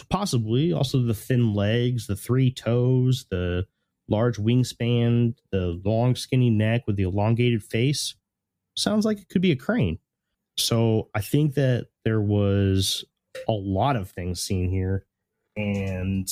possibly 0.10 0.74
also 0.74 1.02
the 1.02 1.14
thin 1.14 1.54
legs, 1.54 2.08
the 2.08 2.16
three 2.16 2.52
toes, 2.52 3.26
the 3.30 3.66
large 4.08 4.38
wingspan, 4.38 5.36
the 5.52 5.82
long 5.84 6.16
skinny 6.16 6.50
neck 6.50 6.84
with 6.88 6.96
the 6.96 7.04
elongated 7.04 7.64
face. 7.64 8.16
Sounds 8.76 9.06
like 9.06 9.20
it 9.20 9.30
could 9.30 9.42
be 9.42 9.52
a 9.52 9.56
crane. 9.56 10.00
So 10.58 11.10
I 11.14 11.22
think 11.22 11.56
that 11.56 11.88
there 12.06 12.22
was 12.22 13.04
a 13.48 13.52
lot 13.54 13.96
of 13.96 14.10
things 14.10 14.42
seen 14.42 14.70
here, 14.70 15.06
and 15.56 16.28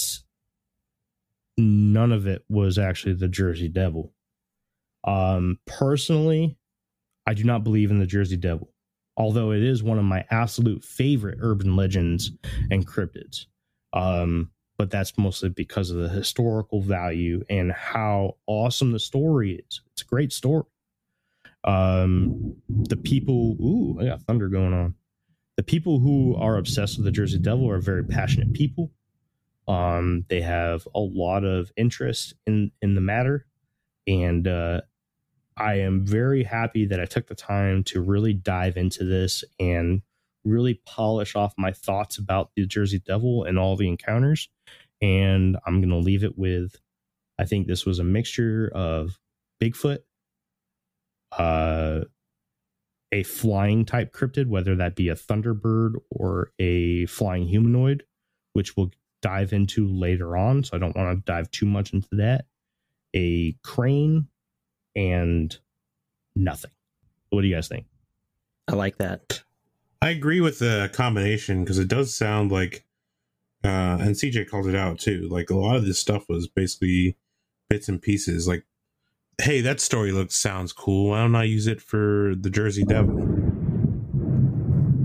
none 1.57 2.11
of 2.11 2.27
it 2.27 2.43
was 2.49 2.77
actually 2.77 3.13
the 3.13 3.27
Jersey 3.27 3.67
Devil. 3.69 4.13
Um, 5.03 5.59
personally, 5.65 6.57
I 7.25 7.33
do 7.33 7.43
not 7.43 7.63
believe 7.63 7.91
in 7.91 7.99
the 7.99 8.05
Jersey 8.05 8.37
Devil, 8.37 8.71
although 9.17 9.51
it 9.51 9.63
is 9.63 9.83
one 9.83 9.97
of 9.97 10.05
my 10.05 10.25
absolute 10.29 10.83
favorite 10.83 11.39
urban 11.41 11.75
legends 11.75 12.31
and 12.69 12.87
cryptids. 12.87 13.45
Um, 13.93 14.51
but 14.77 14.91
that's 14.91 15.17
mostly 15.17 15.49
because 15.49 15.89
of 15.89 15.97
the 15.97 16.09
historical 16.09 16.81
value 16.81 17.43
and 17.49 17.71
how 17.71 18.35
awesome 18.45 18.91
the 18.91 18.99
story 18.99 19.63
is. 19.69 19.81
It's 19.93 20.01
a 20.01 20.05
great 20.05 20.33
story. 20.33 20.65
Um, 21.63 22.55
the 22.69 22.97
people, 22.97 23.55
ooh, 23.61 23.97
I 23.99 24.05
got 24.05 24.21
thunder 24.23 24.49
going 24.49 24.73
on. 24.73 24.95
The 25.57 25.63
people 25.63 25.99
who 25.99 26.35
are 26.35 26.57
obsessed 26.57 26.97
with 26.97 27.05
the 27.05 27.11
Jersey 27.11 27.39
Devil 27.39 27.69
are 27.69 27.79
very 27.79 28.03
passionate 28.03 28.53
people. 28.53 28.91
Um, 29.67 30.25
they 30.29 30.41
have 30.41 30.87
a 30.93 30.99
lot 30.99 31.43
of 31.43 31.71
interest 31.75 32.33
in 32.45 32.71
in 32.81 32.95
the 32.95 33.01
matter, 33.01 33.45
and 34.07 34.47
uh, 34.47 34.81
I 35.57 35.75
am 35.75 36.05
very 36.05 36.43
happy 36.43 36.85
that 36.85 36.99
I 36.99 37.05
took 37.05 37.27
the 37.27 37.35
time 37.35 37.83
to 37.85 38.01
really 38.01 38.33
dive 38.33 38.77
into 38.77 39.03
this 39.03 39.43
and 39.59 40.01
really 40.43 40.81
polish 40.85 41.35
off 41.35 41.53
my 41.57 41.71
thoughts 41.71 42.17
about 42.17 42.51
the 42.55 42.65
Jersey 42.65 42.99
Devil 42.99 43.43
and 43.43 43.57
all 43.57 43.75
the 43.75 43.87
encounters. 43.87 44.49
And 45.01 45.57
I'm 45.65 45.81
going 45.81 45.89
to 45.89 45.97
leave 45.97 46.23
it 46.23 46.37
with 46.37 46.75
I 47.37 47.45
think 47.45 47.67
this 47.67 47.85
was 47.85 47.99
a 47.99 48.03
mixture 48.03 48.71
of 48.73 49.19
Bigfoot, 49.61 49.99
uh, 51.37 52.01
a 53.11 53.23
flying 53.23 53.85
type 53.85 54.13
cryptid, 54.13 54.47
whether 54.47 54.75
that 54.75 54.95
be 54.95 55.09
a 55.09 55.15
Thunderbird 55.15 55.95
or 56.09 56.51
a 56.59 57.05
flying 57.07 57.47
humanoid, 57.47 58.03
which 58.53 58.75
we'll 58.77 58.91
dive 59.25 59.53
into 59.53 59.87
later 59.87 60.37
on. 60.37 60.63
So 60.63 60.77
I 60.77 60.79
don't 60.79 60.95
want 60.95 61.17
to 61.17 61.23
dive 61.25 61.49
too 61.49 61.65
much 61.65 61.93
into 61.93 62.09
that. 62.11 62.45
A 63.15 63.53
crane 63.63 64.27
and 64.95 65.57
nothing. 66.35 66.69
What 67.31 67.41
do 67.41 67.47
you 67.47 67.55
guys 67.55 67.67
think? 67.67 67.87
I 68.67 68.75
like 68.75 68.97
that. 68.97 69.41
I 69.99 70.09
agree 70.09 70.41
with 70.41 70.59
the 70.59 70.91
combination 70.93 71.63
because 71.63 71.79
it 71.79 71.87
does 71.87 72.13
sound 72.13 72.51
like, 72.51 72.85
uh, 73.63 73.97
and 73.99 74.15
CJ 74.15 74.47
called 74.47 74.67
it 74.67 74.75
out 74.75 74.99
too. 74.99 75.27
Like 75.31 75.49
a 75.49 75.55
lot 75.55 75.75
of 75.75 75.87
this 75.87 75.97
stuff 75.97 76.29
was 76.29 76.47
basically 76.47 77.17
bits 77.67 77.89
and 77.89 77.99
pieces. 77.99 78.47
Like, 78.47 78.63
hey, 79.41 79.61
that 79.61 79.79
story 79.79 80.11
looks 80.11 80.35
sounds 80.35 80.71
cool. 80.71 81.09
Why 81.09 81.21
don't 81.21 81.35
I 81.35 81.45
use 81.45 81.65
it 81.65 81.81
for 81.81 82.35
the 82.39 82.51
Jersey 82.51 82.85
Devil? 82.85 83.17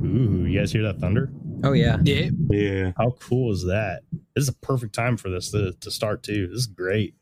Ooh, 0.05 0.45
you 0.47 0.59
guys 0.59 0.73
hear 0.73 0.83
that 0.83 0.99
thunder? 0.99 1.33
Oh 1.63 1.73
yeah. 1.73 1.99
Yeah. 2.03 2.31
Yeah, 2.49 2.93
How 2.97 3.11
cool 3.21 3.53
is 3.53 3.65
that? 3.67 4.01
This 4.35 4.43
is 4.45 4.49
a 4.49 4.55
perfect 4.55 4.95
time 4.95 5.17
for 5.17 5.29
this 5.31 5.51
to, 5.51 5.73
to 5.81 5.91
start 5.91 6.23
too. 6.23 6.47
This 6.49 6.61
is 6.61 6.67
great. 6.67 7.15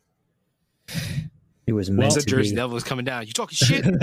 It 1.67 1.73
was 1.73 1.91
Well, 1.91 1.99
meant 1.99 2.15
The 2.15 2.21
to 2.21 2.27
Jersey 2.27 2.51
be. 2.51 2.57
Devil 2.57 2.77
is 2.77 2.85
coming 2.85 3.05
down. 3.05 3.27
You 3.27 3.33
talking 3.33 3.57
shit? 3.57 3.85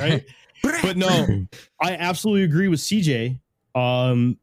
right? 0.00 0.24
But 0.62 0.96
no, 0.96 1.46
I 1.80 1.92
absolutely 1.96 2.44
agree 2.44 2.68
with 2.68 2.80
CJ. 2.80 3.40
Um, 3.74 4.38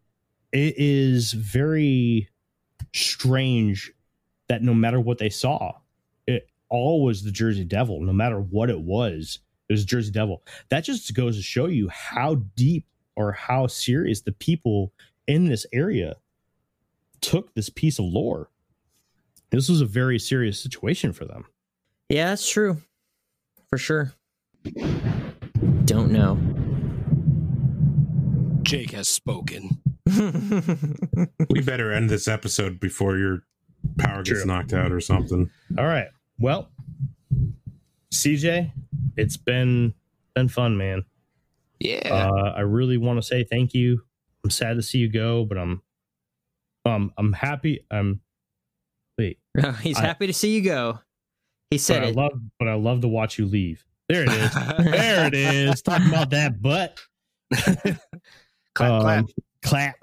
it 0.51 0.76
is 0.77 1.34
very 1.34 2.30
strange 2.93 3.91
that 4.49 4.64
no 4.64 4.73
matter 4.73 4.99
what 4.99 5.18
they 5.18 5.30
saw, 5.30 5.73
it 6.26 6.49
all 6.69 7.03
was 7.03 7.23
the 7.23 7.31
Jersey 7.31 7.64
Devil. 7.64 8.01
No 8.01 8.14
matter 8.14 8.39
what 8.39 8.69
it 8.69 8.80
was, 8.80 9.39
it 9.69 9.73
was 9.73 9.85
Jersey 9.85 10.11
Devil. 10.11 10.41
That 10.69 10.84
just 10.84 11.14
goes 11.14 11.38
to 11.38 11.43
show 11.43 11.68
you 11.68 11.89
how 11.89 12.35
deep 12.55 12.85
or 13.15 13.31
how 13.31 13.68
serious 13.68 14.22
the 14.22 14.31
people 14.31 14.91
in 15.27 15.45
this 15.45 15.65
area 15.73 16.15
took 17.21 17.53
this 17.53 17.69
piece 17.69 17.99
of 17.99 18.05
lore. 18.05 18.49
This 19.49 19.69
was 19.69 19.81
a 19.81 19.85
very 19.85 20.19
serious 20.19 20.61
situation 20.61 21.13
for 21.13 21.25
them. 21.25 21.45
Yeah, 22.09 22.29
that's 22.29 22.49
true. 22.49 22.77
For 23.69 23.77
sure. 23.77 24.13
Don't 25.85 26.11
know. 26.11 26.37
Jake 28.63 28.91
has 28.91 29.07
spoken. 29.07 29.81
we 31.49 31.61
better 31.61 31.91
end 31.91 32.09
this 32.09 32.27
episode 32.27 32.79
before 32.79 33.17
your 33.17 33.43
power 33.97 34.23
gets 34.23 34.41
True. 34.41 34.45
knocked 34.45 34.73
out 34.73 34.91
or 34.91 34.99
something. 34.99 35.49
All 35.77 35.85
right. 35.85 36.07
Well, 36.39 36.69
CJ, 38.13 38.71
it's 39.15 39.37
been 39.37 39.93
been 40.33 40.49
fun, 40.49 40.77
man. 40.77 41.03
Yeah. 41.79 42.09
Uh, 42.11 42.53
I 42.55 42.61
really 42.61 42.97
want 42.97 43.17
to 43.17 43.23
say 43.23 43.43
thank 43.43 43.73
you. 43.73 44.01
I'm 44.48 44.52
sad 44.52 44.78
to 44.78 44.82
see 44.82 44.99
you 44.99 45.10
go, 45.10 45.44
but 45.44 45.57
I'm 45.57 45.82
um 46.86 47.11
I'm 47.18 47.34
happy. 47.34 47.86
I'm 47.91 48.22
wait, 49.18 49.40
He's 49.82 49.98
I- 49.98 50.06
happy 50.06 50.26
to 50.28 50.32
see 50.34 50.56
you 50.56 50.61
go. 50.61 50.99
He 51.69 51.78
said 51.78 52.02
I 52.02 52.11
love 52.11 52.32
but 52.60 52.69
I 52.69 52.76
love 52.76 53.02
to 53.02 53.10
watch 53.10 53.38
you 53.38 53.45
leave. 53.45 53.84
There 54.07 54.24
it 54.24 54.30
is. 54.30 54.53
there 54.86 55.28
it 55.28 55.34
is. 55.34 55.82
Talking 55.82 56.07
about 56.07 56.30
that 56.30 56.61
butt. 56.61 56.98
clap, 57.53 57.99
Um, 58.80 59.28
clap. 59.61 59.95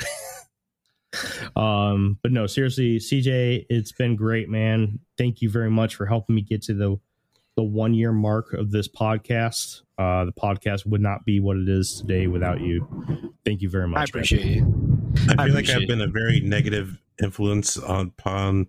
clap. 0.00 1.56
um, 1.56 2.18
but 2.22 2.32
no, 2.32 2.46
seriously, 2.46 2.96
CJ, 2.98 3.66
it's 3.68 3.92
been 3.92 4.16
great, 4.16 4.48
man. 4.48 5.00
Thank 5.18 5.42
you 5.42 5.50
very 5.50 5.68
much 5.70 5.96
for 5.96 6.06
helping 6.06 6.34
me 6.34 6.40
get 6.40 6.62
to 6.62 6.72
the 6.72 6.96
the 7.56 7.62
one 7.62 7.94
year 7.94 8.12
mark 8.12 8.52
of 8.52 8.70
this 8.70 8.88
podcast. 8.88 9.82
Uh, 9.98 10.24
the 10.24 10.32
podcast 10.32 10.86
would 10.86 11.00
not 11.00 11.24
be 11.24 11.38
what 11.40 11.56
it 11.56 11.68
is 11.68 12.00
today 12.00 12.26
without 12.26 12.60
you. 12.60 13.32
Thank 13.44 13.60
you 13.62 13.68
very 13.68 13.86
much. 13.86 13.96
I 13.96 14.00
man. 14.00 14.08
appreciate 14.08 14.44
you. 14.46 15.10
I 15.28 15.42
I 15.42 15.46
feel 15.46 15.54
like 15.54 15.68
I've 15.68 15.86
been 15.86 16.00
a 16.00 16.06
very 16.08 16.40
negative 16.40 16.98
influence 17.22 17.76
on 17.76 18.08
upon 18.18 18.68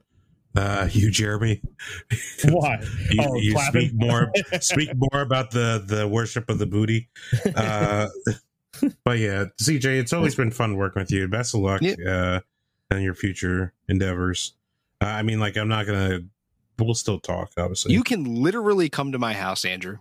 uh, 0.56 0.88
you, 0.92 1.10
Jeremy. 1.10 1.62
Why? 2.46 2.84
you, 3.10 3.24
Oh, 3.24 3.36
you 3.38 3.54
clapping? 3.54 3.82
speak 3.82 3.94
more 3.96 4.32
speak 4.60 4.90
more 4.96 5.22
about 5.22 5.52
the 5.52 5.84
the 5.86 6.08
worship 6.08 6.50
of 6.50 6.60
the 6.60 6.66
booty. 6.68 7.10
Uh, 7.56 8.08
but 9.06 9.18
yeah, 9.18 9.46
CJ, 9.62 9.86
it's 10.00 10.14
always 10.14 10.36
been 10.36 10.52
fun 10.52 10.76
working 10.76 11.02
with 11.02 11.12
you. 11.12 11.28
Best 11.28 11.56
of 11.56 11.62
luck 11.62 11.82
uh, 12.06 12.40
in 12.92 13.02
your 13.02 13.16
future 13.16 13.74
endeavors. 13.88 14.54
Uh, 15.02 15.06
I 15.06 15.24
mean, 15.24 15.40
like, 15.40 15.58
I'm 15.58 15.68
not 15.68 15.86
gonna. 15.86 16.22
We'll 16.84 16.94
still 16.96 17.20
talk, 17.20 17.52
obviously. 17.58 17.94
You 17.94 18.04
can 18.04 18.24
literally 18.42 18.90
come 18.90 19.12
to 19.12 19.20
my 19.20 19.34
house, 19.34 19.66
Andrew. 19.66 19.98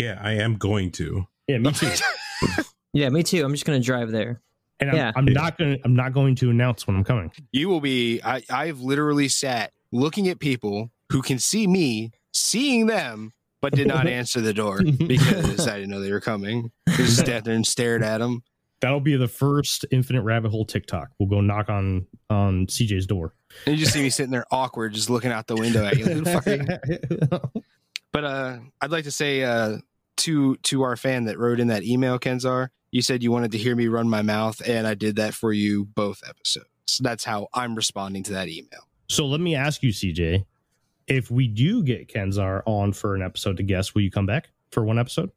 yeah, 0.00 0.18
I 0.22 0.32
am 0.32 0.56
going 0.56 0.90
to. 0.92 1.26
Yeah, 1.48 1.58
me 1.58 1.72
too. 1.72 1.90
Yeah, 2.92 3.08
me 3.08 3.24
too. 3.24 3.44
I'm 3.44 3.50
just 3.52 3.64
gonna 3.64 3.80
drive 3.80 4.12
there. 4.12 4.40
And 4.78 4.90
I'm, 4.90 4.96
Yeah. 4.96 5.12
I'm 5.16 5.24
not 5.24 5.58
gonna 5.58 5.78
I'm 5.84 5.96
not 5.96 6.12
going 6.12 6.36
to 6.36 6.50
announce 6.50 6.86
when 6.86 6.96
I'm 6.96 7.02
coming. 7.04 7.32
you 7.52 7.68
will 7.68 7.80
be 7.80 8.20
I, 8.22 8.42
i've 8.50 8.80
literally 8.80 9.26
sat 9.28 9.72
looking 9.90 10.28
at 10.28 10.38
people 10.38 10.90
who 11.10 11.20
can 11.22 11.38
see 11.40 11.66
me 11.66 12.12
seeing 12.32 12.86
them 12.86 13.32
but 13.60 13.72
did 13.74 13.86
not 13.88 14.06
answer 14.20 14.40
the 14.40 14.52
door 14.54 14.80
because 14.82 15.66
i 15.68 15.74
didn't 15.76 15.90
know 15.90 16.00
they 16.00 16.10
were 16.12 16.20
coming 16.20 16.70
I 16.88 16.92
just 16.96 17.24
sat 17.24 17.44
there 17.44 17.54
and 17.54 17.66
stared 17.66 18.02
at 18.04 18.18
them 18.18 18.42
That'll 18.84 19.00
be 19.00 19.16
the 19.16 19.28
first 19.28 19.86
infinite 19.90 20.22
rabbit 20.22 20.50
hole 20.50 20.66
TikTok. 20.66 21.08
We'll 21.18 21.28
go 21.30 21.40
knock 21.40 21.70
on 21.70 22.06
on 22.28 22.66
CJ's 22.66 23.06
door. 23.06 23.32
and 23.64 23.74
you 23.74 23.80
just 23.82 23.94
see 23.94 24.02
me 24.02 24.10
sitting 24.10 24.30
there 24.30 24.44
awkward 24.50 24.92
just 24.92 25.08
looking 25.08 25.32
out 25.32 25.46
the 25.46 25.56
window 25.56 25.86
at 25.86 25.96
you 25.96 26.04
like, 26.04 26.14
"Who 26.14 26.20
the 26.20 26.32
fuck 26.32 26.46
are 26.46 27.50
you?" 27.54 27.62
but 28.12 28.24
uh 28.24 28.58
i'd 28.82 28.90
like 28.90 29.04
to 29.04 29.10
say 29.10 29.42
uh 29.42 29.78
to 30.18 30.56
to 30.56 30.82
our 30.82 30.96
fan 30.96 31.24
that 31.24 31.38
wrote 31.38 31.58
in 31.60 31.66
that 31.68 31.82
email 31.82 32.18
kenzar 32.18 32.68
you 32.92 33.02
said 33.02 33.22
you 33.22 33.32
wanted 33.32 33.50
to 33.52 33.58
hear 33.58 33.74
me 33.74 33.88
run 33.88 34.08
my 34.08 34.22
mouth 34.22 34.60
and 34.68 34.86
i 34.86 34.94
did 34.94 35.16
that 35.16 35.34
for 35.34 35.52
you 35.52 35.84
both 35.84 36.22
episodes 36.28 36.66
that's 37.00 37.24
how 37.24 37.48
i'm 37.54 37.74
responding 37.74 38.22
to 38.22 38.32
that 38.32 38.48
email 38.48 38.86
So 39.08 39.26
let 39.26 39.40
me 39.40 39.54
ask 39.56 39.82
you, 39.82 39.90
CJ, 39.90 40.44
If 41.08 41.30
we 41.30 41.48
do 41.48 41.82
get 41.82 42.08
Kenzar 42.08 42.62
on 42.66 42.92
for 42.92 43.14
an 43.16 43.22
episode 43.22 43.56
to 43.58 43.62
guest, 43.64 43.94
will 43.94 44.02
you 44.02 44.10
come 44.10 44.26
back 44.26 44.50
for 44.70 44.84
one 44.84 44.98
episode? 44.98 45.30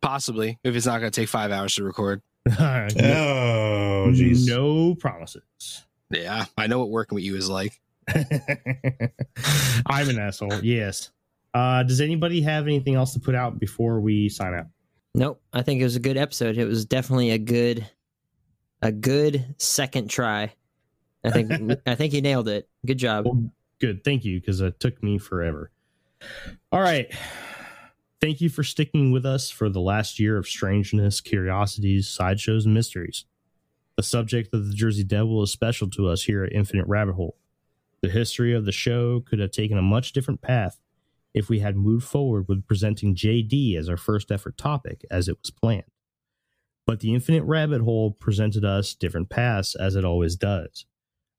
Possibly, 0.00 0.58
if 0.64 0.74
it's 0.74 0.86
not 0.86 0.98
going 0.98 1.10
to 1.12 1.20
take 1.20 1.28
five 1.28 1.52
hours 1.52 1.74
to 1.76 1.84
record. 1.84 2.20
no, 2.58 4.04
Oh, 4.06 4.06
jeez. 4.10 4.46
no 4.48 4.94
promises. 4.96 5.82
Yeah, 6.10 6.44
I 6.58 6.66
know 6.66 6.78
what 6.80 6.90
working 6.90 7.14
with 7.16 7.24
you 7.24 7.36
is 7.36 7.48
like. 7.48 7.80
I'm 9.86 10.08
an 10.08 10.18
asshole. 10.18 10.62
Yes. 10.62 11.10
Uh, 11.54 11.82
does 11.82 12.00
anybody 12.00 12.40
have 12.42 12.64
anything 12.66 12.94
else 12.94 13.12
to 13.14 13.20
put 13.20 13.34
out 13.34 13.58
before 13.58 14.00
we 14.00 14.28
sign 14.28 14.54
out? 14.54 14.66
Nope. 15.14 15.40
I 15.52 15.62
think 15.62 15.80
it 15.80 15.84
was 15.84 15.96
a 15.96 16.00
good 16.00 16.16
episode. 16.16 16.56
It 16.58 16.64
was 16.66 16.84
definitely 16.84 17.30
a 17.30 17.38
good, 17.38 17.86
a 18.80 18.90
good 18.90 19.54
second 19.58 20.08
try. 20.08 20.52
I 21.24 21.30
think 21.30 21.78
I 21.86 21.94
think 21.94 22.12
you 22.14 22.22
nailed 22.22 22.48
it. 22.48 22.68
Good 22.84 22.98
job. 22.98 23.26
Well, 23.26 23.50
good. 23.80 24.02
Thank 24.04 24.24
you, 24.24 24.40
because 24.40 24.60
it 24.60 24.80
took 24.80 25.02
me 25.02 25.18
forever. 25.18 25.70
All 26.72 26.80
right. 26.80 27.10
Thank 28.22 28.40
you 28.40 28.48
for 28.48 28.62
sticking 28.62 29.10
with 29.10 29.26
us 29.26 29.50
for 29.50 29.68
the 29.68 29.80
last 29.80 30.20
year 30.20 30.38
of 30.38 30.46
strangeness, 30.46 31.20
curiosities, 31.20 32.06
sideshows, 32.06 32.64
and 32.64 32.72
mysteries. 32.72 33.24
The 33.96 34.04
subject 34.04 34.54
of 34.54 34.68
the 34.68 34.74
Jersey 34.74 35.02
Devil 35.02 35.42
is 35.42 35.50
special 35.50 35.90
to 35.90 36.06
us 36.06 36.22
here 36.22 36.44
at 36.44 36.52
Infinite 36.52 36.86
Rabbit 36.86 37.14
Hole. 37.14 37.36
The 38.00 38.10
history 38.10 38.54
of 38.54 38.64
the 38.64 38.70
show 38.70 39.18
could 39.18 39.40
have 39.40 39.50
taken 39.50 39.76
a 39.76 39.82
much 39.82 40.12
different 40.12 40.40
path 40.40 40.78
if 41.34 41.48
we 41.48 41.58
had 41.58 41.76
moved 41.76 42.06
forward 42.06 42.46
with 42.46 42.64
presenting 42.64 43.16
JD 43.16 43.76
as 43.76 43.88
our 43.88 43.96
first 43.96 44.30
effort 44.30 44.56
topic 44.56 45.04
as 45.10 45.26
it 45.26 45.38
was 45.42 45.50
planned. 45.50 45.82
But 46.86 47.00
the 47.00 47.14
Infinite 47.14 47.42
Rabbit 47.42 47.80
Hole 47.80 48.12
presented 48.12 48.64
us 48.64 48.94
different 48.94 49.30
paths 49.30 49.74
as 49.74 49.96
it 49.96 50.04
always 50.04 50.36
does, 50.36 50.86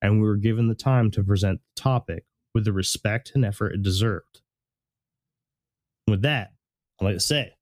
and 0.02 0.20
we 0.20 0.28
were 0.28 0.36
given 0.36 0.68
the 0.68 0.76
time 0.76 1.12
to 1.12 1.24
present 1.24 1.62
the 1.62 1.82
topic 1.82 2.26
with 2.54 2.66
the 2.66 2.74
respect 2.74 3.32
and 3.34 3.46
effort 3.46 3.72
it 3.72 3.82
deserved. 3.82 4.42
With 6.10 6.24
that, 6.24 6.50
I'd 7.00 7.06
like 7.06 7.16
to 7.16 7.20
say 7.20 7.54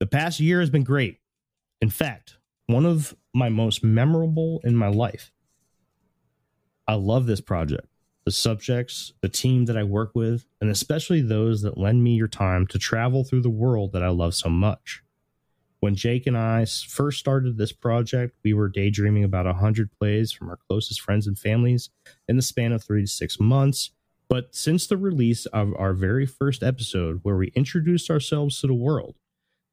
the 0.00 0.06
past 0.06 0.40
year 0.40 0.60
has 0.60 0.70
been 0.70 0.84
great. 0.84 1.18
In 1.80 1.90
fact, 1.90 2.36
one 2.66 2.86
of 2.86 3.16
my 3.34 3.48
most 3.48 3.82
memorable 3.82 4.60
in 4.64 4.76
my 4.76 4.88
life. 4.88 5.32
I 6.86 6.94
love 6.94 7.26
this 7.26 7.40
project, 7.40 7.86
the 8.24 8.30
subjects, 8.30 9.12
the 9.20 9.28
team 9.28 9.66
that 9.66 9.76
I 9.76 9.84
work 9.84 10.12
with, 10.14 10.46
and 10.60 10.70
especially 10.70 11.20
those 11.20 11.62
that 11.62 11.78
lend 11.78 12.02
me 12.02 12.14
your 12.14 12.28
time 12.28 12.66
to 12.68 12.78
travel 12.78 13.24
through 13.24 13.42
the 13.42 13.50
world 13.50 13.92
that 13.92 14.02
I 14.02 14.08
love 14.08 14.34
so 14.34 14.48
much. 14.48 15.02
When 15.80 15.94
Jake 15.94 16.26
and 16.26 16.36
I 16.36 16.64
first 16.64 17.20
started 17.20 17.56
this 17.56 17.72
project, 17.72 18.36
we 18.42 18.52
were 18.52 18.68
daydreaming 18.68 19.22
about 19.22 19.46
100 19.46 19.92
plays 19.92 20.32
from 20.32 20.48
our 20.48 20.58
closest 20.68 21.00
friends 21.00 21.26
and 21.26 21.38
families 21.38 21.90
in 22.26 22.36
the 22.36 22.42
span 22.42 22.72
of 22.72 22.82
three 22.82 23.02
to 23.02 23.06
six 23.06 23.38
months. 23.38 23.92
But 24.28 24.54
since 24.54 24.86
the 24.86 24.96
release 24.96 25.46
of 25.46 25.72
our 25.78 25.94
very 25.94 26.26
first 26.26 26.62
episode, 26.62 27.20
where 27.22 27.36
we 27.36 27.52
introduced 27.54 28.10
ourselves 28.10 28.60
to 28.60 28.66
the 28.66 28.74
world, 28.74 29.16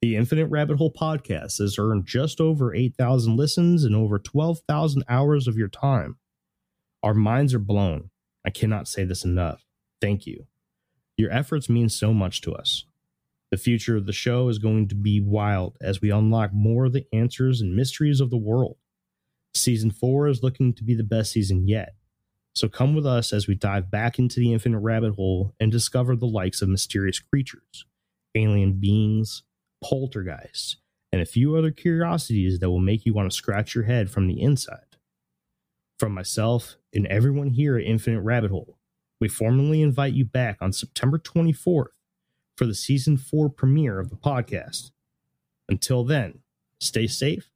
the 0.02 0.16
Infinite 0.16 0.48
Rabbit 0.48 0.78
Hole 0.78 0.94
podcast 0.94 1.60
has 1.60 1.78
earned 1.78 2.06
just 2.06 2.40
over 2.40 2.74
8,000 2.74 3.36
listens 3.36 3.84
and 3.84 3.96
over 3.96 4.20
12,000 4.20 5.04
hours 5.10 5.48
of 5.48 5.58
your 5.58 5.68
time. 5.68 6.18
Our 7.04 7.14
minds 7.14 7.54
are 7.54 7.60
blown. 7.60 8.12
I 8.46 8.50
cannot 8.50 8.88
say 8.88 9.04
this 9.04 9.26
enough. 9.26 9.66
Thank 10.00 10.26
you. 10.26 10.46
Your 11.18 11.32
efforts 11.32 11.70
mean 11.70 11.90
so 11.90 12.14
much 12.14 12.42
to 12.42 12.54
us. 12.54 12.86
The 13.52 13.58
future 13.58 13.96
of 13.96 14.06
the 14.06 14.14
show 14.14 14.50
is 14.50 14.58
going 14.58 14.88
to 14.90 14.96
be 14.96 15.20
wild 15.20 15.78
as 15.82 16.02
we 16.02 16.12
unlock 16.12 16.52
more 16.54 16.86
of 16.86 16.94
the 16.94 17.06
answers 17.14 17.62
and 17.62 17.76
mysteries 17.76 18.20
of 18.20 18.30
the 18.30 18.38
world. 18.38 18.78
Season 19.54 19.92
4 19.92 20.28
is 20.28 20.44
looking 20.44 20.74
to 20.74 20.84
be 20.84 20.94
the 20.94 21.04
best 21.04 21.32
season 21.32 21.68
yet. 21.68 21.96
So 22.56 22.70
come 22.70 22.96
with 22.96 23.06
us 23.06 23.34
as 23.34 23.48
we 23.48 23.56
dive 23.56 23.92
back 23.92 24.18
into 24.18 24.40
the 24.40 24.54
infinite 24.54 24.80
rabbit 24.80 25.16
hole 25.16 25.54
and 25.60 25.72
discover 25.72 26.16
the 26.16 26.26
likes 26.26 26.62
of 26.62 26.70
mysterious 26.70 27.20
creatures, 27.20 27.86
alien 28.34 28.74
beings, 28.74 29.44
poltergeists, 29.84 30.78
and 31.12 31.22
a 31.22 31.26
few 31.26 31.56
other 31.58 31.72
curiosities 31.72 32.60
that 32.60 32.70
will 32.70 32.80
make 32.80 33.06
you 33.06 33.14
want 33.14 33.30
to 33.30 33.36
scratch 33.36 33.76
your 33.76 33.84
head 33.84 34.10
from 34.10 34.28
the 34.28 34.42
inside. 34.42 34.98
From 36.00 36.14
myself 36.14 36.78
and 36.94 37.06
everyone 37.08 37.52
here 37.52 37.78
at 37.78 37.86
Infinite 37.86 38.22
Rabbit 38.22 38.52
Hole, 38.52 38.78
we 39.20 39.28
formally 39.28 39.82
invite 39.82 40.14
you 40.14 40.24
back 40.26 40.58
on 40.62 40.72
September 40.72 41.18
24th 41.18 41.88
for 42.58 42.66
the 42.66 42.74
season 42.74 43.18
4 43.18 43.50
premiere 43.50 44.00
of 44.00 44.10
the 44.10 44.16
podcast. 44.16 44.92
Until 45.68 46.06
then, 46.06 46.40
stay 46.80 47.08
safe, 47.08 47.52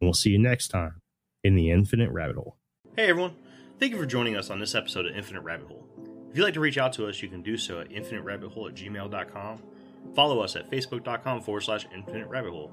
and 0.00 0.08
we'll 0.08 0.14
see 0.14 0.30
you 0.30 0.38
next 0.38 0.68
time 0.68 1.02
in 1.44 1.54
the 1.54 1.70
Infinite 1.70 2.10
Rabbit 2.10 2.36
Hole. 2.36 2.56
Hey 2.96 3.10
everyone, 3.10 3.36
thank 3.80 3.92
you 3.92 3.98
for 3.98 4.06
joining 4.06 4.36
us 4.36 4.50
on 4.50 4.60
this 4.60 4.74
episode 4.74 5.06
of 5.06 5.16
Infinite 5.16 5.40
Rabbit 5.40 5.66
Hole. 5.66 5.88
If 6.30 6.36
you'd 6.36 6.44
like 6.44 6.54
to 6.54 6.60
reach 6.60 6.76
out 6.76 6.92
to 6.92 7.08
us, 7.08 7.22
you 7.22 7.28
can 7.28 7.40
do 7.40 7.56
so 7.56 7.80
at 7.80 7.88
infiniterabbithole 7.88 8.68
at 8.68 8.74
gmail.com. 8.74 9.62
Follow 10.14 10.40
us 10.40 10.54
at 10.54 10.70
facebook.com 10.70 11.40
forward 11.40 11.62
slash 11.62 11.86
infinite 11.94 12.28
rabbit 12.28 12.50
hole. 12.50 12.70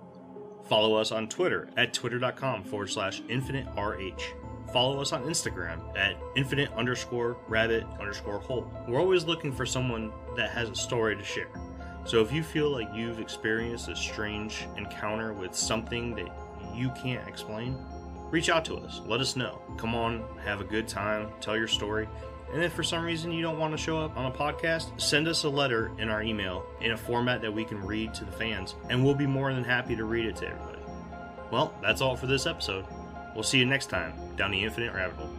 Follow 0.67 0.95
us 0.95 1.13
on 1.13 1.29
Twitter 1.29 1.69
at 1.77 1.93
twitter.com 1.93 2.65
forward 2.65 2.89
slash 2.89 3.21
infinite 3.29 3.67
RH. 3.77 4.21
Follow 4.73 4.99
us 4.99 5.13
on 5.13 5.23
Instagram 5.23 5.97
at 5.97 6.17
infinite 6.35 6.71
underscore 6.73 7.37
rabbit 7.47 7.85
underscore 8.01 8.39
hole. 8.39 8.69
We're 8.85 8.99
always 8.99 9.23
looking 9.23 9.53
for 9.53 9.65
someone 9.65 10.11
that 10.35 10.49
has 10.51 10.69
a 10.69 10.75
story 10.75 11.15
to 11.15 11.23
share. 11.23 11.49
So 12.03 12.21
if 12.21 12.33
you 12.33 12.43
feel 12.43 12.69
like 12.69 12.89
you've 12.93 13.21
experienced 13.21 13.87
a 13.87 13.95
strange 13.95 14.67
encounter 14.75 15.31
with 15.31 15.55
something 15.55 16.15
that 16.15 16.27
you 16.75 16.91
can't 17.01 17.25
explain, 17.29 17.77
reach 18.31 18.49
out 18.49 18.65
to 18.65 18.75
us. 18.77 19.01
Let 19.05 19.21
us 19.21 19.35
know. 19.35 19.61
Come 19.77 19.95
on, 19.95 20.23
have 20.43 20.61
a 20.61 20.63
good 20.63 20.87
time, 20.87 21.29
tell 21.41 21.57
your 21.57 21.67
story. 21.67 22.07
And 22.53 22.63
if 22.63 22.73
for 22.73 22.83
some 22.83 23.03
reason 23.03 23.31
you 23.31 23.41
don't 23.41 23.59
want 23.59 23.73
to 23.73 23.77
show 23.77 23.99
up 23.99 24.15
on 24.15 24.25
a 24.25 24.31
podcast, 24.31 24.99
send 24.99 25.27
us 25.27 25.43
a 25.43 25.49
letter 25.49 25.91
in 25.97 26.09
our 26.09 26.21
email 26.23 26.65
in 26.79 26.91
a 26.91 26.97
format 26.97 27.41
that 27.41 27.53
we 27.53 27.65
can 27.65 27.83
read 27.83 28.13
to 28.13 28.25
the 28.25 28.31
fans, 28.31 28.75
and 28.89 29.03
we'll 29.03 29.15
be 29.15 29.27
more 29.27 29.53
than 29.53 29.63
happy 29.63 29.95
to 29.95 30.05
read 30.05 30.25
it 30.25 30.37
to 30.37 30.47
everybody. 30.47 30.79
Well, 31.51 31.73
that's 31.81 32.01
all 32.01 32.15
for 32.15 32.27
this 32.27 32.45
episode. 32.45 32.85
We'll 33.33 33.43
see 33.43 33.59
you 33.59 33.65
next 33.65 33.87
time 33.87 34.13
down 34.35 34.51
the 34.51 34.63
Infinite 34.63 34.93
Rabbit 34.93 35.17
Hole. 35.17 35.36